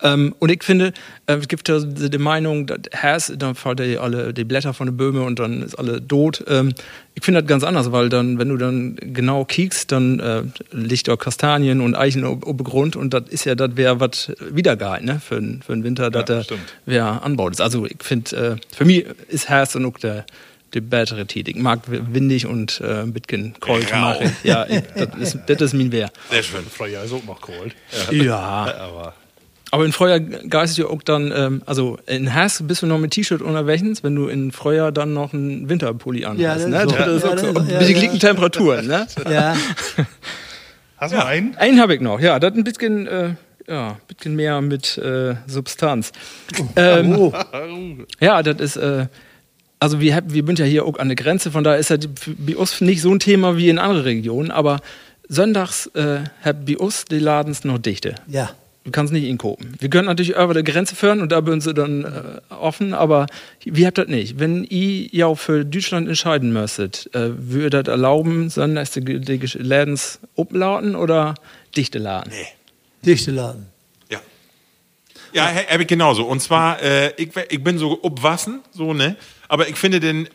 Ähm, 0.02 0.34
und 0.38 0.50
ich 0.50 0.62
finde, 0.64 0.92
äh, 1.26 1.34
es 1.34 1.48
gibt 1.48 1.68
ja 1.68 1.78
die 1.80 2.18
Meinung, 2.18 2.66
dass 2.66 2.78
Hers, 2.92 3.32
dann 3.36 3.54
fallen 3.54 3.76
die 3.76 3.98
alle 3.98 4.32
die 4.32 4.44
Blätter 4.44 4.72
von 4.74 4.86
den 4.86 4.96
Böhmen 4.96 5.22
und 5.22 5.38
dann 5.38 5.62
ist 5.62 5.74
alle 5.74 6.06
tot. 6.06 6.44
Ähm, 6.48 6.72
ich 7.14 7.24
finde 7.24 7.42
das 7.42 7.48
ganz 7.48 7.64
anders, 7.64 7.92
weil 7.92 8.08
dann, 8.08 8.38
wenn 8.38 8.48
du 8.48 8.56
dann 8.56 8.96
genau 8.96 9.44
kiekst, 9.44 9.92
dann 9.92 10.20
äh, 10.20 10.42
liegt 10.72 11.08
da 11.08 11.16
Kastanien 11.16 11.80
und 11.80 11.94
Eichen 11.96 12.24
ob, 12.24 12.46
ob 12.46 12.64
Grund 12.64 12.96
und 12.96 13.12
das 13.12 13.24
ist 13.28 13.44
ja, 13.44 13.54
das 13.54 13.76
wäre 13.76 14.00
was 14.00 14.32
wiedergehalten, 14.50 15.06
ne, 15.06 15.20
für, 15.20 15.34
den- 15.40 15.62
für 15.62 15.72
den 15.72 15.84
Winter, 15.84 16.10
dass 16.10 16.24
der 16.24 16.44
stimmt. 16.44 16.60
wer 16.86 17.22
anbaut 17.22 17.52
ist. 17.52 17.60
Also 17.60 17.84
ich 17.86 17.96
finde, 18.00 18.36
äh, 18.60 18.74
für 18.74 18.84
mich 18.84 19.04
ist 19.28 19.48
Hers 19.48 19.76
und 19.76 19.84
auch 19.84 19.98
der 19.98 20.24
die 20.72 20.80
bessere. 20.80 21.26
Ich 21.34 21.56
mag 21.56 21.80
windig 21.88 22.46
und 22.46 22.80
äh, 22.80 23.02
bisschen 23.04 23.54
kalt 23.60 23.90
machen. 23.90 24.30
Ja, 24.44 24.64
ich, 24.68 24.82
das, 24.94 25.08
ist, 25.34 25.38
das 25.48 25.60
ist 25.62 25.74
mein 25.74 25.90
Wehr. 25.90 26.12
Sehr 26.30 26.44
schön. 26.44 26.60
Früher 26.70 27.02
ist 27.02 27.12
auch 27.12 27.24
noch 27.24 27.40
kalt. 27.40 27.74
Ja. 28.12 28.72
Aber 28.78 29.14
Aber 29.72 29.84
in 29.84 29.92
Freujahr 29.92 30.18
geist 30.20 30.78
ja 30.78 30.86
auch 30.86 31.02
dann, 31.02 31.32
ähm, 31.34 31.62
also 31.64 31.98
in 32.06 32.34
Hass 32.34 32.62
bist 32.66 32.82
du 32.82 32.86
noch 32.86 32.98
mit 32.98 33.12
T-Shirt 33.12 33.40
unterwegs, 33.40 34.02
wenn 34.02 34.16
du 34.16 34.26
in 34.26 34.50
Freujahr 34.50 34.90
dann 34.90 35.12
noch 35.12 35.32
einen 35.32 35.68
Winterpulli 35.68 36.24
anhast. 36.24 36.40
Ja, 36.40 36.54
das 36.54 36.66
ne? 36.66 36.82
ist 36.82 36.90
so. 36.90 36.96
das 36.96 37.62
ist 37.62 37.70
Ja, 37.70 37.80
so. 37.82 37.92
ja, 37.92 38.12
ja. 38.12 38.18
Temperaturen. 38.18 38.86
Ne? 38.86 39.06
Ja, 39.30 39.56
hast 40.96 41.12
du 41.12 41.16
noch 41.16 41.24
einen? 41.24 41.54
Einen 41.56 41.80
habe 41.80 41.94
ich 41.94 42.00
noch, 42.00 42.20
ja, 42.20 42.38
das 42.38 42.54
ein 42.54 42.64
bisschen, 42.64 43.06
äh, 43.06 43.34
ja, 43.68 43.96
bisschen 44.08 44.36
mehr 44.36 44.60
mit 44.60 44.98
äh, 44.98 45.36
Substanz. 45.46 46.12
Ähm, 46.76 47.16
oh, 47.16 47.32
Ja, 48.20 48.42
das 48.42 48.60
ist, 48.60 48.76
äh, 48.76 49.06
Also 49.78 50.00
wir, 50.00 50.14
hab, 50.16 50.32
wir 50.32 50.44
sind 50.44 50.58
ja 50.58 50.66
hier 50.66 50.84
auch 50.84 50.98
an 50.98 51.08
der 51.08 51.16
Grenze, 51.16 51.50
von 51.50 51.64
daher 51.64 51.78
ist 51.78 51.90
das 51.90 52.00
bei 52.26 52.56
uns 52.56 52.80
nicht 52.80 53.00
so 53.00 53.10
ein 53.10 53.18
Thema 53.18 53.56
wie 53.56 53.68
in 53.70 53.78
anderen 53.78 54.02
Regionen, 54.02 54.50
aber 54.50 54.80
sonntags 55.28 55.86
äh, 55.94 56.20
hat 56.42 56.66
bei 56.66 56.76
uns 56.76 57.06
die 57.06 57.18
Ladens 57.18 57.64
noch 57.64 57.78
dichte. 57.78 58.16
Ja. 58.26 58.50
Du 58.84 58.90
kannst 58.92 59.12
nicht 59.12 59.24
inkopen. 59.24 59.74
Wir 59.78 59.90
können 59.90 60.06
natürlich 60.06 60.36
über 60.36 60.54
die 60.54 60.64
Grenze 60.64 60.94
führen 60.96 61.20
und 61.20 61.30
da 61.32 61.44
sind 61.44 61.60
sie 61.62 61.74
dann 61.74 62.04
äh, 62.04 62.54
offen, 62.54 62.94
aber 62.94 63.26
wir 63.62 63.86
habt 63.86 63.98
das 63.98 64.08
nicht. 64.08 64.38
Wenn 64.38 64.64
ihr 64.64 65.06
ja 65.12 65.34
für 65.34 65.66
Deutschland 65.66 66.08
entscheiden 66.08 66.50
müsstet, 66.52 67.10
äh, 67.14 67.28
würde 67.36 67.82
das 67.82 67.88
erlauben, 67.92 68.48
sonntags 68.48 68.92
die, 68.92 69.02
die 69.20 69.36
Lädens 69.58 70.18
umlauten 70.34 70.94
oder 70.96 71.34
dichte 71.76 71.98
laden? 71.98 72.32
Nee. 72.34 72.46
Dichte 73.04 73.30
Laden. 73.32 73.66
Ja. 74.10 74.20
Ja, 75.34 75.48
he- 75.48 75.66
hab 75.72 75.80
ich 75.80 75.86
genauso. 75.86 76.24
Und 76.24 76.40
zwar, 76.40 76.82
äh, 76.82 77.12
ich, 77.18 77.30
ich 77.50 77.62
bin 77.62 77.76
so 77.78 77.98
obwassen, 78.02 78.60
so, 78.72 78.94
ne? 78.94 79.16
Aber 79.48 79.68
ich 79.68 79.76
finde 79.76 80.00
den, 80.00 80.26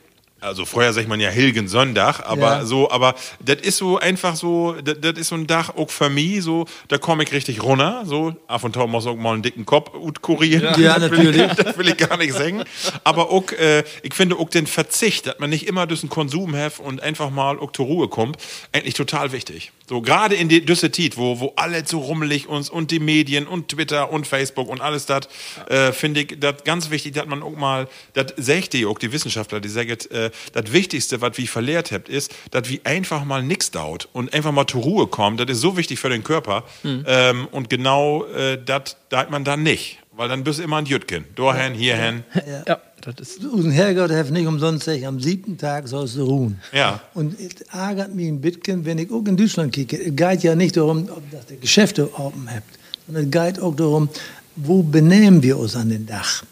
also 0.46 0.66
vorher 0.66 0.94
sagt 0.94 1.08
man 1.08 1.20
ja 1.20 1.30
Hilgen 1.30 1.68
Sonntag, 1.68 2.22
aber 2.26 2.58
Ja. 2.60 2.66
so, 2.66 2.90
aber 2.92 3.16
das 3.40 3.58
ist 3.62 3.78
so 3.78 3.98
einfach 4.00 4.36
so, 4.36 4.74
das 4.82 5.18
ist 5.20 5.30
so 5.30 5.36
ein 5.36 5.48
Dach 5.48 5.72
auch 5.76 5.90
für 5.90 6.10
mich, 6.10 6.44
so, 6.44 6.66
da 6.88 6.98
komme 6.98 7.24
ich 7.24 7.32
richtig 7.32 7.64
runter, 7.64 8.04
so, 8.06 8.36
ab 8.48 8.64
und 8.64 8.74
zu 8.76 8.86
muss 8.88 9.08
auch 9.08 9.16
mal 9.16 9.34
einen 9.34 9.42
dicken 9.44 9.66
Kopf 9.66 9.92
gut 9.92 10.22
kurieren. 10.22 10.80
Ja, 10.82 11.00
Das 11.00 11.12
will 11.12 11.30
ich- 11.30 11.38
natürlich. 11.38 11.56
Das 11.66 11.78
will 11.78 11.88
ich 11.88 11.98
gar 11.98 12.18
nicht 12.18 12.34
sagen. 12.34 12.64
Aber 13.04 13.32
auch, 13.32 13.52
äh, 13.52 13.84
ich 14.04 14.14
finde 14.14 14.36
auch 14.38 14.50
den 14.50 14.68
Verzicht, 14.68 15.28
dass 15.28 15.40
man 15.40 15.50
nicht 15.50 15.68
immer 15.68 15.88
durch 15.88 16.02
den 16.02 16.10
Konsum 16.10 16.56
hat 16.56 16.80
und 16.80 17.02
einfach 17.02 17.30
mal 17.32 17.58
auch 17.60 17.72
zur 17.72 17.86
Ruhe 17.86 18.08
kommt, 18.08 18.38
eigentlich 18.72 18.94
total 18.94 19.32
wichtig. 19.32 19.72
So, 19.88 20.02
gerade 20.02 20.34
in 20.36 20.50
die 20.50 20.66
düsse 20.66 20.90
Tit, 20.90 21.16
wo, 21.16 21.40
wo 21.40 21.54
alle 21.56 21.86
so 21.86 22.00
rummelig 22.00 22.48
uns 22.48 22.70
und 22.70 22.90
die 22.90 23.00
Medien 23.00 23.46
und 23.46 23.70
Twitter 23.70 24.12
und 24.12 24.26
Facebook 24.26 24.68
und 24.68 24.82
alles 24.82 25.06
das, 25.06 25.28
äh, 25.70 25.92
finde 25.92 26.22
ich 26.22 26.40
das 26.40 26.64
ganz 26.64 26.90
wichtig, 26.90 27.14
dass 27.14 27.28
man 27.28 27.44
auch 27.44 27.56
mal, 27.56 27.88
das 28.14 28.34
sagt 28.38 28.74
die 28.74 28.86
auch, 28.88 28.98
die 28.98 29.12
Wissenschaftler, 29.12 29.60
die 29.60 29.70
sagen, 29.70 29.96
äh, 30.10 30.32
das 30.54 30.74
Wichtigste, 30.74 31.22
was 31.22 31.38
wir 31.38 31.48
verlehrt 31.48 31.92
habt, 31.92 32.10
ist, 32.10 32.34
dass 32.50 32.68
wir 32.68 32.80
einfach 32.84 33.26
mal 33.26 33.44
nix 33.44 33.70
daut 33.70 34.10
und 34.12 34.34
einfach 34.34 34.52
mal 34.52 34.66
zur 34.66 34.82
Ruhe 34.82 35.08
kommen. 35.08 35.38
Das 35.38 35.50
ist 35.50 35.62
so 35.62 35.78
wichtig 35.78 36.00
für 36.00 36.10
den 36.10 36.24
Körper. 36.24 36.64
Ähm, 36.84 37.48
und 37.52 37.70
genau 37.70 38.26
äh, 38.26 38.58
das 38.64 38.98
da 39.10 39.20
hat 39.20 39.32
man 39.32 39.44
dann 39.44 39.64
nicht. 39.64 40.00
Weil 40.12 40.30
dann 40.30 40.44
bist 40.44 40.60
du 40.60 40.64
immer 40.64 40.78
ein 40.78 40.86
Jütken. 40.86 41.26
Dorhen, 41.36 41.74
hierhin. 41.74 42.24
Ja, 42.68 42.82
das 43.06 43.20
ist. 43.20 43.46
Unser 43.46 43.72
Herrgott 43.72 44.12
hat 44.12 44.32
nicht 44.32 44.48
umsonst 44.48 44.86
gesagt, 44.86 45.06
am 45.06 45.20
siebten 45.20 45.58
Tag 45.58 45.88
sollst 45.88 46.18
du 46.18 46.24
ruhen. 46.24 46.60
Ja. 46.74 47.02
Und 47.14 47.40
es 47.40 47.62
ärgert 47.72 48.14
mich 48.14 48.28
ein 48.28 48.42
bisschen, 48.42 48.86
wenn 48.86 48.98
ich 48.98 49.12
auch 49.12 49.26
in 49.26 49.38
Deutschland 49.38 49.74
kicke. 49.74 49.98
Es 49.98 50.16
geht 50.16 50.44
ja 50.44 50.56
nicht 50.56 50.78
darum, 50.78 51.10
ob 51.10 51.24
das 51.32 51.46
die 51.46 51.58
Geschäfte 51.58 52.14
offen 52.14 52.50
habt, 52.54 52.78
sondern 53.06 53.26
es 53.26 53.32
geht 53.32 53.64
auch 53.64 53.76
darum, 53.76 54.10
wo 54.56 54.82
benehmen 54.84 55.44
wir 55.44 55.58
uns 55.58 55.76
an 55.76 55.90
den 55.90 56.06
Dach? 56.06 56.44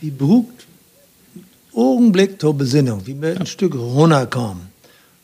Wie 0.00 0.10
braucht 0.10 0.58
Augenblick 1.78 2.40
zur 2.40 2.54
Besinnung, 2.54 3.06
wie 3.06 3.20
wir 3.20 3.38
ein 3.38 3.46
Stück 3.46 3.74
runterkommen. 3.74 4.66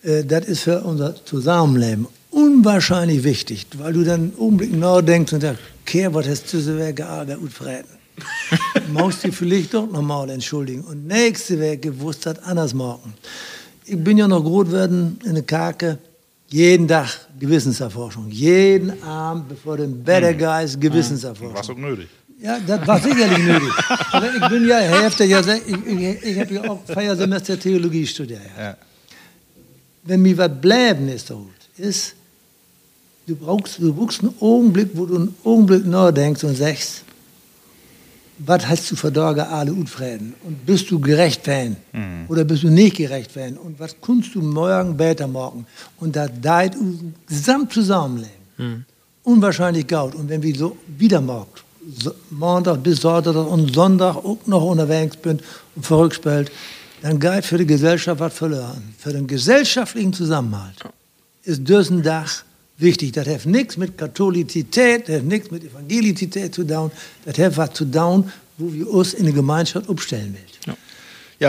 Äh, 0.03 0.25
das 0.25 0.47
ist 0.47 0.61
für 0.61 0.81
unser 0.83 1.25
Zusammenleben 1.25 2.07
unwahrscheinlich 2.31 3.25
wichtig, 3.25 3.67
weil 3.79 3.93
du 3.93 4.05
dann 4.05 4.21
einen 4.21 4.35
Augenblick 4.39 4.73
nachdenkst 4.73 5.33
und 5.33 5.41
sagst, 5.41 5.61
Kehr, 5.85 6.15
was 6.15 6.29
hast 6.29 6.53
du 6.53 6.61
so 6.61 6.73
geärgert 6.77 7.39
und 7.39 7.53
freten? 7.53 7.89
Magst 8.93 9.25
du 9.25 9.33
vielleicht 9.33 9.75
doch 9.75 9.91
nochmal 9.91 10.31
entschuldigen. 10.31 10.83
Und 10.83 11.07
nächste 11.07 11.59
Woche 11.59 11.79
gewusst 11.79 12.27
hat 12.27 12.43
anders 12.45 12.75
machen. 12.75 13.15
Ich 13.85 14.03
bin 14.03 14.19
ja 14.19 14.29
noch 14.29 14.43
groß 14.43 14.71
werden 14.71 15.19
in 15.25 15.35
der 15.35 15.43
Kake. 15.43 15.99
Jeden 16.49 16.87
Tag 16.87 17.09
Gewissenserforschung. 17.39 18.31
Jeden 18.31 19.03
Abend, 19.03 19.49
bevor 19.49 19.77
du 19.77 19.85
im 19.85 20.03
Bett 20.03 20.39
gehst, 20.39 20.81
Gewissenserforschung. 20.81 21.57
Was 21.57 21.71
auch 21.71 21.77
nötig. 21.77 22.09
Ja, 22.41 22.59
das 22.61 22.87
war 22.87 23.01
sicherlich 23.01 23.39
nötig. 23.39 23.73
Aber 24.13 24.35
ich 24.35 24.49
bin 24.49 24.69
ja 24.69 24.77
Hälfte, 24.77 25.25
ja, 25.25 25.41
ich, 25.41 25.87
ich, 25.87 26.23
ich 26.23 26.39
habe 26.39 26.55
ja 26.55 26.71
auch 26.71 26.81
Feiersemester 26.85 27.59
Theologie 27.59 28.07
studiert. 28.07 28.43
Ja. 28.59 28.77
Wenn 30.03 30.21
mir 30.21 30.37
was 30.37 30.51
bleiben 30.61 31.09
ist, 31.09 31.33
ist, 31.79 32.15
du 33.27 33.37
brauchst, 33.37 33.79
du 33.79 33.95
brauchst 33.95 34.21
einen 34.21 34.35
Augenblick, 34.41 34.91
wo 34.93 35.07
du 35.07 35.17
einen 35.17 35.35
Augenblick 35.45 35.87
nachdenkst 35.87 36.45
und 36.45 36.57
sagst, 36.57 37.04
was 38.39 38.67
hast 38.67 38.91
du 38.91 38.97
für 38.97 39.13
alle 39.17 39.73
Utfrieden? 39.73 40.35
Und 40.45 40.67
bist 40.67 40.91
du 40.91 41.01
gerecht 41.01 41.47
werden? 41.47 41.77
Oder 42.29 42.45
bist 42.45 42.63
du 42.63 42.69
nicht 42.69 42.97
gerecht 42.97 43.35
werden? 43.37 43.57
Und 43.59 43.79
was 43.79 43.95
kannst 44.01 44.35
du 44.35 44.41
morgen, 44.41 44.95
später 44.95 45.27
morgen? 45.27 45.67
Und 46.01 46.17
da 46.17 46.27
deit 46.29 46.77
unser 46.77 47.05
gesamt 47.27 47.73
Zusammenleben. 47.73 48.85
Unwahrscheinlich 49.23 49.87
gaut. 49.87 50.15
Und 50.15 50.29
wenn 50.29 50.43
wir 50.43 50.55
so 50.55 50.77
wieder 50.87 51.21
morgen, 51.21 51.51
so, 51.99 52.15
Montag 52.31 52.83
bis 52.83 53.01
Sonntag 53.01 53.37
und 53.37 53.75
Sonntag 53.75 54.17
auch 54.17 54.39
noch 54.47 54.65
unterwegs 54.65 55.17
sind 55.23 55.43
und 55.77 55.85
verrückt 55.85 56.17
spielt, 56.17 56.51
dann 57.03 57.19
geht 57.19 57.45
für 57.45 57.59
die 57.59 57.67
Gesellschaft 57.67 58.21
was 58.21 58.33
verloren. 58.33 58.95
Für 58.99 59.13
den 59.13 59.27
gesellschaftlichen 59.27 60.13
Zusammenhalt 60.13 60.77
ist 61.43 61.69
diesen 61.69 62.03
Dach 62.03 62.45
wichtig. 62.79 63.13
Das 63.13 63.27
hat 63.27 63.47
nichts 63.47 63.77
mit 63.77 63.97
Katholizität, 63.97 65.09
das 65.09 65.17
hat 65.17 65.25
nichts 65.25 65.51
mit 65.51 65.65
Evangelizität 65.65 66.55
zu 66.55 66.65
tun. 66.65 66.91
Das 67.25 67.39
hat 67.39 67.57
was 67.57 67.73
zu 67.73 67.85
tun, 67.85 68.31
wo 68.59 68.73
wir 68.73 68.89
uns 68.89 69.15
in 69.15 69.25
der 69.25 69.35
Gemeinschaft 69.35 69.89
umstellen 69.89 70.35
will. 70.35 70.41
Ja, 70.67 70.77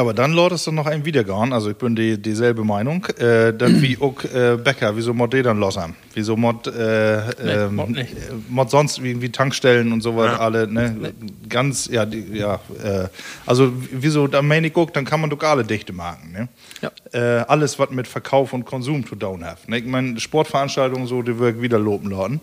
aber 0.02 0.14
dann 0.14 0.32
läuft 0.34 0.54
es 0.54 0.66
dann 0.66 0.76
noch 0.76 0.86
ein 0.86 1.06
Wiedergehen. 1.06 1.54
Also 1.54 1.70
ich 1.70 1.78
bin 1.78 1.96
die, 1.96 2.22
dieselbe 2.22 2.64
Meinung. 2.64 3.06
Äh, 3.18 3.54
dann 3.54 3.82
wie 3.82 3.98
auch 4.02 4.24
äh, 4.24 4.58
Bäcker, 4.58 4.96
wieso 4.96 5.14
mod 5.14 5.34
dann 5.34 5.60
los 5.60 5.78
haben? 5.78 5.96
Wieso 6.14 6.36
mod, 6.36 6.68
äh, 6.68 7.66
ähm, 7.66 7.76
mod 7.76 7.90
nicht. 7.90 8.12
äh, 8.14 8.34
mod 8.50 8.70
sonst 8.70 8.98
irgendwie 8.98 9.30
Tankstellen 9.30 9.92
und 9.92 10.02
so 10.02 10.16
weiter 10.16 10.40
alle, 10.40 10.68
ne? 10.68 11.14
Ganz, 11.50 11.88
ja, 11.88 12.06
die, 12.06 12.38
ja, 12.38 12.56
äh, 12.84 13.08
also 13.46 13.72
wieso, 13.92 14.28
da 14.28 14.42
meine 14.42 14.68
ich 14.68 14.76
auch, 14.76 14.90
dann 14.90 15.06
kann 15.06 15.22
man 15.22 15.30
doch 15.30 15.42
alle 15.44 15.64
dichte 15.64 15.94
Marken, 15.94 16.32
ne? 16.32 16.48
Ja. 16.82 16.92
Äh, 17.12 17.46
alles, 17.48 17.80
was 17.80 17.90
mit 17.90 18.08
Verkauf 18.08 18.54
und 18.54 18.66
Konsum 18.66 19.06
zu 19.06 19.16
tun 19.16 19.44
hat. 19.46 19.68
Ne? 19.68 19.80
Ich 19.80 19.86
meine, 19.86 20.20
Sportveranstaltungen 20.20 21.08
so, 21.08 21.22
die 21.22 21.38
wird 21.40 21.62
wieder 21.62 21.80
loben 21.80 22.12
lassen. 22.12 22.42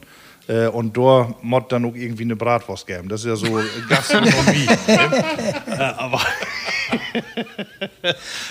Äh, 0.48 0.66
und 0.66 0.96
da 0.96 1.34
mod 1.42 1.70
dann 1.70 1.84
auch 1.84 1.94
irgendwie 1.94 2.24
eine 2.24 2.34
Bratwurst 2.34 2.86
geben. 2.86 3.09
Das 3.09 3.20
ist 3.24 3.26
ja 3.26 3.36
so 3.36 3.61
Gastronomie. 3.88 4.66
ne? 4.86 5.24
äh, 5.68 5.92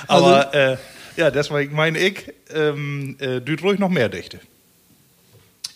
aber 0.07 0.53
aber 0.53 0.53
äh, 0.53 0.77
ja, 1.17 1.31
deswegen 1.31 1.75
meine 1.75 1.99
ich, 1.99 2.33
ähm, 2.53 3.15
äh, 3.19 3.41
du 3.41 3.53
ruhig 3.61 3.79
noch 3.79 3.89
mehr 3.89 4.09
Dichte. 4.09 4.39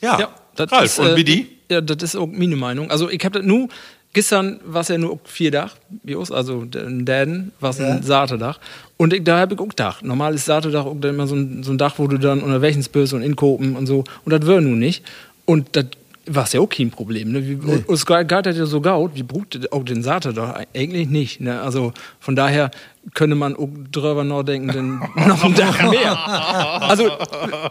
Ja, 0.01 0.19
Ja, 0.19 0.35
das 0.55 0.71
Ralf, 0.71 0.85
ist, 0.85 0.99
und 0.99 1.07
äh, 1.07 1.15
wie 1.15 1.23
die? 1.23 1.47
Ja, 1.69 1.81
das 1.81 2.01
ist 2.03 2.15
auch 2.15 2.27
meine 2.27 2.55
Meinung. 2.55 2.89
Also 2.91 3.09
ich 3.09 3.23
habe 3.25 3.39
das 3.39 3.47
nur, 3.47 3.69
gestern 4.13 4.59
war 4.65 4.81
es 4.81 4.87
ja 4.87 4.97
nur 4.97 5.19
vier 5.25 5.69
wie 6.03 6.15
uns, 6.15 6.31
also 6.31 6.61
ein 6.61 7.05
Däden, 7.05 7.51
war 7.59 7.71
es 7.71 7.79
ein 7.79 8.03
Saterdach. 8.03 8.59
Und 8.97 9.13
ich, 9.13 9.23
da 9.23 9.39
habe 9.39 9.55
ich 9.55 9.59
auch 9.59 9.73
Dach. 9.73 10.01
Normal 10.01 10.35
ist 10.35 10.45
Saterdach 10.45 10.85
auch 10.85 10.95
immer 11.01 11.27
so 11.27 11.35
ein, 11.35 11.63
so 11.63 11.71
ein 11.71 11.77
Dach, 11.77 11.95
wo 11.97 12.07
du 12.07 12.17
dann 12.17 12.41
unterwegs 12.41 12.87
bist 12.87 13.13
und 13.13 13.23
inkopen 13.23 13.75
und 13.75 13.87
so. 13.87 14.03
Und 14.23 14.31
das 14.31 14.47
wäre 14.47 14.61
nun 14.61 14.79
nicht. 14.79 15.03
Und 15.45 15.75
das 15.75 15.85
war 16.27 16.47
ja 16.51 16.59
auch 16.59 16.69
kein 16.69 16.89
Problem. 16.91 17.31
Ne? 17.31 17.47
Wie, 17.47 17.55
Und 17.55 17.89
es 17.89 18.05
geht 18.05 18.27
geht 18.27 18.45
das 18.45 18.57
ja 18.57 18.65
so 18.65 18.81
gaut, 18.81 19.11
wie 19.15 19.23
braucht 19.23 19.71
auch 19.71 19.83
den 19.83 20.01
Saterdach 20.03 20.61
eigentlich 20.75 21.07
nicht. 21.09 21.39
Ne? 21.41 21.61
Also 21.61 21.93
von 22.19 22.35
daher 22.35 22.71
könnte 23.13 23.35
man 23.35 23.55
auch 23.55 23.69
drüber 23.91 24.23
nachdenken, 24.23 24.67
denn 24.69 24.95
noch 25.27 25.43
ein 25.43 25.53
Dach 25.55 25.89
mehr. 25.89 26.17
Also, 26.85 27.09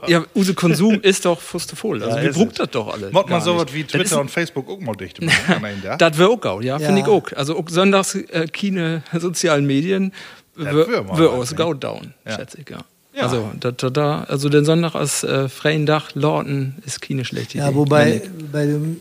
ja, 0.06 0.24
unser 0.34 0.54
Konsum 0.54 1.00
ist 1.00 1.24
doch 1.24 1.40
fuste 1.40 1.76
voll. 1.76 2.02
Also, 2.02 2.16
Ja, 2.18 2.32
braucht 2.32 2.52
es. 2.52 2.54
das 2.58 2.70
doch 2.70 2.92
alle. 2.92 3.10
Mod 3.10 3.28
man 3.30 3.40
sowas 3.40 3.66
wie 3.72 3.84
Twitter 3.84 4.20
und 4.20 4.30
Facebook 4.30 4.68
auch 4.68 4.80
mal 4.80 4.94
Tag? 5.82 5.98
Das 5.98 6.18
wäre 6.18 6.30
auch, 6.30 6.62
ja, 6.62 6.78
finde 6.78 7.00
ich 7.00 7.06
Ja. 7.06 7.12
auch. 7.12 7.32
Also 7.36 7.56
auch 7.58 7.68
sonntags 7.68 8.14
äh, 8.14 8.46
keine 8.48 9.02
sozialen 9.18 9.66
Medien 9.66 10.12
was, 11.28 11.28
aus 11.40 11.50
ne? 11.50 11.56
Gaut 11.56 11.82
down, 11.84 12.14
Ja. 12.26 12.36
schätze 12.36 12.58
ich, 12.60 12.70
ja. 12.70 12.78
Also, 13.16 13.50
da, 13.60 13.70
da, 13.70 13.90
da, 13.90 14.24
also 14.24 14.48
den 14.48 14.64
Sonntag 14.64 14.94
als 14.94 15.22
äh, 15.24 15.48
freien 15.48 15.86
Dach 15.86 16.14
Lorten 16.14 16.74
ist 16.84 17.00
keine 17.00 17.24
schlechte 17.24 17.58
Idee. 17.58 17.66
Ja, 17.66 17.74
wobei 17.74 18.22
bei 18.52 18.66
dem, 18.66 18.96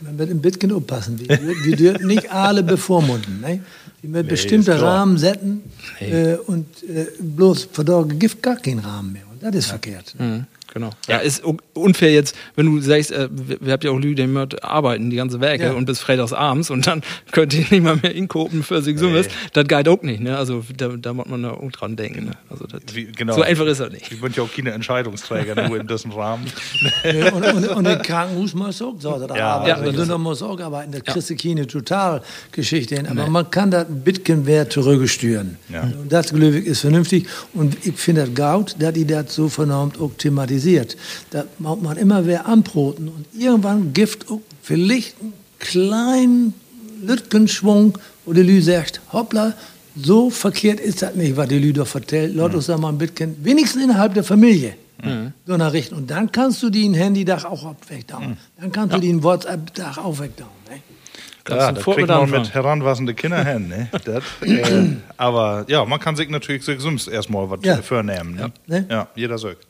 man 0.00 0.18
wird 0.18 0.30
ein 0.30 0.40
bisschen 0.40 0.72
aufpassen. 0.72 1.18
Wir, 1.20 1.28
dür- 1.38 1.64
wir 1.64 1.76
dürfen 1.76 2.06
nicht 2.06 2.32
alle 2.32 2.62
bevormunden. 2.62 3.40
Ne? 3.40 3.60
Wir 4.02 4.10
müssen 4.10 4.26
bestimmte. 4.28 4.80
Rahmen 4.80 5.16
setzen 5.18 5.62
äh, 6.00 6.36
und 6.46 6.66
äh, 6.82 7.06
bloß 7.20 7.68
verdorben 7.72 8.18
gibt 8.18 8.42
gar 8.42 8.56
keinen 8.56 8.80
Rahmen 8.80 9.12
mehr. 9.12 9.22
Und 9.30 9.42
das 9.42 9.54
ist 9.54 9.66
verkehrt. 9.66 10.14
Mhm, 10.18 10.46
genau. 10.72 10.90
Ja, 11.08 11.18
ist 11.18 11.44
un- 11.44 11.60
unfair 11.74 12.12
jetzt, 12.12 12.36
wenn 12.56 12.66
du 12.66 12.80
sagst, 12.80 13.12
äh, 13.12 13.28
wir, 13.30 13.58
wir 13.60 13.72
habt 13.72 13.84
ja 13.84 13.90
auch 13.90 13.98
Lüge, 13.98 14.26
die 14.26 14.62
arbeiten 14.62 15.10
die 15.10 15.16
ganze 15.16 15.40
Werke 15.40 15.64
Ja. 15.64 15.72
und 15.72 15.84
bis 15.86 16.00
freitags 16.00 16.32
abends 16.32 16.70
und 16.70 16.86
dann 16.86 17.02
könnt 17.32 17.52
ihr 17.54 17.60
nicht 17.60 17.82
mal 17.82 17.96
mehr 17.96 18.14
inkopen 18.14 18.62
für 18.62 18.82
sich 18.82 18.98
Summes. 18.98 19.28
Das 19.52 19.66
geht 19.66 19.88
auch 19.88 20.02
nicht, 20.02 20.20
ne? 20.20 20.36
Also 20.36 20.64
da, 20.76 20.88
da 20.88 21.12
muss 21.12 21.26
man 21.26 21.42
da 21.42 21.50
auch 21.52 21.70
dran 21.72 21.96
denken. 21.96 22.26
Ne? 22.26 22.32
Also 22.48 22.66
das, 22.66 22.80
Wie- 22.94 23.06
genau. 23.06 23.34
So 23.34 23.42
einfach 23.42 23.66
ist 23.66 23.80
das 23.80 23.90
nicht. 23.92 24.10
Ich 24.12 24.20
bin 24.20 24.32
ja 24.34 24.42
auch 24.42 24.52
keine 24.52 24.70
Entscheidungsträger, 24.72 25.68
nur 25.68 25.78
in 25.80 25.86
diesem 25.86 26.10
Rahmen. 26.12 26.46
Und, 27.34 27.44
und, 27.44 27.68
und 27.68 27.86
im 27.86 28.02
Krankenhaus 28.02 28.54
muss 28.54 28.80
auch 28.82 28.94
so 28.98 29.18
da 29.26 29.34
Ja, 29.36 29.54
arbeiten. 29.56 29.68
ja, 29.80 29.86
Ja, 29.86 29.92
das 29.92 30.08
da 30.08 30.18
muss 30.18 30.42
auch 30.42 30.58
arbeiten. 30.60 30.92
Das 30.92 31.02
kriegst 31.04 31.30
du 31.30 31.36
keine 31.36 31.66
Totalgeschichte 31.66 32.96
hin. 32.96 33.06
Aber 33.06 33.28
man 33.28 33.50
kann 33.50 33.70
das 33.70 33.86
ein 33.88 34.00
bisschen 34.02 34.44
mehr 34.44 34.68
zurücksteuern. 34.68 35.56
Ja. 35.68 35.82
Und 35.82 36.10
das, 36.12 36.30
glaube 36.30 36.58
ich, 36.58 36.66
ist 36.66 36.80
vernünftig. 36.80 37.26
Und 37.54 37.76
ich 37.86 37.96
finde 37.96 38.26
das 38.26 38.52
gut, 38.54 38.76
dass 38.78 38.92
die 38.92 39.04
das 39.06 39.34
so 39.34 39.48
vernormt 39.48 40.00
auch 40.00 40.10
thematisiert. 40.60 40.96
Da 41.30 41.44
muss 41.58 41.80
man 41.80 41.96
immer 41.96 42.26
wer 42.26 42.46
anproten. 42.46 43.08
Und 43.08 43.26
irgendwann 43.38 43.92
gibt 43.92 44.30
auch 44.30 44.40
vielleicht 44.62 45.16
einen 45.20 45.32
kleinen 45.58 46.54
Lütgenschwung, 47.02 47.98
wo 48.24 48.32
die 48.32 48.42
Lü 48.42 48.60
sagt, 48.60 49.00
hoppla, 49.12 49.54
so 49.96 50.30
verkehrt 50.30 50.80
ist 50.80 51.02
das 51.02 51.14
nicht, 51.14 51.36
was 51.36 51.48
die 51.48 51.58
Lüder 51.58 51.84
vertellt. 51.86 52.34
Lass 52.34 52.54
uns 52.54 52.66
da 52.66 52.78
mal 52.78 52.90
ein 52.90 52.98
bisschen, 52.98 53.36
wenigstens 53.44 53.82
innerhalb 53.82 54.14
der 54.14 54.24
Familie, 54.24 54.74
so 55.46 55.56
nachrichten. 55.56 55.94
Und 55.94 56.10
dann 56.10 56.30
kannst 56.30 56.62
du 56.62 56.70
die 56.70 56.88
ein 56.88 56.94
Handy-Dach 56.94 57.44
auch 57.44 57.74
wegdauen. 57.88 58.36
Dann 58.60 58.70
kannst 58.72 58.94
du 58.94 59.00
die 59.00 59.12
ein 59.12 59.22
WhatsApp-Dach 59.22 59.98
auch 59.98 60.18
wegdauen. 60.20 60.50
Ne? 60.70 60.76
Ja, 61.48 61.72
du 61.72 61.76
das 61.76 61.84
kriegt 61.84 61.98
mit 62.00 62.08
man 62.08 62.30
mit 62.30 62.54
heranwachsende 62.54 63.14
Kindern 63.14 63.46
hin. 63.46 63.68
Ne? 63.68 63.88
Das, 64.04 64.22
äh, 64.42 64.88
aber 65.16 65.64
ja, 65.68 65.84
man 65.84 65.98
kann 65.98 66.14
sich 66.14 66.28
natürlich 66.28 66.62
so 66.62 66.78
sonst 66.78 67.08
erstmal 67.08 67.50
was 67.50 67.60
Ja. 67.62 67.80
vornehmen. 67.82 68.34
Ne? 68.34 68.52
Ne? 68.66 68.86
Ja, 68.88 69.08
jeder 69.16 69.38
sagt. 69.38 69.66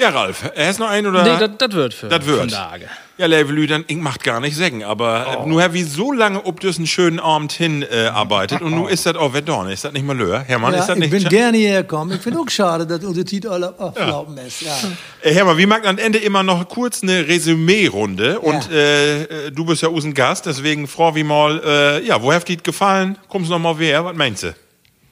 Ja, 0.00 0.08
Ralf, 0.08 0.50
hast 0.56 0.78
noch 0.78 0.88
einen 0.88 1.06
oder? 1.08 1.22
Nee, 1.24 1.46
das 1.58 1.72
wird 1.74 1.92
für 1.94 2.08
Das 2.08 2.24
wird. 2.24 2.50
Tage. 2.52 2.86
Ja, 3.18 3.26
Levelü, 3.26 3.66
dann 3.66 3.84
ich 3.86 3.98
macht 3.98 4.24
gar 4.24 4.40
nicht 4.40 4.56
sagen, 4.56 4.82
aber 4.82 5.26
Oh. 5.40 5.44
äh, 5.44 5.46
nur 5.46 5.62
hab 5.62 5.74
ich 5.74 5.84
so 5.92 6.10
lange 6.10 6.42
ob 6.46 6.60
das 6.60 6.78
einen 6.78 6.86
schönen 6.86 7.20
Abend 7.20 7.52
hin 7.52 7.82
äh, 7.82 8.06
arbeitet 8.06 8.62
und 8.62 8.70
nun 8.74 8.88
ist 8.88 9.04
das 9.04 9.14
auch 9.16 9.32
Verdorn. 9.32 9.68
Ist 9.68 9.84
das 9.84 9.92
nicht 9.92 10.06
mal 10.06 10.16
löhr? 10.16 10.40
Hermann, 10.40 10.72
ist 10.72 10.80
Ja, 10.80 10.86
das 10.86 10.96
ich 10.96 11.00
nicht 11.02 11.10
bin 11.10 11.24
scha- 11.26 11.28
gerne 11.28 11.58
hierher 11.58 11.82
gekommen. 11.82 12.12
Ich 12.16 12.22
finde 12.22 12.38
auch 12.40 12.48
schade, 12.48 12.86
dass 12.86 13.04
unsere 13.04 13.26
Titel 13.26 13.48
alle 13.48 13.78
auflaufen 13.78 14.38
ist. 14.38 14.62
Ja. 14.62 14.74
Äh, 15.20 15.34
Hermann, 15.34 15.58
wir 15.58 15.66
machen 15.66 15.84
am 15.84 15.98
Ende 15.98 16.18
immer 16.18 16.42
noch 16.42 16.66
kurz 16.66 17.02
eine 17.02 17.28
Resümee-Runde 17.28 18.40
und 18.40 18.70
äh, 18.70 19.24
äh, 19.24 19.50
du 19.50 19.66
bist 19.66 19.82
ja 19.82 19.90
unseren 19.90 20.14
Gast, 20.14 20.46
deswegen 20.46 20.88
frau 20.88 21.14
wie 21.14 21.24
mal, 21.24 21.60
äh, 21.62 22.06
ja, 22.06 22.22
wo 22.22 22.32
hat 22.32 22.48
dir 22.48 22.56
gefallen? 22.56 23.18
Kommst 23.28 23.50
noch 23.50 23.58
mal 23.58 23.78
wer? 23.78 24.02
Was 24.06 24.16
meinst 24.16 24.44
du? 24.44 24.54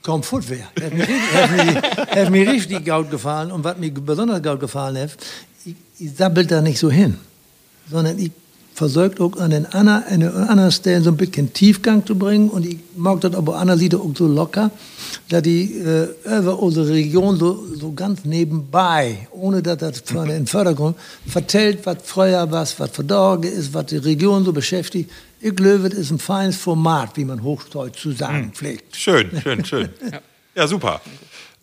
Komm, 0.09 0.23
Footwear. 0.23 0.69
Hat 0.81 0.95
mir, 0.95 1.07
hat 1.07 1.51
mir, 1.51 2.23
hat 2.23 2.31
mir 2.31 2.51
richtig 2.51 2.83
gut 2.83 3.11
gefallen. 3.11 3.53
Und 3.53 3.63
was 3.63 3.77
mir 3.77 3.93
besonders 3.93 4.43
gut 4.43 4.59
gefallen 4.59 4.97
hat, 4.97 5.11
ich, 5.67 5.75
ich 5.99 6.17
sabbelt 6.17 6.51
da 6.51 6.63
nicht 6.63 6.79
so 6.79 6.91
hin, 6.91 7.19
sondern 7.91 8.19
ich 8.19 8.31
versucht 8.73 9.21
auch 9.21 9.37
an 9.37 9.51
den 9.51 9.67
anderen, 9.67 10.23
an 10.23 10.49
anderen 10.49 10.73
Stellen 10.73 11.03
so 11.03 11.11
ein 11.11 11.19
bisschen 11.19 11.53
Tiefgang 11.53 12.07
zu 12.07 12.15
bringen. 12.15 12.49
Und 12.49 12.65
ich 12.65 12.79
mag 12.97 13.21
das 13.21 13.35
aber 13.35 13.63
Seite 13.77 13.99
auch 13.99 14.15
so 14.17 14.27
locker, 14.27 14.71
dass 15.29 15.43
die 15.43 15.75
äh, 15.79 16.09
über 16.39 16.59
unsere 16.59 16.89
Region 16.89 17.39
so, 17.39 17.67
so 17.79 17.93
ganz 17.93 18.25
nebenbei, 18.25 19.29
ohne 19.33 19.61
dass 19.63 19.77
das 19.77 20.03
vorne 20.07 20.37
im 20.39 20.47
Vordergrund, 20.47 20.97
vertellt, 21.27 21.85
was 21.85 21.99
früher 22.05 22.51
was, 22.51 22.81
was 22.81 22.89
verdorgen 22.93 23.53
ist, 23.53 23.75
was 23.75 23.85
die 23.85 23.99
Region 23.99 24.43
so 24.43 24.55
beschäftigt. 24.55 25.11
Ich 25.41 25.55
glaube, 25.55 25.89
das 25.89 25.99
ist 25.99 26.11
ein 26.11 26.19
feines 26.19 26.57
Format, 26.57 27.17
wie 27.17 27.25
man 27.25 27.43
Hochdeutsch 27.43 28.01
zu 28.01 28.13
sagen 28.13 28.53
pflegt. 28.53 28.97
Schön, 28.97 29.31
schön, 29.43 29.65
schön. 29.65 29.89
ja. 30.55 30.67
super. 30.67 31.01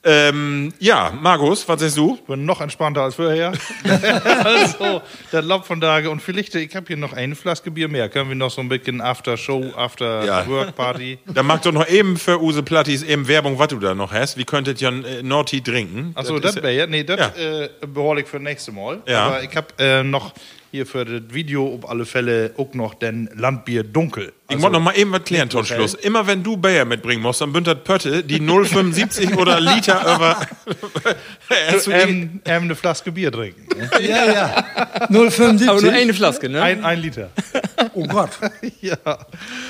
Ähm, 0.07 0.71
ja, 0.79 1.11
Markus, 1.19 1.67
was 1.67 1.81
sagst 1.81 1.97
du? 1.97 2.13
Ich 2.13 2.21
bin 2.27 2.45
noch 2.45 2.61
entspannter 2.61 3.01
als 3.01 3.15
vorher. 3.15 3.51
also, 4.43 5.01
der 5.31 5.41
Lob 5.41 5.65
von 5.65 5.81
Tage. 5.81 6.11
Und 6.11 6.21
vielleicht, 6.21 6.53
ich 6.53 6.75
habe 6.75 6.85
hier 6.85 6.97
noch 6.97 7.13
eine 7.13 7.33
Flaske 7.35 7.71
Bier 7.71 7.87
mehr. 7.87 8.07
Können 8.09 8.29
wir 8.29 8.35
noch 8.35 8.51
so 8.51 8.61
ein 8.61 8.69
bisschen 8.69 9.01
After-Show, 9.01 9.63
Ja. 9.75 9.77
After-Work-Party? 9.77 11.17
Dann 11.33 11.47
mach 11.47 11.59
doch 11.61 11.71
noch 11.71 11.87
eben 11.89 12.17
für 12.17 12.39
Use 12.39 12.61
Plattis 12.61 13.01
eben 13.01 13.27
Werbung, 13.27 13.57
was 13.57 13.69
du 13.69 13.79
da 13.79 13.95
noch 13.95 14.13
hast. 14.13 14.37
Wie 14.37 14.45
könntet 14.45 14.79
ihr 14.79 14.89
äh, 14.89 15.23
Naughty 15.23 15.61
trinken? 15.61 16.11
Achso, 16.13 16.37
Das 16.39 16.53
das 16.53 16.63
wäre 16.63 16.75
ja. 16.75 16.85
Nee, 16.85 17.03
das 17.03 17.19
Ja. 17.19 17.63
äh, 17.63 17.69
behole 17.87 18.21
ich 18.21 18.27
für 18.27 18.39
nächste 18.39 18.71
Mal. 18.73 19.01
Ja. 19.07 19.25
Aber 19.25 19.41
ich 19.43 19.55
habe 19.57 19.67
äh, 19.79 20.03
noch 20.03 20.33
hier 20.75 20.85
für 20.85 21.05
das 21.05 21.33
Video 21.33 21.73
auf 21.73 21.89
alle 21.89 22.05
Fälle 22.05 22.51
auch 22.57 22.73
noch 22.73 22.93
den 22.95 23.29
Landbier 23.33 23.83
dunkel. 23.83 24.33
Ich 24.49 24.57
muss 24.59 24.71
noch 24.71 24.81
mal 24.81 24.95
eben 24.97 25.11
was 25.11 25.23
klären 25.23 25.49
zum 25.49 25.63
Schluss. 25.63 25.93
Immer 25.93 26.27
wenn 26.27 26.43
du 26.43 26.57
Bayer 26.57 26.85
mitbringen 26.85 27.21
musst, 27.21 27.41
dann 27.41 27.53
bündert 27.53 27.83
Pötte 27.83 28.23
die 28.23 28.39
0,75 28.39 29.37
oder 29.37 29.59
Liter 29.59 30.01
über. 30.01 30.37
Du 31.85 31.91
ähm, 31.91 32.41
ähm, 32.45 32.63
eine 32.63 32.75
Flaske 32.75 33.11
Bier 33.11 33.31
trinken. 33.31 33.67
ne? 33.77 33.89
Ja, 34.01 34.25
ja. 34.25 34.65
075. 35.09 35.69
Aber 35.69 35.81
nur 35.81 35.91
eine 35.91 36.13
Flaske, 36.13 36.49
ne? 36.49 36.61
Ein, 36.61 36.83
ein 36.83 36.99
Liter. 36.99 37.29
Oh 37.95 38.03
Gott. 38.03 38.31
ja. 38.81 38.97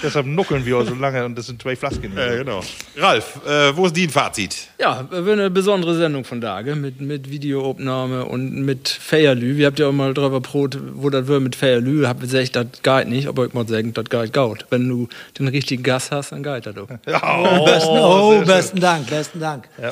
Deshalb 0.02 0.26
nuckeln 0.26 0.66
wir 0.66 0.78
auch 0.78 0.86
so 0.86 0.96
lange 0.96 1.24
und 1.24 1.38
das 1.38 1.46
sind 1.46 1.62
zwei 1.62 1.76
Flasken. 1.76 2.12
Ja, 2.18 2.36
genau. 2.36 2.62
Ralf, 2.98 3.40
äh, 3.48 3.76
wo 3.78 3.86
ist 3.86 3.96
dein 3.96 4.10
Fazit? 4.10 4.68
Ja, 4.80 5.08
wird 5.12 5.40
eine 5.40 5.52
besondere 5.52 5.96
Sendung 5.96 6.26
von 6.26 6.42
Tage 6.42 6.76
mit, 6.76 7.02
mit 7.02 7.30
Videoaufnahme 7.30 8.26
und 8.26 8.66
mit 8.66 8.90
Feierlü. 8.90 9.58
Wir 9.58 9.68
habt 9.68 9.80
ja 9.80 9.88
auch 9.88 9.94
mal 9.94 10.14
drüber 10.14 10.42
brot, 10.42 10.80
wo 10.94 11.10
das 11.10 11.28
wird 11.28 11.44
mit 11.44 11.56
Feierlü. 11.56 12.08
Habt 12.08 12.24
ihr 12.24 12.28
gesagt, 12.28 12.56
das 12.56 12.82
geht 12.82 13.10
nicht, 13.10 13.28
aber 13.28 13.46
ich 13.46 13.54
muss 13.54 13.70
sagen, 13.70 13.94
das 13.94 14.06
geht 14.06 14.34
gut. 14.34 14.66
Wenn 14.72 14.90
du 14.90 15.08
den 15.38 15.48
richtigen 15.48 15.84
Gast 15.84 16.12
hast, 16.12 16.32
dann 16.32 16.42
geht 16.42 16.66
das 16.66 16.76
auch. 16.78 16.88
besten, 17.66 17.90
oh, 17.90 18.44
besten 18.44 18.80
Dank, 18.80 19.08
besten 19.08 19.40
Dank. 19.40 19.70
Ja, 19.80 19.92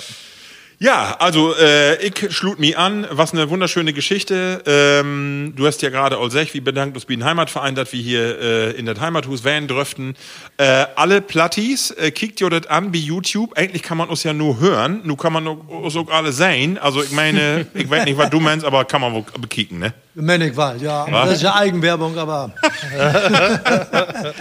also 1.18 1.56
äh, 1.56 1.96
ich 2.06 2.36
schlug 2.36 2.60
mich 2.60 2.78
an, 2.78 3.08
was 3.10 3.32
eine 3.32 3.50
wunderschöne 3.50 3.94
Geschichte. 3.94 4.62
Ähm, 4.66 5.54
du 5.56 5.66
hast 5.66 5.82
ja 5.82 5.90
gerade 5.90 6.18
all 6.18 6.30
sech, 6.30 6.54
wie 6.54 6.60
bedankt 6.60 6.98
uns 6.98 7.08
wie 7.08 7.16
ein 7.16 7.24
Heimatverein, 7.24 7.74
dass 7.74 7.94
wir 7.94 8.02
hier 8.02 8.38
äh, 8.38 8.72
in 8.72 8.86
das 8.86 9.00
Heimathus 9.00 9.46
wählen 9.46 9.70
dürften. 9.70 10.16
Äh, 10.58 10.88
alle 10.98 11.22
Plattis, 11.22 11.92
äh, 11.92 12.12
kickt 12.12 12.42
ihr 12.42 12.50
das 12.50 12.68
an 12.68 12.92
bei 12.92 12.98
YouTube. 12.98 13.58
Eigentlich 13.58 13.82
kann 13.82 13.98
man 13.98 14.10
uns 14.10 14.24
ja 14.24 14.34
nur 14.34 14.60
hören, 14.60 15.00
nur 15.06 15.16
kann 15.16 15.32
man 15.32 15.48
uns 15.48 15.96
auch 15.96 16.10
alle 16.10 16.34
sehen. 16.34 16.78
Also 16.78 17.02
ich 17.02 17.12
meine, 17.12 17.66
ich 17.74 17.90
weiß 17.90 18.04
nicht, 18.04 18.18
was 18.18 18.30
du 18.30 18.42
meinst, 18.42 18.66
aber 18.66 18.84
kann 18.84 19.00
man 19.00 19.14
wohl 19.14 19.24
bekicken, 19.40 19.80
ne? 19.80 19.94
Männigwald, 20.16 20.82
ja. 20.82 21.06
Das 21.10 21.34
ist 21.34 21.42
ja 21.42 21.56
Eigenwerbung, 21.56 22.18
aber 22.18 22.52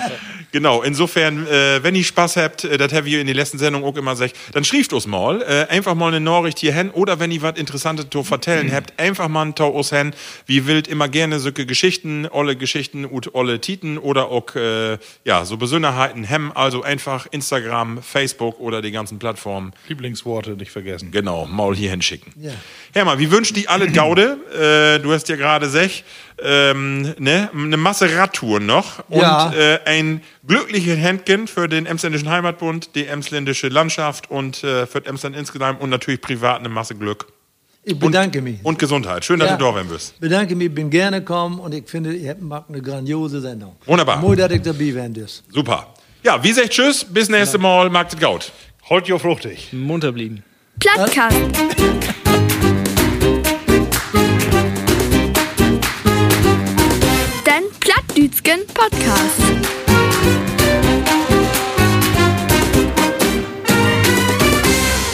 Genau, 0.53 0.83
insofern, 0.83 1.47
äh, 1.47 1.83
wenn 1.83 1.95
ihr 1.95 2.05
Spaß 2.05 2.37
habt, 2.37 2.65
äh, 2.65 2.77
das 2.77 2.93
haben 2.93 3.07
wir 3.07 3.23
in 3.23 3.27
den 3.27 3.35
letzten 3.35 3.57
Sendungen 3.57 3.89
auch 3.89 3.97
immer 3.97 4.11
gesagt, 4.11 4.37
dann 4.53 4.65
schrieft 4.65 4.93
uns 4.93 5.07
mal, 5.07 5.41
äh, 5.41 5.73
einfach 5.73 5.95
mal 5.95 6.09
eine 6.09 6.21
Nachricht 6.21 6.59
hier 6.59 6.75
hin 6.75 6.91
oder 6.91 7.19
wenn 7.19 7.31
ihr 7.31 7.41
was 7.41 7.57
Interessantes 7.57 8.09
zu 8.11 8.23
vertellen 8.23 8.71
habt, 8.71 9.01
einfach 9.01 9.29
mal 9.29 9.47
ein 9.47 9.55
Tau 9.55 9.71
uns 9.71 9.89
hin. 9.89 10.13
Wie 10.45 10.67
wild 10.67 10.89
immer 10.89 11.09
gerne 11.09 11.41
solche 11.41 11.65
Geschichten, 11.65 12.29
olle 12.31 12.55
Geschichten 12.55 13.07
und 13.07 13.35
olle 13.35 13.63
Titen 13.63 13.97
oder 13.97 14.29
auch, 14.29 14.55
äh, 14.55 14.99
ja, 15.25 15.47
so 15.47 15.57
Besonderheiten 15.57 16.25
hem, 16.25 16.53
also 16.55 16.83
einfach 16.83 17.27
Instagram, 17.31 18.03
Facebook 18.03 18.61
oder 18.61 18.83
die 18.83 18.93
ganzen 18.93 19.19
Plattformen, 19.19 19.73
Lieblingsworte 19.89 20.51
nicht 20.51 20.71
vergessen. 20.71 21.13
genau, 21.13 21.47
mal 21.47 21.75
hier 21.75 21.89
hinschicken. 21.89 22.31
Ja. 22.37 22.53
Hermann, 22.95 23.19
wie 23.19 23.31
wünscht 23.31 23.57
die 23.57 23.69
alle 23.69 23.91
Gaude? 23.91 24.37
äh, 24.53 25.01
du 25.01 25.13
hast 25.13 25.29
ja 25.29 25.37
gerade 25.37 25.69
sech, 25.69 26.05
ähm, 26.43 27.15
ne, 27.19 27.49
eine 27.55 27.77
Masse 27.79 28.15
Radtour 28.15 28.61
noch 28.61 29.03
und 29.09 29.21
Ja. 29.21 29.51
äh, 29.55 29.81
ein 29.87 30.23
glückliches 30.47 30.99
Händchen 30.99 31.47
für 31.49 31.69
den 31.69 31.87
Emsländischen 31.87 32.29
Heimatbund, 32.29 32.95
die 32.95 33.07
emsländische 33.07 33.69
Landschaft 33.69 34.31
und 34.31 34.63
äh, 34.63 34.87
für 34.87 35.05
Emsland 35.07 35.37
insgesamt 35.37 35.81
und 35.81 35.89
natürlich 35.91 36.21
privat 36.21 36.59
eine 36.61 36.69
Masse 36.69 36.95
Glück 36.95 37.27
ich 37.85 37.99
bedanke 37.99 38.43
mich. 38.43 38.59
und 38.63 38.79
Gesundheit. 38.79 39.25
Schön, 39.25 39.41
dass 39.41 39.49
Ja. 39.51 39.57
du 39.57 39.65
da 39.65 39.73
sein 39.73 39.89
wirst. 39.89 40.21
bedanke 40.21 40.55
mich, 40.55 40.73
bin 40.75 40.91
gerne 40.91 41.21
gekommen 41.21 41.61
und 41.61 41.73
ich 41.75 41.89
finde, 41.89 42.13
ihr 42.13 42.37
macht 42.41 42.67
eine 42.69 42.83
grandiose 42.83 43.41
Sendung. 43.41 43.75
Wunderbar. 43.87 44.19
Mooi 44.19 44.37
dass 44.37 44.53
ich 44.53 44.61
dabei 44.63 44.93
sein 44.93 45.15
dürft. 45.15 45.43
Super. 45.51 45.95
Ja, 46.23 46.43
wie 46.45 46.53
sagt 46.53 46.71
Tschüss, 46.71 47.05
bis 47.05 47.29
nächste 47.31 47.57
Mal, 47.59 47.89
Markt 47.89 48.21
Gaut. 48.21 48.53
Holt 48.91 49.09
ihr 49.09 49.19
fruchtig. 49.19 49.71
Munter 49.73 50.13
blieben. 50.13 50.45
Plattkast. 50.79 51.37
Den 57.53 57.65
Plattdütschen 57.81 58.67
Podcast. 58.69 59.43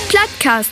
Plattkast. 0.08 0.70